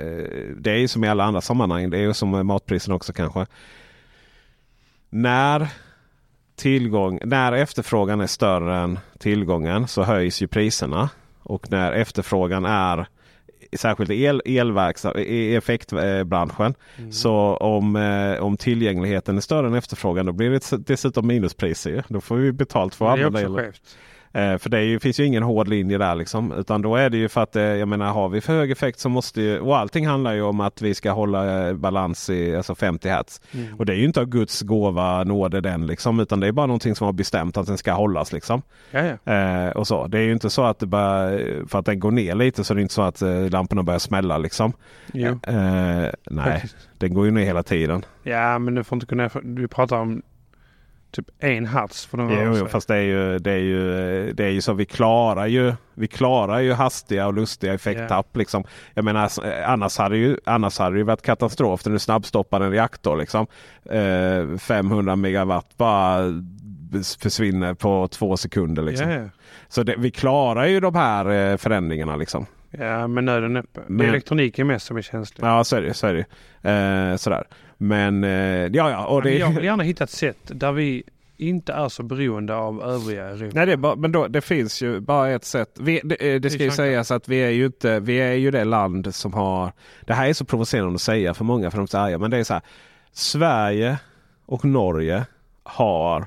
det 0.57 0.71
är 0.71 0.77
ju 0.77 0.87
som 0.87 1.03
i 1.03 1.07
alla 1.09 1.23
andra 1.23 1.41
sammanhang. 1.41 1.89
Det 1.89 1.97
är 1.97 2.01
ju 2.01 2.13
som 2.13 2.31
med 2.31 2.45
matpriserna 2.45 2.95
också 2.95 3.13
kanske. 3.13 3.45
När 5.09 5.67
tillgång, 6.55 7.19
när 7.25 7.51
efterfrågan 7.53 8.21
är 8.21 8.27
större 8.27 8.77
än 8.77 8.99
tillgången 9.19 9.87
så 9.87 10.03
höjs 10.03 10.41
ju 10.41 10.47
priserna. 10.47 11.09
Och 11.43 11.71
när 11.71 11.91
efterfrågan 11.91 12.65
är 12.65 13.07
särskilt 13.77 14.09
i 14.09 14.23
el, 14.23 14.41
elverksa, 14.45 15.19
i 15.19 15.55
effektbranschen. 15.55 16.73
Så 17.11 17.33
om, 17.55 17.95
eh, 17.95 18.43
om 18.43 18.57
tillgängligheten 18.57 19.37
är 19.37 19.41
större 19.41 19.67
än 19.67 19.73
efterfrågan 19.73 20.25
då 20.25 20.31
blir 20.31 20.49
det 20.49 20.87
dessutom 20.87 21.27
minuspriser. 21.27 22.03
Då 22.07 22.21
får 22.21 22.35
vi 22.35 22.51
betalt 22.51 22.95
för 22.95 23.05
att 23.05 23.11
använda 23.11 23.39
också 23.39 23.59
el. 23.59 23.65
skevt. 23.65 23.97
Eh, 24.33 24.57
för 24.57 24.69
det 24.69 24.83
ju, 24.83 24.99
finns 24.99 25.19
ju 25.19 25.25
ingen 25.25 25.43
hård 25.43 25.67
linje 25.67 25.97
där 25.97 26.15
liksom. 26.15 26.51
Utan 26.51 26.81
då 26.81 26.95
är 26.95 27.09
det 27.09 27.17
ju 27.17 27.29
för 27.29 27.41
att 27.41 27.55
eh, 27.55 27.63
jag 27.63 27.87
menar 27.87 28.11
har 28.13 28.29
vi 28.29 28.41
för 28.41 28.53
hög 28.53 28.71
effekt 28.71 28.99
så 28.99 29.09
måste 29.09 29.41
ju, 29.41 29.59
och 29.59 29.77
allting 29.77 30.07
handlar 30.07 30.33
ju 30.33 30.41
om 30.41 30.59
att 30.59 30.81
vi 30.81 30.93
ska 30.93 31.11
hålla 31.11 31.67
eh, 31.67 31.73
balans 31.73 32.29
i 32.29 32.55
alltså 32.55 32.75
50 32.75 33.09
Hz. 33.09 33.41
Mm. 33.53 33.75
Och 33.79 33.85
det 33.85 33.93
är 33.93 33.97
ju 33.97 34.05
inte 34.05 34.19
av 34.19 34.25
Guds 34.25 34.61
gåva 34.61 35.23
nåde 35.23 35.61
den 35.61 35.87
liksom. 35.87 36.19
Utan 36.19 36.39
det 36.39 36.47
är 36.47 36.51
bara 36.51 36.65
någonting 36.65 36.95
som 36.95 37.05
har 37.05 37.13
bestämt 37.13 37.57
att 37.57 37.67
den 37.67 37.77
ska 37.77 37.93
hållas 37.93 38.33
liksom. 38.33 38.61
Eh, 39.25 39.69
och 39.69 39.87
så. 39.87 40.07
Det 40.07 40.17
är 40.17 40.23
ju 40.23 40.31
inte 40.31 40.49
så 40.49 40.63
att 40.63 40.79
det 40.79 40.85
bara, 40.85 41.29
för 41.67 41.79
att 41.79 41.85
den 41.85 41.99
går 41.99 42.11
ner 42.11 42.35
lite 42.35 42.63
så 42.63 42.73
det 42.73 42.79
är 42.79 42.81
inte 42.81 42.93
så 42.93 43.01
att 43.01 43.21
eh, 43.21 43.49
lamporna 43.49 43.83
börjar 43.83 43.99
smälla 43.99 44.37
liksom. 44.37 44.73
Eh, 45.47 46.09
nej, 46.29 46.63
den 46.97 47.13
går 47.13 47.25
ju 47.25 47.31
ner 47.31 47.45
hela 47.45 47.63
tiden. 47.63 48.05
Ja, 48.23 48.59
men 48.59 48.75
du 48.75 48.83
får 48.83 48.95
inte 48.95 49.29
för- 49.29 49.41
Vi 49.43 49.67
pratar 49.67 49.97
om 49.97 50.21
typ 51.11 51.25
en 51.39 51.65
hertz 51.65 52.05
för 52.05 52.17
den 52.17 52.29
Jo, 52.29 52.55
jo, 52.59 52.67
fast 52.67 52.87
det 52.87 52.95
är 52.95 53.01
ju, 53.01 53.39
det 53.39 53.51
är 53.51 53.57
ju, 53.57 53.83
det 54.33 54.45
är 54.45 54.49
ju 54.49 54.61
så 54.61 54.73
vi 54.73 54.85
klarar 54.85 55.47
ju, 55.47 55.73
vi 55.93 56.07
klarar 56.07 56.59
ju 56.59 56.73
hastiga 56.73 57.27
och 57.27 57.33
lustiga 57.33 57.73
effekttapp. 57.73 58.37
Liksom. 58.37 58.63
Jag 58.93 59.05
menar, 59.05 59.29
annars 59.65 59.97
hade, 59.97 60.17
ju, 60.17 60.37
annars 60.45 60.79
hade 60.79 60.95
det 60.95 60.97
ju 60.97 61.03
varit 61.03 61.21
katastrof 61.21 61.85
när 61.85 61.93
du 61.93 61.99
snabbstoppar 61.99 62.61
en 62.61 62.71
reaktor. 62.71 63.17
Liksom. 63.17 63.47
Eh, 63.85 64.57
500 64.57 65.15
megawatt 65.15 65.77
bara 65.77 66.41
försvinner 67.21 67.73
på 67.73 68.07
två 68.07 68.37
sekunder. 68.37 68.83
Liksom. 68.83 69.09
Ja. 69.09 69.29
Så 69.67 69.83
det, 69.83 69.95
vi 69.97 70.11
klarar 70.11 70.65
ju 70.65 70.79
de 70.79 70.95
här 70.95 71.29
eh, 71.51 71.57
förändringarna. 71.57 72.15
Liksom. 72.15 72.45
ja, 72.71 73.07
men 73.07 73.25
nöden. 73.25 73.53
Det 73.53 73.63
Men- 73.87 74.05
är 74.05 74.09
elektroniken 74.09 74.67
mest 74.67 74.85
som 74.85 74.97
är 74.97 75.01
känslig. 75.01 75.47
Ja, 75.47 75.63
så 75.63 75.75
är 75.75 75.81
det. 75.81 75.93
Så 75.93 76.07
är 76.07 76.13
det. 76.13 76.25
Eh, 76.71 77.15
sådär. 77.17 77.43
Men 77.81 78.23
eh, 78.23 78.29
ja, 78.73 78.91
ja. 78.91 79.05
Och 79.05 79.21
det, 79.21 79.37
jag 79.37 79.49
vill 79.49 79.63
gärna 79.63 79.83
hitta 79.83 80.03
ett 80.03 80.09
sätt 80.09 80.37
där 80.45 80.71
vi 80.71 81.03
inte 81.37 81.73
är 81.73 81.89
så 81.89 82.03
beroende 82.03 82.55
av 82.55 82.83
övriga 82.83 83.25
Europa. 83.25 83.51
Nej, 83.55 83.65
det 83.65 83.77
bara, 83.77 83.95
men 83.95 84.11
då, 84.11 84.27
det 84.27 84.41
finns 84.41 84.81
ju 84.81 84.99
bara 84.99 85.29
ett 85.29 85.45
sätt. 85.45 85.69
Vi, 85.79 86.01
det, 86.03 86.33
eh, 86.33 86.41
det 86.41 86.49
ska 86.49 86.63
ju 86.63 86.71
sägas 86.71 87.11
att 87.11 87.27
vi 87.27 87.37
är 87.37 87.49
ju 87.49 87.65
inte, 87.65 87.99
vi 87.99 88.17
är 88.17 88.33
ju 88.33 88.51
det 88.51 88.63
land 88.63 89.15
som 89.15 89.33
har, 89.33 89.71
det 90.01 90.13
här 90.13 90.27
är 90.27 90.33
så 90.33 90.45
provocerande 90.45 90.95
att 90.95 91.01
säga 91.01 91.33
för 91.33 91.43
många 91.43 91.71
för 91.71 91.77
de 91.77 91.83
är 91.83 91.87
så 91.87 91.97
arga, 91.97 92.17
men 92.17 92.31
det 92.31 92.37
är 92.37 92.43
så 92.43 92.53
här. 92.53 92.63
Sverige 93.11 93.97
och 94.45 94.65
Norge 94.65 95.25
har 95.63 96.25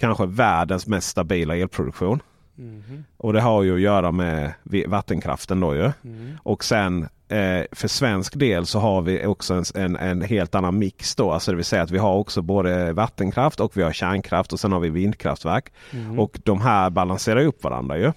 kanske 0.00 0.26
världens 0.26 0.86
mest 0.86 1.08
stabila 1.08 1.56
elproduktion. 1.56 2.20
Mhm. 2.54 3.04
Och 3.16 3.32
det 3.32 3.40
har 3.40 3.62
ju 3.62 3.74
att 3.74 3.80
göra 3.80 4.12
med 4.12 4.52
vattenkraften 4.86 5.60
då 5.60 5.74
ju. 5.74 5.92
Mm. 6.04 6.38
Och 6.42 6.64
sen 6.64 7.02
eh, 7.28 7.62
för 7.72 7.88
svensk 7.88 8.34
del 8.38 8.66
så 8.66 8.78
har 8.78 9.02
vi 9.02 9.26
också 9.26 9.54
en, 9.54 9.64
en, 9.74 9.96
en 9.96 10.22
helt 10.22 10.54
annan 10.54 10.78
mix 10.78 11.16
då. 11.16 11.32
Alltså 11.32 11.50
det 11.50 11.56
vill 11.56 11.64
säga 11.64 11.82
att 11.82 11.90
vi 11.90 11.98
har 11.98 12.14
också 12.14 12.42
både 12.42 12.92
vattenkraft 12.92 13.60
och 13.60 13.76
vi 13.76 13.82
har 13.82 13.92
kärnkraft 13.92 14.52
och 14.52 14.60
sen 14.60 14.72
har 14.72 14.80
vi 14.80 14.90
vindkraftverk. 14.90 15.72
Mm. 15.90 16.18
Och 16.18 16.40
de 16.44 16.60
här 16.60 16.90
balanserar 16.90 17.44
upp 17.44 17.64
varandra 17.64 17.98
ju. 17.98 18.12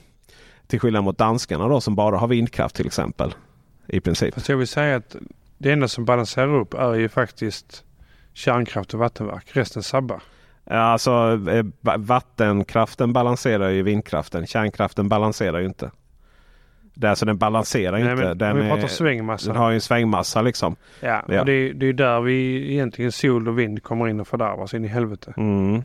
Till 0.67 0.79
skillnad 0.79 1.03
mot 1.03 1.17
danskarna 1.17 1.67
då 1.67 1.81
som 1.81 1.95
bara 1.95 2.17
har 2.17 2.27
vindkraft 2.27 2.75
till 2.75 2.85
exempel. 2.85 3.35
I 3.87 3.99
princip. 3.99 4.33
Fast 4.33 4.49
jag 4.49 4.57
vill 4.57 4.67
säga 4.67 4.95
att 4.95 5.15
det 5.57 5.71
enda 5.71 5.87
som 5.87 6.05
balanserar 6.05 6.55
upp 6.55 6.73
är 6.73 6.93
ju 6.93 7.09
faktiskt 7.09 7.83
kärnkraft 8.33 8.93
och 8.93 8.99
vattenverk. 8.99 9.49
Resten 9.53 9.83
sabbar. 9.83 10.21
Ja, 10.69 10.75
Alltså 10.75 11.39
eh, 11.49 11.65
va- 11.81 11.97
vattenkraften 11.97 13.13
balanserar 13.13 13.69
ju 13.69 13.81
vindkraften. 13.83 14.47
Kärnkraften 14.47 15.09
balanserar 15.09 15.59
ju 15.59 15.65
inte. 15.65 15.91
Det 16.93 17.07
är 17.07 17.09
alltså 17.09 17.25
den 17.25 17.37
balanserar 17.37 17.91
Nej, 17.91 18.01
inte. 18.11 18.23
men 18.25 18.37
Den, 18.37 18.57
vi 18.57 18.63
är, 18.65 18.69
pratar 18.73 18.87
svängmassa. 18.87 19.47
den 19.47 19.55
har 19.61 19.69
ju 19.69 19.75
en 19.75 19.81
svängmassa 19.81 20.41
liksom. 20.41 20.75
Ja, 21.01 21.23
Ja. 21.27 21.39
och 21.39 21.45
det 21.45 21.51
är, 21.51 21.73
det 21.73 21.85
är 21.85 21.93
där 21.93 22.21
vi 22.21 22.71
egentligen 22.73 23.11
sol 23.11 23.47
och 23.47 23.59
vind 23.59 23.83
kommer 23.83 24.07
in 24.07 24.19
och 24.19 24.27
fördärvas 24.27 24.73
in 24.73 24.85
i 24.85 24.87
helvete. 24.87 25.33
Mm. 25.37 25.83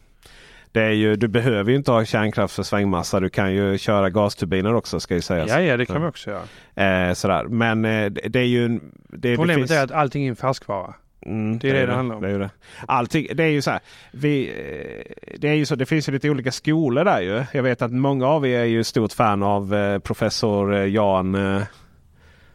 Det 0.72 0.82
är 0.82 0.90
ju, 0.90 1.16
du 1.16 1.28
behöver 1.28 1.70
ju 1.70 1.76
inte 1.76 1.92
ha 1.92 2.04
kärnkraft 2.04 2.54
för 2.54 2.62
svängmassa. 2.62 3.20
Du 3.20 3.28
kan 3.28 3.52
ju 3.54 3.78
köra 3.78 4.10
gasturbiner 4.10 4.74
också 4.74 5.00
ska 5.00 5.14
ju 5.14 5.20
sägas. 5.20 5.50
Ja, 5.50 5.60
ja, 5.60 5.76
det 5.76 5.86
kan 5.86 6.02
vi 6.02 6.08
också 6.08 6.30
göra. 6.74 7.08
Eh, 7.08 7.14
sådär. 7.14 7.44
Men 7.44 7.84
eh, 7.84 8.10
det 8.10 8.38
är 8.40 8.44
ju... 8.44 8.80
Det, 9.08 9.36
Problemet 9.36 9.54
det 9.56 9.60
finns, 9.68 9.70
är 9.70 9.84
att 9.84 9.90
allting 9.90 10.24
är 10.24 10.28
en 10.28 10.36
färskvara. 10.36 10.94
Mm, 11.26 11.58
det 11.58 11.70
är 11.70 11.74
det 11.74 11.86
det 11.86 11.94
handlar 11.94 12.16
om. 12.16 12.22
Det 12.22 12.28
är 12.28 12.32
ju 12.32 12.38
det. 12.38 12.50
Allting, 12.86 13.26
det 13.34 13.42
är 13.44 13.48
ju 13.48 13.62
så 13.62 13.70
här. 13.70 13.80
Vi, 14.12 14.48
eh, 14.48 15.34
det, 15.38 15.48
är 15.48 15.54
ju 15.54 15.66
så, 15.66 15.74
det 15.74 15.86
finns 15.86 16.08
ju 16.08 16.12
lite 16.12 16.30
olika 16.30 16.52
skolor 16.52 17.04
där 17.04 17.20
ju. 17.20 17.44
Jag 17.52 17.62
vet 17.62 17.82
att 17.82 17.92
många 17.92 18.26
av 18.26 18.46
er 18.46 18.58
är 18.58 18.64
ju 18.64 18.84
stort 18.84 19.12
fan 19.12 19.42
av 19.42 19.74
eh, 19.74 19.98
professor 19.98 20.74
eh, 20.74 20.84
Jan... 20.86 21.34
Eh, 21.34 21.62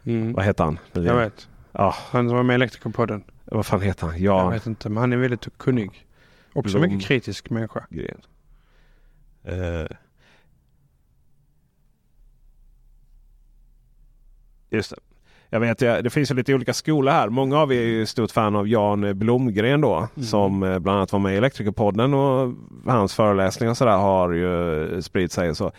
Mm. 0.04 0.32
vad 0.32 0.44
heter 0.44 0.64
han? 0.64 0.78
Jag 0.92 1.16
vet. 1.16 1.48
Ja, 1.72 1.94
Han 2.10 2.28
som 2.28 2.36
var 2.36 2.42
med 2.42 2.54
i 2.54 2.54
Elektrikerpodden. 2.54 3.24
vad 3.44 3.66
fan 3.66 3.80
heter 3.82 4.06
han? 4.06 4.22
Jag 4.22 4.38
Jan 4.40 4.52
vet 4.52 4.66
inte, 4.66 4.88
men 4.88 4.96
han 5.00 5.12
är 5.12 5.16
väldigt 5.16 5.58
kunnig. 5.58 6.06
Också 6.52 6.78
Blom. 6.78 6.90
mycket 6.92 7.08
kritisk 7.08 7.50
människa. 7.50 7.86
Gren. 7.90 8.20
Eh. 9.44 9.86
Just 14.70 14.90
det. 14.90 14.96
Jag 15.50 15.60
vet, 15.60 15.78
det 15.78 16.10
finns 16.10 16.30
ju 16.30 16.34
lite 16.34 16.54
olika 16.54 16.74
skolor 16.74 17.12
här. 17.12 17.28
Många 17.28 17.58
av 17.58 17.72
er 17.72 17.80
är 17.80 17.84
ju 17.84 18.06
stort 18.06 18.30
fan 18.30 18.56
av 18.56 18.68
Jan 18.68 19.18
Blomgren 19.18 19.80
då. 19.80 19.96
Mm. 19.96 20.26
Som 20.26 20.62
eh, 20.62 20.78
bland 20.78 20.98
annat 20.98 21.12
var 21.12 21.20
med 21.20 21.34
i 21.34 21.36
Elektrikerpodden 21.36 22.14
och 22.14 22.54
hans 22.86 23.14
föreläsningar 23.14 23.70
och 23.70 23.76
sådär 23.76 23.96
har 23.96 24.32
ju 24.32 25.02
spridit 25.02 25.32
sig. 25.32 25.54
Så 25.54 25.72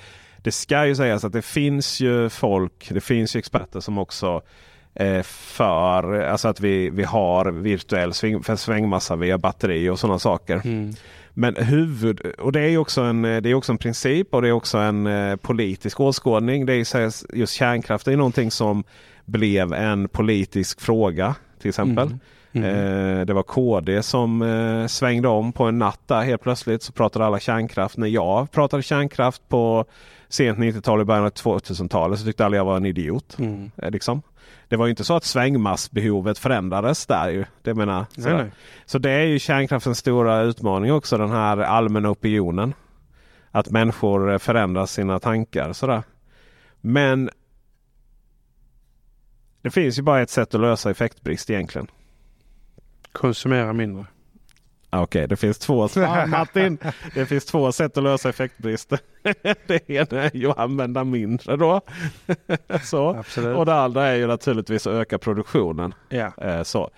det 0.43 0.51
ska 0.51 0.85
ju 0.85 0.95
sägas 0.95 1.23
att 1.23 1.33
det 1.33 1.41
finns 1.41 1.99
ju 1.99 2.29
folk, 2.29 2.89
det 2.89 3.01
finns 3.01 3.35
ju 3.35 3.37
experter 3.37 3.79
som 3.79 3.97
också 3.97 4.41
eh, 4.93 5.21
för 5.23 6.21
alltså 6.21 6.47
att 6.47 6.59
vi, 6.59 6.89
vi 6.89 7.03
har 7.03 7.45
virtuell 7.51 8.13
sväng, 8.13 8.43
svängmassa 8.43 9.15
via 9.15 9.37
batteri 9.37 9.89
och 9.89 9.99
sådana 9.99 10.19
saker. 10.19 10.61
Mm. 10.65 10.93
Men 11.33 11.55
huvud, 11.55 12.21
och 12.39 12.51
det 12.51 12.61
är 12.61 12.77
också 12.77 13.01
en, 13.01 13.21
det 13.21 13.49
är 13.49 13.53
också 13.53 13.71
en 13.71 13.77
princip 13.77 14.33
och 14.33 14.41
det 14.41 14.47
är 14.47 14.51
också 14.51 14.77
en 14.77 15.07
eh, 15.07 15.35
politisk 15.35 15.99
åskådning. 15.99 16.65
Det 16.65 16.73
är 16.73 17.35
just 17.37 17.53
kärnkraft 17.53 18.07
är 18.07 18.17
någonting 18.17 18.51
som 18.51 18.83
blev 19.29 19.73
en 19.73 20.09
politisk 20.09 20.81
fråga 20.81 21.35
till 21.59 21.69
exempel. 21.69 22.07
Mm. 22.07 22.19
Mm. 22.51 22.69
Eh, 23.19 23.25
det 23.25 23.33
var 23.33 23.43
KD 23.43 24.03
som 24.03 24.41
eh, 24.41 24.87
svängde 24.87 25.27
om 25.27 25.51
på 25.51 25.63
en 25.63 25.79
natt 25.79 25.99
där 26.05 26.21
helt 26.21 26.41
plötsligt. 26.41 26.83
Så 26.83 26.91
pratade 26.91 27.25
alla 27.25 27.39
kärnkraft. 27.39 27.97
När 27.97 28.07
jag 28.07 28.51
pratade 28.51 28.83
kärnkraft 28.83 29.49
på 29.49 29.85
sent 30.29 30.59
90-tal 30.59 31.01
i 31.01 31.03
början 31.03 31.25
av 31.25 31.31
2000-talet 31.31 32.19
så 32.19 32.25
tyckte 32.25 32.45
alla 32.45 32.57
jag 32.57 32.65
var 32.65 32.77
en 32.77 32.85
idiot. 32.85 33.35
Mm. 33.39 33.71
Eh, 33.77 33.91
liksom. 33.91 34.21
Det 34.67 34.75
var 34.75 34.87
inte 34.87 35.03
så 35.03 35.15
att 35.15 35.23
svängmassbehovet 35.23 36.37
förändrades 36.37 37.05
där. 37.05 37.29
Ju. 37.29 37.45
Det 37.61 37.73
menar, 37.73 38.05
nej, 38.15 38.33
nej. 38.33 38.51
Så 38.85 38.97
det 38.97 39.11
är 39.11 39.25
ju 39.25 39.39
kärnkraftens 39.39 39.97
stora 39.97 40.41
utmaning 40.41 40.93
också. 40.93 41.17
Den 41.17 41.31
här 41.31 41.57
allmänna 41.57 42.09
opinionen. 42.09 42.73
Att 43.51 43.69
människor 43.69 44.37
förändrar 44.37 44.85
sina 44.85 45.19
tankar. 45.19 45.73
Sådär. 45.73 46.03
Men 46.81 47.29
det 49.61 49.69
finns 49.69 49.97
ju 49.99 50.01
bara 50.01 50.21
ett 50.21 50.29
sätt 50.29 50.55
att 50.55 50.61
lösa 50.61 50.91
effektbrist 50.91 51.49
egentligen. 51.49 51.87
Konsumera 53.11 53.73
mindre. 53.73 54.05
Okej, 54.91 55.03
okay, 55.03 55.27
det 55.27 55.35
finns 55.35 55.57
två 55.57 55.89
Martin. 56.27 56.77
Det 57.13 57.25
finns 57.25 57.45
två 57.45 57.71
sätt 57.71 57.97
att 57.97 58.03
lösa 58.03 58.29
effektbrist. 58.29 58.89
Det 59.67 59.89
ena 59.89 60.23
är 60.23 60.35
ju 60.35 60.49
att 60.49 60.59
använda 60.59 61.03
mindre 61.03 61.55
då. 61.55 61.81
Så. 62.83 63.09
Absolut. 63.09 63.57
Och 63.57 63.65
det 63.65 63.75
andra 63.75 64.07
är 64.07 64.15
ju 64.15 64.27
naturligtvis 64.27 64.87
att 64.87 64.93
öka 64.93 65.17
produktionen. 65.17 65.93
Eh, 66.37 66.63
så. 66.63 66.89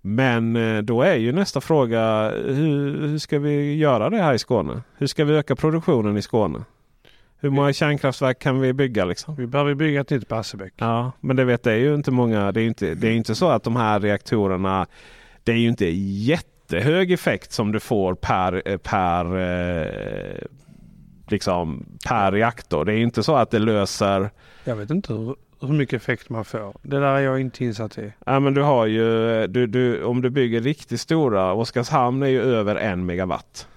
Men 0.00 0.56
eh, 0.56 0.82
då 0.82 1.02
är 1.02 1.14
ju 1.14 1.32
nästa 1.32 1.60
fråga 1.60 2.30
hur, 2.30 3.00
hur 3.00 3.18
ska 3.18 3.38
vi 3.38 3.74
göra 3.74 4.10
det 4.10 4.22
här 4.22 4.34
i 4.34 4.38
Skåne? 4.38 4.82
Hur 4.96 5.06
ska 5.06 5.24
vi 5.24 5.34
öka 5.34 5.56
produktionen 5.56 6.16
i 6.16 6.22
Skåne? 6.22 6.64
Hur 7.40 7.50
många 7.50 7.72
kärnkraftverk 7.72 8.38
kan 8.38 8.60
vi 8.60 8.72
bygga? 8.72 9.04
Liksom? 9.04 9.36
Vi 9.36 9.46
behöver 9.46 9.74
bygga 9.74 10.00
ett 10.00 10.10
nytt 10.10 10.28
Barsebäck. 10.28 10.72
Ja, 10.76 11.12
men 11.20 11.36
det 11.36 11.44
vet 11.44 11.62
det 11.62 11.72
är 11.72 11.76
ju 11.76 11.94
inte 11.94 12.10
många. 12.10 12.52
Det 12.52 12.60
är 12.60 12.66
inte, 12.66 12.94
det 12.94 13.08
är 13.08 13.12
inte 13.12 13.34
så 13.34 13.48
att 13.48 13.62
de 13.62 13.76
här 13.76 14.00
reaktorerna. 14.00 14.86
Det 15.44 15.52
är 15.52 15.56
ju 15.56 15.68
inte 15.68 15.86
jättehög 15.86 17.12
effekt 17.12 17.52
som 17.52 17.72
du 17.72 17.80
får 17.80 18.14
per, 18.14 18.62
eh, 18.68 18.76
per, 18.76 19.36
eh, 19.36 20.38
liksom, 21.28 21.86
per 22.08 22.32
reaktor. 22.32 22.84
Det 22.84 22.92
är 22.92 22.98
inte 22.98 23.22
så 23.22 23.36
att 23.36 23.50
det 23.50 23.58
löser. 23.58 24.30
Jag 24.64 24.76
vet 24.76 24.90
inte 24.90 25.12
hur, 25.12 25.36
hur 25.60 25.74
mycket 25.74 26.02
effekt 26.02 26.30
man 26.30 26.44
får. 26.44 26.76
Det 26.82 27.00
där 27.00 27.14
är 27.14 27.20
jag 27.20 27.40
inte 27.40 27.64
insatt 27.64 27.98
i. 27.98 28.12
Ja, 28.26 28.40
men 28.40 28.54
du 28.54 28.62
har 28.62 28.86
ju, 28.86 29.46
du, 29.46 29.66
du, 29.66 30.04
om 30.04 30.22
du 30.22 30.30
bygger 30.30 30.60
riktigt 30.60 31.00
stora. 31.00 31.52
Oskarshamn 31.52 32.22
är 32.22 32.26
ju 32.26 32.42
över 32.42 32.76
en 32.76 33.06
megawatt. 33.06 33.68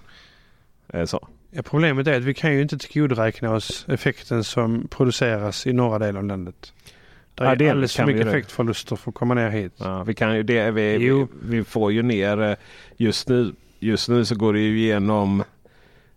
Så. 1.04 1.28
Ja, 1.50 1.62
problemet 1.62 2.06
är 2.06 2.16
att 2.16 2.24
vi 2.24 2.34
kan 2.34 2.54
ju 2.54 2.62
inte 2.62 2.78
tillgodoräkna 2.78 3.54
oss 3.54 3.86
effekten 3.88 4.44
som 4.44 4.88
produceras 4.90 5.66
i 5.66 5.72
norra 5.72 5.98
delen 5.98 6.16
av 6.16 6.24
landet. 6.24 6.72
Det 7.34 7.44
är 7.44 7.62
ja, 7.62 7.70
alldeles 7.70 7.96
för 7.96 8.06
mycket 8.06 8.26
effektförluster 8.26 8.96
för 8.96 9.10
att 9.10 9.14
komma 9.14 9.34
ner 9.34 9.50
hit. 9.50 9.72
Ja, 9.76 10.02
vi, 10.02 10.14
kan 10.14 10.36
ju 10.36 10.42
det, 10.42 10.70
vi, 10.70 10.98
vi, 10.98 11.26
vi, 11.42 11.64
får 11.64 11.92
ju 11.92 12.02
ner 12.02 12.42
eh, 12.42 12.56
just 12.96 13.28
nu. 13.28 13.52
Just 13.78 14.08
nu 14.08 14.24
så 14.24 14.34
går 14.34 14.52
det 14.52 14.60
ju 14.60 14.78
igenom 14.78 15.44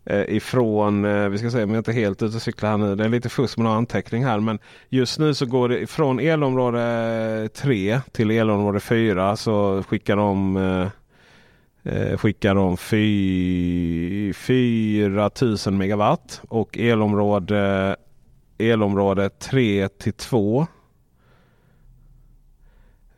eh, 0.05 0.35
ifrån, 0.35 1.05
eh, 1.05 1.29
vi 1.29 1.37
ska 1.37 1.51
se 1.51 1.63
om 1.63 1.69
jag 1.69 1.79
inte 1.79 1.91
är 1.91 1.95
helt 1.95 2.21
ute 2.21 2.35
och 2.35 2.41
cyklar 2.41 2.69
här 2.69 2.77
nu. 2.77 2.95
Det 2.95 3.05
är 3.05 3.09
lite 3.09 3.29
fusk 3.29 3.57
med 3.57 3.63
någon 3.63 3.77
anteckning 3.77 4.25
här. 4.25 4.39
Men 4.39 4.59
just 4.89 5.19
nu 5.19 5.33
så 5.33 5.45
går 5.45 5.69
det 5.69 5.87
från 5.87 6.19
elområde 6.19 7.49
3 7.53 8.01
till 8.11 8.31
elområde 8.31 8.79
4 8.79 9.35
så 9.35 9.83
skickar 9.87 10.15
de 10.15 10.89
eh, 11.83 12.17
skickar 12.17 12.55
de 12.55 12.77
4000 14.33 15.77
megawatt 15.77 16.41
och 16.47 16.77
elområde, 16.77 17.95
elområde 18.57 19.29
3 19.29 19.89
till 19.89 20.13
2 20.13 20.67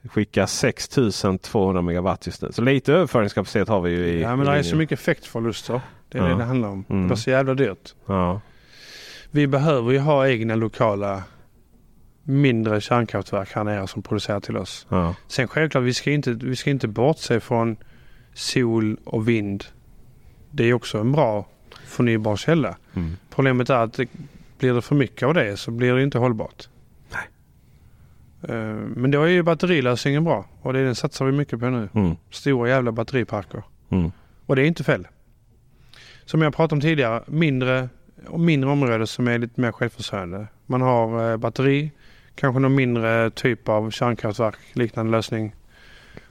skickar 0.09 0.45
6200 0.45 1.82
megawatt 1.82 2.26
just 2.26 2.41
nu. 2.41 2.51
Så 2.51 2.61
lite 2.61 2.93
överföringskapacitet 2.93 3.68
har 3.68 3.82
vi 3.82 3.91
ju. 3.91 4.05
I, 4.05 4.22
ja 4.22 4.36
men 4.36 4.45
det 4.45 4.51
är 4.51 4.63
så 4.63 4.76
mycket 4.76 4.99
effektförluster. 4.99 5.82
Det 6.09 6.18
är 6.18 6.24
ja. 6.24 6.30
det 6.30 6.36
det 6.36 6.43
handlar 6.43 6.70
om. 6.70 6.86
Mm. 6.89 7.01
Det 7.01 7.07
blir 7.07 7.16
så 7.16 7.30
jävla 7.30 7.53
dyrt. 7.53 7.95
Ja. 8.05 8.41
Vi 9.32 9.47
behöver 9.47 9.91
ju 9.91 9.99
ha 9.99 10.28
egna 10.28 10.55
lokala 10.55 11.24
mindre 12.24 12.82
kärnkraftverk 12.82 13.51
här 13.51 13.63
nere 13.63 13.88
som 13.88 14.03
producerar 14.03 14.39
till 14.39 14.57
oss. 14.57 14.88
Ja. 14.89 15.16
Sen 15.28 15.47
självklart, 15.47 15.84
vi 15.84 15.93
ska 15.93 16.11
inte, 16.11 16.32
vi 16.32 16.55
ska 16.55 16.70
inte 16.70 16.88
bortse 16.88 17.39
från 17.39 17.78
sol 18.36 18.97
och 19.03 19.27
vind. 19.27 19.65
Det 20.51 20.63
är 20.63 20.73
också 20.73 20.97
en 20.97 21.11
bra 21.11 21.45
förnybar 21.86 22.36
källa. 22.36 22.77
Mm. 22.93 23.17
Problemet 23.29 23.69
är 23.69 23.75
att 23.75 23.93
det, 23.93 24.07
blir 24.59 24.73
det 24.73 24.81
för 24.81 24.95
mycket 24.95 25.27
av 25.27 25.33
det 25.33 25.57
så 25.57 25.71
blir 25.71 25.93
det 25.93 26.03
inte 26.03 26.17
hållbart. 26.17 26.69
Nej. 27.11 27.27
Uh, 28.57 28.75
men 28.75 29.11
då 29.11 29.21
är 29.21 29.27
ju 29.27 29.43
batterilösningen 29.43 30.23
bra 30.23 30.45
och 30.61 30.73
det 30.73 30.83
den 30.83 30.95
satsar 30.95 31.25
vi 31.25 31.31
mycket 31.31 31.59
på 31.59 31.69
nu. 31.69 31.89
Mm. 31.93 32.15
Stora 32.29 32.69
jävla 32.69 32.91
batteriparker. 32.91 33.63
Mm. 33.89 34.11
Och 34.45 34.55
det 34.55 34.61
är 34.61 34.65
inte 34.65 34.83
fel. 34.83 35.07
Som 36.25 36.41
jag 36.41 36.55
pratade 36.55 36.75
om 36.75 36.81
tidigare, 36.81 37.23
mindre, 37.27 37.89
mindre 38.38 38.69
områden 38.69 39.07
som 39.07 39.27
är 39.27 39.38
lite 39.38 39.61
mer 39.61 39.71
självförsörjande. 39.71 40.47
Man 40.65 40.81
har 40.81 41.31
uh, 41.31 41.38
batteri, 41.38 41.91
kanske 42.36 42.59
någon 42.59 42.75
mindre 42.75 43.31
typ 43.31 43.69
av 43.69 43.91
kärnkraftverk, 43.91 44.55
liknande 44.73 45.11
lösning. 45.11 45.55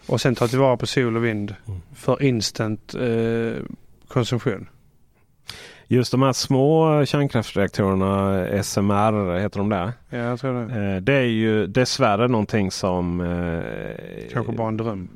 Och 0.07 0.21
sen 0.21 0.35
ta 0.35 0.49
tillvara 0.49 0.77
på 0.77 0.87
sol 0.87 1.17
och 1.17 1.25
vind 1.25 1.55
mm. 1.67 1.81
för 1.95 2.23
instant 2.23 2.95
eh, 2.95 3.63
konsumtion. 4.09 4.69
Just 5.87 6.11
de 6.11 6.23
här 6.23 6.33
små 6.33 7.05
kärnkraftsreaktorerna, 7.07 8.63
SMR 8.63 9.39
heter 9.39 9.59
de 9.59 9.69
där. 9.69 9.93
Ja, 10.09 10.19
jag 10.19 10.41
tror 10.41 10.55
det. 10.55 10.95
Eh, 10.95 11.01
det 11.01 11.15
är 11.15 11.23
ju 11.23 11.67
dessvärre 11.67 12.29
någonting 12.29 12.71
som... 12.71 13.21
Eh, 13.21 14.33
Kanske 14.33 14.53
bara 14.53 14.69
en 14.69 14.77
dröm. 14.77 15.09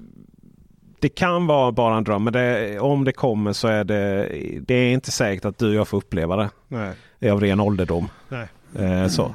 Det 1.00 1.08
kan 1.08 1.46
vara 1.46 1.72
bara 1.72 1.96
en 1.96 2.04
dröm 2.04 2.24
men 2.24 2.32
det, 2.32 2.78
om 2.80 3.04
det 3.04 3.12
kommer 3.12 3.52
så 3.52 3.68
är 3.68 3.84
det, 3.84 4.28
det 4.60 4.74
är 4.74 4.92
inte 4.92 5.10
säkert 5.10 5.44
att 5.44 5.58
du 5.58 5.68
och 5.68 5.74
jag 5.74 5.88
får 5.88 5.98
uppleva 5.98 6.36
det. 6.36 6.50
Nej. 6.68 7.30
Av 7.30 7.40
ren 7.40 7.60
ålderdom. 7.60 8.08
Nej. 8.28 8.48
Eh, 8.78 9.06
så. 9.08 9.34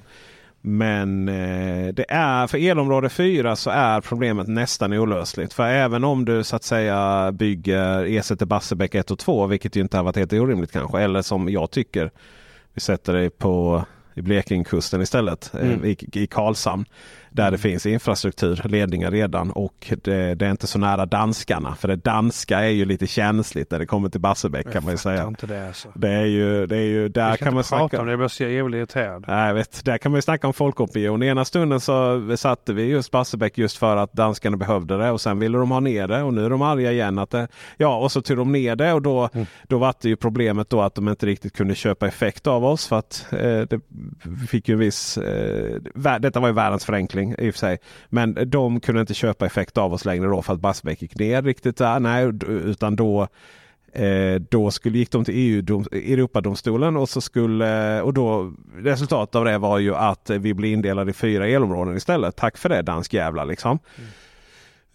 Men 0.65 1.29
eh, 1.29 1.93
det 1.93 2.05
är 2.09 2.47
för 2.47 2.57
elområde 2.57 3.09
4 3.09 3.55
så 3.55 3.69
är 3.69 4.01
problemet 4.01 4.47
nästan 4.47 4.93
olösligt. 4.93 5.53
För 5.53 5.67
även 5.67 6.03
om 6.03 6.25
du 6.25 6.43
så 6.43 6.55
att 6.55 6.63
säga 6.63 7.31
bygger 7.31 8.05
ersätter 8.05 8.45
Barsebäck 8.45 8.95
1 8.95 9.11
och 9.11 9.19
2, 9.19 9.47
vilket 9.47 9.75
ju 9.75 9.81
inte 9.81 9.97
har 9.97 10.03
varit 10.03 10.15
helt 10.15 10.33
orimligt 10.33 10.71
kanske. 10.71 11.01
Eller 11.01 11.21
som 11.21 11.49
jag 11.49 11.71
tycker, 11.71 12.11
vi 12.73 12.81
sätter 12.81 13.13
det 13.13 13.29
på 13.29 13.85
i 14.13 14.21
Blekingekusten 14.21 15.01
istället, 15.01 15.53
eh, 15.53 15.67
mm. 15.67 15.85
i, 15.85 15.97
i 16.13 16.27
Karlshamn. 16.27 16.85
Där 17.33 17.51
det 17.51 17.57
finns 17.57 17.85
infrastruktur, 17.85 18.61
ledningar 18.63 19.11
redan 19.11 19.51
och 19.51 19.93
det, 20.03 20.35
det, 20.35 20.45
är 20.45 20.51
inte 20.51 20.67
så 20.67 20.79
nära 20.79 21.05
danskarna. 21.05 21.75
För 21.75 21.87
det 21.87 21.95
danska 21.95 22.59
är 22.59 22.69
ju 22.69 22.85
lite 22.85 23.07
känsligt 23.07 23.71
när 23.71 23.79
det 23.79 23.85
kommer 23.85 24.09
till 24.09 24.21
Barsebäck 24.21 24.71
kan 24.71 24.83
man 24.83 24.91
ju 24.91 24.97
säga. 24.97 25.27
Inte 25.27 25.47
det, 25.47 25.67
alltså. 25.67 25.87
det 25.95 26.09
är 26.09 26.25
ju, 26.25 26.67
det 26.67 26.77
är 26.77 26.81
ju 26.81 27.09
där 27.09 27.29
kan, 27.29 27.45
kan 27.45 27.53
man 27.53 27.63
snacka 27.63 27.99
om 27.99 28.05
det. 28.05 28.11
Jag 28.11 28.19
blir 28.19 28.41
jävligt 28.41 28.77
irriterad. 28.77 29.25
Nej, 29.27 29.53
vet, 29.53 29.85
där 29.85 29.97
kan 29.97 30.11
man 30.11 30.17
ju 30.17 30.21
snacka 30.21 30.47
om 30.47 30.53
folkopinion. 30.53 31.23
Ena 31.23 31.45
stunden 31.45 31.79
så 31.79 32.21
satte 32.37 32.73
vi 32.73 32.83
just 32.83 33.11
Barsebäck 33.11 33.57
just 33.57 33.77
för 33.77 33.97
att 33.97 34.13
danskarna 34.13 34.57
behövde 34.57 34.97
det 34.97 35.11
och 35.11 35.21
sen 35.21 35.39
ville 35.39 35.57
de 35.57 35.71
ha 35.71 35.79
ner 35.79 36.07
det 36.07 36.23
och 36.23 36.33
nu 36.33 36.45
är 36.45 36.49
de 36.49 36.61
arga 36.61 36.91
igen. 36.91 37.19
Att 37.19 37.29
det, 37.29 37.47
ja, 37.77 37.97
och 37.97 38.11
så 38.11 38.21
tog 38.21 38.37
de 38.37 38.51
ner 38.51 38.75
det 38.75 38.93
och 38.93 39.01
då, 39.01 39.29
mm. 39.33 39.45
då 39.67 39.77
var 39.77 39.93
det 40.01 40.09
ju 40.09 40.15
problemet 40.15 40.69
då 40.69 40.81
att 40.81 40.95
de 40.95 41.09
inte 41.09 41.25
riktigt 41.25 41.55
kunde 41.55 41.75
köpa 41.75 42.07
effekt 42.07 42.47
av 42.47 42.65
oss 42.65 42.87
för 42.87 42.95
att 42.95 43.25
eh, 43.31 43.61
det 43.61 43.79
fick 44.49 44.69
ju 44.69 44.73
en 44.73 44.79
viss, 44.79 45.17
eh, 45.17 46.19
detta 46.19 46.39
var 46.39 46.47
ju 46.47 46.53
världens 46.53 46.85
förenkling 46.85 47.22
i 47.31 47.49
och 47.49 47.53
för 47.53 47.59
sig. 47.59 47.77
Men 48.09 48.37
de 48.45 48.79
kunde 48.79 49.01
inte 49.01 49.13
köpa 49.13 49.45
effekt 49.45 49.77
av 49.77 49.93
oss 49.93 50.05
längre 50.05 50.27
då 50.27 50.41
för 50.41 50.53
att 50.53 50.59
Barsebäck 50.59 51.01
gick 51.01 51.19
ner 51.19 51.41
riktigt 51.41 51.77
där. 51.77 51.99
Nej, 51.99 52.31
utan 52.47 52.95
då 52.95 53.27
Eh, 53.95 54.41
då 54.49 54.71
skulle, 54.71 54.97
gick 54.97 55.11
de 55.11 55.25
till 55.25 55.33
EU 55.37 55.83
Europadomstolen 55.91 56.97
och 56.97 57.09
så 57.09 57.21
skulle 57.21 58.01
och 58.01 58.13
då 58.13 58.53
resultatet 58.77 59.35
av 59.35 59.45
det 59.45 59.57
var 59.57 59.79
ju 59.79 59.95
att 59.95 60.29
vi 60.29 60.53
blev 60.53 60.71
indelade 60.71 61.11
i 61.11 61.13
fyra 61.13 61.47
elområden 61.47 61.97
istället. 61.97 62.35
Tack 62.35 62.57
för 62.57 62.69
det 62.69 62.81
dansk 62.81 63.13
jävla 63.13 63.43
liksom. 63.43 63.79
Mm. 63.97 64.09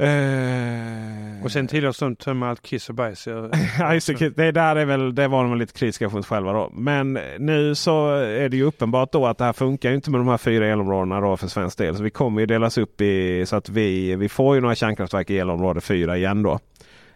Eh, 0.00 1.44
Och 1.44 1.52
sen 1.52 1.66
tillåts 1.66 1.98
de 1.98 2.16
tömma 2.16 2.48
allt 2.48 2.62
kiss 2.62 2.88
och 2.88 2.94
bajs. 2.94 3.28
Ja, 3.78 3.94
just 3.94 4.18
det. 4.18 4.28
det 4.36 4.52
där 4.52 4.76
är 4.76 4.84
väl, 4.84 5.14
det 5.14 5.28
var 5.28 5.42
de 5.42 5.50
väl 5.50 5.58
lite 5.58 5.72
kritiska 5.78 6.08
mot 6.08 6.26
själva 6.26 6.52
då. 6.52 6.70
Men 6.74 7.18
nu 7.38 7.74
så 7.74 8.08
är 8.16 8.48
det 8.48 8.56
ju 8.56 8.62
uppenbart 8.62 9.12
då 9.12 9.26
att 9.26 9.38
det 9.38 9.44
här 9.44 9.52
funkar 9.52 9.92
inte 9.92 10.10
med 10.10 10.20
de 10.20 10.28
här 10.28 10.36
fyra 10.38 10.66
elområdena 10.66 11.20
då 11.20 11.36
för 11.36 11.46
svensk 11.48 11.78
del. 11.78 11.96
Så 11.96 12.02
vi 12.02 12.10
kommer 12.10 12.40
ju 12.40 12.46
delas 12.46 12.78
upp 12.78 13.00
i 13.00 13.46
så 13.46 13.56
att 13.56 13.68
vi, 13.68 14.16
vi 14.16 14.28
får 14.28 14.54
ju 14.54 14.60
några 14.60 14.74
kärnkraftverk 14.74 15.30
i 15.30 15.38
elområde 15.38 15.80
4 15.80 16.16
igen 16.16 16.42
då. 16.42 16.58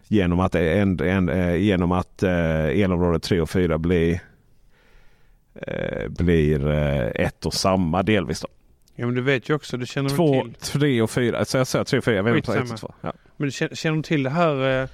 Genom 0.07 0.39
att, 0.39 0.55
en, 0.55 0.99
en, 0.99 1.29
eh, 1.29 1.55
genom 1.55 1.91
att 1.91 2.23
eh, 2.23 2.65
elområde 2.65 3.19
3 3.19 3.41
och 3.41 3.49
4 3.49 3.77
blir, 3.77 4.19
blir 6.09 6.67
ett 7.15 7.45
och 7.45 7.53
samma 7.53 8.03
delvis. 8.03 8.41
Då. 8.41 8.47
Ja 8.95 9.05
men 9.05 9.15
du 9.15 9.21
vet 9.21 9.49
ju 9.49 9.53
också, 9.53 9.77
du 9.77 9.85
känner 9.85 10.09
Två, 10.09 10.41
till. 10.43 10.53
tre 10.53 11.01
och 11.01 11.09
fyra. 11.11 11.45
Så 11.45 11.57
jag 11.57 11.67
sa 11.67 11.83
tre 11.83 11.97
och 11.99 12.05
fyra. 12.05 12.15
Jag 12.15 12.23
vet 12.23 12.35
inte 12.35 12.57
ett 12.59 12.71
och 12.71 12.77
två. 12.79 12.93
Ja. 13.01 13.13
Men 13.37 13.47
du 13.47 13.51
känner, 13.51 13.75
känner 13.75 13.95
du 13.97 14.03
till 14.03 14.23
det 14.23 14.29
här 14.29 14.81
eh, 14.83 14.89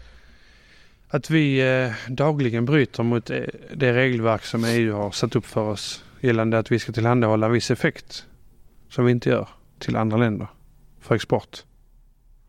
att 1.10 1.30
vi 1.30 1.60
eh, 1.86 1.92
dagligen 2.14 2.66
bryter 2.66 3.04
mot 3.04 3.30
eh, 3.30 3.42
det 3.74 3.94
regelverk 3.94 4.44
som 4.44 4.66
EU 4.66 4.94
har 4.96 5.12
satt 5.12 5.36
upp 5.36 5.46
för 5.46 5.62
oss 5.62 6.04
gällande 6.20 6.58
att 6.60 6.72
vi 6.72 6.80
ska 6.80 6.92
tillhandahålla 6.92 7.50
viss 7.50 7.72
effekt 7.72 8.26
som 8.90 9.06
vi 9.06 9.12
inte 9.12 9.30
gör 9.30 9.48
till 9.80 9.96
andra 9.96 10.18
länder 10.18 10.48
för 11.02 11.16
export. 11.16 11.64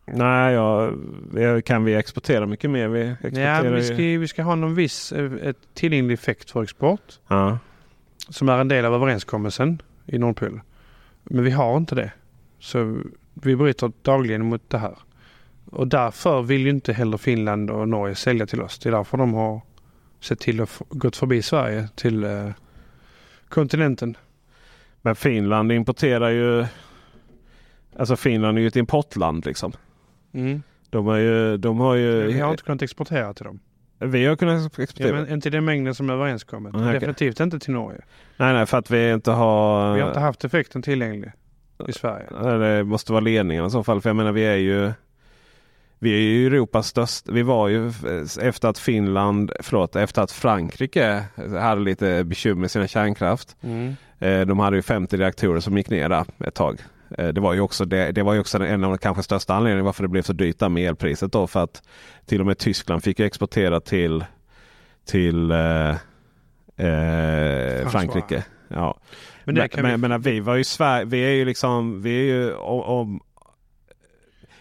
Nej, 0.07 0.55
ja, 0.55 0.91
kan 1.65 1.85
vi 1.85 1.95
exportera 1.95 2.47
mycket 2.47 2.71
mer? 2.71 2.89
Vi 2.89 3.01
Ja, 3.07 3.13
exporterar 3.13 3.71
vi 3.75 3.85
ska, 3.85 3.97
vi 3.97 4.29
ska 4.29 4.43
ha 4.43 4.55
någon 4.55 4.75
viss 4.75 5.13
eh, 5.13 5.33
ett 5.43 5.57
tillgänglig 5.75 6.15
effekt 6.15 6.51
för 6.51 6.63
export 6.63 7.19
Ja. 7.29 7.59
som 8.29 8.49
är 8.49 8.59
en 8.59 8.69
del 8.69 8.85
av 8.85 8.95
överenskommelsen 8.95 9.83
i 10.07 10.19
Nordpool. 10.19 10.61
Men 11.33 11.45
vi 11.45 11.51
har 11.51 11.77
inte 11.77 11.95
det. 11.95 12.13
Så 12.59 13.03
vi 13.35 13.57
bryter 13.57 13.93
dagligen 14.03 14.47
mot 14.47 14.71
det 14.71 14.79
här. 14.79 14.99
Och 15.65 15.89
därför 15.89 16.43
vill 16.43 16.61
ju 16.61 16.71
inte 16.71 16.93
heller 16.93 17.17
Finland 17.17 17.71
och 17.71 17.89
Norge 17.89 18.15
sälja 18.15 18.47
till 18.47 18.63
oss. 18.63 18.79
Det 18.79 18.89
är 18.89 18.93
därför 18.93 19.19
de 19.19 19.35
har 19.35 19.61
sett 20.21 20.41
till 20.41 20.61
att 20.61 20.83
gått 20.89 21.17
förbi 21.17 21.43
Sverige 21.43 21.89
till 21.95 22.25
eh, 22.25 22.51
kontinenten. 23.49 24.17
Men 25.03 25.17
Finland 25.17 25.73
importerar 25.73 26.31
ju... 26.31 26.67
Alltså 27.97 28.17
Finland 28.17 28.59
är 28.59 28.63
ju 28.63 28.69
ett 28.69 28.77
importland 28.77 29.47
liksom. 29.47 29.73
Mm. 30.33 30.63
De 30.91 31.07
har 31.07 31.17
ju... 31.17 31.57
De 31.57 31.81
har 31.81 31.95
ju 31.95 32.27
Vi 32.27 32.41
har 32.41 32.51
inte 32.51 32.63
kunnat 32.63 32.83
exportera 32.83 33.35
till 33.35 33.45
dem. 33.45 33.61
Vi 34.01 34.27
har 34.27 34.37
kunnat 34.37 34.73
Ja, 34.77 34.83
exportera. 34.83 35.13
men 35.13 35.29
inte 35.33 35.51
den 35.51 35.65
mängden 35.65 35.95
som 35.95 36.11
är 36.11 36.15
överenskommet. 36.15 36.75
Okej. 36.75 36.93
Definitivt 36.93 37.41
inte 37.41 37.59
till 37.59 37.73
Norge. 37.73 38.01
Nej, 38.37 38.53
nej, 38.55 38.67
för 38.67 38.79
att 38.79 38.91
vi 38.91 39.13
inte 39.13 39.31
har... 39.31 39.95
Vi 39.95 40.01
har 40.01 40.09
inte 40.09 40.21
haft 40.21 40.45
effekten 40.45 40.83
tillgänglig 40.83 41.33
i 41.89 41.93
Sverige. 41.93 42.27
Nej, 42.43 42.59
Det 42.59 42.85
måste 42.85 43.13
vara 43.13 43.21
ledningen 43.21 43.67
i 43.67 43.71
så 43.71 43.83
fall. 43.85 44.01
För 44.01 44.09
jag 44.09 44.17
menar 44.17 44.33
vi 44.33 44.43
är 44.45 44.57
ju... 44.57 44.93
Vi 46.03 46.13
är 46.15 46.19
ju 46.19 46.47
Europas 46.47 46.87
största. 46.89 47.33
Vi 47.33 47.43
var 47.43 47.69
ju 47.69 47.93
efter 48.41 48.69
att 48.69 48.79
Finland, 48.79 49.53
förlåt, 49.61 49.97
efter 49.97 50.23
att 50.23 50.33
Frankrike 50.33 51.25
hade 51.61 51.81
lite 51.81 52.25
bekymmer 52.25 52.61
med 52.61 52.71
sina 52.71 52.87
kärnkraft. 52.89 53.57
Mm. 53.63 53.95
Eh, 54.19 54.41
De 54.41 54.59
hade 54.59 54.77
ju 54.77 54.83
50 54.83 55.17
reaktorer 55.17 55.61
som 55.61 55.77
gick 55.77 55.91
ner 55.91 56.09
där 56.09 56.25
ett 56.45 56.55
tag. 56.55 56.79
Eh, 57.19 57.29
Det 57.29 57.41
var 57.41 57.55
ju 57.55 57.61
också, 57.61 57.85
det, 57.85 58.13
det 58.13 58.23
var 58.23 58.35
ju 58.35 58.41
också 58.41 58.65
en 58.65 58.85
av 58.85 58.91
de 58.91 58.99
kanske 58.99 59.23
största 59.23 59.55
anledningarna 59.55 59.85
varför 59.85 60.03
det 60.03 60.09
blev 60.09 60.23
så 60.23 60.33
dyrt 60.33 60.61
med 60.61 60.89
elpriset. 60.89 61.33
Då, 61.33 61.47
för 61.47 61.63
att 61.63 61.83
till 62.27 62.41
och 62.41 62.47
med 62.47 62.59
Tyskland 62.59 63.03
fick 63.05 63.21
exportera 63.21 63.81
till, 63.81 64.25
till 65.07 65.51
eh, 65.51 65.91
eh, 66.77 67.89
Frankrike. 67.89 68.45
Ja. 68.69 69.01
Men 69.45 69.55
Men, 69.55 69.69
vi- 69.77 69.83
men, 69.83 70.01
men 70.01 70.21
vi 70.21 70.41
var 70.41 70.55
ju 70.57 70.65
Sverige, 70.65 71.05
vi 71.05 71.21
är 71.21 71.31
ju 71.31 71.45
liksom, 71.45 72.03
vi 72.03 72.11
är 72.21 72.25
ju 72.35 72.55
om, 72.55 72.81
om 72.81 73.21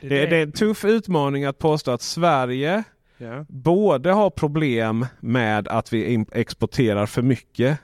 det, 0.01 0.07
det 0.25 0.37
är 0.37 0.43
en 0.43 0.51
tuff 0.51 0.85
utmaning 0.85 1.45
att 1.45 1.57
påstå 1.59 1.91
att 1.91 2.01
Sverige 2.01 2.83
Ja. 3.21 3.45
både 3.49 4.11
har 4.11 4.29
problem 4.29 5.05
med 5.19 5.67
att 5.67 5.93
vi 5.93 6.25
exporterar 6.31 7.05
för 7.05 7.21
mycket 7.21 7.77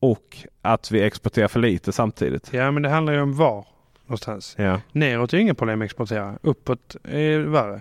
och 0.00 0.36
att 0.62 0.90
vi 0.90 1.02
exporterar 1.02 1.48
för 1.48 1.60
lite 1.60 1.92
samtidigt. 1.92 2.52
ja, 2.52 2.70
men 2.70 2.82
det 2.82 2.88
handlar 2.88 3.12
ju 3.12 3.20
om 3.20 3.36
var 3.36 3.66
någonstans. 4.12 4.54
Ja. 4.58 4.80
Neråt 4.92 5.32
är 5.32 5.38
inga 5.38 5.54
problem 5.54 5.82
att 5.82 5.84
exportera. 5.84 6.38
Uppåt 6.42 6.96
är 7.04 7.38
värre. 7.38 7.80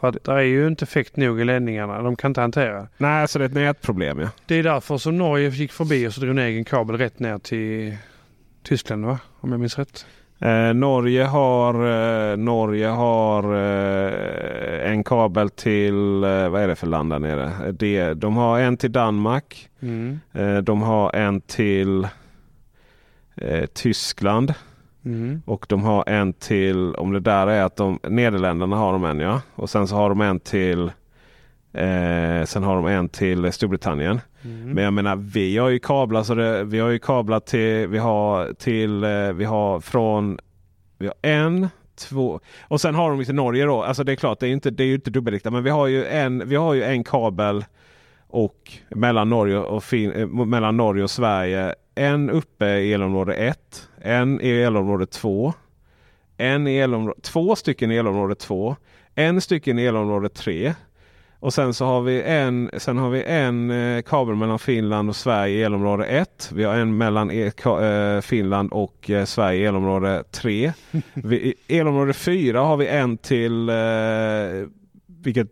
För 0.00 0.08
att 0.08 0.24
det 0.24 0.32
är 0.32 0.40
ju 0.40 0.66
inte 0.66 0.82
effekt 0.82 1.16
nog 1.16 1.40
i 1.40 1.44
ledningarna. 1.44 2.02
De 2.02 2.16
kan 2.16 2.30
inte 2.30 2.40
hantera. 2.40 2.88
Nej, 2.96 3.28
så 3.28 3.38
det 3.38 3.44
är 3.44 3.46
ett 3.46 3.54
nätproblem 3.54 4.18
ja. 4.18 4.28
Det 4.46 4.54
är 4.54 4.62
därför 4.62 4.98
som 4.98 5.18
Norge 5.18 5.48
gick 5.48 5.72
förbi 5.72 6.08
och 6.08 6.14
så 6.14 6.20
drog 6.20 6.30
en 6.30 6.38
egen 6.38 6.64
kabel 6.64 6.98
rätt 6.98 7.18
ner 7.18 7.38
till 7.38 7.96
Tyskland 8.62 9.04
va? 9.04 9.18
Om 9.40 9.50
jag 9.50 9.60
minns 9.60 9.78
rätt. 9.78 10.06
Eh, 10.38 10.74
Norge 10.74 11.24
har, 11.24 11.74
eh, 11.74 12.36
Norge 12.36 12.86
har 12.86 13.54
eh, 13.54 14.90
en 14.92 15.04
kabel 15.04 15.50
till, 15.50 16.24
eh, 16.24 16.48
vad 16.48 16.62
är 16.62 16.68
det 16.68 16.76
för 16.76 16.86
land 16.86 17.10
där 17.12 17.18
nere? 17.18 17.72
Det, 17.72 18.14
de 18.14 18.36
har 18.36 18.60
en 18.60 18.76
till 18.76 18.92
Danmark. 18.92 19.68
Mm. 19.80 20.20
Eh, 20.32 20.56
de 20.56 20.82
har 20.82 21.16
en 21.16 21.40
till 21.40 22.08
eh, 23.34 23.66
Tyskland. 23.66 24.54
Mm. 25.04 25.42
Och 25.46 25.66
de 25.68 25.82
har 25.82 26.08
en 26.08 26.32
till, 26.32 26.94
om 26.94 27.12
det 27.12 27.20
där 27.20 27.46
är 27.46 27.62
att 27.62 27.76
de, 27.76 27.98
Nederländerna 28.08 28.76
har 28.76 28.92
de 28.92 29.04
en 29.04 29.20
ja. 29.20 29.40
Och 29.54 29.70
sen 29.70 29.88
så 29.88 29.96
har 29.96 30.08
de 30.08 30.20
en 30.20 30.40
till, 30.40 30.82
eh, 31.72 32.44
sen 32.44 32.62
har 32.62 32.76
de 32.76 32.86
en 32.86 33.08
till 33.08 33.52
Storbritannien. 33.52 34.20
Mm. 34.44 34.70
Men 34.70 34.84
jag 34.84 34.92
menar 34.92 35.16
vi 35.16 35.58
har 35.58 35.68
ju 35.68 35.78
kablar 35.78 36.22
så 36.22 36.34
det, 36.34 36.64
vi 36.64 36.78
har 36.78 36.88
ju 36.88 36.98
kablar 36.98 37.40
till, 37.40 37.86
vi 37.88 37.98
har 37.98 38.52
till, 38.52 39.04
eh, 39.04 39.32
vi 39.32 39.44
har 39.44 39.80
från, 39.80 40.38
vi 40.98 41.06
har 41.06 41.16
en, 41.22 41.68
två 42.08 42.40
och 42.68 42.80
sen 42.80 42.94
har 42.94 43.10
de 43.10 43.24
till 43.24 43.34
Norge 43.34 43.64
då. 43.64 43.82
Alltså 43.82 44.04
det 44.04 44.12
är 44.12 44.16
klart 44.16 44.40
det 44.40 44.46
är 44.46 44.48
ju 44.48 44.54
inte, 44.54 44.70
det 44.70 44.84
är 44.84 44.86
ju 44.86 44.94
inte 44.94 45.10
dubbelriktat 45.10 45.52
men 45.52 45.64
vi 45.64 45.70
har 45.70 45.86
ju 45.86 46.04
en, 46.04 46.48
vi 46.48 46.56
har 46.56 46.74
ju 46.74 46.82
en 46.82 47.04
kabel 47.04 47.64
och 48.30 48.72
mellan 48.88 49.28
Norge 49.28 49.58
och, 49.58 49.84
fin, 49.84 50.12
eh, 50.12 50.26
mellan 50.26 50.76
Norge 50.76 51.02
och 51.02 51.10
Sverige. 51.10 51.74
En 51.94 52.30
uppe 52.30 52.66
i 52.66 52.92
elområde 52.92 53.34
1, 53.34 53.88
en 54.00 54.40
i 54.40 54.48
elområde 54.48 55.06
2, 55.06 55.52
en 56.36 56.66
i 56.66 56.76
elområde, 56.76 57.20
två 57.22 57.56
stycken 57.56 57.90
i 57.90 57.96
elområde 57.96 58.34
2, 58.34 58.76
en 59.14 59.40
stycken 59.40 59.78
i 59.78 59.84
elområde 59.84 60.28
3. 60.28 60.74
Och 61.40 61.54
sen 61.54 61.74
så 61.74 61.84
har 61.84 62.00
vi 62.00 62.22
en, 62.22 62.70
sen 62.78 62.98
har 62.98 63.10
vi 63.10 63.22
en 63.22 63.70
eh, 63.70 64.02
kabel 64.02 64.34
mellan 64.34 64.58
Finland 64.58 65.08
och 65.08 65.16
Sverige 65.16 65.58
i 65.58 65.62
elområde 65.62 66.04
1. 66.04 66.50
Vi 66.54 66.64
har 66.64 66.74
en 66.74 66.96
mellan 66.96 67.30
e, 67.30 67.52
eh, 67.64 68.20
Finland 68.20 68.72
och 68.72 69.10
eh, 69.10 69.24
Sverige 69.24 69.62
i 69.62 69.64
elområde 69.64 70.24
3. 70.30 70.72
Vi, 71.14 71.54
I 71.66 71.78
elområde 71.78 72.12
4 72.12 72.60
har 72.60 72.76
vi 72.76 72.86
en 72.86 73.18
till 73.18 73.70
vilket, 75.06 75.48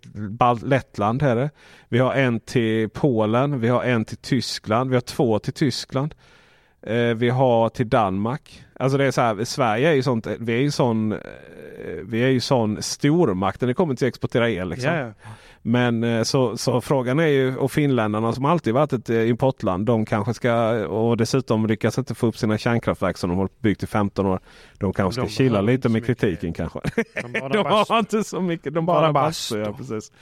Lettland 0.62 1.22
är 1.22 1.36
det. 1.36 1.50
Vi 1.88 1.98
har 1.98 2.14
en 2.14 2.40
till 2.40 2.88
Polen. 2.88 3.60
Vi 3.60 3.68
har 3.68 3.84
en 3.84 4.04
till 4.04 4.16
Tyskland. 4.16 4.90
Vi 4.90 4.96
har 4.96 5.00
två 5.00 5.38
till 5.38 5.52
Tyskland. 5.52 6.14
Eh, 6.82 7.14
vi 7.14 7.28
har 7.30 7.68
till 7.68 7.88
Danmark. 7.88 8.64
Alltså 8.74 8.98
det 8.98 9.04
är 9.04 9.10
så 9.10 9.20
här, 9.20 9.44
Sverige 9.44 9.88
är 9.88 9.94
ju 9.94 10.02
sånt, 10.02 10.26
vi 10.40 10.52
är 10.52 10.60
ju 10.60 10.70
sån, 10.70 11.12
eh, 11.12 11.18
vi 12.02 12.22
är 12.22 12.28
ju 12.28 12.40
sån 12.40 12.82
stormakt 12.82 13.60
när 13.60 13.68
det 13.68 13.74
kommer 13.74 13.94
till 13.94 14.06
att 14.06 14.08
exportera 14.08 14.50
el. 14.50 14.68
Liksom. 14.68 14.92
Yeah. 14.92 15.10
Men 15.62 16.04
eh, 16.04 16.22
så, 16.22 16.56
så 16.56 16.80
frågan 16.80 17.18
är 17.18 17.26
ju, 17.26 17.56
och 17.56 17.72
finländarna 17.72 18.32
som 18.32 18.44
alltid 18.44 18.74
varit 18.74 18.92
ett 18.92 19.10
eh, 19.10 19.28
importland, 19.28 19.86
de 19.86 20.04
kanske 20.04 20.34
ska, 20.34 20.86
och 20.86 21.16
dessutom 21.16 21.66
lyckas 21.66 21.98
inte 21.98 22.14
få 22.14 22.26
upp 22.26 22.36
sina 22.36 22.58
kärnkraftverk 22.58 23.16
som 23.16 23.30
de 23.30 23.38
har 23.38 23.48
byggt 23.60 23.82
i 23.82 23.86
15 23.86 24.26
år. 24.26 24.40
De 24.78 24.92
kanske 24.92 25.28
ska 25.28 25.44
behöver 25.44 25.62
lite 25.62 25.88
med 25.88 26.06
kritiken 26.06 26.52
kanske. 26.52 26.80
De 27.22 27.40
bara 27.40 27.48
de 27.48 27.66
har 27.66 27.98
inte 27.98 28.24
så 28.24 28.40
mycket, 28.40 28.74
de 28.74 28.86
Bara 28.86 29.00
bara 29.00 29.12
bastu. 29.12 29.58
Ja, 29.58 29.72
precis. 29.72 30.12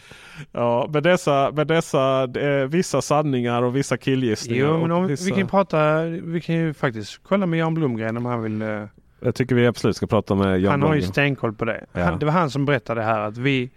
ja, 0.52 0.88
med 0.92 1.02
dessa, 1.02 1.50
med 1.50 1.66
dessa 1.66 2.22
eh, 2.40 2.66
vissa 2.66 3.02
sanningar 3.02 3.62
och 3.62 3.76
vissa 3.76 3.96
killgissningar. 3.96 4.66
Jo, 4.66 4.80
men 4.80 4.92
om, 4.92 5.06
vissa, 5.06 5.24
vi 5.24 5.30
kan 5.30 5.40
ju 5.40 5.46
prata, 5.46 6.02
vi 6.04 6.40
kan 6.40 6.54
ju 6.54 6.74
faktiskt 6.74 7.20
kolla 7.22 7.46
med 7.46 7.58
Jan 7.58 7.74
Blomgren 7.74 8.16
om 8.16 8.26
han 8.26 8.42
vill. 8.42 8.86
Jag 9.20 9.34
tycker 9.34 9.54
vi 9.54 9.66
absolut 9.66 9.96
ska 9.96 10.06
prata 10.06 10.34
med 10.34 10.60
Jan 10.60 10.70
han 10.70 10.82
har 10.82 10.94
ju 10.94 11.02
stenkoll 11.02 11.52
på 11.52 11.64
det. 11.64 11.86
Ja. 11.92 12.04
Han, 12.04 12.18
det 12.18 12.26
var 12.26 12.32
han 12.32 12.50
som 12.50 12.64
berättade 12.64 13.02
här 13.02 13.20
att 13.20 13.38
vi 13.38 13.70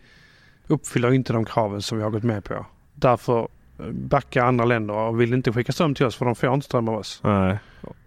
uppfyller 0.69 1.11
inte 1.13 1.33
de 1.33 1.45
kraven 1.45 1.81
som 1.81 1.97
vi 1.97 2.03
har 2.03 2.11
gått 2.11 2.23
med 2.23 2.43
på. 2.43 2.65
Därför 2.95 3.39
eh, 3.79 3.85
backar 3.91 4.43
andra 4.45 4.65
länder 4.65 4.93
och 4.95 5.21
vill 5.21 5.33
inte 5.33 5.51
skicka 5.53 5.71
ström 5.71 5.95
till 5.95 6.05
oss 6.05 6.15
för 6.15 6.25
de 6.25 6.35
får 6.35 6.53
inte 6.53 6.65
ström 6.65 6.89
av 6.89 6.95
oss. 6.95 7.19
Nej, 7.23 7.57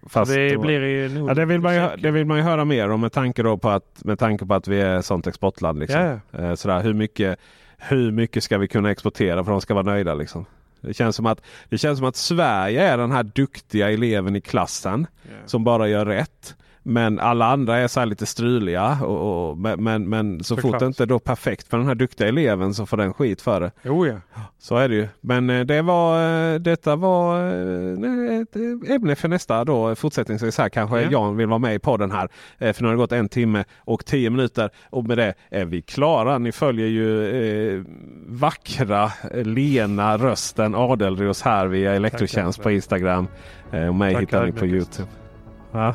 fast 0.06 0.32
det 0.34 0.54
då- 0.54 0.60
blir 0.60 0.80
ju 0.80 1.08
nog... 1.08 1.30
Ja, 1.30 1.34
det, 1.34 1.44
vill 1.44 1.60
man 1.60 1.74
ju, 1.74 1.88
det 1.98 2.10
vill 2.10 2.24
man 2.26 2.36
ju 2.36 2.42
höra 2.42 2.64
mer 2.64 2.88
om 2.88 3.00
med 3.00 3.12
tanke, 3.12 3.42
då 3.42 3.56
på 3.58 3.68
att, 3.68 4.04
med 4.04 4.18
tanke 4.18 4.46
på 4.46 4.54
att 4.54 4.68
vi 4.68 4.80
är 4.80 4.98
ett 4.98 5.04
sånt 5.04 5.26
exportland. 5.26 5.78
Liksom. 5.78 6.18
Ja. 6.30 6.38
Eh, 6.40 6.54
Sådär, 6.54 6.80
hur, 6.82 6.94
mycket, 6.94 7.38
hur 7.78 8.10
mycket 8.12 8.44
ska 8.44 8.58
vi 8.58 8.68
kunna 8.68 8.90
exportera 8.90 9.34
för 9.44 9.52
att 9.52 9.56
de 9.56 9.60
ska 9.60 9.74
vara 9.74 9.84
nöjda? 9.84 10.14
Liksom? 10.14 10.44
Det, 10.80 10.94
känns 10.94 11.16
som 11.16 11.26
att, 11.26 11.40
det 11.68 11.78
känns 11.78 11.98
som 11.98 12.08
att 12.08 12.16
Sverige 12.16 12.88
är 12.88 12.98
den 12.98 13.10
här 13.10 13.22
duktiga 13.22 13.90
eleven 13.90 14.36
i 14.36 14.40
klassen 14.40 15.06
Ja. 15.22 15.30
som 15.46 15.64
bara 15.64 15.88
gör 15.88 16.06
rätt. 16.06 16.56
Men 16.82 17.18
alla 17.18 17.46
andra 17.46 17.78
är 17.78 17.88
så 17.88 18.04
lite 18.04 18.26
struliga. 18.26 18.98
Och, 19.02 19.50
och, 19.50 19.58
men, 19.58 20.08
men, 20.08 20.38
så 20.38 20.44
Såklart. 20.44 20.72
fort 20.72 20.80
det 20.80 20.86
inte 20.86 21.02
är 21.02 21.06
då 21.06 21.18
perfekt 21.18 21.68
för 21.68 21.78
den 21.78 21.86
här 21.86 21.94
duktiga 21.94 22.28
eleven 22.28 22.74
så 22.74 22.86
får 22.86 22.96
den 22.96 23.14
skit 23.14 23.40
för 23.40 23.60
det. 23.60 23.70
Jo 23.82 24.06
ja. 24.06 24.14
Så 24.58 24.76
är 24.76 24.88
det 24.88 24.94
ju. 24.94 25.08
Men 25.20 25.50
eh, 25.50 25.60
det 25.60 25.82
var, 25.82 26.52
eh, 26.52 26.58
detta 26.60 26.96
var 26.96 27.40
eh, 27.40 28.40
ett 28.40 28.56
ämne 28.90 29.14
för 29.14 29.28
nästa 29.28 29.64
då. 29.64 29.94
Fortsättningsvis 29.94 30.58
här 30.58 30.68
kanske 30.68 31.00
Ja. 31.02 31.08
Jan 31.10 31.36
vill 31.36 31.46
vara 31.46 31.58
med 31.58 31.74
i 31.74 31.78
podden 31.78 32.10
här. 32.10 32.28
För 32.72 32.82
nu 32.82 32.88
har 32.88 32.94
det 32.94 32.98
gått 32.98 33.12
en 33.12 33.28
timme 33.28 33.64
och 33.78 34.04
tio 34.04 34.30
minuter. 34.30 34.70
Och 34.90 35.04
med 35.04 35.18
det 35.18 35.34
är 35.50 35.64
vi 35.64 35.82
klara. 35.82 36.38
Ni 36.38 36.52
följer 36.52 36.86
ju 36.86 37.28
eh, 37.76 37.82
vackra, 38.26 39.12
lena 39.32 40.16
rösten 40.16 40.74
Adelros 40.74 41.42
här 41.42 41.66
via 41.66 41.94
Elektrotjänst 41.94 42.62
på 42.62 42.70
Instagram. 42.70 43.26
Och 43.88 43.94
mig 43.94 44.16
hittar 44.20 44.46
ni 44.46 44.52
på. 44.52 44.66
Youtube. 44.66 45.08
Ja, 45.72 45.94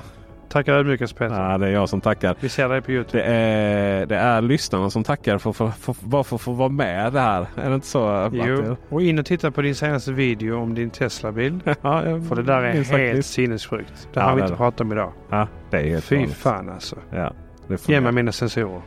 Tackar 0.49 0.73
ödmjukast 0.73 1.15
Peter. 1.17 1.51
ja, 1.51 1.57
det 1.57 1.67
är 1.67 1.71
jag 1.71 1.89
som 1.89 2.01
tackar. 2.01 2.35
Vi 2.39 2.49
ser 2.49 2.69
dig 2.69 2.81
på 2.81 2.91
Youtube. 2.91 3.17
Det 3.17 3.23
är, 3.23 4.05
det 4.05 4.15
är 4.17 4.41
lyssnarna 4.41 4.89
som 4.89 5.03
tackar 5.03 5.37
för, 5.37 5.51
för, 5.51 5.67
för, 5.69 5.95
bara 6.01 6.23
för 6.23 6.35
att 6.35 6.41
få 6.41 6.51
vara 6.51 6.69
med 6.69 7.13
det 7.13 7.19
här. 7.19 7.45
Är 7.55 7.69
det 7.69 7.75
inte 7.75 7.87
så? 7.87 8.29
Jo. 8.33 8.75
Och 8.89 9.01
in 9.01 9.19
och 9.19 9.25
titta 9.25 9.51
på 9.51 9.61
din 9.61 9.75
senaste 9.75 10.11
video 10.11 10.61
om 10.61 10.75
din 10.75 10.89
Tesla-bil. 10.89 11.59
Ja, 11.65 12.01
För 12.01 12.35
det 12.35 12.43
där 12.43 12.61
är 12.63 12.71
helt 12.71 12.87
faktiskt. 12.87 13.29
sinnessjukt. 13.33 14.07
Det 14.13 14.19
Ja, 14.19 14.25
har 14.25 14.35
vi 14.35 14.41
inte 14.41 14.55
pratat 14.55 14.81
om 14.81 14.91
idag. 14.91 15.11
Ja, 15.29 15.47
det 15.69 15.77
är 15.77 15.83
helt 15.89 16.03
Fy 16.05 16.15
vanligt. 16.15 16.37
fan 16.37 16.69
alltså. 16.69 16.95
Ja, 17.11 17.33
det 17.67 17.89
Ge 17.89 18.01
mig 18.01 18.11
mina 18.11 18.31
sensorer. 18.31 18.81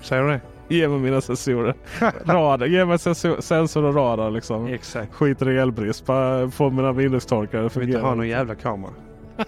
Säger 0.00 0.22
du 0.22 0.28
det? 0.28 0.40
Ge 0.68 0.88
mig 0.88 0.98
mina 0.98 1.20
sensorer. 1.20 1.74
radar. 2.24 2.66
Ge 2.66 2.84
mig 2.84 2.98
sensor, 2.98 3.40
sensor 3.40 3.84
och 3.84 3.94
radar 3.94 4.30
liksom. 4.30 4.66
Exakt. 4.66 5.14
Skiter 5.14 5.50
i 5.50 5.58
elbrist. 5.58 6.06
Bara 6.06 6.50
få 6.50 6.70
mina 6.70 6.92
minnestorkare 6.92 7.66
att 7.66 7.74
Jag 7.76 7.80
vill 7.80 7.88
inte 7.88 7.98
ha 8.00 8.02
fungera. 8.02 8.14
någon 8.16 8.28
jävla 8.28 8.54
kamera. 8.54 8.90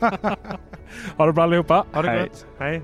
Ha 1.16 1.26
det 1.26 1.32
bra 1.32 1.42
allihopa. 1.42 1.84
Ha 1.92 2.02
det 2.02 2.08
Hej. 2.08 2.28
gott. 2.28 2.46
Hej. 2.58 2.82